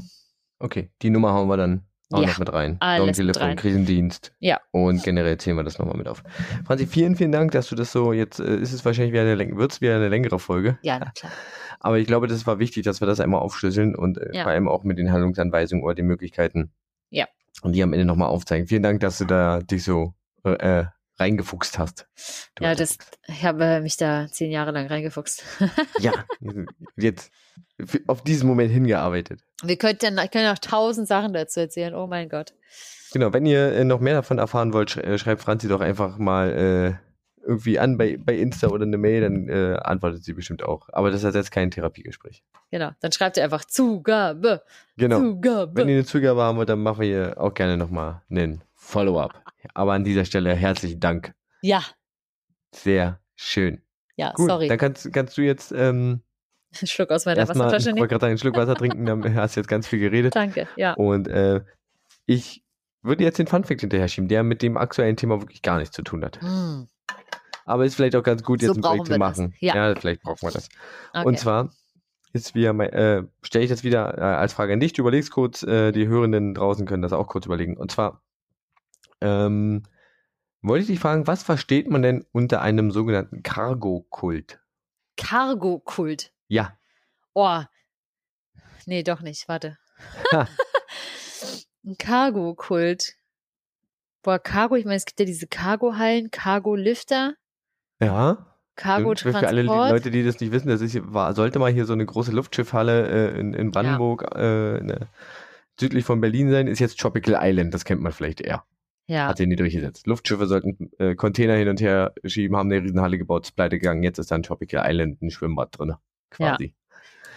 Okay, 0.59 0.91
die 1.03 1.11
Nummer 1.11 1.33
hauen 1.33 1.49
wir 1.49 1.57
dann 1.57 1.83
auch 2.13 2.23
Ja, 2.23 2.29
noch 2.29 2.39
mit 2.39 2.53
rein. 2.53 2.79
rein. 2.81 3.57
Krisendienst. 3.57 4.33
Ja. 4.39 4.61
Und 4.71 5.03
generell 5.03 5.37
zählen 5.39 5.57
wir 5.57 5.65
das 5.65 5.79
nochmal 5.79 5.97
mit 5.97 6.07
auf. 6.09 6.23
Franzi, 6.65 6.87
vielen, 6.87 7.17
vielen 7.17 7.33
Dank, 7.33 7.51
dass 7.51 7.69
du 7.69 7.75
das 7.75 7.91
so 7.93 8.13
jetzt, 8.13 8.39
äh, 8.39 8.57
ist 8.57 8.73
es 8.73 8.85
wahrscheinlich 8.85 9.13
wieder 9.13 9.23
eine, 9.23 9.57
wird's 9.57 9.81
wieder 9.81 9.97
eine 9.97 10.09
längere 10.09 10.39
Folge. 10.39 10.79
Ja, 10.83 10.99
klar. 11.01 11.33
Aber 11.81 11.99
ich 11.99 12.07
glaube, 12.07 12.27
das 12.27 12.47
war 12.47 12.59
wichtig, 12.59 12.85
dass 12.85 13.01
wir 13.01 13.07
das 13.07 13.21
einmal 13.21 13.41
aufschlüsseln 13.41 13.95
und 13.97 14.19
äh, 14.19 14.31
Ja. 14.35 14.45
vor 14.45 14.53
allem 14.53 14.69
auch 14.69 14.85
mit 14.85 14.99
den 14.99 15.13
Handlungsanweisungen 15.13 15.85
oder 15.85 15.95
den 15.95 16.07
Möglichkeiten. 16.07 16.71
Ja. 17.11 17.27
Und 17.63 17.73
die 17.73 17.83
am 17.83 17.93
Ende 17.93 18.05
nochmal 18.07 18.29
aufzeigen. 18.29 18.67
Vielen 18.67 18.83
Dank, 18.83 19.01
dass 19.01 19.19
du 19.19 19.25
da 19.25 19.61
dich 19.61 19.83
so 19.85 20.15
äh, 20.45 20.85
reingefuchst 21.19 21.79
hast. 21.79 22.07
Du 22.55 22.65
Ja, 22.65 22.75
das, 22.75 22.99
ich 23.27 23.45
habe 23.45 23.81
mich 23.81 23.97
da 23.97 24.27
zehn 24.31 24.51
Jahre 24.51 24.71
lang 24.73 24.87
reingefuchst. 24.87 25.45
Ja, 25.99 26.13
jetzt 26.97 27.33
auf 28.07 28.23
diesen 28.23 28.49
Moment 28.49 28.73
hingearbeitet. 28.73 29.41
Wir 29.63 29.77
könnten, 29.77 30.19
ich 30.19 30.31
könnte 30.31 30.49
noch 30.49 30.59
tausend 30.59 31.09
Sachen 31.09 31.33
dazu 31.33 31.61
erzählen. 31.61 31.95
Oh 31.95 32.07
mein 32.07 32.29
Gott. 32.29 32.55
Genau, 33.13 33.33
wenn 33.33 33.47
ihr 33.47 33.73
äh, 33.73 33.85
noch 33.85 34.01
mehr 34.01 34.15
davon 34.15 34.39
erfahren 34.39 34.73
wollt, 34.73 34.97
äh, 34.97 35.19
schreibt 35.19 35.43
Franzi 35.43 35.69
doch 35.69 35.81
einfach 35.81 36.19
mal 36.19 36.99
äh, 37.01 37.07
irgendwie 37.47 37.79
an 37.79 37.97
bei, 37.97 38.19
bei 38.19 38.35
Insta 38.35 38.69
oder 38.69 38.85
eine 38.85 38.99
Mail, 38.99 39.21
dann 39.21 39.49
äh, 39.49 39.79
antwortet 39.83 40.25
sie 40.25 40.33
bestimmt 40.33 40.63
auch. 40.65 40.89
Aber 40.93 41.11
das 41.11 41.23
ist 41.23 41.35
jetzt 41.35 41.53
kein 41.53 41.71
Therapiegespräch. 41.71 42.43
Genau. 42.71 42.91
Dann 43.01 43.13
schreibt 43.13 43.37
ihr 43.37 43.45
einfach 43.45 43.65
Zugabe. 43.65 44.63
Genau. 44.97 45.21
Zugabe. 45.21 45.73
Wenn 45.77 45.89
ihr 45.89 45.95
eine 45.97 46.05
Zugabe 46.05 46.43
haben 46.43 46.59
wollt, 46.59 46.69
dann 46.69 46.83
machen 46.83 47.01
wir 47.01 47.07
hier 47.07 47.41
auch 47.41 47.55
gerne 47.55 47.77
nochmal 47.77 48.23
einen 48.29 48.63
Follow-up. 48.87 49.43
Aber 49.75 49.93
an 49.95 50.05
dieser 50.05 50.25
Stelle 50.25 50.55
herzlichen 50.55 51.01
Dank. 51.01 51.35
ja, 51.63 51.83
Sehr 52.75 53.21
schön. 53.35 53.83
ja, 54.17 54.33
Gut, 54.33 54.49
sorry. 54.49 54.69
dann 54.69 54.79
kannst, 54.79 55.13
kannst 55.13 55.37
du 55.37 55.43
jetzt 55.43 55.73
ähm, 55.73 56.23
Schluck 56.73 57.11
aus 57.11 57.25
meiner 57.27 57.39
erstmal, 57.39 57.57
ich 57.57 57.73
Wasserflasche 57.73 57.87
wollte 57.87 57.95
nehmen. 57.97 58.09
gerade 58.09 58.21
sagen, 58.21 58.31
einen 58.31 58.39
Schluck 58.39 58.57
Wasser 58.57 58.75
trinken, 58.75 59.07
dann 59.07 59.35
hast 59.35 59.57
du 59.57 59.61
jetzt 59.61 59.69
ganz 59.69 59.87
viel 59.89 59.99
geredet. 59.99 60.35
Danke, 60.37 60.69
ja. 60.77 60.95
Und 60.95 61.27
äh, 61.29 61.63
ich 62.27 62.63
würde 63.03 63.25
jetzt 63.25 63.39
den 63.39 63.47
Funfact 63.47 63.81
hinterher 63.81 64.09
schieben, 64.09 64.29
der 64.29 64.43
mit 64.43 64.63
dem 64.63 64.77
aktuellen 64.77 65.17
Thema 65.17 65.41
wirklich 65.41 65.63
gar 65.63 65.79
nichts 65.79 65.95
zu 65.97 66.03
tun 66.03 66.25
hat. 66.25 66.41
Mm, 66.43 66.85
Aber 67.65 67.85
ist 67.85 67.95
vielleicht 67.97 68.15
auch 68.17 68.23
ganz 68.23 68.43
gut, 68.43 68.63
jetzt 68.63 68.69
So 68.69 68.75
ein 68.75 68.81
brauchen 68.83 68.99
Projekt 68.99 69.13
zu 69.13 69.19
machen. 69.19 69.55
Ja. 69.61 69.95
vielleicht 69.97 70.23
brauchen 70.23 70.43
wir 70.43 70.51
das. 70.51 70.69
okay. 71.13 71.27
Und 71.27 71.39
zwar 71.39 71.71
ist 72.33 72.55
wieder 72.55 72.73
mein, 72.73 72.91
äh, 72.91 73.23
stelle 73.43 73.65
ich 73.65 73.71
das 73.71 73.83
wieder 73.85 74.17
äh, 74.19 74.21
als 74.21 74.53
Frage 74.53 74.73
an 74.75 74.81
dich. 74.81 74.93
Du 74.93 75.03
überlegst 75.03 75.31
kurz, 75.31 75.63
äh, 75.63 75.93
die 75.93 76.07
Hörenden 76.09 76.55
draußen 76.55 76.87
können 76.87 77.03
das 77.03 77.13
auch 77.13 77.29
kurz 77.29 77.47
überlegen. 77.47 77.77
Und 77.77 77.91
zwar 77.91 78.23
ähm, 79.21 79.83
wollte 80.63 80.83
ich 80.83 80.89
dich 80.89 81.01
fragen, 81.01 81.27
was 81.27 81.43
versteht 81.43 81.89
man 81.89 82.03
denn 82.03 82.25
unter 82.33 82.61
einem 82.63 82.91
sogenannten 82.91 83.43
Cargo-Kult? 83.43 84.61
Cargo-Kult. 85.17 86.33
Ja. 86.49 86.77
Oh. 87.35 87.61
Nee, 88.87 89.03
doch 89.03 89.21
nicht. 89.21 89.49
Warte. 89.49 89.79
Ein 91.85 91.97
Cargo-Kult. 91.99 93.15
Boah, 94.23 94.39
Cargo, 94.39 94.75
ich 94.75 94.85
meine, 94.85 94.97
es 94.97 95.05
gibt 95.05 95.21
ja 95.21 95.27
diese 95.27 95.47
Cargo-Hallen, 95.47 96.31
Cargo-Lifter, 96.31 97.35
Ja. 98.01 98.53
Stimmt. 98.79 99.21
Für 99.21 99.47
alle 99.49 99.65
Cargo-Transport. 99.65 99.91
Leute, 99.91 100.11
die 100.11 100.23
das 100.25 100.41
nicht 100.41 100.53
wissen, 100.53 100.69
das 100.69 100.81
ist, 100.83 100.99
war, 101.13 101.35
sollte 101.35 101.59
mal 101.59 101.73
hier 101.73 101.87
so 101.87 101.95
eine 101.95 102.05
große 102.05 102.33
Luftschiffhalle 102.33 103.09
äh, 103.35 103.41
in, 103.41 103.55
in 103.55 103.71
Brandenburg, 103.71 104.35
äh, 104.35 104.81
ne, 104.81 105.09
südlich 105.81 106.05
von 106.05 106.21
Berlin 106.21 106.51
sein, 106.51 106.67
ist 106.67 106.79
jetzt 106.79 106.99
Tropical 107.01 107.39
Island, 107.41 107.73
das 107.73 107.85
kennt 107.87 108.03
man 108.03 108.13
vielleicht 108.13 108.43
eher. 108.43 108.65
Ja, 109.09 109.29
Hat 109.29 109.37
sie 109.39 109.47
nie 109.47 109.55
durchgesetzt. 109.57 110.07
Luftschiffe 110.09 110.47
sollten 110.49 110.91
äh, 110.99 111.15
Container 111.15 111.55
hin 111.55 111.69
und 111.69 111.81
her 111.81 112.13
schieben, 112.25 112.57
haben 112.57 112.71
eine 112.73 112.83
Riesenhalle 112.83 113.19
gebaut, 113.19 113.45
ist 113.47 113.53
pleite 113.53 113.79
gegangen, 113.79 114.03
jetzt 114.03 114.19
ist 114.19 114.31
da 114.33 114.35
ein 114.35 114.43
Tropical 114.43 114.85
Island, 114.91 115.23
ein 115.23 115.31
Schwimmbad 115.31 115.79
drin. 115.79 115.95
Quasi. 116.31 116.75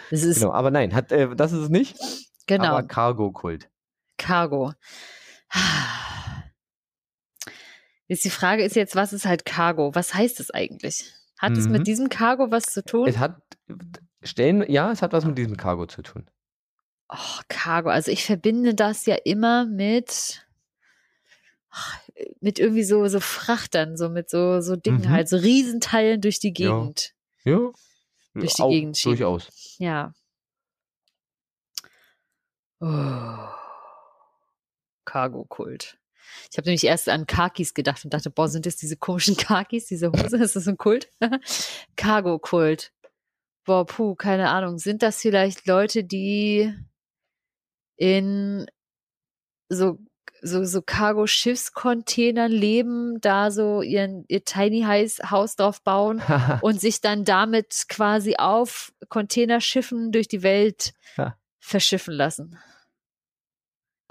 das 0.10 0.24
ist, 0.24 0.40
Genau, 0.40 0.52
aber 0.52 0.72
nein, 0.72 0.96
hat, 0.96 1.12
äh, 1.12 1.36
das 1.36 1.52
ist 1.52 1.60
es 1.60 1.70
nicht. 1.70 1.96
genau, 2.48 2.66
Aber 2.76 2.88
Cargo-Kult. 2.88 3.70
Cargo. 4.18 4.74
Jetzt 8.08 8.26
die 8.26 8.30
Frage 8.32 8.64
ist 8.64 8.76
jetzt, 8.76 8.96
was 8.96 9.14
ist 9.14 9.26
halt 9.26 9.46
Cargo? 9.46 9.94
Was 9.94 10.14
heißt 10.16 10.40
das 10.40 10.50
eigentlich? 10.52 11.14
Hat 11.38 11.52
es 11.56 11.66
Mhm. 11.68 11.72
mit 11.74 11.88
diesem 11.88 12.10
Cargo 12.10 12.50
was 12.52 12.64
zu 12.64 12.84
tun? 12.84 13.08
Es 13.08 13.20
hat, 13.20 13.40
stellen, 14.24 14.66
ja, 14.70 14.92
es 14.92 15.02
hat 15.02 15.14
was 15.14 15.26
mit 15.26 15.38
diesem 15.38 15.56
Cargo 15.58 15.86
zu 15.86 16.02
tun. 16.02 16.28
Oh, 17.10 17.42
Cargo. 17.48 17.90
Also 17.90 18.12
ich 18.12 18.26
verbinde 18.26 18.74
das 18.74 19.06
ja 19.06 19.16
immer 19.24 19.66
mit 19.66 20.46
mit 22.42 22.60
irgendwie 22.60 22.84
so 22.84 23.08
so 23.08 23.20
Frachtern, 23.20 23.98
so 23.98 24.10
mit 24.10 24.30
so 24.30 24.62
so 24.62 24.76
Dingen 24.76 25.02
Mhm. 25.02 25.10
halt, 25.10 25.30
so 25.30 25.38
Riesenteilen 25.38 26.22
durch 26.22 26.40
die 26.40 26.54
Ja. 26.58 26.80
Gegend. 26.80 27.14
Ja. 27.44 27.72
Durch 28.36 28.54
die 28.56 28.62
auch, 28.62 28.70
Gegend 28.70 28.98
schieben. 28.98 29.18
Durchaus. 29.18 29.76
Ja. 29.80 30.14
Oh. 32.82 33.50
Cargo-Kult. 35.06 35.98
Ich 36.52 36.58
habe 36.58 36.68
nämlich 36.68 36.84
erst 36.84 37.10
an 37.10 37.26
Kakis 37.26 37.74
gedacht 37.74 38.04
und 38.06 38.14
dachte, 38.14 38.30
boah, 38.30 38.48
sind 38.48 38.66
das 38.66 38.76
diese 38.78 38.96
komischen 38.98 39.36
Kakis, 39.36 39.88
diese 39.88 40.12
Hose? 40.12 40.38
Ist 40.38 40.56
das 40.56 40.68
ein 40.68 40.78
Kult? 40.78 41.12
Cargo-Kult. 41.96 42.92
Boah, 43.66 43.86
puh, 43.86 44.16
keine 44.16 44.50
Ahnung. 44.50 44.78
Sind 44.78 45.02
das 45.02 45.20
vielleicht 45.22 45.66
Leute, 45.68 46.04
die 46.04 46.74
in 47.98 48.68
so 49.70 50.00
so, 50.42 50.64
so 50.66 50.82
Cargo-Schiffscontainern 50.82 52.52
leben, 52.52 53.20
da 53.22 53.52
so 53.52 53.82
ihren, 53.82 54.26
ihr 54.28 54.44
Tiny 54.44 54.82
House 54.84 55.56
drauf 55.56 55.82
bauen 55.82 56.22
und 56.62 56.80
sich 56.80 57.02
dann 57.02 57.26
damit 57.26 57.86
quasi 57.90 58.36
auf 58.38 58.92
Containerschiffen 59.10 60.12
durch 60.12 60.28
die 60.28 60.44
Welt 60.44 60.94
ja. 61.18 61.36
verschiffen 61.60 62.14
lassen. 62.14 62.58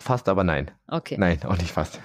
Fast, 0.00 0.28
aber 0.28 0.44
nein. 0.44 0.70
Okay. 0.86 1.16
Nein, 1.18 1.40
auch 1.44 1.56
nicht 1.56 1.72
fast. 1.72 1.98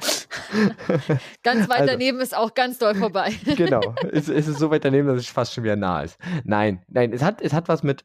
ganz 1.44 1.70
weit 1.70 1.82
also, 1.82 1.92
daneben 1.94 2.20
ist 2.22 2.36
auch 2.36 2.56
ganz 2.56 2.80
doll 2.80 2.96
vorbei. 2.96 3.32
genau. 3.56 3.94
Es, 4.12 4.30
es, 4.30 4.48
ist 4.48 4.58
so 4.58 4.72
weit 4.72 4.84
daneben, 4.84 5.08
dass 5.08 5.20
es 5.20 5.28
fast 5.28 5.54
schon 5.54 5.64
wieder 5.64 5.76
nah 5.76 6.02
ist. 6.02 6.18
Nein, 6.44 6.84
nein, 6.88 7.14
es 7.14 7.22
hat, 7.22 7.40
es 7.42 7.54
hat 7.54 7.68
was 7.68 7.84
mit, 7.84 8.04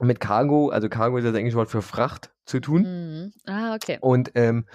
mit 0.00 0.20
Cargo, 0.20 0.70
also 0.70 0.88
Cargo 0.88 1.18
ist 1.18 1.24
das 1.24 1.34
englische 1.34 1.56
Wort 1.56 1.70
für 1.70 1.82
Fracht 1.82 2.30
zu 2.44 2.60
tun. 2.60 2.82
Mhm. 2.82 3.32
Ah, 3.46 3.74
okay. 3.74 3.98
Und 4.00 4.32
ähm, 4.34 4.66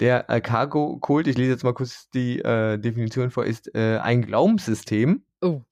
der 0.00 0.28
äh, 0.28 0.40
Cargo-Kult, 0.40 1.26
ich 1.26 1.36
lese 1.36 1.52
jetzt 1.52 1.64
mal 1.64 1.74
kurz 1.74 2.10
die 2.10 2.40
äh, 2.40 2.78
Definition 2.78 3.30
vor, 3.30 3.44
ist 3.46 3.74
äh, 3.74 3.98
ein 3.98 4.22
Glaubenssystem, 4.22 5.24
oh. 5.40 5.62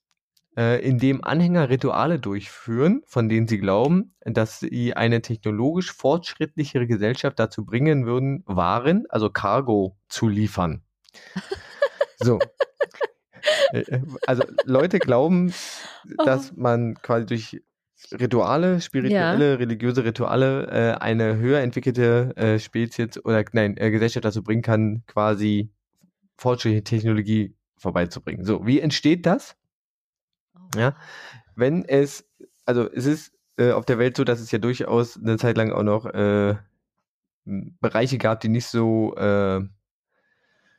Äh, 0.55 0.87
in 0.87 0.99
dem 0.99 1.25
Anhänger 1.25 1.71
Rituale 1.71 2.19
durchführen, 2.19 3.03
von 3.07 3.31
denen 3.31 3.49
sie 3.49 3.57
glauben, 3.57 4.15
dass 4.21 4.61
sie 4.61 4.95
eine 4.95 5.23
technologisch 5.23 5.91
fortschrittlichere 5.93 6.87
Gesellschaft 6.87 7.39
dazu 7.39 7.65
bringen 7.65 8.05
würden, 8.05 8.43
Waren, 8.47 9.07
also 9.09 9.31
Cargo, 9.31 9.97
zu 10.09 10.29
liefern. 10.29 10.83
so. 12.19 12.39
Äh, 13.73 13.81
äh, 13.81 14.03
also 14.27 14.45
Leute 14.65 14.99
glauben, 14.99 15.55
oh. 16.19 16.25
dass 16.25 16.53
man 16.55 16.95
quasi 17.01 17.27
durch 17.27 17.63
Rituale, 18.11 18.81
spirituelle, 18.81 19.51
ja. 19.51 19.55
religiöse 19.57 20.05
Rituale 20.05 20.67
äh, 20.67 20.99
eine 20.99 21.37
höher 21.37 21.61
entwickelte 21.61 22.33
äh, 22.37 22.59
Spezies 22.59 23.25
oder 23.25 23.45
nein, 23.53 23.77
äh, 23.77 23.91
Gesellschaft 23.91 24.25
dazu 24.25 24.43
bringen 24.43 24.63
kann, 24.63 25.03
quasi 25.07 25.71
fortschrittliche 26.37 26.85
Technologie 26.85 27.55
vorbeizubringen. 27.77 28.45
So, 28.45 28.67
wie 28.67 28.81
entsteht 28.81 29.27
das? 29.27 29.57
Oh. 30.55 30.79
Ja, 30.79 30.97
wenn 31.55 31.85
es, 31.85 32.29
also 32.65 32.91
es 32.91 33.07
ist 33.07 33.33
äh, 33.57 33.73
auf 33.73 33.85
der 33.85 33.99
Welt 33.99 34.17
so, 34.17 34.25
dass 34.25 34.41
es 34.41 34.51
ja 34.51 34.59
durchaus 34.59 35.17
eine 35.17 35.37
Zeit 35.37 35.57
lang 35.57 35.73
auch 35.73 35.83
noch 35.83 36.07
äh, 36.07 36.57
Bereiche 37.45 38.19
gab, 38.19 38.41
die 38.41 38.49
nicht 38.49 38.67
so, 38.67 39.15
äh, 39.17 39.61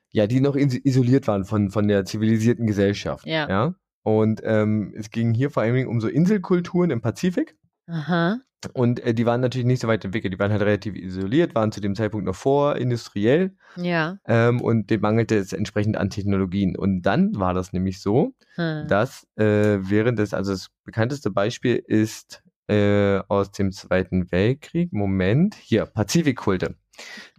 ja, 0.10 0.28
die 0.28 0.41
noch 0.41 0.56
isoliert 0.56 1.28
waren 1.28 1.45
von, 1.45 1.72
von 1.72 1.88
der 1.88 2.06
zivilisierten 2.06 2.68
Gesellschaft. 2.68 3.26
Ja. 3.26 3.50
ja? 3.50 3.76
Und 4.04 4.42
ähm, 4.44 4.94
es 4.96 5.12
ging 5.12 5.34
hier 5.34 5.50
vor 5.50 5.64
allem 5.64 5.88
um 5.88 6.02
so 6.02 6.08
Inselkulturen 6.08 6.92
im 6.92 7.02
Pazifik. 7.02 7.56
Aha. 7.88 8.40
Und 8.74 9.02
äh, 9.02 9.14
die 9.14 9.26
waren 9.26 9.42
natürlich 9.42 9.66
nicht 9.66 9.82
so 9.82 9.88
weit 9.88 10.06
entwickelt. 10.06 10.34
Die 10.34 10.40
waren 10.40 10.52
halt 10.52 10.62
relativ 10.62 10.96
isoliert, 10.96 11.56
waren 11.56 11.72
zu 11.72 11.82
dem 11.82 11.96
Zeitpunkt 11.96 12.26
noch 12.26 12.36
vorindustriell. 12.36 13.56
Ja. 13.76 14.18
Ähm, 14.26 14.62
und 14.62 14.90
dem 14.90 15.02
mangelte 15.02 15.36
es 15.36 15.52
entsprechend 15.52 15.98
an 15.98 16.10
Technologien. 16.10 16.78
Und 16.78 17.02
dann 17.02 17.38
war 17.38 17.54
das 17.54 17.74
nämlich 17.74 18.02
so, 18.02 18.34
hm. 18.56 18.88
dass 18.88 19.28
äh, 19.36 19.80
während 19.82 20.20
des, 20.20 20.34
also 20.34 20.52
das 20.52 20.70
bekannteste 20.86 21.32
Beispiel 21.32 21.76
ist 21.86 22.44
äh, 22.68 23.20
aus 23.28 23.52
dem 23.52 23.72
Zweiten 23.72 24.32
Weltkrieg, 24.32 24.94
Moment, 24.94 25.56
hier, 25.56 25.86
Pazifikkulte. 25.86 26.76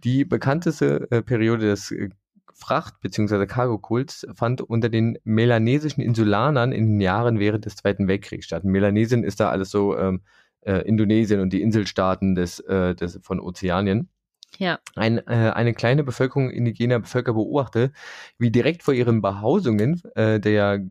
Die 0.03 0.25
bekannteste 0.25 1.07
äh, 1.09 1.21
Periode 1.21 1.65
des 1.67 1.91
äh, 1.91 2.09
Fracht- 2.57 3.01
bzw. 3.01 3.45
Cargo-Kults 3.45 4.25
fand 4.33 4.61
unter 4.61 4.87
den 4.89 5.17
melanesischen 5.25 6.01
Insulanern 6.01 6.71
in 6.71 6.93
den 6.93 7.01
Jahren 7.01 7.37
während 7.37 7.65
des 7.65 7.75
Zweiten 7.75 8.07
Weltkriegs 8.07 8.45
statt. 8.45 8.63
Melanesien 8.63 9.23
ist 9.25 9.41
da 9.41 9.49
alles 9.49 9.69
so 9.69 9.97
ähm, 9.97 10.21
äh, 10.61 10.79
Indonesien 10.87 11.41
und 11.41 11.51
die 11.51 11.61
Inselstaaten 11.61 12.33
des, 12.33 12.61
äh, 12.61 12.95
des, 12.95 13.19
von 13.21 13.41
Ozeanien. 13.41 14.09
Ja. 14.57 14.79
Ein, 14.95 15.17
äh, 15.27 15.51
eine 15.53 15.73
kleine 15.73 16.05
Bevölkerung 16.05 16.49
indigener 16.49 16.99
Bevölker 16.99 17.33
beobachte, 17.33 17.91
wie 18.37 18.51
direkt 18.51 18.83
vor 18.83 18.93
ihren 18.93 19.21
Behausungen 19.21 20.01
äh, 20.15 20.39
der 20.39 20.81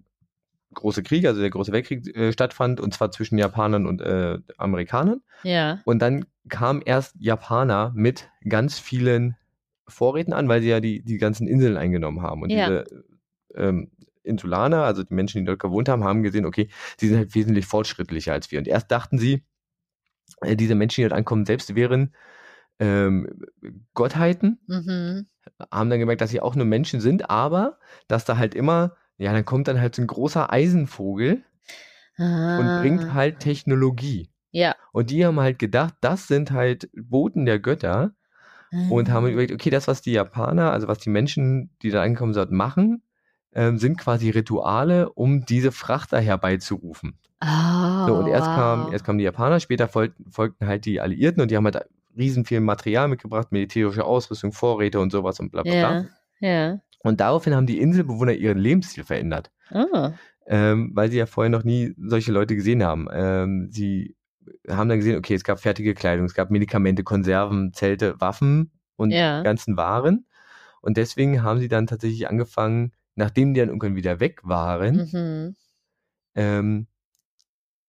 große 0.74 1.02
Krieg, 1.02 1.26
also 1.26 1.40
der 1.40 1.50
große 1.50 1.72
Weltkrieg 1.72 2.14
äh, 2.14 2.32
stattfand, 2.32 2.78
und 2.78 2.92
zwar 2.92 3.10
zwischen 3.10 3.38
Japanern 3.38 3.86
und 3.86 4.02
äh, 4.02 4.38
Amerikanern. 4.58 5.22
Ja. 5.44 5.80
Und 5.84 6.00
dann 6.00 6.26
kamen 6.48 6.82
erst 6.84 7.14
Japaner 7.18 7.92
mit 7.94 8.28
ganz 8.46 8.78
vielen 8.78 9.36
Vorräten 9.88 10.32
an, 10.32 10.48
weil 10.48 10.62
sie 10.62 10.68
ja 10.68 10.80
die, 10.80 11.02
die 11.02 11.18
ganzen 11.18 11.46
Inseln 11.46 11.76
eingenommen 11.76 12.22
haben. 12.22 12.42
Und 12.42 12.50
ja. 12.50 12.66
diese 12.68 13.04
ähm, 13.54 13.90
Insulaner, 14.22 14.84
also 14.84 15.02
die 15.02 15.14
Menschen, 15.14 15.40
die 15.40 15.44
dort 15.44 15.60
gewohnt 15.60 15.88
haben, 15.88 16.04
haben 16.04 16.22
gesehen, 16.22 16.46
okay, 16.46 16.68
sie 16.98 17.08
sind 17.08 17.18
halt 17.18 17.34
wesentlich 17.34 17.66
fortschrittlicher 17.66 18.32
als 18.32 18.50
wir. 18.50 18.58
Und 18.58 18.68
erst 18.68 18.90
dachten 18.90 19.18
sie, 19.18 19.44
äh, 20.40 20.56
diese 20.56 20.74
Menschen, 20.74 21.02
die 21.02 21.08
dort 21.08 21.18
ankommen, 21.18 21.44
selbst 21.44 21.74
wären 21.74 22.14
ähm, 22.78 23.28
Gottheiten, 23.92 24.58
mhm. 24.66 25.26
haben 25.70 25.90
dann 25.90 25.98
gemerkt, 25.98 26.20
dass 26.20 26.30
sie 26.30 26.40
auch 26.40 26.56
nur 26.56 26.66
Menschen 26.66 27.00
sind, 27.00 27.30
aber 27.30 27.78
dass 28.08 28.24
da 28.24 28.36
halt 28.38 28.54
immer, 28.54 28.96
ja, 29.18 29.32
dann 29.32 29.44
kommt 29.44 29.68
dann 29.68 29.80
halt 29.80 29.94
so 29.94 30.02
ein 30.02 30.08
großer 30.08 30.52
Eisenvogel 30.52 31.44
ah. 32.16 32.58
und 32.58 32.80
bringt 32.80 33.14
halt 33.14 33.40
Technologie. 33.40 34.30
Ja. 34.50 34.74
Und 34.92 35.10
die 35.10 35.24
haben 35.24 35.40
halt 35.40 35.58
gedacht, 35.58 35.94
das 36.00 36.28
sind 36.28 36.52
halt 36.52 36.88
Boten 36.94 37.44
der 37.44 37.58
Götter, 37.58 38.14
und 38.90 39.10
haben 39.10 39.26
ah. 39.26 39.28
überlegt, 39.28 39.52
okay, 39.52 39.70
das, 39.70 39.88
was 39.88 40.02
die 40.02 40.12
Japaner, 40.12 40.72
also 40.72 40.88
was 40.88 40.98
die 40.98 41.10
Menschen, 41.10 41.70
die 41.82 41.90
da 41.90 42.02
angekommen 42.02 42.34
sind, 42.34 42.50
machen, 42.50 43.02
ähm, 43.54 43.78
sind 43.78 43.98
quasi 43.98 44.30
Rituale, 44.30 45.10
um 45.10 45.44
diese 45.44 45.72
Frachter 45.72 46.20
herbeizurufen. 46.20 47.18
Oh, 47.42 48.06
so, 48.06 48.14
und 48.14 48.28
erst, 48.28 48.48
wow. 48.48 48.56
kam, 48.56 48.92
erst 48.92 49.04
kamen 49.04 49.18
die 49.18 49.24
Japaner, 49.24 49.60
später 49.60 49.88
folgten, 49.88 50.30
folgten 50.30 50.66
halt 50.66 50.84
die 50.86 51.00
Alliierten 51.00 51.42
und 51.42 51.50
die 51.50 51.56
haben 51.56 51.64
halt 51.64 51.84
riesen 52.16 52.44
viel 52.44 52.60
Material 52.60 53.08
mitgebracht, 53.08 53.52
militärische 53.52 54.04
Ausrüstung, 54.04 54.52
Vorräte 54.52 55.00
und 55.00 55.10
sowas 55.10 55.40
und 55.40 55.50
bla 55.50 55.62
bla 55.62 55.72
bla. 55.72 56.06
Ja, 56.40 56.48
ja. 56.48 56.80
Und 57.00 57.20
daraufhin 57.20 57.54
haben 57.54 57.66
die 57.66 57.80
Inselbewohner 57.80 58.32
ihren 58.32 58.58
Lebensstil 58.58 59.04
verändert. 59.04 59.50
Oh. 59.70 60.10
Ähm, 60.46 60.92
weil 60.94 61.10
sie 61.10 61.18
ja 61.18 61.26
vorher 61.26 61.50
noch 61.50 61.64
nie 61.64 61.94
solche 61.98 62.32
Leute 62.32 62.54
gesehen 62.54 62.82
haben. 62.82 63.08
Ähm, 63.12 63.68
sie 63.70 64.16
haben 64.68 64.88
dann 64.88 64.98
gesehen, 64.98 65.16
okay, 65.16 65.34
es 65.34 65.44
gab 65.44 65.60
fertige 65.60 65.94
Kleidung, 65.94 66.26
es 66.26 66.34
gab 66.34 66.50
Medikamente, 66.50 67.04
Konserven, 67.04 67.72
Zelte, 67.72 68.20
Waffen 68.20 68.72
und 68.96 69.10
ja. 69.10 69.42
ganzen 69.42 69.76
Waren. 69.76 70.26
Und 70.80 70.96
deswegen 70.96 71.42
haben 71.42 71.60
sie 71.60 71.68
dann 71.68 71.86
tatsächlich 71.86 72.28
angefangen, 72.28 72.92
nachdem 73.14 73.54
die 73.54 73.60
dann 73.60 73.68
irgendwann 73.68 73.96
wieder 73.96 74.20
weg 74.20 74.40
waren, 74.42 75.08
mhm. 75.12 75.56
ähm, 76.34 76.86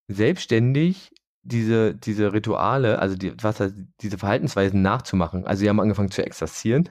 selbstständig 0.07 1.11
diese, 1.41 1.93
diese 1.95 2.33
Rituale, 2.33 2.99
also 2.99 3.15
die, 3.15 3.33
was 3.41 3.59
heißt, 3.59 3.75
diese 4.01 4.17
Verhaltensweisen 4.17 4.81
nachzumachen. 4.81 5.45
Also 5.45 5.61
sie 5.61 5.69
haben 5.69 5.79
angefangen 5.79 6.11
zu 6.11 6.25
exerzieren 6.25 6.89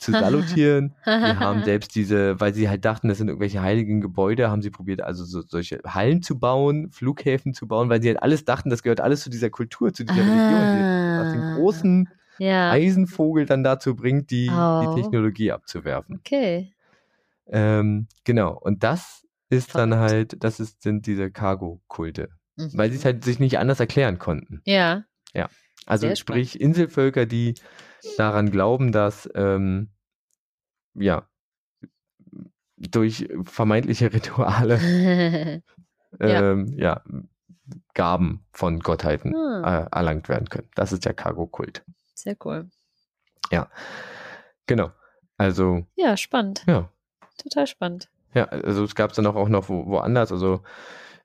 zu 0.00 0.12
salutieren. 0.12 0.94
Wir 1.04 1.38
haben 1.38 1.62
selbst 1.64 1.94
diese, 1.94 2.40
weil 2.40 2.54
sie 2.54 2.68
halt 2.68 2.84
dachten, 2.84 3.08
das 3.08 3.18
sind 3.18 3.28
irgendwelche 3.28 3.60
heiligen 3.60 4.00
Gebäude, 4.00 4.50
haben 4.50 4.62
sie 4.62 4.70
probiert, 4.70 5.02
also 5.02 5.24
so, 5.24 5.42
solche 5.42 5.80
Hallen 5.86 6.22
zu 6.22 6.38
bauen, 6.38 6.90
Flughäfen 6.90 7.52
zu 7.52 7.68
bauen, 7.68 7.90
weil 7.90 8.02
sie 8.02 8.08
halt 8.08 8.22
alles 8.22 8.44
dachten, 8.44 8.70
das 8.70 8.82
gehört 8.82 9.00
alles 9.00 9.22
zu 9.22 9.30
dieser 9.30 9.50
Kultur, 9.50 9.92
zu 9.92 10.04
dieser 10.04 10.22
ah, 10.22 10.24
Religion, 10.24 11.20
was 11.20 11.32
den 11.32 11.54
großen 11.56 12.08
ja. 12.38 12.70
Eisenvogel 12.70 13.44
dann 13.44 13.62
dazu 13.62 13.94
bringt, 13.94 14.30
die, 14.30 14.50
oh. 14.50 14.94
die 14.96 15.02
Technologie 15.02 15.52
abzuwerfen. 15.52 16.16
Okay. 16.16 16.72
Ähm, 17.46 18.08
genau. 18.24 18.58
Und 18.58 18.82
das 18.82 19.26
ist 19.50 19.72
Verrückt. 19.72 19.92
dann 19.92 19.98
halt, 20.00 20.42
das 20.42 20.60
ist, 20.60 20.82
sind 20.82 21.06
diese 21.06 21.30
Cargo-Kulte. 21.30 22.30
Mhm. 22.56 22.70
Weil 22.72 22.90
sie 22.90 22.96
es 22.96 23.04
halt 23.04 23.24
sich 23.24 23.38
nicht 23.38 23.58
anders 23.58 23.80
erklären 23.80 24.18
konnten. 24.18 24.62
Ja. 24.64 25.04
Ja. 25.34 25.48
Also 25.86 26.14
sprich 26.14 26.60
Inselvölker, 26.60 27.26
die 27.26 27.54
daran 28.16 28.50
glauben, 28.50 28.92
dass 28.92 29.28
ähm, 29.34 29.90
ja 30.94 31.28
durch 32.76 33.28
vermeintliche 33.44 34.12
Rituale 34.12 34.80
ähm, 36.20 36.66
ja. 36.76 37.02
ja. 37.04 37.04
Gaben 37.94 38.44
von 38.52 38.80
Gottheiten 38.80 39.32
hm. 39.34 39.64
äh, 39.64 39.86
erlangt 39.92 40.28
werden 40.28 40.48
können. 40.48 40.68
Das 40.74 40.92
ist 40.92 41.04
der 41.04 41.14
Cargo-Kult. 41.14 41.84
Sehr 42.14 42.36
cool. 42.44 42.68
Ja, 43.50 43.68
genau. 44.66 44.90
Also. 45.36 45.86
Ja, 45.96 46.16
spannend. 46.16 46.64
Ja. 46.66 46.88
Total 47.36 47.66
spannend. 47.66 48.10
Ja, 48.34 48.44
also 48.46 48.84
es 48.84 48.94
gab 48.94 49.10
es 49.10 49.16
dann 49.16 49.26
auch 49.26 49.48
noch 49.48 49.68
wo, 49.68 49.86
woanders. 49.86 50.32
Also 50.32 50.62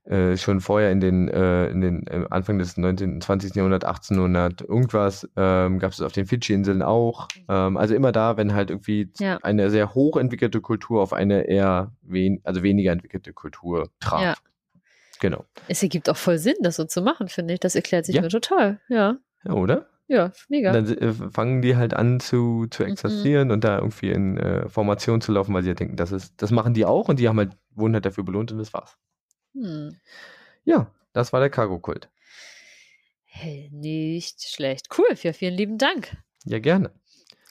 äh, 0.05 0.37
schon 0.37 0.61
vorher 0.61 0.91
in 0.91 0.99
den, 0.99 1.27
äh, 1.29 1.67
in 1.67 1.81
den 1.81 2.07
äh, 2.07 2.25
Anfang 2.29 2.59
des 2.59 2.77
19., 2.77 3.21
20. 3.21 3.55
Jahrhunderts, 3.55 3.85
1800 3.85 4.61
irgendwas, 4.61 5.27
ähm, 5.35 5.79
gab 5.79 5.91
es 5.91 6.01
auf 6.01 6.11
den 6.11 6.27
Fidschi-Inseln 6.27 6.81
auch. 6.83 7.27
Ähm, 7.49 7.75
also 7.77 7.95
immer 7.95 8.11
da, 8.11 8.37
wenn 8.37 8.53
halt 8.53 8.69
irgendwie 8.69 9.11
ja. 9.19 9.37
eine 9.41 9.69
sehr 9.69 9.95
hochentwickelte 9.95 10.61
Kultur 10.61 11.01
auf 11.01 11.11
eine 11.13 11.47
eher 11.47 11.91
wen 12.01 12.39
also 12.43 12.61
weniger 12.61 12.91
entwickelte 12.91 13.33
Kultur 13.33 13.89
traf. 13.99 14.21
Ja. 14.21 14.35
Genau. 15.19 15.45
Es 15.67 15.81
ergibt 15.81 16.09
auch 16.09 16.17
voll 16.17 16.37
Sinn, 16.37 16.57
das 16.61 16.75
so 16.75 16.85
zu 16.85 17.01
machen, 17.01 17.27
finde 17.27 17.53
ich. 17.55 17.59
Das 17.59 17.75
erklärt 17.75 18.05
sich 18.05 18.15
ja. 18.15 18.21
mir 18.21 18.29
total, 18.29 18.79
ja. 18.89 19.17
Ja, 19.43 19.53
oder? 19.53 19.87
Ja, 20.07 20.31
mega. 20.49 20.71
dann 20.71 20.85
äh, 20.85 21.13
fangen 21.13 21.63
die 21.63 21.75
halt 21.77 21.95
an 21.95 22.19
zu, 22.19 22.67
zu 22.69 22.83
Mhm. 22.83 22.89
exerzieren 22.89 23.49
und 23.49 23.63
da 23.63 23.77
irgendwie 23.79 24.11
in 24.11 24.37
äh, 24.37 24.69
Formation 24.69 25.19
zu 25.19 25.31
laufen, 25.31 25.53
weil 25.55 25.63
sie 25.63 25.69
ja 25.69 25.73
denken, 25.73 25.95
das 25.95 26.11
ist, 26.11 26.39
das 26.43 26.51
machen 26.51 26.75
die 26.75 26.85
auch 26.85 27.09
und 27.09 27.17
die 27.17 27.27
haben 27.27 27.39
halt, 27.39 27.53
wurden 27.73 27.95
halt 27.95 28.05
dafür 28.05 28.23
belohnt 28.23 28.51
und 28.51 28.59
das 28.59 28.71
war's. 28.71 28.97
Hm. 29.55 29.97
Ja, 30.65 30.91
das 31.13 31.33
war 31.33 31.39
der 31.39 31.49
Cargo-Kult. 31.49 32.09
Hey, 33.25 33.69
nicht 33.71 34.41
schlecht. 34.43 34.87
Cool, 34.97 35.07
ja, 35.21 35.33
vielen 35.33 35.55
lieben 35.55 35.77
Dank. 35.77 36.15
Ja, 36.45 36.59
gerne. 36.59 36.91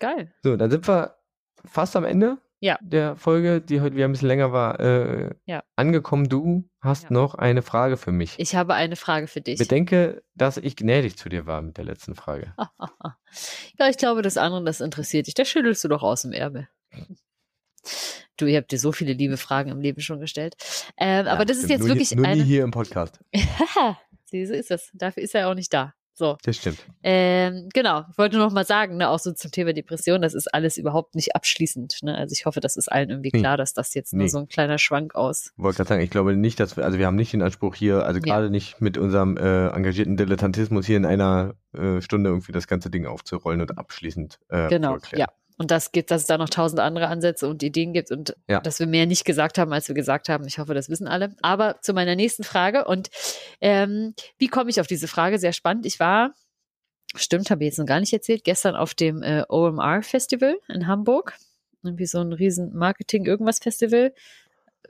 Geil. 0.01 0.33
So, 0.43 0.57
dann 0.57 0.71
sind 0.71 0.87
wir 0.89 1.17
fast 1.65 1.95
am 1.97 2.05
Ende 2.05 2.39
Ja. 2.61 2.79
der 2.83 3.17
Folge, 3.17 3.61
die 3.61 3.81
heute 3.81 3.95
wieder 3.97 4.07
ein 4.07 4.13
bisschen 4.13 4.29
länger 4.29 4.53
war, 4.53 4.81
äh, 4.81 5.35
Ja. 5.47 5.63
angekommen. 5.77 6.29
Du 6.29 6.69
hast 6.81 7.05
Ja. 7.05 7.13
noch 7.13 7.35
eine 7.35 7.63
Frage 7.63 7.97
für 7.97 8.13
mich. 8.13 8.35
Ich 8.39 8.55
habe 8.55 8.75
eine 8.75 8.97
Frage 8.97 9.27
für 9.27 9.41
dich. 9.41 9.59
Bedenke, 9.59 10.23
dass 10.35 10.57
ich 10.57 10.77
gnädig 10.77 11.17
zu 11.17 11.29
dir 11.29 11.47
war 11.47 11.61
mit 11.63 11.77
der 11.77 11.85
letzten 11.85 12.15
Frage. 12.15 12.55
ja, 13.79 13.89
ich 13.89 13.97
glaube, 13.99 14.23
das 14.23 14.37
andere, 14.37 14.65
das 14.65 14.81
interessiert 14.81 15.27
dich. 15.27 15.35
Da 15.35 15.45
schüttelst 15.45 15.85
du 15.85 15.89
doch 15.89 16.03
aus 16.03 16.23
dem 16.23 16.33
Ärmel. 16.33 16.69
Du, 18.36 18.47
ihr 18.47 18.59
habt 18.59 18.73
dir 18.73 18.78
so 18.78 18.93
viele 18.93 19.12
liebe 19.12 19.36
Fragen 19.36 19.70
im 19.70 19.81
Leben 19.81 20.01
schon 20.01 20.20
gestellt. 20.20 20.55
Ähm, 20.98 21.27
aber 21.27 21.40
Ja, 21.40 21.44
das 21.44 21.56
ist 21.59 21.65
stimmt. 21.65 21.70
jetzt 21.70 21.81
nur 21.81 21.89
wirklich 21.90 22.11
nie, 22.11 22.16
nur 22.16 22.27
eine. 22.27 22.43
nie 22.43 22.48
hier 22.48 22.65
im 22.65 22.70
Podcast. 22.70 23.20
Sieh, 24.27 24.47
so 24.47 24.55
ist 24.55 24.70
das. 24.70 24.90
Dafür 24.94 25.23
ist 25.23 25.35
er 25.35 25.43
ja 25.43 25.51
auch 25.51 25.55
nicht 25.55 25.73
da. 25.73 25.94
So. 26.16 26.36
Das 26.44 26.56
stimmt. 26.56 26.78
Ähm, 27.02 27.69
genau, 27.74 28.05
ich 28.09 28.16
wollte 28.19 28.39
noch 28.39 28.52
mal 28.52 28.65
sagen, 28.65 28.98
ne, 28.98 29.09
auch 29.09 29.19
so 29.19 29.32
zum 29.32 29.51
Thema 29.51 29.73
Depression, 29.73 30.23
das 30.23 30.32
ist 30.32 30.47
alles 30.55 30.77
überhaupt 30.78 31.16
nicht 31.16 31.35
abschließend. 31.35 31.98
Ne? 32.02 32.16
Also 32.16 32.32
ich 32.32 32.47
hoffe, 32.47 32.61
das 32.61 32.77
ist 32.77 32.86
allen 32.90 33.11
irgendwie 33.11 33.31
Nee. 33.32 33.40
klar, 33.40 33.56
dass 33.56 33.73
das 33.74 33.94
jetzt 33.94 34.12
nur 34.12 34.23
Nee. 34.23 34.28
so 34.28 34.39
ein 34.39 34.47
kleiner 34.47 34.78
Schwank 34.78 35.16
aus. 35.16 35.51
Wollte 35.56 35.78
gerade 35.78 35.89
sagen, 35.89 36.02
ich 36.02 36.11
glaube 36.11 36.36
nicht, 36.36 36.61
dass 36.61 36.77
wir, 36.77 36.85
also 36.85 36.98
wir 37.01 37.06
haben 37.09 37.16
nicht 37.16 37.32
den 37.32 37.43
Anspruch 37.43 37.74
hier, 37.74 38.06
also 38.06 38.20
Ja. 38.20 38.35
gerade 38.36 38.48
nicht 38.51 38.81
mit 38.81 38.97
unserem 38.97 39.36
äh, 39.36 39.66
engagierten 39.70 40.16
Dilettantismus 40.16 40.86
hier 40.86 40.98
in 40.98 41.05
einer 41.05 41.55
äh, 41.77 42.01
Stunde 42.01 42.31
irgendwie 42.31 42.52
das 42.52 42.69
ganze 42.69 42.90
Ding 42.90 43.06
aufzurollen 43.06 43.61
und 43.61 43.77
abschließend 43.77 44.39
äh, 44.51 44.69
Genau, 44.69 44.90
zu 44.98 45.06
erklären. 45.06 45.20
ja. 45.20 45.28
Und 45.57 45.71
das 45.71 45.93
gibt, 45.93 46.11
dass 46.11 46.23
es 46.23 46.27
da 46.27 46.37
noch 46.37 46.49
tausend 46.49 46.81
andere 46.81 47.07
Ansätze 47.07 47.49
und 47.49 47.63
Ideen 47.63 47.93
gibt 47.93 48.11
und 48.11 48.35
Ja. 48.49 48.61
dass 48.61 48.81
wir 48.81 48.87
mehr 48.89 49.07
nicht 49.07 49.25
gesagt 49.25 49.57
haben, 49.59 49.73
als 49.73 49.87
wir 49.87 49.95
gesagt 49.95 50.29
haben. 50.29 50.47
Ich 50.47 50.59
hoffe, 50.59 50.75
das 50.75 50.89
wissen 50.89 51.07
alle. 51.07 51.37
Aber 51.43 51.81
zu 51.81 51.93
meiner 51.93 52.17
nächsten 52.17 52.43
Frage 52.43 52.85
und 52.87 53.09
ähm, 53.61 54.15
wie 54.39 54.49
komme 54.49 54.71
ich 54.71 54.81
auf 54.81 54.89
diese 54.89 55.07
Frage? 55.07 55.39
Sehr 55.39 55.53
spannend. 55.53 55.87
Ich 55.87 56.01
war, 56.01 56.33
stimmt, 57.15 57.51
habe 57.51 57.63
ich 57.63 57.69
jetzt 57.69 57.79
noch 57.79 57.87
gar 57.87 58.01
nicht 58.01 58.13
erzählt, 58.13 58.43
gestern 58.43 58.75
auf 58.75 58.95
dem 58.95 59.23
äh, 59.23 59.45
OMR 59.49 60.03
Festival 60.03 60.59
in 60.69 60.89
Hamburg. 60.89 61.37
Irgendwie 61.85 62.07
so 62.07 62.19
ein 62.19 62.33
riesen 62.33 62.75
Marketing-Irgendwas-Festival. 62.77 64.13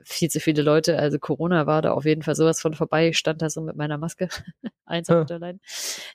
Viel 0.03 0.29
zu 0.29 0.39
viele 0.39 0.61
Leute, 0.61 0.97
also 0.97 1.19
Corona 1.19 1.67
war 1.67 1.81
da 1.81 1.91
auf 1.93 2.05
jeden 2.05 2.21
Fall 2.23 2.35
sowas 2.35 2.59
von 2.59 2.73
vorbei. 2.73 3.09
Ich 3.09 3.17
stand 3.17 3.41
da 3.41 3.49
so 3.49 3.61
mit 3.61 3.75
meiner 3.75 3.97
Maske, 3.97 4.29
einsam 4.85 5.17
Ja. 5.17 5.21
und 5.21 5.31
allein. 5.31 5.59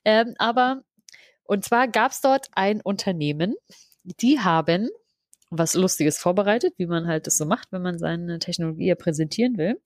Ähm, 0.05 0.35
aber, 0.39 0.83
und 1.45 1.65
zwar 1.65 1.87
gab 1.89 2.11
es 2.13 2.21
dort 2.21 2.49
ein 2.53 2.81
Unternehmen, 2.81 3.55
die 4.05 4.41
haben 4.41 4.89
was 5.51 5.75
Lustiges 5.75 6.19
vorbereitet, 6.19 6.75
wie 6.77 6.87
man 6.87 7.09
halt 7.09 7.27
das 7.27 7.37
so 7.37 7.45
macht, 7.45 7.73
wenn 7.73 7.83
man 7.83 7.99
seine 7.99 8.39
Technologie 8.39 8.87
ja 8.87 8.95
präsentieren 8.95 9.59
will. 9.59 9.81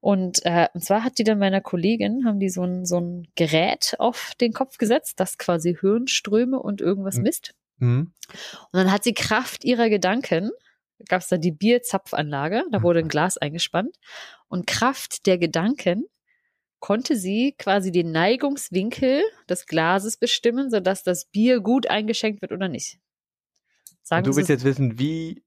Und, 0.00 0.44
äh, 0.44 0.66
und 0.74 0.84
zwar 0.84 1.04
hat 1.04 1.18
die 1.18 1.24
dann 1.24 1.38
meiner 1.38 1.60
Kollegin, 1.60 2.24
haben 2.26 2.40
die 2.40 2.48
so 2.48 2.64
ein, 2.64 2.84
so 2.84 2.98
ein 3.00 3.28
Gerät 3.36 3.94
auf 3.98 4.32
den 4.40 4.52
Kopf 4.52 4.76
gesetzt, 4.76 5.20
das 5.20 5.38
quasi 5.38 5.76
Hirnströme 5.80 6.58
und 6.58 6.80
irgendwas 6.80 7.16
Mhm. 7.16 7.22
misst. 7.22 7.54
Mhm. 7.78 8.12
Und 8.72 8.72
dann 8.72 8.90
hat 8.90 9.04
sie 9.04 9.14
Kraft 9.14 9.64
ihrer 9.64 9.88
Gedanken, 9.88 10.50
gab 11.08 11.20
es 11.22 11.28
da 11.28 11.36
die 11.36 11.52
Bierzapfanlage, 11.52 12.64
da 12.72 12.82
wurde 12.82 12.98
ein 12.98 13.08
Glas 13.08 13.38
eingespannt. 13.38 13.96
Und 14.48 14.66
Kraft 14.66 15.26
der 15.26 15.38
Gedanken 15.38 16.06
konnte 16.80 17.14
sie 17.16 17.54
quasi 17.56 17.92
den 17.92 18.10
Neigungswinkel 18.10 19.22
des 19.48 19.66
Glases 19.66 20.16
bestimmen, 20.16 20.70
sodass 20.70 21.04
das 21.04 21.26
Bier 21.26 21.60
gut 21.60 21.86
eingeschenkt 21.86 22.42
wird 22.42 22.50
oder 22.52 22.68
nicht. 22.68 22.98
Sagen 24.04 24.24
du 24.24 24.36
willst 24.36 24.48
jetzt 24.48 24.64
wissen, 24.64 24.98
wie 24.98 25.42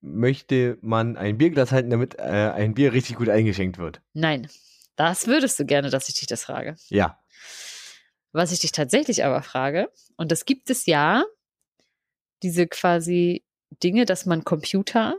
möchte 0.00 0.78
man 0.80 1.16
ein 1.18 1.36
Bierglas 1.36 1.72
halten, 1.72 1.90
damit 1.90 2.18
äh, 2.18 2.22
ein 2.22 2.72
Bier 2.74 2.92
richtig 2.92 3.16
gut 3.16 3.28
eingeschenkt 3.28 3.76
wird? 3.76 4.00
Nein, 4.14 4.48
das 4.96 5.26
würdest 5.26 5.58
du 5.58 5.66
gerne, 5.66 5.90
dass 5.90 6.08
ich 6.08 6.14
dich 6.14 6.26
das 6.26 6.44
frage. 6.44 6.76
Ja. 6.88 7.22
Was 8.32 8.52
ich 8.52 8.60
dich 8.60 8.72
tatsächlich 8.72 9.24
aber 9.24 9.42
frage, 9.42 9.90
und 10.16 10.32
das 10.32 10.46
gibt 10.46 10.70
es 10.70 10.86
ja, 10.86 11.24
diese 12.42 12.66
quasi 12.66 13.44
Dinge, 13.82 14.06
dass 14.06 14.24
man 14.24 14.44
Computer 14.44 15.18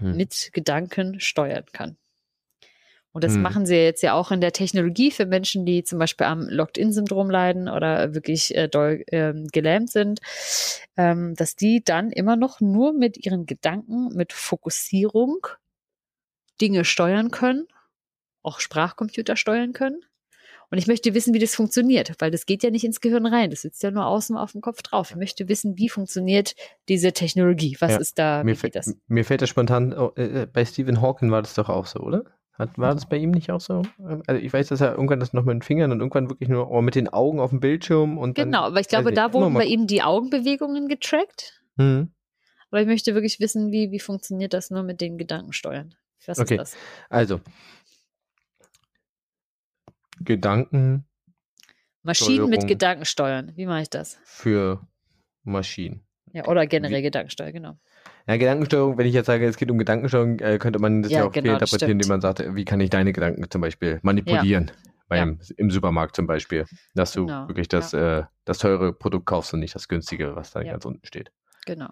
Hm. 0.00 0.16
mit 0.16 0.50
Gedanken 0.52 1.20
steuern 1.20 1.66
kann. 1.72 1.96
Und 3.12 3.24
das 3.24 3.34
Hm. 3.34 3.42
machen 3.42 3.66
sie 3.66 3.74
jetzt 3.76 4.02
ja 4.02 4.14
auch 4.14 4.30
in 4.30 4.40
der 4.40 4.52
Technologie 4.52 5.10
für 5.10 5.26
Menschen, 5.26 5.66
die 5.66 5.82
zum 5.82 5.98
Beispiel 5.98 6.26
am 6.26 6.48
Locked-In-Syndrom 6.48 7.28
leiden 7.28 7.68
oder 7.68 8.14
wirklich 8.14 8.54
äh, 8.54 8.68
doll 8.68 9.02
ähm, 9.10 9.48
gelähmt 9.52 9.90
sind, 9.90 10.20
ähm, 10.96 11.34
dass 11.34 11.56
die 11.56 11.82
dann 11.82 12.12
immer 12.12 12.36
noch 12.36 12.60
nur 12.60 12.92
mit 12.92 13.16
ihren 13.24 13.46
Gedanken, 13.46 14.14
mit 14.14 14.32
Fokussierung 14.32 15.46
Dinge 16.60 16.84
steuern 16.84 17.30
können, 17.30 17.66
auch 18.42 18.60
Sprachcomputer 18.60 19.36
steuern 19.36 19.72
können. 19.72 20.00
Und 20.70 20.78
ich 20.78 20.86
möchte 20.86 21.14
wissen, 21.14 21.34
wie 21.34 21.40
das 21.40 21.56
funktioniert, 21.56 22.12
weil 22.20 22.30
das 22.30 22.46
geht 22.46 22.62
ja 22.62 22.70
nicht 22.70 22.84
ins 22.84 23.00
Gehirn 23.00 23.26
rein. 23.26 23.50
Das 23.50 23.62
sitzt 23.62 23.82
ja 23.82 23.90
nur 23.90 24.06
außen 24.06 24.36
auf 24.36 24.52
dem 24.52 24.60
Kopf 24.60 24.82
drauf. 24.82 25.10
Ich 25.10 25.16
möchte 25.16 25.48
wissen, 25.48 25.76
wie 25.76 25.88
funktioniert 25.88 26.54
diese 26.88 27.12
Technologie? 27.12 27.76
Was 27.80 27.94
Ja, 27.94 27.98
ist 27.98 28.18
da, 28.20 28.44
Mir, 28.44 28.54
fällt- 28.54 28.76
das? 28.76 28.94
mir 29.08 29.24
fällt 29.24 29.42
das 29.42 29.48
spontan, 29.48 29.92
oh, 29.92 30.12
äh, 30.14 30.46
bei 30.46 30.64
Stephen 30.64 31.00
Hawking 31.00 31.32
war 31.32 31.42
das 31.42 31.54
doch 31.54 31.68
auch 31.68 31.86
so, 31.86 31.98
oder? 31.98 32.22
Hat, 32.60 32.76
war 32.76 32.94
das 32.94 33.08
bei 33.08 33.16
ihm 33.16 33.30
nicht 33.30 33.50
auch 33.50 33.60
so? 33.60 33.80
Also 34.26 34.40
ich 34.40 34.52
weiß, 34.52 34.68
dass 34.68 34.82
er 34.82 34.92
irgendwann 34.92 35.18
das 35.18 35.32
noch 35.32 35.44
mit 35.44 35.54
den 35.54 35.62
Fingern 35.62 35.92
und 35.92 36.00
irgendwann 36.00 36.28
wirklich 36.28 36.50
nur 36.50 36.70
oh, 36.70 36.82
mit 36.82 36.94
den 36.94 37.08
Augen 37.08 37.40
auf 37.40 37.50
dem 37.50 37.60
Bildschirm 37.60 38.18
und 38.18 38.36
dann, 38.36 38.46
Genau, 38.46 38.64
aber 38.64 38.80
ich 38.80 38.88
glaube, 38.88 39.12
da 39.12 39.32
wurden 39.32 39.54
bei 39.54 39.64
ihm 39.64 39.86
die 39.86 40.02
Augenbewegungen 40.02 40.86
getrackt. 40.86 41.62
Hm. 41.78 42.12
Aber 42.70 42.82
ich 42.82 42.86
möchte 42.86 43.14
wirklich 43.14 43.40
wissen, 43.40 43.72
wie, 43.72 43.90
wie 43.92 43.98
funktioniert 43.98 44.52
das 44.52 44.70
nur 44.70 44.82
mit 44.82 45.00
den 45.00 45.16
Gedanken 45.16 45.54
steuern? 45.54 45.94
Was 46.26 46.38
Okay. 46.38 46.56
ist 46.56 46.60
das? 46.60 46.76
Also 47.08 47.40
Gedanken 50.20 51.06
Maschinen 52.02 52.50
mit 52.50 52.60
Steuerung. 52.60 52.68
Gedanken 52.68 53.04
steuern. 53.06 53.52
Wie 53.56 53.64
mache 53.64 53.82
ich 53.82 53.90
das? 53.90 54.18
für 54.24 54.86
Maschinen. 55.44 56.06
Ja, 56.32 56.46
oder 56.46 56.66
generell 56.66 57.02
Gedankensteuer, 57.02 57.52
genau. 57.52 57.78
Ja, 58.26 58.36
Gedankensteuerung, 58.36 58.96
wenn 58.98 59.06
ich 59.06 59.14
jetzt 59.14 59.26
sage, 59.26 59.46
es 59.46 59.56
geht 59.56 59.70
um 59.70 59.78
Gedankensteuerung, 59.78 60.38
äh, 60.40 60.58
könnte 60.58 60.78
man 60.78 61.02
das 61.02 61.10
ja, 61.10 61.18
Ja, 61.20 61.24
auch 61.26 61.32
genau, 61.32 61.52
interpretieren, 61.54 61.92
indem 61.92 62.08
man 62.08 62.20
sagt, 62.20 62.42
wie 62.54 62.64
kann 62.64 62.80
ich 62.80 62.90
deine 62.90 63.12
Gedanken 63.12 63.50
zum 63.50 63.60
Beispiel 63.60 63.98
manipulieren? 64.02 64.70
Beim, 65.08 65.40
Im 65.56 65.70
Supermarkt 65.72 66.14
zum 66.14 66.28
Beispiel. 66.28 66.66
Dass 66.94 67.10
du 67.12 67.26
Genau, 67.26 67.48
wirklich 67.48 67.66
das, 67.66 67.92
äh, 67.92 68.22
das 68.44 68.58
teure 68.58 68.92
Produkt 68.92 69.26
kaufst 69.26 69.52
und 69.52 69.58
nicht 69.58 69.74
das 69.74 69.88
günstige, 69.88 70.36
was 70.36 70.52
da 70.52 70.60
Ja. 70.62 70.72
ganz 70.72 70.84
unten 70.84 71.04
steht. 71.04 71.32
Genau. 71.66 71.88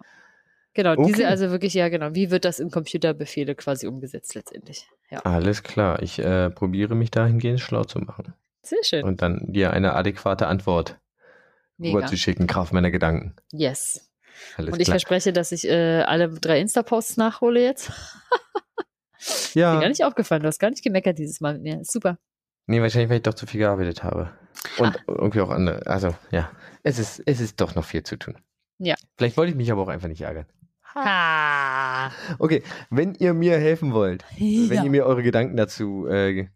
Genau, 0.73 0.91
Okay. 0.93 1.03
diese 1.07 1.27
also 1.27 1.51
wirklich, 1.51 1.73
ja 1.73 1.89
genau. 1.89 2.13
Wie 2.15 2.31
wird 2.31 2.45
das 2.45 2.59
in 2.61 2.71
Computerbefehle 2.71 3.55
quasi 3.55 3.87
umgesetzt 3.87 4.35
letztendlich? 4.35 4.87
Ja, 5.09 5.19
Alles 5.25 5.63
klar, 5.63 6.01
ich 6.01 6.19
äh, 6.19 6.49
probiere 6.49 6.95
mich 6.95 7.11
dahingehend 7.11 7.59
schlau 7.59 7.83
zu 7.83 7.99
machen. 7.99 8.33
sehr 8.61 8.83
schön. 8.83 9.03
Und 9.03 9.21
dann 9.21 9.51
dir 9.51 9.71
eine 9.73 9.93
adäquate 9.95 10.47
Antwort 10.47 10.97
Mega. 11.77 11.97
rüberzuschicken, 11.97 12.47
Kraft 12.47 12.71
meiner 12.71 12.91
Gedanken. 12.91 13.35
Yes. 13.51 14.08
Alles 14.57 14.73
Und 14.73 14.79
ich 14.79 14.85
klar. 14.85 14.93
verspreche, 14.95 15.33
dass 15.33 15.51
ich 15.51 15.67
äh, 15.67 16.01
alle 16.01 16.29
drei 16.29 16.59
Insta-Posts 16.59 17.17
nachhole 17.17 17.61
jetzt. 17.63 17.91
Ja, 19.53 19.77
gar 19.81 19.89
nicht 19.89 20.05
aufgefallen, 20.05 20.43
du 20.43 20.47
hast 20.47 20.59
gar 20.59 20.69
nicht 20.69 20.81
gemeckert 20.83 21.17
dieses 21.17 21.41
Mal 21.41 21.55
mit 21.55 21.63
mir. 21.63 21.79
Super. 21.83 22.17
nee, 22.67 22.81
wahrscheinlich, 22.81 23.09
weil 23.09 23.17
ich 23.17 23.23
doch 23.23 23.33
zu 23.33 23.45
viel 23.47 23.59
gearbeitet 23.59 24.01
habe. 24.01 24.31
Und 24.77 24.97
irgendwie 25.09 25.41
auch 25.41 25.49
andere. 25.49 25.85
Also, 25.87 26.15
ja, 26.31 26.49
es 26.83 26.99
ist, 26.99 27.21
es 27.25 27.41
ist 27.41 27.59
doch 27.59 27.75
noch 27.75 27.83
viel 27.83 28.03
zu 28.03 28.17
tun. 28.17 28.37
Ja. 28.77 28.95
Vielleicht 29.17 29.35
wollte 29.35 29.49
ich 29.51 29.57
mich 29.57 29.71
aber 29.73 29.81
auch 29.81 29.87
einfach 29.89 30.07
nicht 30.07 30.21
ärgern. 30.21 30.45
Ha. 30.95 32.11
Okay, 32.39 32.63
wenn 32.89 33.13
ihr 33.15 33.33
mir 33.33 33.57
helfen 33.59 33.91
wollt, 33.93 34.23
wenn 34.37 34.69
Ja. 34.71 34.83
ihr 34.85 34.89
mir 34.89 35.05
eure 35.05 35.21
Gedanken 35.21 35.57
dazu 35.57 36.07
äh, 36.07 36.47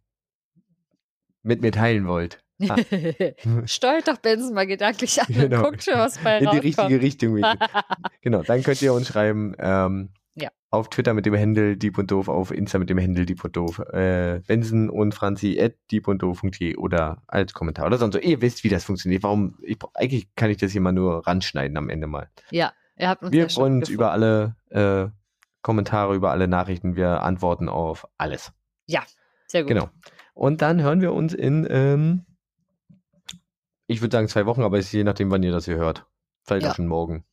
mit 1.41 1.61
mir 1.61 1.73
teilen 1.73 2.07
wollt, 2.07 2.39
Ah. 2.61 2.75
Steuert 3.65 4.07
doch 4.07 4.17
Benson 4.17 4.53
mal 4.53 4.67
gedanklich 4.67 5.19
an 5.21 5.27
Genau. 5.29 5.57
und 5.57 5.63
guckt 5.63 5.83
schon, 5.83 5.95
was 5.95 6.17
bei 6.19 6.37
in 6.39 6.49
die 6.51 6.57
richtige 6.57 7.01
Richtung. 7.01 7.41
genau, 8.21 8.43
dann 8.43 8.63
könnt 8.63 8.81
ihr 8.81 8.93
uns 8.93 9.07
schreiben. 9.07 9.53
Ähm, 9.57 10.09
Ja. 10.35 10.49
Auf 10.69 10.89
Twitter 10.89 11.13
mit 11.13 11.25
dem 11.25 11.35
Handle 11.35 11.77
Dieb 11.77 11.97
und 11.97 12.09
Doof, 12.09 12.27
auf 12.27 12.51
Insta 12.51 12.79
mit 12.79 12.89
dem 12.89 12.99
Handle 12.99 13.25
Dieb 13.25 13.43
und 13.43 13.55
Doof, 13.55 13.79
äh, 13.91 14.39
Benson 14.47 14.89
und 14.89 15.13
Franzi 15.13 15.59
at 15.61 15.73
diebunddoof.de 15.91 16.75
oder 16.77 17.21
als 17.27 17.53
Kommentar 17.53 17.85
oder 17.85 17.97
sonst 17.97 18.15
so. 18.15 18.19
Ihr 18.19 18.41
wisst, 18.41 18.63
wie 18.63 18.69
das 18.69 18.83
funktioniert. 18.83 19.23
Warum? 19.23 19.57
Ich, 19.61 19.77
eigentlich 19.93 20.33
kann 20.35 20.49
ich 20.49 20.57
das 20.57 20.71
hier 20.71 20.81
mal 20.81 20.91
nur 20.91 21.25
ranschneiden 21.27 21.77
am 21.77 21.89
Ende 21.89 22.07
mal. 22.07 22.29
Ja, 22.49 22.73
ihr 22.97 23.09
habt 23.09 23.21
uns 23.23 23.31
Wir 23.31 23.43
ja 23.43 23.49
freuen 23.49 23.75
uns 23.79 23.89
über 23.89 24.11
alle 24.11 24.55
äh, 24.69 25.07
Kommentare, 25.61 26.15
über 26.15 26.31
alle 26.31 26.47
Nachrichten. 26.47 26.95
Wir 26.95 27.21
antworten 27.21 27.69
auf 27.69 28.07
alles. 28.17 28.51
Sehr 29.47 29.61
gut. 29.63 29.69
Genau. 29.69 29.89
Und 30.33 30.63
dann 30.63 30.81
hören 30.81 30.99
wir 31.01 31.13
uns 31.13 31.33
in, 31.35 31.67
ähm, 31.69 32.25
ich 33.93 34.01
würde 34.01 34.15
sagen 34.17 34.27
zwei 34.27 34.45
Wochen, 34.45 34.61
aber 34.63 34.77
es 34.79 34.85
ist 34.87 34.91
je 34.93 35.03
nachdem, 35.03 35.31
wann 35.31 35.43
ihr 35.43 35.51
das 35.51 35.65
hier 35.65 35.75
hört. 35.77 36.05
Vielleicht 36.43 36.65
Ja. 36.65 36.71
auch 36.71 36.75
schon 36.75 36.87
morgen. 36.87 37.23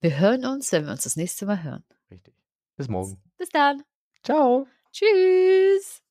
Wir 0.00 0.18
hören 0.18 0.44
uns, 0.44 0.70
wenn 0.72 0.84
wir 0.84 0.92
uns 0.92 1.02
das 1.04 1.16
nächste 1.16 1.46
Mal 1.46 1.62
hören. 1.62 1.84
Richtig. 2.10 2.34
Bis 2.76 2.88
morgen. 2.88 3.20
Bis 3.36 3.48
dann. 3.48 3.82
Ciao. 4.22 4.66
Tschüss. 4.92 6.02